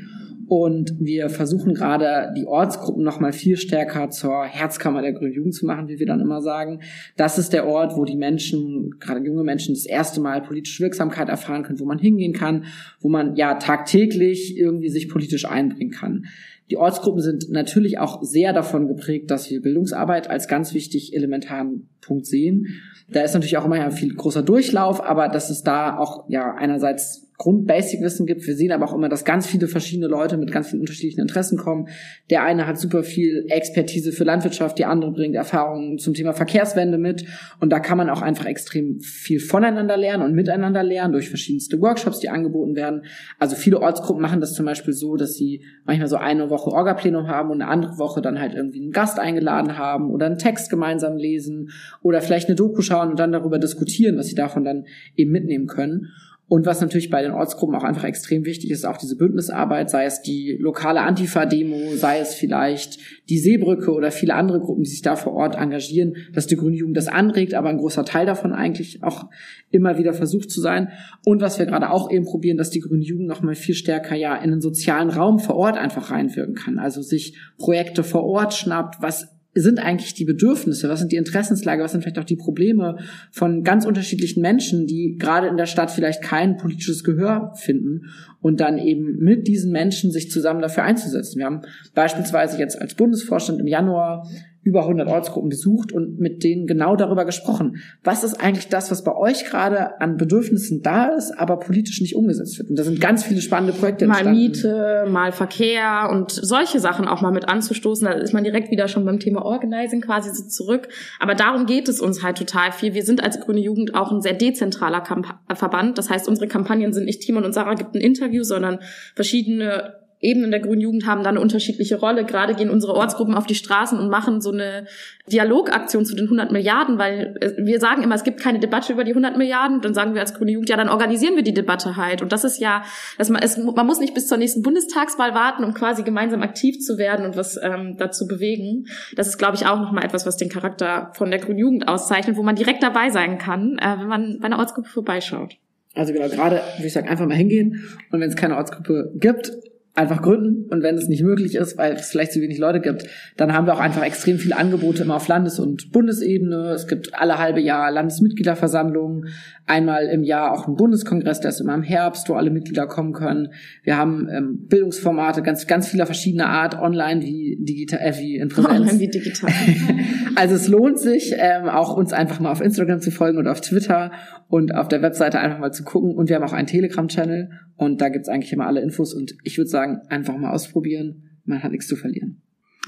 und 0.50 0.96
wir 0.98 1.30
versuchen 1.30 1.74
gerade 1.74 2.34
die 2.36 2.44
Ortsgruppen 2.44 3.04
noch 3.04 3.20
mal 3.20 3.32
viel 3.32 3.56
stärker 3.56 4.10
zur 4.10 4.42
Herzkammer 4.42 5.00
der 5.00 5.12
Grünen 5.12 5.32
Jugend 5.32 5.54
zu 5.54 5.64
machen, 5.64 5.86
wie 5.86 6.00
wir 6.00 6.06
dann 6.06 6.18
immer 6.18 6.42
sagen. 6.42 6.80
Das 7.16 7.38
ist 7.38 7.52
der 7.52 7.68
Ort, 7.68 7.96
wo 7.96 8.04
die 8.04 8.16
Menschen, 8.16 8.96
gerade 8.98 9.24
junge 9.24 9.44
Menschen, 9.44 9.76
das 9.76 9.86
erste 9.86 10.20
Mal 10.20 10.42
politische 10.42 10.82
Wirksamkeit 10.82 11.28
erfahren 11.28 11.62
können, 11.62 11.78
wo 11.78 11.84
man 11.84 12.00
hingehen 12.00 12.32
kann, 12.32 12.64
wo 12.98 13.08
man 13.08 13.36
ja 13.36 13.54
tagtäglich 13.54 14.56
irgendwie 14.56 14.88
sich 14.88 15.08
politisch 15.08 15.44
einbringen 15.44 15.92
kann. 15.92 16.24
Die 16.68 16.76
Ortsgruppen 16.76 17.22
sind 17.22 17.48
natürlich 17.50 18.00
auch 18.00 18.20
sehr 18.24 18.52
davon 18.52 18.88
geprägt, 18.88 19.30
dass 19.30 19.48
wir 19.52 19.62
Bildungsarbeit 19.62 20.28
als 20.28 20.48
ganz 20.48 20.74
wichtig 20.74 21.14
elementaren 21.14 21.88
Punkt 22.00 22.26
sehen. 22.26 22.66
Da 23.08 23.22
ist 23.22 23.34
natürlich 23.34 23.56
auch 23.56 23.66
immer 23.66 23.78
ja 23.78 23.90
viel 23.90 24.12
großer 24.16 24.42
Durchlauf, 24.42 25.00
aber 25.00 25.28
dass 25.28 25.48
es 25.48 25.62
da 25.62 25.96
auch 25.96 26.24
ja 26.28 26.52
einerseits 26.54 27.29
Grund-Basic-Wissen 27.40 28.26
gibt. 28.26 28.46
Wir 28.46 28.54
sehen 28.54 28.70
aber 28.70 28.84
auch 28.84 28.94
immer, 28.94 29.08
dass 29.08 29.24
ganz 29.24 29.46
viele 29.46 29.66
verschiedene 29.66 30.08
Leute 30.08 30.36
mit 30.36 30.52
ganz 30.52 30.68
vielen 30.68 30.80
unterschiedlichen 30.80 31.22
Interessen 31.22 31.56
kommen. 31.56 31.88
Der 32.28 32.42
eine 32.42 32.66
hat 32.66 32.78
super 32.78 33.02
viel 33.02 33.46
Expertise 33.48 34.12
für 34.12 34.24
Landwirtschaft, 34.24 34.78
die 34.78 34.84
andere 34.84 35.12
bringt 35.12 35.34
Erfahrungen 35.34 35.96
zum 35.96 36.12
Thema 36.12 36.34
Verkehrswende 36.34 36.98
mit. 36.98 37.24
Und 37.58 37.70
da 37.70 37.80
kann 37.80 37.96
man 37.96 38.10
auch 38.10 38.20
einfach 38.20 38.44
extrem 38.44 39.00
viel 39.00 39.40
voneinander 39.40 39.96
lernen 39.96 40.22
und 40.22 40.34
miteinander 40.34 40.82
lernen 40.82 41.12
durch 41.12 41.30
verschiedenste 41.30 41.80
Workshops, 41.80 42.20
die 42.20 42.28
angeboten 42.28 42.76
werden. 42.76 43.04
Also 43.38 43.56
viele 43.56 43.80
Ortsgruppen 43.80 44.20
machen 44.20 44.42
das 44.42 44.52
zum 44.52 44.66
Beispiel 44.66 44.92
so, 44.92 45.16
dass 45.16 45.32
sie 45.34 45.62
manchmal 45.86 46.08
so 46.08 46.16
eine 46.16 46.50
Woche 46.50 46.70
Orga-Plenum 46.70 47.26
haben 47.26 47.50
und 47.50 47.62
eine 47.62 47.70
andere 47.70 47.96
Woche 47.96 48.20
dann 48.20 48.38
halt 48.38 48.52
irgendwie 48.52 48.82
einen 48.82 48.92
Gast 48.92 49.18
eingeladen 49.18 49.78
haben 49.78 50.10
oder 50.10 50.26
einen 50.26 50.36
Text 50.36 50.68
gemeinsam 50.68 51.16
lesen 51.16 51.70
oder 52.02 52.20
vielleicht 52.20 52.48
eine 52.48 52.56
Doku 52.56 52.82
schauen 52.82 53.08
und 53.08 53.18
dann 53.18 53.32
darüber 53.32 53.58
diskutieren, 53.58 54.18
was 54.18 54.26
sie 54.26 54.34
davon 54.34 54.62
dann 54.62 54.84
eben 55.16 55.30
mitnehmen 55.30 55.66
können. 55.66 56.08
Und 56.50 56.66
was 56.66 56.80
natürlich 56.80 57.10
bei 57.10 57.22
den 57.22 57.30
Ortsgruppen 57.30 57.76
auch 57.76 57.84
einfach 57.84 58.02
extrem 58.02 58.44
wichtig 58.44 58.72
ist, 58.72 58.84
auch 58.84 58.96
diese 58.96 59.14
Bündnisarbeit, 59.14 59.88
sei 59.88 60.04
es 60.06 60.20
die 60.20 60.56
lokale 60.58 61.02
Antifa-Demo, 61.02 61.94
sei 61.94 62.18
es 62.18 62.34
vielleicht 62.34 62.98
die 63.28 63.38
Seebrücke 63.38 63.92
oder 63.92 64.10
viele 64.10 64.34
andere 64.34 64.58
Gruppen, 64.58 64.82
die 64.82 64.90
sich 64.90 65.00
da 65.00 65.14
vor 65.14 65.32
Ort 65.34 65.54
engagieren, 65.54 66.16
dass 66.32 66.48
die 66.48 66.56
Grüne 66.56 66.74
Jugend 66.74 66.96
das 66.96 67.06
anregt, 67.06 67.54
aber 67.54 67.68
ein 67.68 67.78
großer 67.78 68.04
Teil 68.04 68.26
davon 68.26 68.52
eigentlich 68.52 69.04
auch 69.04 69.26
immer 69.70 69.96
wieder 69.96 70.12
versucht 70.12 70.50
zu 70.50 70.60
sein. 70.60 70.88
Und 71.24 71.40
was 71.40 71.60
wir 71.60 71.66
gerade 71.66 71.88
auch 71.88 72.10
eben 72.10 72.24
probieren, 72.24 72.58
dass 72.58 72.70
die 72.70 72.80
Grüne 72.80 73.04
Jugend 73.04 73.28
noch 73.28 73.42
mal 73.42 73.54
viel 73.54 73.76
stärker 73.76 74.16
ja 74.16 74.34
in 74.34 74.50
den 74.50 74.60
sozialen 74.60 75.10
Raum 75.10 75.38
vor 75.38 75.54
Ort 75.54 75.78
einfach 75.78 76.10
reinwirken 76.10 76.56
kann. 76.56 76.80
Also 76.80 77.00
sich 77.00 77.38
Projekte 77.58 78.02
vor 78.02 78.24
Ort 78.24 78.54
schnappt, 78.54 79.00
was 79.00 79.39
sind 79.54 79.80
eigentlich 79.80 80.14
die 80.14 80.24
Bedürfnisse, 80.24 80.88
was 80.88 81.00
sind 81.00 81.10
die 81.10 81.16
Interessenslage, 81.16 81.82
was 81.82 81.92
sind 81.92 82.02
vielleicht 82.02 82.18
auch 82.18 82.24
die 82.24 82.36
Probleme 82.36 82.98
von 83.32 83.64
ganz 83.64 83.84
unterschiedlichen 83.84 84.40
Menschen, 84.40 84.86
die 84.86 85.16
gerade 85.18 85.48
in 85.48 85.56
der 85.56 85.66
Stadt 85.66 85.90
vielleicht 85.90 86.22
kein 86.22 86.56
politisches 86.56 87.02
Gehör 87.02 87.52
finden 87.56 88.02
und 88.40 88.60
dann 88.60 88.78
eben 88.78 89.16
mit 89.18 89.48
diesen 89.48 89.72
Menschen 89.72 90.12
sich 90.12 90.30
zusammen 90.30 90.62
dafür 90.62 90.84
einzusetzen. 90.84 91.38
Wir 91.38 91.46
haben 91.46 91.62
beispielsweise 91.94 92.58
jetzt 92.58 92.80
als 92.80 92.94
Bundesvorstand 92.94 93.60
im 93.60 93.66
Januar 93.66 94.28
über 94.62 94.82
100 94.82 95.08
Ortsgruppen 95.08 95.48
besucht 95.48 95.90
und 95.92 96.18
mit 96.18 96.44
denen 96.44 96.66
genau 96.66 96.94
darüber 96.94 97.24
gesprochen. 97.24 97.76
Was 98.04 98.24
ist 98.24 98.34
eigentlich 98.34 98.68
das, 98.68 98.90
was 98.90 99.02
bei 99.02 99.14
euch 99.16 99.44
gerade 99.46 100.00
an 100.00 100.18
Bedürfnissen 100.18 100.82
da 100.82 101.06
ist, 101.06 101.32
aber 101.32 101.58
politisch 101.58 102.00
nicht 102.02 102.14
umgesetzt 102.14 102.58
wird? 102.58 102.68
Und 102.68 102.78
da 102.78 102.82
sind 102.82 103.00
ganz 103.00 103.24
viele 103.24 103.40
spannende 103.40 103.72
Projekte 103.72 104.06
Mal 104.06 104.26
entstanden. 104.26 104.38
Miete, 104.38 105.06
mal 105.08 105.32
Verkehr 105.32 106.10
und 106.12 106.30
solche 106.30 106.78
Sachen 106.78 107.08
auch 107.08 107.22
mal 107.22 107.32
mit 107.32 107.48
anzustoßen. 107.48 108.06
Da 108.06 108.12
ist 108.12 108.34
man 108.34 108.44
direkt 108.44 108.70
wieder 108.70 108.86
schon 108.88 109.06
beim 109.06 109.18
Thema 109.18 109.42
Organizing 109.46 110.02
quasi 110.02 110.30
so 110.30 110.46
zurück. 110.46 110.88
Aber 111.18 111.34
darum 111.34 111.64
geht 111.64 111.88
es 111.88 112.00
uns 112.00 112.22
halt 112.22 112.36
total 112.36 112.72
viel. 112.72 112.92
Wir 112.92 113.04
sind 113.04 113.24
als 113.24 113.40
Grüne 113.40 113.60
Jugend 113.60 113.94
auch 113.94 114.12
ein 114.12 114.20
sehr 114.20 114.34
dezentraler 114.34 115.00
Kamp 115.00 115.26
Verband. 115.54 115.96
Das 115.96 116.10
heißt, 116.10 116.28
unsere 116.28 116.48
Kampagnen 116.48 116.92
sind 116.92 117.06
nicht 117.06 117.22
Timon 117.22 117.44
und 117.44 117.54
Sarah 117.54 117.74
gibt 117.74 117.94
ein 117.94 118.00
Interview, 118.00 118.42
sondern 118.42 118.80
verschiedene 119.14 119.99
Ebenen 120.20 120.50
der 120.50 120.60
Grünen 120.60 120.82
Jugend 120.82 121.06
haben 121.06 121.22
da 121.22 121.30
eine 121.30 121.40
unterschiedliche 121.40 121.98
Rolle. 121.98 122.24
Gerade 122.24 122.54
gehen 122.54 122.68
unsere 122.68 122.94
Ortsgruppen 122.94 123.34
auf 123.34 123.46
die 123.46 123.54
Straßen 123.54 123.98
und 123.98 124.10
machen 124.10 124.42
so 124.42 124.52
eine 124.52 124.86
Dialogaktion 125.32 126.04
zu 126.04 126.14
den 126.14 126.24
100 126.24 126.52
Milliarden, 126.52 126.98
weil 126.98 127.36
äh, 127.40 127.52
wir 127.56 127.80
sagen 127.80 128.02
immer, 128.02 128.14
es 128.14 128.24
gibt 128.24 128.40
keine 128.40 128.58
Debatte 128.58 128.92
über 128.92 129.04
die 129.04 129.12
100 129.12 129.38
Milliarden. 129.38 129.80
Dann 129.80 129.94
sagen 129.94 130.12
wir 130.12 130.20
als 130.20 130.34
Grüne 130.34 130.52
Jugend, 130.52 130.68
ja, 130.68 130.76
dann 130.76 130.90
organisieren 130.90 131.36
wir 131.36 131.42
die 131.42 131.54
Debatte 131.54 131.96
halt. 131.96 132.20
Und 132.20 132.32
das 132.32 132.44
ist 132.44 132.58
ja, 132.58 132.82
dass 133.16 133.30
man, 133.30 133.42
es, 133.42 133.56
man 133.56 133.86
muss 133.86 133.98
nicht 133.98 134.12
bis 134.12 134.26
zur 134.26 134.36
nächsten 134.36 134.60
Bundestagswahl 134.60 135.34
warten, 135.34 135.64
um 135.64 135.72
quasi 135.72 136.02
gemeinsam 136.02 136.42
aktiv 136.42 136.80
zu 136.80 136.98
werden 136.98 137.24
und 137.24 137.36
was 137.36 137.58
ähm, 137.62 137.96
dazu 137.96 138.26
bewegen. 138.26 138.86
Das 139.16 139.26
ist, 139.26 139.38
glaube 139.38 139.56
ich, 139.56 139.66
auch 139.66 139.80
nochmal 139.80 140.04
etwas, 140.04 140.26
was 140.26 140.36
den 140.36 140.50
Charakter 140.50 141.12
von 141.14 141.30
der 141.30 141.40
Grünen 141.40 141.58
Jugend 141.58 141.88
auszeichnet, 141.88 142.36
wo 142.36 142.42
man 142.42 142.56
direkt 142.56 142.82
dabei 142.82 143.08
sein 143.08 143.38
kann, 143.38 143.78
äh, 143.78 143.96
wenn 143.98 144.08
man 144.08 144.38
bei 144.40 144.46
einer 144.46 144.58
Ortsgruppe 144.58 144.88
vorbeischaut. 144.88 145.56
Also 145.94 146.12
genau, 146.12 146.28
gerade, 146.28 146.60
wie 146.78 146.86
ich 146.86 146.92
sage, 146.92 147.08
einfach 147.08 147.26
mal 147.26 147.36
hingehen 147.36 147.82
und 148.12 148.20
wenn 148.20 148.28
es 148.28 148.36
keine 148.36 148.56
Ortsgruppe 148.56 149.12
gibt, 149.16 149.52
einfach 150.00 150.22
gründen. 150.22 150.66
Und 150.70 150.82
wenn 150.82 150.96
es 150.96 151.08
nicht 151.08 151.22
möglich 151.22 151.54
ist, 151.54 151.78
weil 151.78 151.94
es 151.94 152.10
vielleicht 152.10 152.32
zu 152.32 152.40
wenig 152.40 152.58
Leute 152.58 152.80
gibt, 152.80 153.06
dann 153.36 153.52
haben 153.52 153.66
wir 153.66 153.74
auch 153.74 153.80
einfach 153.80 154.02
extrem 154.02 154.38
viele 154.38 154.56
Angebote 154.56 155.02
immer 155.02 155.16
auf 155.16 155.28
Landes- 155.28 155.58
und 155.58 155.92
Bundesebene. 155.92 156.72
Es 156.72 156.88
gibt 156.88 157.14
alle 157.14 157.38
halbe 157.38 157.60
Jahr 157.60 157.90
Landesmitgliederversammlungen, 157.90 159.28
einmal 159.66 160.06
im 160.06 160.24
Jahr 160.24 160.52
auch 160.52 160.66
ein 160.66 160.74
Bundeskongress, 160.74 161.40
der 161.40 161.50
ist 161.50 161.60
immer 161.60 161.74
im 161.74 161.82
Herbst, 161.82 162.28
wo 162.28 162.34
alle 162.34 162.50
Mitglieder 162.50 162.86
kommen 162.86 163.12
können. 163.12 163.52
Wir 163.84 163.96
haben 163.96 164.28
ähm, 164.28 164.66
Bildungsformate 164.68 165.42
ganz, 165.42 165.66
ganz 165.66 165.88
vieler 165.88 166.06
verschiedener 166.06 166.48
Art, 166.48 166.80
online 166.80 167.22
wie 167.22 167.58
digital, 167.60 168.00
äh, 168.00 168.18
wie 168.18 168.36
in 168.36 168.48
Präsenz. 168.48 168.74
Online 168.74 168.98
wie 168.98 169.08
digital. 169.08 169.52
also 170.34 170.54
es 170.54 170.66
lohnt 170.66 170.98
sich, 170.98 171.34
ähm, 171.36 171.68
auch 171.68 171.96
uns 171.96 172.12
einfach 172.12 172.40
mal 172.40 172.50
auf 172.50 172.60
Instagram 172.60 173.00
zu 173.00 173.10
folgen 173.10 173.38
oder 173.38 173.52
auf 173.52 173.60
Twitter 173.60 174.10
und 174.50 174.74
auf 174.74 174.88
der 174.88 175.00
Webseite 175.00 175.38
einfach 175.38 175.60
mal 175.60 175.72
zu 175.72 175.84
gucken. 175.84 176.14
Und 176.16 176.28
wir 176.28 176.36
haben 176.36 176.42
auch 176.42 176.52
einen 176.52 176.66
Telegram-Channel 176.66 177.50
und 177.76 178.00
da 178.00 178.08
gibt's 178.08 178.28
eigentlich 178.28 178.52
immer 178.52 178.66
alle 178.66 178.80
Infos. 178.82 179.14
Und 179.14 179.32
ich 179.44 179.56
würde 179.56 179.70
sagen, 179.70 180.00
einfach 180.08 180.36
mal 180.36 180.50
ausprobieren. 180.50 181.22
Man 181.44 181.62
hat 181.62 181.70
nichts 181.70 181.86
zu 181.86 181.94
verlieren. 181.96 182.42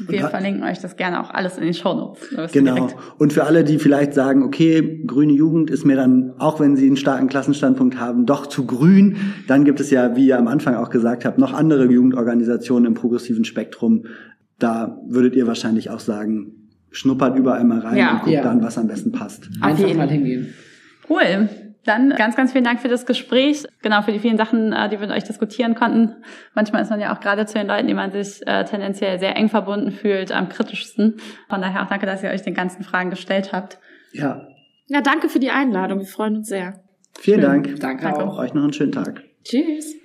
Wir 0.08 0.26
verlinken 0.26 0.62
euch 0.64 0.80
das 0.80 0.96
gerne 0.96 1.22
auch 1.22 1.30
alles 1.30 1.58
in 1.58 1.64
den 1.64 1.74
Shownotes. 1.74 2.52
Genau. 2.52 2.88
Und 3.18 3.32
für 3.32 3.44
alle, 3.44 3.62
die 3.62 3.78
vielleicht 3.78 4.14
sagen, 4.14 4.42
okay, 4.42 5.04
grüne 5.06 5.34
Jugend 5.34 5.70
ist 5.70 5.84
mir 5.84 5.94
dann, 5.96 6.32
auch 6.38 6.58
wenn 6.60 6.74
sie 6.76 6.86
einen 6.86 6.96
starken 6.96 7.28
Klassenstandpunkt 7.28 8.00
haben, 8.00 8.26
doch 8.26 8.46
zu 8.46 8.66
grün, 8.66 9.16
dann 9.46 9.64
gibt 9.64 9.78
es 9.80 9.90
ja, 9.90 10.16
wie 10.16 10.26
ihr 10.26 10.38
am 10.38 10.48
Anfang 10.48 10.74
auch 10.74 10.90
gesagt 10.90 11.24
habt, 11.24 11.38
noch 11.38 11.52
andere 11.52 11.84
Jugendorganisationen 11.90 12.86
im 12.86 12.94
progressiven 12.94 13.44
Spektrum. 13.44 14.06
Da 14.58 14.98
würdet 15.06 15.36
ihr 15.36 15.46
wahrscheinlich 15.46 15.90
auch 15.90 16.00
sagen, 16.00 16.70
schnuppert 16.90 17.38
überall 17.38 17.62
mal 17.64 17.80
rein 17.80 17.98
Ja. 17.98 18.12
und 18.14 18.18
guckt 18.20 18.32
Ja. 18.32 18.42
dann, 18.42 18.62
was 18.62 18.78
am 18.78 18.88
besten 18.88 19.12
passt. 19.12 19.48
Einfach 19.60 19.86
jeden 19.86 19.98
mal 19.98 20.08
hingehen. 20.10 20.48
Cool. 21.09 21.48
Dann 21.84 22.11
ganz, 22.11 22.36
ganz 22.36 22.53
vielen 22.53 22.62
Dank 22.62 22.80
für 22.80 22.86
das 22.88 23.07
Gespräch. 23.07 23.64
Genau, 23.82 24.03
für 24.03 24.12
die 24.12 24.20
vielen 24.20 24.36
Sachen, 24.36 24.72
äh, 24.72 24.88
die 24.88 25.00
wir 25.00 25.09
mit 25.09 25.11
euch 25.16 25.24
diskutieren 25.24 25.74
konnten. 25.74 26.14
Manchmal 26.55 26.82
ist 26.82 26.90
man 26.90 27.00
ja 27.00 27.12
auch 27.14 27.18
gerade 27.20 27.44
zu 27.44 27.55
den 27.59 27.66
Leuten, 27.66 27.88
die 27.88 27.94
man 27.94 28.12
sich 28.12 28.46
äh, 28.46 28.64
tendenziell 28.64 29.18
sehr 29.18 29.36
eng 29.36 29.48
verbunden 29.48 29.90
fühlt, 29.90 30.30
am 30.30 30.48
kritischsten. 30.48 31.16
Von 31.48 31.61
daher 31.61 31.82
auch 31.82 31.88
danke, 31.88 32.07
dass 32.07 32.22
ihr 32.22 32.30
euch 32.30 32.42
den 32.42 32.55
ganzen 32.55 32.84
Fragen 32.84 33.11
gestellt 33.11 33.53
habt. 33.53 33.78
Ja, 34.12 34.46
Ja, 34.86 35.00
danke 35.00 35.28
für 35.28 35.40
die 35.40 35.50
Einladung. 35.50 35.98
Wir 35.98 36.07
freuen 36.07 36.36
uns 36.36 36.48
sehr. 36.48 36.74
vielen 37.18 37.40
Schön. 37.40 37.50
Dank. 37.50 37.80
Danke 37.80 38.03
Danke. 38.05 38.24
auch. 38.24 38.38
Euch 38.38 38.55
noch 38.55 38.62
einen 38.62 38.72
schönen 38.72 38.92
Tag. 38.92 39.22
Tschüss. 39.42 39.96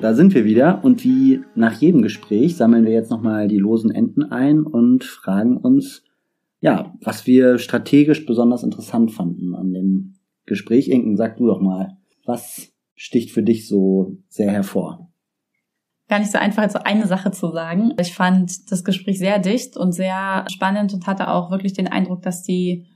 Da 0.00 0.14
sind 0.14 0.34
wir 0.34 0.44
wieder 0.44 0.84
und 0.84 1.02
wie 1.02 1.40
nach 1.54 1.80
jedem 1.80 2.02
Gespräch 2.02 2.56
sammeln 2.56 2.84
wir 2.84 2.92
jetzt 2.92 3.10
nochmal 3.10 3.48
die 3.48 3.58
losen 3.58 3.90
Enden 3.90 4.22
ein 4.24 4.62
und 4.62 5.02
fragen 5.04 5.56
uns, 5.56 6.04
ja, 6.60 6.94
was 7.00 7.26
wir 7.26 7.58
strategisch 7.58 8.26
besonders 8.26 8.62
interessant 8.62 9.12
fanden 9.12 9.54
an 9.54 9.72
dem 9.72 10.14
Gespräch. 10.46 10.88
Inken, 10.88 11.16
sag 11.16 11.36
du 11.36 11.46
doch 11.46 11.60
mal, 11.60 11.96
was 12.24 12.72
sticht 12.94 13.30
für 13.30 13.42
dich 13.42 13.68
so 13.68 14.18
sehr 14.28 14.50
hervor? 14.50 15.10
Gar 16.08 16.20
nicht 16.20 16.32
so 16.32 16.38
einfach, 16.38 16.62
jetzt 16.62 16.72
so 16.72 16.80
eine 16.84 17.06
Sache 17.06 17.30
zu 17.32 17.50
sagen. 17.50 17.92
Ich 18.00 18.14
fand 18.14 18.70
das 18.70 18.84
Gespräch 18.84 19.18
sehr 19.18 19.38
dicht 19.38 19.76
und 19.76 19.92
sehr 19.92 20.44
spannend 20.50 20.94
und 20.94 21.06
hatte 21.06 21.28
auch 21.28 21.50
wirklich 21.50 21.74
den 21.74 21.88
Eindruck, 21.88 22.22
dass 22.22 22.42
die 22.42 22.86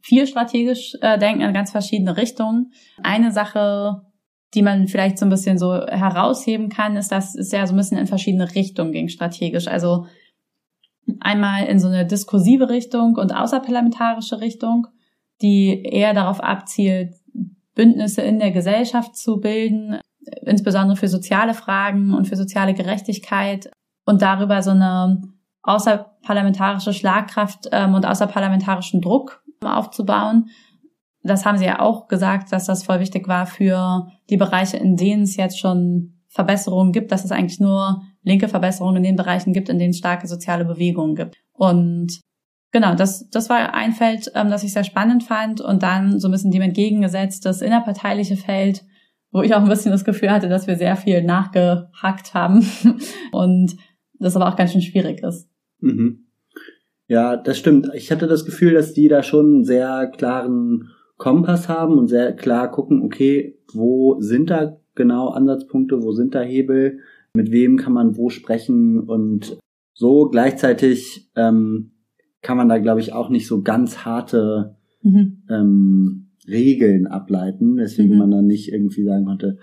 viel 0.00 0.26
strategisch 0.26 0.96
äh, 1.00 1.18
denken 1.18 1.42
in 1.42 1.54
ganz 1.54 1.70
verschiedene 1.70 2.16
Richtungen. 2.16 2.72
Eine 3.02 3.32
Sache, 3.32 4.02
die 4.54 4.62
man 4.62 4.86
vielleicht 4.86 5.18
so 5.18 5.26
ein 5.26 5.30
bisschen 5.30 5.58
so 5.58 5.74
herausheben 5.74 6.68
kann, 6.68 6.96
ist, 6.96 7.10
dass 7.10 7.34
es 7.34 7.52
ja 7.52 7.66
so 7.66 7.74
ein 7.74 7.78
bisschen 7.78 7.98
in 7.98 8.06
verschiedene 8.06 8.54
Richtungen 8.54 8.92
ging 8.92 9.08
strategisch. 9.08 9.66
Also 9.66 10.06
einmal 11.20 11.64
in 11.66 11.78
so 11.78 11.88
eine 11.88 12.06
diskursive 12.06 12.68
Richtung 12.68 13.16
und 13.16 13.34
außerparlamentarische 13.34 14.40
Richtung, 14.40 14.86
die 15.40 15.82
eher 15.82 16.14
darauf 16.14 16.40
abzielt, 16.40 17.14
Bündnisse 17.74 18.22
in 18.22 18.38
der 18.38 18.50
Gesellschaft 18.50 19.16
zu 19.16 19.40
bilden, 19.40 19.98
insbesondere 20.42 20.96
für 20.96 21.08
soziale 21.08 21.54
Fragen 21.54 22.12
und 22.12 22.28
für 22.28 22.36
soziale 22.36 22.74
Gerechtigkeit 22.74 23.70
und 24.04 24.22
darüber 24.22 24.62
so 24.62 24.72
eine 24.72 25.22
außerparlamentarische 25.62 26.92
Schlagkraft 26.92 27.68
ähm, 27.72 27.94
und 27.94 28.04
außerparlamentarischen 28.04 29.00
Druck 29.00 29.42
aufzubauen. 29.64 30.50
Das 31.22 31.44
haben 31.44 31.58
sie 31.58 31.66
ja 31.66 31.80
auch 31.80 32.08
gesagt, 32.08 32.52
dass 32.52 32.66
das 32.66 32.84
voll 32.84 33.00
wichtig 33.00 33.28
war 33.28 33.46
für 33.46 34.08
die 34.28 34.36
Bereiche, 34.36 34.76
in 34.76 34.96
denen 34.96 35.22
es 35.22 35.36
jetzt 35.36 35.58
schon 35.58 36.14
Verbesserungen 36.28 36.92
gibt, 36.92 37.12
dass 37.12 37.24
es 37.24 37.30
eigentlich 37.30 37.60
nur 37.60 38.02
linke 38.22 38.48
Verbesserungen 38.48 38.96
in 38.96 39.02
den 39.02 39.16
Bereichen 39.16 39.52
gibt, 39.52 39.68
in 39.68 39.78
denen 39.78 39.90
es 39.90 39.98
starke 39.98 40.26
soziale 40.26 40.64
Bewegungen 40.64 41.14
gibt. 41.14 41.36
Und 41.52 42.20
genau, 42.72 42.94
das, 42.94 43.28
das 43.28 43.50
war 43.50 43.74
ein 43.74 43.92
Feld, 43.92 44.32
ähm, 44.34 44.50
das 44.50 44.64
ich 44.64 44.72
sehr 44.72 44.84
spannend 44.84 45.22
fand. 45.22 45.60
Und 45.60 45.82
dann 45.82 46.18
so 46.18 46.28
ein 46.28 46.32
bisschen 46.32 46.50
dem 46.50 46.62
entgegengesetzt 46.62 47.44
das 47.44 47.60
innerparteiliche 47.60 48.36
Feld, 48.36 48.84
wo 49.30 49.42
ich 49.42 49.54
auch 49.54 49.62
ein 49.62 49.68
bisschen 49.68 49.92
das 49.92 50.04
Gefühl 50.04 50.30
hatte, 50.30 50.48
dass 50.48 50.66
wir 50.66 50.76
sehr 50.76 50.96
viel 50.96 51.22
nachgehackt 51.22 52.34
haben 52.34 52.66
und 53.32 53.76
das 54.18 54.36
aber 54.36 54.48
auch 54.48 54.56
ganz 54.56 54.72
schön 54.72 54.82
schwierig 54.82 55.22
ist. 55.22 55.48
Mhm. 55.80 56.26
Ja, 57.08 57.36
das 57.36 57.58
stimmt. 57.58 57.90
Ich 57.94 58.10
hatte 58.10 58.26
das 58.26 58.46
Gefühl, 58.46 58.74
dass 58.74 58.94
die 58.94 59.08
da 59.08 59.22
schon 59.22 59.64
sehr 59.64 60.10
klaren 60.16 60.88
Kompass 61.16 61.68
haben 61.68 61.98
und 61.98 62.08
sehr 62.08 62.34
klar 62.34 62.70
gucken, 62.70 63.02
okay, 63.02 63.58
wo 63.72 64.20
sind 64.20 64.50
da 64.50 64.78
genau 64.94 65.28
Ansatzpunkte, 65.28 66.02
wo 66.02 66.12
sind 66.12 66.34
da 66.34 66.40
Hebel, 66.40 66.98
mit 67.34 67.50
wem 67.50 67.76
kann 67.76 67.92
man 67.92 68.16
wo 68.16 68.28
sprechen 68.28 69.00
und 69.00 69.58
so 69.94 70.28
gleichzeitig 70.28 71.30
ähm, 71.36 71.92
kann 72.42 72.56
man 72.56 72.68
da, 72.68 72.78
glaube 72.78 73.00
ich, 73.00 73.12
auch 73.12 73.28
nicht 73.30 73.46
so 73.46 73.62
ganz 73.62 73.98
harte 74.04 74.76
Mhm. 75.02 75.42
ähm, 75.48 76.28
Regeln 76.48 77.06
ableiten, 77.06 77.76
weswegen 77.76 78.12
Mhm. 78.12 78.18
man 78.18 78.30
dann 78.30 78.46
nicht 78.46 78.72
irgendwie 78.72 79.04
sagen 79.04 79.24
konnte, 79.24 79.58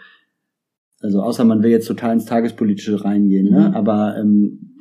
also 1.02 1.22
außer 1.22 1.46
man 1.46 1.64
will 1.64 1.72
jetzt 1.72 1.88
total 1.88 2.14
ins 2.14 2.26
Tagespolitische 2.26 3.04
reingehen, 3.04 3.50
ne? 3.50 3.70
Mhm. 3.70 3.74
aber 3.76 4.18
ähm, 4.18 4.76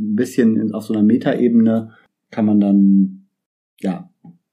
ein 0.00 0.16
bisschen 0.16 0.72
auf 0.72 0.84
so 0.84 0.92
einer 0.94 1.02
Metaebene 1.04 1.90
kann 2.30 2.46
man 2.46 2.60
dann, 2.60 3.26
ja, 3.80 4.09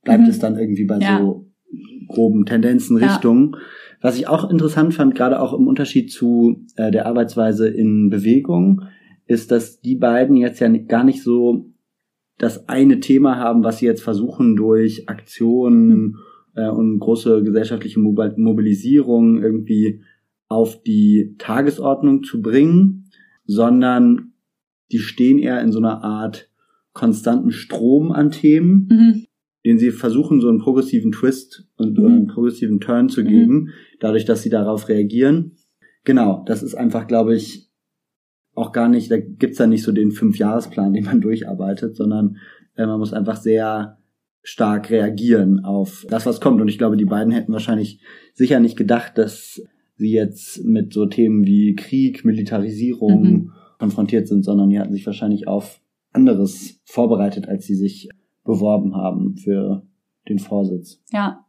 bleibt 0.07 0.23
Mhm. 0.23 0.29
es 0.29 0.39
dann 0.39 0.57
irgendwie 0.57 0.85
bei 0.85 0.97
Ja. 0.99 1.19
so 1.19 1.45
groben 2.07 2.45
Tendenzen, 2.45 2.97
Ja. 2.99 3.07
Richtungen. 3.11 3.55
Was 4.01 4.17
ich 4.17 4.27
auch 4.27 4.49
interessant 4.49 4.93
fand, 4.93 5.15
gerade 5.15 5.39
auch 5.41 5.53
im 5.53 5.67
Unterschied 5.67 6.11
zu 6.11 6.63
äh, 6.77 6.91
der 6.91 7.05
Arbeitsweise 7.05 7.67
in 7.67 8.09
Bewegung, 8.09 8.83
ist, 9.25 9.51
dass 9.51 9.81
die 9.81 9.95
beiden 9.95 10.35
jetzt 10.37 10.59
ja 10.59 10.69
gar 10.69 11.03
nicht 11.03 11.21
so 11.21 11.65
das 12.37 12.69
eine 12.69 12.99
Thema 12.99 13.37
haben, 13.37 13.63
was 13.63 13.79
sie 13.79 13.85
jetzt 13.87 14.01
versuchen 14.03 14.55
durch 14.55 15.09
Aktionen 15.09 16.15
äh, 16.55 16.69
und 16.69 16.99
große 16.99 17.43
gesellschaftliche 17.43 17.99
Mobil 17.99 18.33
Mobilisierung 18.37 19.41
irgendwie 19.41 20.01
auf 20.47 20.81
die 20.83 21.35
Tagesordnung 21.39 22.23
zu 22.23 22.41
bringen, 22.41 23.09
sondern 23.45 24.33
die 24.91 24.99
stehen 24.99 25.39
eher 25.39 25.61
in 25.61 25.71
so 25.73 25.79
einer 25.79 26.03
Art 26.03 26.49
konstanten 26.93 27.51
Strom 27.51 28.11
an 28.11 28.31
Themen, 28.31 28.87
Mhm. 28.89 29.23
Den 29.67 29.77
sie 29.79 29.91
versuchen, 29.91 30.39
so 30.41 30.49
einen 30.49 30.59
progressiven 30.59 31.11
Twist 31.11 31.67
und 31.77 31.97
Mhm. 31.97 32.05
einen 32.05 32.27
progressiven 32.27 32.79
Turn 32.79 33.09
zu 33.09 33.21
Mhm. 33.23 33.27
geben, 33.27 33.69
dadurch, 33.99 34.25
dass 34.25 34.41
sie 34.43 34.49
darauf 34.49 34.87
reagieren. 34.89 35.57
Genau, 36.03 36.43
das 36.47 36.63
ist 36.63 36.75
einfach, 36.75 37.05
glaube 37.07 37.35
ich, 37.35 37.69
auch 38.55 38.71
gar 38.71 38.87
nicht, 38.89 39.11
da 39.11 39.17
gibt's 39.19 39.57
da 39.57 39.67
nicht 39.67 39.83
so 39.83 39.91
den 39.91 40.11
Fünfjahresplan, 40.11 40.93
den 40.93 41.03
man 41.05 41.21
durcharbeitet, 41.21 41.95
sondern 41.95 42.37
äh, 42.75 42.85
man 42.85 42.99
muss 42.99 43.13
einfach 43.13 43.35
sehr 43.37 43.97
stark 44.41 44.89
reagieren 44.89 45.65
auf 45.65 46.05
das, 46.09 46.25
was 46.25 46.39
kommt. 46.39 46.61
Und 46.61 46.69
ich 46.69 46.77
glaube, 46.77 46.95
die 46.97 47.05
beiden 47.05 47.33
hätten 47.33 47.51
wahrscheinlich 47.51 47.99
sicher 48.33 48.59
nicht 48.59 48.77
gedacht, 48.77 49.17
dass 49.17 49.61
sie 49.97 50.11
jetzt 50.11 50.63
mit 50.63 50.93
so 50.93 51.05
Themen 51.07 51.45
wie 51.45 51.75
Krieg, 51.75 52.23
Militarisierung 52.23 53.21
Mhm. 53.23 53.51
konfrontiert 53.79 54.27
sind, 54.27 54.43
sondern 54.45 54.69
die 54.69 54.79
hatten 54.79 54.93
sich 54.93 55.05
wahrscheinlich 55.05 55.47
auf 55.47 55.81
anderes 56.13 56.79
vorbereitet, 56.85 57.47
als 57.47 57.65
sie 57.65 57.75
sich 57.75 58.09
beworben 58.47 58.95
haben 58.95 59.37
für 59.37 59.83
den 60.27 60.39
Vorsitz. 60.39 60.99
Ja. 61.11 61.45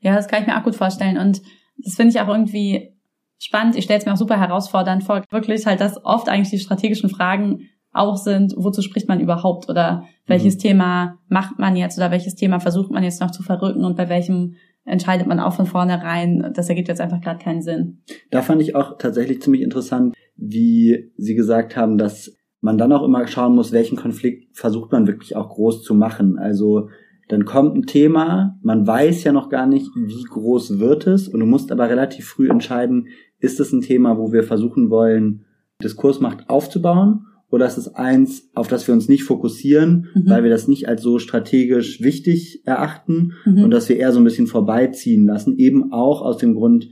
Ja, 0.00 0.14
das 0.14 0.28
kann 0.28 0.42
ich 0.42 0.46
mir 0.46 0.58
auch 0.58 0.64
gut 0.64 0.76
vorstellen. 0.76 1.16
Und 1.16 1.40
das 1.78 1.94
finde 1.94 2.10
ich 2.10 2.20
auch 2.20 2.28
irgendwie 2.28 2.92
spannend. 3.38 3.76
Ich 3.76 3.84
stelle 3.84 3.98
es 3.98 4.06
mir 4.06 4.12
auch 4.12 4.18
super 4.18 4.38
herausfordernd 4.38 5.02
vor. 5.02 5.22
Wirklich 5.30 5.66
halt, 5.66 5.80
dass 5.80 6.04
oft 6.04 6.28
eigentlich 6.28 6.50
die 6.50 6.58
strategischen 6.58 7.08
Fragen 7.08 7.60
auch 7.92 8.16
sind, 8.16 8.54
wozu 8.56 8.82
spricht 8.82 9.08
man 9.08 9.20
überhaupt 9.20 9.68
oder 9.70 10.04
welches 10.26 10.56
Mhm. 10.56 10.60
Thema 10.60 11.18
macht 11.28 11.58
man 11.58 11.76
jetzt 11.76 11.96
oder 11.96 12.10
welches 12.10 12.34
Thema 12.34 12.58
versucht 12.60 12.90
man 12.90 13.04
jetzt 13.04 13.20
noch 13.20 13.30
zu 13.30 13.42
verrücken 13.42 13.84
und 13.84 13.96
bei 13.96 14.08
welchem 14.08 14.56
entscheidet 14.84 15.26
man 15.26 15.40
auch 15.40 15.54
von 15.54 15.66
vornherein, 15.66 16.52
das 16.54 16.68
ergibt 16.68 16.88
jetzt 16.88 17.00
einfach 17.00 17.20
gerade 17.20 17.42
keinen 17.42 17.62
Sinn. 17.62 18.02
Da 18.30 18.42
fand 18.42 18.60
ich 18.60 18.74
auch 18.74 18.98
tatsächlich 18.98 19.40
ziemlich 19.40 19.62
interessant, 19.62 20.14
wie 20.36 21.12
Sie 21.16 21.34
gesagt 21.34 21.76
haben, 21.76 21.96
dass 21.96 22.34
man 22.64 22.78
dann 22.78 22.92
auch 22.92 23.04
immer 23.04 23.26
schauen 23.26 23.54
muss, 23.54 23.72
welchen 23.72 23.96
Konflikt 23.96 24.56
versucht 24.56 24.90
man 24.90 25.06
wirklich 25.06 25.36
auch 25.36 25.50
groß 25.50 25.82
zu 25.82 25.94
machen. 25.94 26.38
Also 26.38 26.88
dann 27.28 27.44
kommt 27.44 27.76
ein 27.76 27.86
Thema, 27.86 28.58
man 28.62 28.86
weiß 28.86 29.22
ja 29.24 29.32
noch 29.32 29.50
gar 29.50 29.66
nicht, 29.66 29.90
wie 29.94 30.24
groß 30.24 30.78
wird 30.78 31.06
es, 31.06 31.28
und 31.28 31.40
du 31.40 31.46
musst 31.46 31.70
aber 31.70 31.90
relativ 31.90 32.26
früh 32.26 32.48
entscheiden, 32.48 33.08
ist 33.38 33.60
es 33.60 33.72
ein 33.72 33.82
Thema, 33.82 34.16
wo 34.16 34.32
wir 34.32 34.42
versuchen 34.42 34.88
wollen, 34.88 35.44
Diskursmacht 35.82 36.48
aufzubauen, 36.48 37.26
oder 37.50 37.66
ist 37.66 37.76
es 37.76 37.94
eins, 37.94 38.48
auf 38.54 38.66
das 38.66 38.88
wir 38.88 38.94
uns 38.94 39.08
nicht 39.08 39.24
fokussieren, 39.24 40.08
mhm. 40.14 40.28
weil 40.28 40.42
wir 40.42 40.50
das 40.50 40.66
nicht 40.66 40.88
als 40.88 41.02
so 41.02 41.18
strategisch 41.18 42.02
wichtig 42.02 42.62
erachten 42.64 43.34
mhm. 43.44 43.64
und 43.64 43.70
dass 43.70 43.88
wir 43.90 43.96
eher 43.96 44.12
so 44.12 44.20
ein 44.20 44.24
bisschen 44.24 44.46
vorbeiziehen 44.46 45.26
lassen, 45.26 45.58
eben 45.58 45.92
auch 45.92 46.22
aus 46.22 46.38
dem 46.38 46.54
Grund 46.54 46.90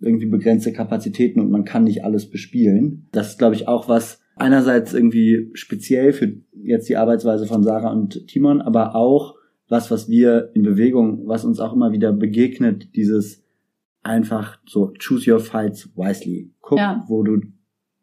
irgendwie 0.00 0.26
begrenzte 0.26 0.72
Kapazitäten 0.72 1.40
und 1.40 1.50
man 1.50 1.64
kann 1.64 1.84
nicht 1.84 2.04
alles 2.04 2.30
bespielen. 2.30 3.06
Das 3.12 3.28
ist, 3.28 3.38
glaube 3.38 3.54
ich, 3.54 3.68
auch 3.68 3.88
was 3.88 4.19
einerseits 4.40 4.94
irgendwie 4.94 5.50
speziell 5.54 6.12
für 6.12 6.32
jetzt 6.52 6.88
die 6.88 6.96
Arbeitsweise 6.96 7.46
von 7.46 7.62
Sarah 7.62 7.90
und 7.90 8.26
Timon, 8.26 8.60
aber 8.60 8.94
auch 8.94 9.34
was, 9.68 9.90
was 9.90 10.08
wir 10.08 10.50
in 10.54 10.62
Bewegung, 10.62 11.26
was 11.26 11.44
uns 11.44 11.60
auch 11.60 11.72
immer 11.72 11.92
wieder 11.92 12.12
begegnet, 12.12 12.94
dieses 12.96 13.44
einfach 14.02 14.58
so 14.66 14.92
choose 14.98 15.30
your 15.30 15.40
fights 15.40 15.90
wisely. 15.96 16.52
Guck, 16.60 16.78
ja. 16.78 17.04
wo 17.08 17.22
du 17.22 17.40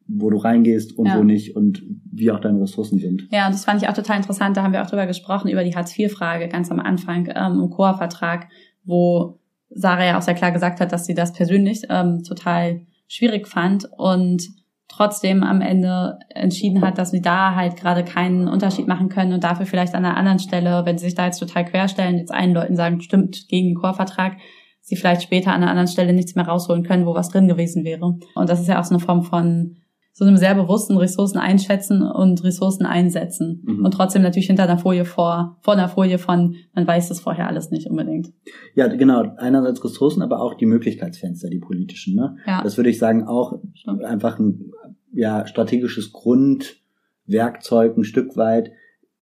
wo 0.10 0.30
du 0.30 0.38
reingehst 0.38 0.98
und 0.98 1.08
ja. 1.08 1.18
wo 1.18 1.24
nicht 1.24 1.58
und 1.58 1.84
wie 2.10 2.32
auch 2.32 2.40
deine 2.40 2.62
Ressourcen 2.62 2.98
sind. 2.98 3.28
Ja, 3.30 3.48
und 3.48 3.54
das 3.54 3.66
fand 3.66 3.82
ich 3.82 3.90
auch 3.90 3.94
total 3.94 4.16
interessant. 4.16 4.56
Da 4.56 4.64
haben 4.64 4.72
wir 4.72 4.82
auch 4.82 4.90
drüber 4.90 5.06
gesprochen, 5.06 5.50
über 5.50 5.66
die 5.66 5.76
Hartz-IV-Frage 5.76 6.48
ganz 6.48 6.72
am 6.72 6.80
Anfang 6.80 7.28
ähm, 7.36 7.60
im 7.60 7.70
Chor-Vertrag, 7.70 8.48
wo 8.86 9.38
Sarah 9.70 10.06
ja 10.06 10.18
auch 10.18 10.22
sehr 10.22 10.34
klar 10.34 10.54
gesagt 10.54 10.80
hat, 10.80 10.94
dass 10.94 11.06
sie 11.06 11.14
das 11.14 11.34
persönlich 11.34 11.82
ähm, 11.90 12.24
total 12.24 12.86
schwierig 13.10 13.50
fand 13.50 13.90
und 13.98 14.48
trotzdem 14.88 15.44
am 15.44 15.62
Ende 15.62 16.18
entschieden 16.30 16.82
hat, 16.82 16.98
dass 16.98 17.12
sie 17.12 17.22
da 17.22 17.56
halt 17.56 17.76
gerade 17.76 18.04
keinen 18.04 18.48
Unterschied 18.48 18.88
machen 18.88 19.10
können 19.10 19.34
und 19.34 19.44
dafür 19.44 19.66
vielleicht 19.66 19.94
an 19.96 20.06
einer 20.06 20.18
anderen 20.18 20.40
Stelle, 20.40 20.86
wenn 20.86 20.98
sie 20.98 21.06
sich 21.06 21.16
da 21.16 21.26
jetzt 21.26 21.40
total 21.40 21.66
querstellen, 21.66 22.18
jetzt 22.18 22.32
einen 22.32 22.54
Leuten 22.54 22.76
sagen, 22.76 23.02
stimmt, 23.02 23.48
gegen 23.50 23.70
den 23.70 23.76
Chorvertrag, 23.76 24.38
sie 24.82 24.96
vielleicht 24.96 25.24
später 25.24 25.52
an 25.52 25.62
einer 25.62 25.72
anderen 25.72 25.90
Stelle 25.90 26.14
nichts 26.14 26.36
mehr 26.36 26.48
rausholen 26.48 26.84
können, 26.84 27.06
wo 27.06 27.14
was 27.14 27.30
drin 27.30 27.48
gewesen 27.48 27.84
wäre. 27.84 28.06
Und 28.36 28.50
das 28.50 28.62
ist 28.62 28.68
ja 28.68 28.80
auch 28.80 28.86
so 28.86 28.96
eine 28.96 29.04
Form 29.04 29.24
von 29.24 29.78
so 30.18 30.26
einem 30.26 30.38
sehr 30.38 30.56
bewussten 30.56 30.98
Ressourcen 30.98 31.38
einschätzen 31.38 32.02
und 32.02 32.44
Ressourcen 32.44 32.88
einsetzen. 32.88 33.62
Mhm. 33.64 33.86
Und 33.86 33.92
trotzdem 33.92 34.24
natürlich 34.24 34.48
hinter 34.48 34.64
einer 34.64 34.80
Folie 34.80 35.06
vor, 35.06 35.60
vor 35.62 35.76
einer 35.76 35.90
Folie 35.90 36.18
von, 36.18 36.56
man 36.74 36.88
weiß 36.88 37.10
das 37.10 37.20
vorher 37.20 37.46
alles 37.46 37.70
nicht 37.70 37.88
unbedingt. 37.88 38.34
Ja, 38.74 38.88
genau. 38.88 39.36
Einerseits 39.38 39.84
Ressourcen, 39.84 40.24
aber 40.24 40.42
auch 40.42 40.56
die 40.56 40.66
Möglichkeitsfenster, 40.66 41.52
die 41.52 41.60
politischen. 41.60 42.16
Ne? 42.16 42.36
Ja. 42.48 42.64
Das 42.64 42.78
würde 42.78 42.90
ich 42.90 42.98
sagen, 42.98 43.28
auch 43.28 43.60
Stimmt. 43.76 44.04
einfach 44.06 44.40
ein 44.40 44.72
ja, 45.14 45.46
strategisches 45.46 46.12
Grundwerkzeug, 46.12 47.96
ein 47.96 48.04
Stück 48.04 48.36
weit 48.38 48.72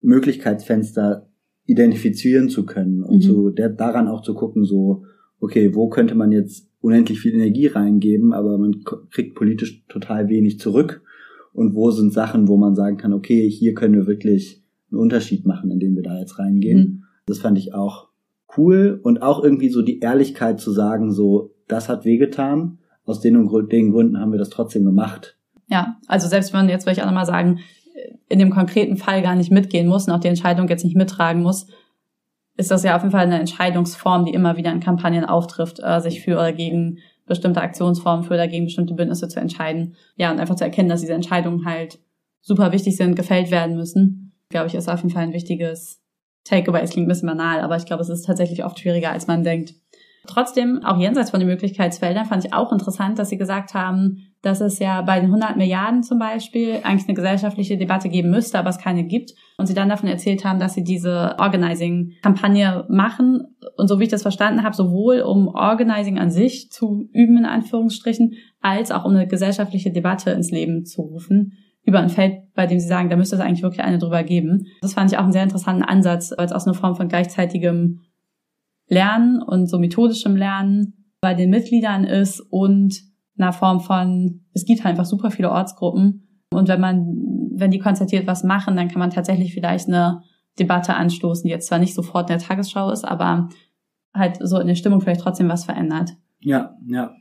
Möglichkeitsfenster 0.01 1.29
identifizieren 1.65 2.49
zu 2.49 2.65
können 2.65 3.03
und 3.03 3.19
mhm. 3.19 3.21
zu, 3.21 3.49
der, 3.51 3.69
daran 3.69 4.09
auch 4.09 4.21
zu 4.21 4.33
gucken, 4.33 4.65
so, 4.65 5.05
okay, 5.39 5.73
wo 5.73 5.87
könnte 5.87 6.15
man 6.15 6.33
jetzt 6.33 6.67
unendlich 6.83 7.21
viel 7.21 7.33
Energie 7.33 7.67
reingeben, 7.67 8.33
aber 8.33 8.57
man 8.57 8.83
kriegt 9.09 9.35
politisch 9.35 9.83
total 9.87 10.27
wenig 10.27 10.59
zurück. 10.59 11.01
Und 11.53 11.75
wo 11.75 11.91
sind 11.91 12.11
Sachen, 12.11 12.47
wo 12.47 12.57
man 12.57 12.75
sagen 12.75 12.97
kann, 12.97 13.13
okay, 13.13 13.49
hier 13.49 13.73
können 13.73 13.95
wir 13.95 14.05
wirklich 14.05 14.61
einen 14.91 14.99
Unterschied 14.99 15.45
machen, 15.45 15.71
indem 15.71 15.95
wir 15.95 16.03
da 16.03 16.19
jetzt 16.19 16.39
reingehen. 16.39 16.79
Mhm. 16.79 17.03
Das 17.25 17.39
fand 17.39 17.57
ich 17.57 17.73
auch 17.73 18.09
cool 18.57 18.99
und 19.01 19.21
auch 19.21 19.43
irgendwie 19.43 19.69
so 19.69 19.81
die 19.81 20.01
Ehrlichkeit 20.01 20.59
zu 20.59 20.71
sagen, 20.71 21.11
so, 21.11 21.55
das 21.67 21.87
hat 21.89 22.05
wehgetan. 22.05 22.79
Aus 23.05 23.19
den 23.19 23.35
und 23.37 23.71
den 23.71 23.91
Gründen 23.91 24.19
haben 24.19 24.31
wir 24.31 24.39
das 24.39 24.49
trotzdem 24.49 24.85
gemacht. 24.85 25.37
Ja, 25.67 25.97
also 26.07 26.27
selbst 26.27 26.53
wenn 26.53 26.69
jetzt 26.69 26.85
würde 26.85 26.97
ich 26.97 27.01
auch 27.01 27.07
nochmal 27.07 27.25
sagen, 27.25 27.59
in 28.29 28.39
dem 28.39 28.49
konkreten 28.49 28.97
Fall 28.97 29.21
gar 29.21 29.35
nicht 29.35 29.51
mitgehen 29.51 29.87
muss 29.87 30.07
und 30.07 30.13
auch 30.13 30.19
die 30.19 30.27
Entscheidung 30.27 30.67
jetzt 30.67 30.83
nicht 30.83 30.95
mittragen 30.95 31.41
muss, 31.41 31.67
ist 32.55 32.71
das 32.71 32.83
ja 32.83 32.95
auf 32.95 33.01
jeden 33.01 33.11
Fall 33.11 33.25
eine 33.25 33.39
Entscheidungsform, 33.39 34.25
die 34.25 34.33
immer 34.33 34.57
wieder 34.57 34.71
in 34.71 34.79
Kampagnen 34.79 35.25
auftrifft, 35.25 35.79
äh, 35.81 35.99
sich 35.99 36.21
für 36.21 36.33
oder 36.33 36.53
gegen 36.53 36.99
bestimmte 37.25 37.61
Aktionsformen, 37.61 38.23
für 38.23 38.33
oder 38.33 38.47
gegen 38.47 38.65
bestimmte 38.65 38.93
Bündnisse 38.93 39.27
zu 39.27 39.39
entscheiden. 39.39 39.95
Ja, 40.15 40.31
und 40.31 40.39
einfach 40.39 40.55
zu 40.55 40.63
erkennen, 40.63 40.89
dass 40.89 41.01
diese 41.01 41.13
Entscheidungen 41.13 41.65
halt 41.65 41.99
super 42.41 42.71
wichtig 42.71 42.97
sind, 42.97 43.15
gefällt 43.15 43.49
werden 43.49 43.75
müssen, 43.75 44.33
glaube 44.49 44.67
ich, 44.67 44.75
ist 44.75 44.89
auf 44.89 44.99
jeden 44.99 45.09
Fall 45.09 45.23
ein 45.23 45.33
wichtiges 45.33 46.01
Takeaway. 46.43 46.81
Es 46.81 46.91
klingt 46.91 47.07
ein 47.07 47.09
bisschen 47.09 47.29
banal, 47.29 47.61
aber 47.61 47.75
ich 47.75 47.85
glaube, 47.85 48.01
es 48.01 48.09
ist 48.09 48.25
tatsächlich 48.25 48.63
oft 48.63 48.79
schwieriger, 48.79 49.11
als 49.11 49.27
man 49.27 49.43
denkt. 49.43 49.73
Trotzdem, 50.27 50.83
auch 50.85 50.97
jenseits 50.97 51.31
von 51.31 51.39
den 51.39 51.49
Möglichkeitsfeldern, 51.49 52.25
fand 52.25 52.45
ich 52.45 52.53
auch 52.53 52.71
interessant, 52.71 53.19
dass 53.19 53.29
Sie 53.29 53.37
gesagt 53.37 53.73
haben, 53.73 54.32
dass 54.43 54.59
es 54.59 54.77
ja 54.79 55.01
bei 55.01 55.21
den 55.21 55.27
100 55.27 55.55
Milliarden 55.55 56.03
zum 56.03 56.19
Beispiel 56.19 56.81
eigentlich 56.83 57.07
eine 57.07 57.15
gesellschaftliche 57.15 57.77
Debatte 57.77 58.09
geben 58.09 58.29
müsste, 58.29 58.59
aber 58.59 58.69
es 58.69 58.77
keine 58.77 59.05
gibt. 59.05 59.31
Und 59.57 59.67
Sie 59.67 59.73
dann 59.73 59.87
davon 59.87 60.09
erzählt 60.09 60.43
haben, 60.43 60.59
dass 60.59 60.73
Sie 60.73 60.83
diese 60.83 61.37
Organizing-Kampagne 61.39 62.85
machen. 62.89 63.55
Und 63.77 63.87
so 63.87 63.99
wie 63.99 64.03
ich 64.03 64.09
das 64.09 64.21
verstanden 64.21 64.63
habe, 64.63 64.75
sowohl 64.75 65.21
um 65.21 65.47
Organizing 65.47 66.19
an 66.19 66.29
sich 66.29 66.69
zu 66.71 67.07
üben, 67.13 67.37
in 67.37 67.45
Anführungsstrichen, 67.45 68.33
als 68.59 68.91
auch 68.91 69.05
um 69.05 69.11
eine 69.11 69.27
gesellschaftliche 69.27 69.91
Debatte 69.91 70.31
ins 70.31 70.51
Leben 70.51 70.83
zu 70.83 71.03
rufen 71.03 71.53
über 71.85 72.01
ein 72.01 72.09
Feld, 72.09 72.53
bei 72.53 72.67
dem 72.67 72.79
Sie 72.79 72.87
sagen, 72.87 73.09
da 73.09 73.15
müsste 73.15 73.37
es 73.37 73.41
eigentlich 73.41 73.63
wirklich 73.63 73.83
eine 73.83 73.97
drüber 73.97 74.23
geben. 74.23 74.65
Das 74.81 74.93
fand 74.93 75.09
ich 75.09 75.17
auch 75.17 75.23
einen 75.23 75.31
sehr 75.31 75.43
interessanten 75.43 75.83
Ansatz, 75.83 76.33
weil 76.35 76.45
es 76.45 76.51
auch 76.51 76.65
eine 76.65 76.75
Form 76.75 76.95
von 76.95 77.07
gleichzeitigem 77.07 78.01
Lernen 78.89 79.41
und 79.41 79.67
so 79.67 79.79
methodischem 79.79 80.35
Lernen 80.35 81.05
bei 81.21 81.33
den 81.33 81.49
Mitgliedern 81.49 82.03
ist 82.03 82.41
und 82.41 83.12
einer 83.37 83.53
Form 83.53 83.79
von, 83.79 84.41
es 84.53 84.65
gibt 84.65 84.83
halt 84.83 84.91
einfach 84.91 85.05
super 85.05 85.31
viele 85.31 85.51
Ortsgruppen 85.51 86.27
und 86.51 86.67
wenn 86.67 86.81
man, 86.81 87.05
wenn 87.55 87.71
die 87.71 87.79
konzertiert 87.79 88.27
was 88.27 88.43
machen, 88.43 88.75
dann 88.75 88.87
kann 88.87 88.99
man 88.99 89.09
tatsächlich 89.09 89.53
vielleicht 89.53 89.87
eine 89.87 90.21
Debatte 90.59 90.95
anstoßen, 90.95 91.43
die 91.43 91.51
jetzt 91.51 91.67
zwar 91.67 91.79
nicht 91.79 91.95
sofort 91.95 92.29
in 92.29 92.37
der 92.37 92.45
Tagesschau 92.45 92.91
ist, 92.91 93.05
aber 93.05 93.49
halt 94.13 94.37
so 94.41 94.59
in 94.59 94.67
der 94.67 94.75
Stimmung 94.75 95.01
vielleicht 95.01 95.21
trotzdem 95.21 95.49
was 95.49 95.65
verändert. 95.65 96.11
Ja, 96.39 96.77
ja, 96.85 97.11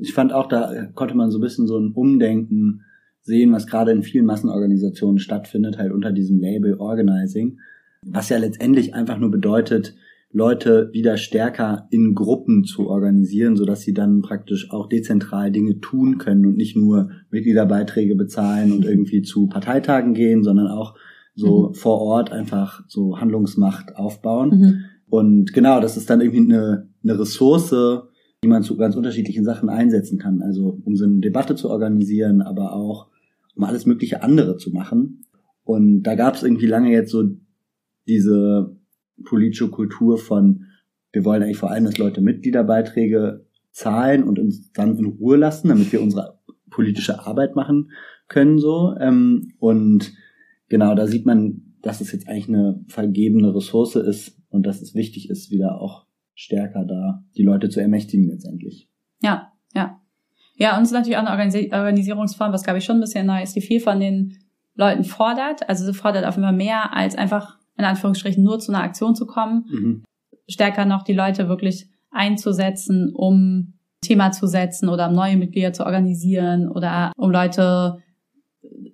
ich 0.00 0.12
fand 0.12 0.32
auch, 0.32 0.46
da 0.46 0.86
konnte 0.94 1.16
man 1.16 1.30
so 1.30 1.38
ein 1.38 1.42
bisschen 1.42 1.66
so 1.66 1.78
ein 1.78 1.92
Umdenken 1.92 2.82
sehen, 3.22 3.52
was 3.52 3.66
gerade 3.66 3.90
in 3.90 4.02
vielen 4.02 4.26
Massenorganisationen 4.26 5.18
stattfindet, 5.18 5.78
halt 5.78 5.92
unter 5.92 6.12
diesem 6.12 6.38
Label 6.38 6.74
Organizing, 6.78 7.58
was 8.02 8.28
ja 8.28 8.38
letztendlich 8.38 8.94
einfach 8.94 9.18
nur 9.18 9.30
bedeutet, 9.30 9.96
Leute 10.36 10.90
wieder 10.92 11.16
stärker 11.16 11.88
in 11.90 12.14
Gruppen 12.14 12.64
zu 12.64 12.90
organisieren, 12.90 13.56
so 13.56 13.64
dass 13.64 13.80
sie 13.80 13.94
dann 13.94 14.20
praktisch 14.20 14.70
auch 14.70 14.86
dezentral 14.86 15.50
Dinge 15.50 15.80
tun 15.80 16.18
können 16.18 16.44
und 16.44 16.58
nicht 16.58 16.76
nur 16.76 17.08
Mitgliederbeiträge 17.30 18.14
bezahlen 18.16 18.70
und 18.70 18.84
irgendwie 18.84 19.22
zu 19.22 19.46
Parteitagen 19.46 20.12
gehen, 20.12 20.42
sondern 20.42 20.66
auch 20.66 20.94
so 21.34 21.68
mhm. 21.68 21.74
vor 21.74 22.02
Ort 22.02 22.32
einfach 22.32 22.84
so 22.86 23.18
Handlungsmacht 23.18 23.96
aufbauen. 23.96 24.50
Mhm. 24.50 24.84
Und 25.08 25.54
genau, 25.54 25.80
das 25.80 25.96
ist 25.96 26.10
dann 26.10 26.20
irgendwie 26.20 26.52
eine, 26.52 26.90
eine 27.02 27.18
Ressource, 27.18 27.74
die 28.44 28.48
man 28.48 28.62
zu 28.62 28.76
ganz 28.76 28.94
unterschiedlichen 28.94 29.44
Sachen 29.44 29.70
einsetzen 29.70 30.18
kann. 30.18 30.42
Also 30.42 30.82
um 30.84 30.96
so 30.96 31.06
eine 31.06 31.20
Debatte 31.20 31.54
zu 31.54 31.70
organisieren, 31.70 32.42
aber 32.42 32.74
auch 32.74 33.08
um 33.54 33.64
alles 33.64 33.86
mögliche 33.86 34.22
andere 34.22 34.58
zu 34.58 34.70
machen. 34.70 35.24
Und 35.64 36.02
da 36.02 36.14
gab 36.14 36.34
es 36.34 36.42
irgendwie 36.42 36.66
lange 36.66 36.92
jetzt 36.92 37.10
so 37.10 37.24
diese 38.06 38.75
politische 39.24 39.70
Kultur 39.70 40.18
von, 40.18 40.66
wir 41.12 41.24
wollen 41.24 41.42
eigentlich 41.42 41.58
vor 41.58 41.70
allem, 41.70 41.84
dass 41.84 41.98
Leute 41.98 42.20
Mitgliederbeiträge 42.20 43.46
zahlen 43.70 44.24
und 44.24 44.38
uns 44.38 44.72
dann 44.72 44.96
in 44.98 45.06
Ruhe 45.06 45.36
lassen, 45.36 45.68
damit 45.68 45.92
wir 45.92 46.02
unsere 46.02 46.38
politische 46.70 47.26
Arbeit 47.26 47.56
machen 47.56 47.90
können 48.28 48.58
so. 48.58 48.94
Ähm, 48.98 49.52
und 49.58 50.12
genau, 50.68 50.94
da 50.94 51.06
sieht 51.06 51.26
man, 51.26 51.74
dass 51.82 52.00
es 52.00 52.12
jetzt 52.12 52.28
eigentlich 52.28 52.48
eine 52.48 52.84
vergebene 52.88 53.54
Ressource 53.54 53.96
ist 53.96 54.40
und 54.48 54.66
dass 54.66 54.80
es 54.80 54.94
wichtig 54.94 55.30
ist, 55.30 55.50
wieder 55.50 55.80
auch 55.80 56.06
stärker 56.34 56.84
da 56.84 57.24
die 57.36 57.42
Leute 57.42 57.68
zu 57.68 57.80
ermächtigen 57.80 58.28
letztendlich. 58.28 58.90
Ja, 59.22 59.52
ja. 59.74 60.00
Ja, 60.58 60.76
und 60.76 60.82
es 60.82 60.88
ist 60.88 60.94
natürlich 60.94 61.16
auch 61.16 61.22
eine 61.22 61.30
Organis 61.30 61.54
Organisierungsform, 61.72 62.52
was 62.52 62.62
glaube 62.62 62.78
ich 62.78 62.84
schon 62.84 62.96
ein 62.96 63.02
bisschen 63.02 63.26
neu 63.26 63.42
ist, 63.42 63.54
die 63.54 63.60
viel 63.60 63.80
von 63.80 64.00
den 64.00 64.38
Leuten 64.74 65.04
fordert. 65.04 65.68
Also 65.68 65.84
sie 65.84 65.94
fordert 65.94 66.24
auf 66.24 66.36
immer 66.36 66.52
mehr 66.52 66.94
als 66.94 67.14
einfach 67.14 67.58
in 67.78 67.84
Anführungsstrichen 67.84 68.42
nur 68.42 68.58
zu 68.58 68.72
einer 68.72 68.82
Aktion 68.82 69.14
zu 69.14 69.26
kommen, 69.26 69.64
mhm. 69.68 70.04
stärker 70.48 70.84
noch 70.84 71.02
die 71.02 71.12
Leute 71.12 71.48
wirklich 71.48 71.88
einzusetzen, 72.10 73.12
um 73.14 73.74
Thema 74.00 74.30
zu 74.30 74.46
setzen 74.46 74.88
oder 74.88 75.08
um 75.08 75.14
neue 75.14 75.36
Mitglieder 75.36 75.72
zu 75.72 75.84
organisieren 75.84 76.68
oder 76.68 77.12
um 77.16 77.30
Leute 77.30 77.98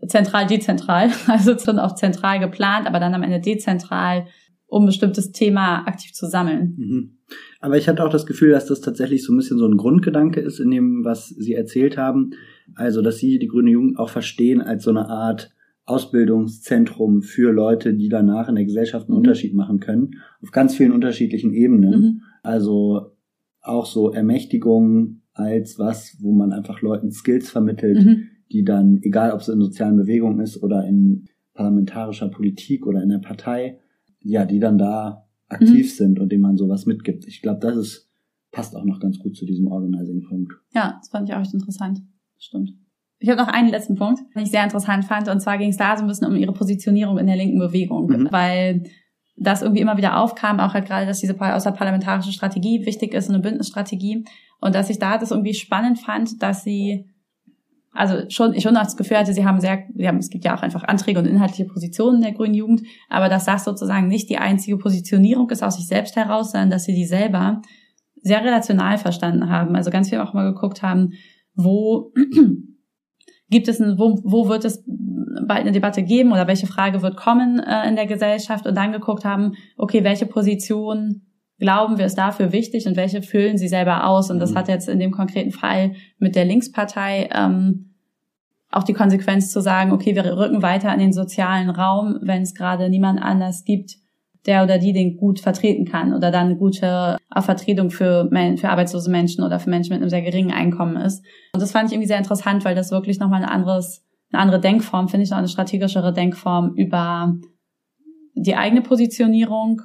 zentral, 0.06 0.46
dezentral, 0.46 1.10
also 1.26 1.58
schon 1.58 1.78
auch 1.78 1.94
zentral 1.94 2.40
geplant, 2.40 2.86
aber 2.86 3.00
dann 3.00 3.14
am 3.14 3.22
Ende 3.22 3.40
dezentral, 3.40 4.26
um 4.66 4.84
ein 4.84 4.86
bestimmtes 4.86 5.32
Thema 5.32 5.86
aktiv 5.86 6.12
zu 6.12 6.26
sammeln. 6.26 6.74
Mhm. 6.78 7.18
Aber 7.60 7.76
ich 7.76 7.88
hatte 7.88 8.04
auch 8.04 8.10
das 8.10 8.26
Gefühl, 8.26 8.52
dass 8.52 8.66
das 8.66 8.80
tatsächlich 8.80 9.22
so 9.22 9.32
ein 9.32 9.36
bisschen 9.36 9.58
so 9.58 9.66
ein 9.66 9.76
Grundgedanke 9.76 10.40
ist 10.40 10.60
in 10.60 10.70
dem, 10.70 11.04
was 11.04 11.28
Sie 11.28 11.54
erzählt 11.54 11.96
haben. 11.96 12.32
Also, 12.74 13.02
dass 13.02 13.18
Sie 13.18 13.38
die 13.38 13.48
Grüne 13.48 13.70
Jugend 13.70 13.98
auch 13.98 14.08
verstehen 14.08 14.60
als 14.60 14.84
so 14.84 14.90
eine 14.90 15.08
Art 15.08 15.52
Ausbildungszentrum 15.84 17.22
für 17.22 17.52
Leute, 17.52 17.94
die 17.94 18.08
danach 18.08 18.48
in 18.48 18.54
der 18.54 18.64
Gesellschaft 18.64 19.08
einen 19.08 19.14
mhm. 19.14 19.18
Unterschied 19.18 19.54
machen 19.54 19.80
können, 19.80 20.12
auf 20.40 20.50
ganz 20.50 20.76
vielen 20.76 20.92
unterschiedlichen 20.92 21.52
Ebenen. 21.52 22.00
Mhm. 22.00 22.22
Also 22.42 23.16
auch 23.60 23.86
so 23.86 24.10
Ermächtigung 24.12 25.22
als 25.32 25.78
was, 25.78 26.16
wo 26.20 26.32
man 26.32 26.52
einfach 26.52 26.82
Leuten 26.82 27.10
Skills 27.10 27.50
vermittelt, 27.50 28.04
mhm. 28.04 28.28
die 28.52 28.64
dann, 28.64 29.00
egal 29.02 29.32
ob 29.32 29.40
es 29.40 29.48
in 29.48 29.60
sozialen 29.60 29.96
Bewegungen 29.96 30.40
ist 30.40 30.62
oder 30.62 30.86
in 30.86 31.26
parlamentarischer 31.54 32.28
Politik 32.28 32.86
oder 32.86 33.02
in 33.02 33.08
der 33.08 33.18
Partei, 33.18 33.78
ja, 34.20 34.44
die 34.44 34.60
dann 34.60 34.78
da 34.78 35.28
aktiv 35.48 35.86
mhm. 35.86 35.96
sind 35.96 36.20
und 36.20 36.30
denen 36.30 36.42
man 36.42 36.56
sowas 36.56 36.86
mitgibt. 36.86 37.26
Ich 37.26 37.42
glaube, 37.42 37.60
das 37.60 37.76
ist, 37.76 38.10
passt 38.50 38.76
auch 38.76 38.84
noch 38.84 39.00
ganz 39.00 39.18
gut 39.18 39.36
zu 39.36 39.46
diesem 39.46 39.66
Organizing-Punkt. 39.66 40.52
Ja, 40.74 40.96
das 40.98 41.08
fand 41.08 41.28
ich 41.28 41.34
auch 41.34 41.52
interessant. 41.52 42.02
Stimmt. 42.38 42.72
Ich 43.22 43.28
habe 43.28 43.40
noch 43.40 43.48
einen 43.48 43.68
letzten 43.68 43.94
Punkt, 43.94 44.20
den 44.34 44.42
ich 44.42 44.50
sehr 44.50 44.64
interessant 44.64 45.04
fand, 45.04 45.28
und 45.28 45.40
zwar 45.40 45.56
ging 45.56 45.70
es 45.70 45.76
da 45.76 45.96
so 45.96 46.02
ein 46.02 46.08
bisschen 46.08 46.26
um 46.26 46.36
ihre 46.36 46.52
Positionierung 46.52 47.18
in 47.18 47.26
der 47.26 47.36
linken 47.36 47.58
Bewegung, 47.58 48.08
mhm. 48.08 48.28
weil 48.30 48.82
das 49.36 49.62
irgendwie 49.62 49.80
immer 49.80 49.96
wieder 49.96 50.18
aufkam, 50.18 50.60
auch 50.60 50.74
halt 50.74 50.86
gerade, 50.86 51.06
dass 51.06 51.20
diese 51.20 51.40
außerparlamentarische 51.40 52.32
Strategie 52.32 52.84
wichtig 52.84 53.14
ist, 53.14 53.30
eine 53.30 53.38
Bündnisstrategie, 53.38 54.24
und 54.60 54.74
dass 54.74 54.90
ich 54.90 54.98
da 54.98 55.18
das 55.18 55.30
irgendwie 55.30 55.54
spannend 55.54 55.98
fand, 55.98 56.42
dass 56.42 56.62
sie 56.62 57.08
also 57.92 58.28
schon, 58.30 58.54
ich 58.54 58.62
schon 58.62 58.74
das 58.74 58.96
Gefühl 58.96 59.18
hatte, 59.18 59.34
sie 59.34 59.44
haben 59.44 59.60
sehr, 59.60 59.84
sie 59.94 60.08
haben, 60.08 60.16
es 60.16 60.30
gibt 60.30 60.44
ja 60.44 60.56
auch 60.56 60.62
einfach 60.62 60.82
Anträge 60.84 61.18
und 61.18 61.26
inhaltliche 61.26 61.66
Positionen 61.66 62.22
der 62.22 62.32
Grünen 62.32 62.54
Jugend, 62.54 62.82
aber 63.08 63.28
dass 63.28 63.44
das 63.44 63.64
sozusagen 63.64 64.08
nicht 64.08 64.30
die 64.30 64.38
einzige 64.38 64.78
Positionierung 64.78 65.50
ist 65.50 65.62
aus 65.62 65.76
sich 65.76 65.86
selbst 65.86 66.16
heraus, 66.16 66.52
sondern 66.52 66.70
dass 66.70 66.84
sie 66.84 66.94
die 66.94 67.04
selber 67.04 67.60
sehr 68.22 68.42
relational 68.42 68.98
verstanden 68.98 69.50
haben. 69.50 69.76
Also 69.76 69.90
ganz 69.90 70.08
viel 70.08 70.20
auch 70.20 70.32
mal 70.32 70.52
geguckt 70.52 70.82
haben, 70.82 71.12
wo 71.54 72.12
gibt 73.52 73.68
es 73.68 73.80
ein, 73.80 73.98
wo, 73.98 74.20
wo 74.24 74.48
wird 74.48 74.64
es 74.64 74.82
bald 75.46 75.60
eine 75.60 75.72
Debatte 75.72 76.02
geben 76.02 76.32
oder 76.32 76.48
welche 76.48 76.66
Frage 76.66 77.02
wird 77.02 77.16
kommen 77.16 77.60
äh, 77.60 77.88
in 77.88 77.94
der 77.94 78.06
Gesellschaft 78.06 78.66
und 78.66 78.76
dann 78.76 78.92
geguckt 78.92 79.24
haben, 79.24 79.52
okay, 79.76 80.02
welche 80.02 80.26
Position 80.26 81.22
glauben 81.58 81.96
wir 81.96 82.06
ist 82.06 82.18
dafür 82.18 82.50
wichtig 82.50 82.86
und 82.88 82.96
welche 82.96 83.22
füllen 83.22 83.56
sie 83.56 83.68
selber 83.68 84.08
aus. 84.08 84.30
Und 84.30 84.40
das 84.40 84.50
mhm. 84.50 84.56
hat 84.56 84.68
jetzt 84.68 84.88
in 84.88 84.98
dem 84.98 85.12
konkreten 85.12 85.52
Fall 85.52 85.92
mit 86.18 86.34
der 86.34 86.44
Linkspartei 86.44 87.28
ähm, 87.32 87.94
auch 88.72 88.82
die 88.82 88.94
Konsequenz 88.94 89.52
zu 89.52 89.60
sagen, 89.60 89.92
okay, 89.92 90.16
wir 90.16 90.24
rücken 90.24 90.62
weiter 90.62 90.92
in 90.92 90.98
den 90.98 91.12
sozialen 91.12 91.70
Raum, 91.70 92.18
wenn 92.22 92.42
es 92.42 92.54
gerade 92.54 92.88
niemand 92.88 93.22
anders 93.22 93.64
gibt, 93.64 93.96
der 94.46 94.64
oder 94.64 94.78
die 94.78 94.92
den 94.92 95.16
gut 95.16 95.40
vertreten 95.40 95.84
kann 95.84 96.14
oder 96.14 96.30
dann 96.30 96.46
eine 96.46 96.56
gute 96.56 97.16
Vertretung 97.38 97.90
für, 97.90 98.28
für 98.56 98.68
arbeitslose 98.68 99.10
Menschen 99.10 99.44
oder 99.44 99.60
für 99.60 99.70
Menschen 99.70 99.92
mit 99.92 100.00
einem 100.00 100.10
sehr 100.10 100.22
geringen 100.22 100.50
Einkommen 100.50 100.96
ist. 100.96 101.24
Und 101.52 101.62
das 101.62 101.72
fand 101.72 101.88
ich 101.88 101.94
irgendwie 101.94 102.08
sehr 102.08 102.18
interessant, 102.18 102.64
weil 102.64 102.74
das 102.74 102.90
wirklich 102.90 103.20
nochmal 103.20 103.42
ein 103.42 103.48
anderes, 103.48 104.04
eine 104.32 104.42
andere 104.42 104.60
Denkform, 104.60 105.08
finde 105.08 105.24
ich, 105.24 105.30
noch 105.30 105.38
eine 105.38 105.48
strategischere 105.48 106.12
Denkform 106.12 106.74
über 106.74 107.34
die 108.34 108.56
eigene 108.56 108.82
Positionierung 108.82 109.82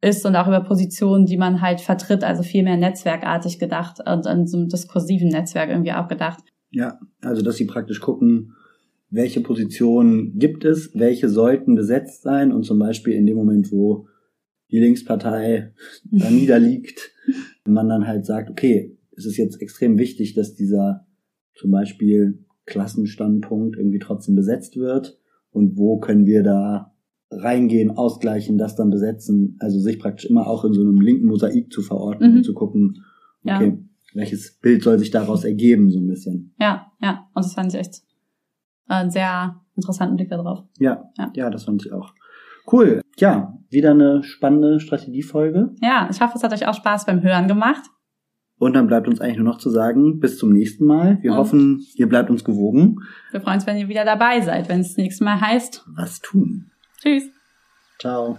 ist 0.00 0.26
und 0.26 0.34
auch 0.34 0.48
über 0.48 0.60
Positionen, 0.60 1.26
die 1.26 1.36
man 1.36 1.60
halt 1.60 1.80
vertritt, 1.80 2.24
also 2.24 2.42
viel 2.42 2.64
mehr 2.64 2.76
netzwerkartig 2.76 3.58
gedacht 3.60 4.00
und 4.04 4.26
in 4.26 4.46
so 4.46 4.58
einem 4.58 4.68
diskursiven 4.68 5.28
Netzwerk 5.28 5.70
irgendwie 5.70 5.92
auch 5.92 6.08
gedacht. 6.08 6.40
Ja, 6.70 6.98
also 7.20 7.42
dass 7.42 7.56
sie 7.56 7.66
praktisch 7.66 8.00
gucken, 8.00 8.54
welche 9.12 9.42
Positionen 9.42 10.38
gibt 10.38 10.64
es, 10.64 10.90
welche 10.94 11.28
sollten 11.28 11.74
besetzt 11.74 12.22
sein 12.22 12.50
und 12.50 12.64
zum 12.64 12.78
Beispiel 12.78 13.12
in 13.12 13.26
dem 13.26 13.36
Moment, 13.36 13.70
wo 13.70 14.06
die 14.70 14.80
Linkspartei 14.80 15.72
da 16.10 16.30
niederliegt, 16.30 17.12
man 17.66 17.88
dann 17.88 18.06
halt 18.06 18.24
sagt, 18.24 18.50
okay, 18.50 18.96
es 19.14 19.26
ist 19.26 19.36
jetzt 19.36 19.60
extrem 19.60 19.98
wichtig, 19.98 20.32
dass 20.34 20.54
dieser 20.54 21.06
zum 21.54 21.70
Beispiel 21.70 22.44
Klassenstandpunkt 22.64 23.76
irgendwie 23.76 23.98
trotzdem 23.98 24.34
besetzt 24.34 24.76
wird 24.76 25.18
und 25.50 25.76
wo 25.76 25.98
können 25.98 26.24
wir 26.24 26.42
da 26.42 26.94
reingehen, 27.30 27.90
ausgleichen, 27.90 28.56
das 28.56 28.76
dann 28.76 28.88
besetzen, 28.88 29.56
also 29.58 29.78
sich 29.78 29.98
praktisch 29.98 30.30
immer 30.30 30.46
auch 30.46 30.64
in 30.64 30.72
so 30.72 30.80
einem 30.80 31.00
linken 31.00 31.26
Mosaik 31.26 31.70
zu 31.70 31.82
verorten 31.82 32.30
mhm. 32.30 32.36
und 32.38 32.44
zu 32.44 32.54
gucken, 32.54 33.04
okay, 33.44 33.66
ja. 33.66 33.78
welches 34.14 34.58
Bild 34.58 34.82
soll 34.82 34.98
sich 34.98 35.10
daraus 35.10 35.44
ergeben, 35.44 35.90
so 35.90 35.98
ein 35.98 36.06
bisschen. 36.06 36.54
Ja, 36.58 36.86
ja, 37.02 37.28
und 37.34 37.44
das 37.44 37.52
fand 37.52 37.74
ich 37.74 37.80
echt 37.80 38.02
einen 38.88 39.10
sehr 39.10 39.60
interessanten 39.76 40.16
Blick 40.16 40.28
darauf. 40.28 40.64
Ja, 40.78 41.04
ja, 41.16 41.30
ja, 41.34 41.50
das 41.50 41.64
fand 41.64 41.84
ich 41.84 41.92
auch. 41.92 42.12
Cool. 42.70 43.00
Ja, 43.18 43.58
wieder 43.70 43.90
eine 43.90 44.22
spannende 44.22 44.80
Strategiefolge. 44.80 45.74
Ja, 45.80 46.08
ich 46.10 46.20
hoffe, 46.20 46.36
es 46.36 46.44
hat 46.44 46.52
euch 46.52 46.66
auch 46.66 46.74
Spaß 46.74 47.06
beim 47.06 47.22
Hören 47.22 47.48
gemacht. 47.48 47.82
Und 48.58 48.74
dann 48.74 48.86
bleibt 48.86 49.08
uns 49.08 49.20
eigentlich 49.20 49.38
nur 49.38 49.46
noch 49.46 49.58
zu 49.58 49.70
sagen, 49.70 50.20
bis 50.20 50.38
zum 50.38 50.52
nächsten 50.52 50.84
Mal. 50.86 51.18
Wir 51.20 51.32
und 51.32 51.38
hoffen, 51.38 51.84
ihr 51.96 52.08
bleibt 52.08 52.30
uns 52.30 52.44
gewogen. 52.44 52.98
Wir 53.32 53.40
freuen 53.40 53.56
uns, 53.56 53.66
wenn 53.66 53.76
ihr 53.76 53.88
wieder 53.88 54.04
dabei 54.04 54.40
seid, 54.40 54.68
wenn 54.68 54.80
es 54.80 54.90
das 54.90 54.98
nächste 54.98 55.24
Mal 55.24 55.40
heißt. 55.40 55.84
Was 55.96 56.20
tun? 56.20 56.70
Tschüss. 57.00 57.24
Ciao. 57.98 58.38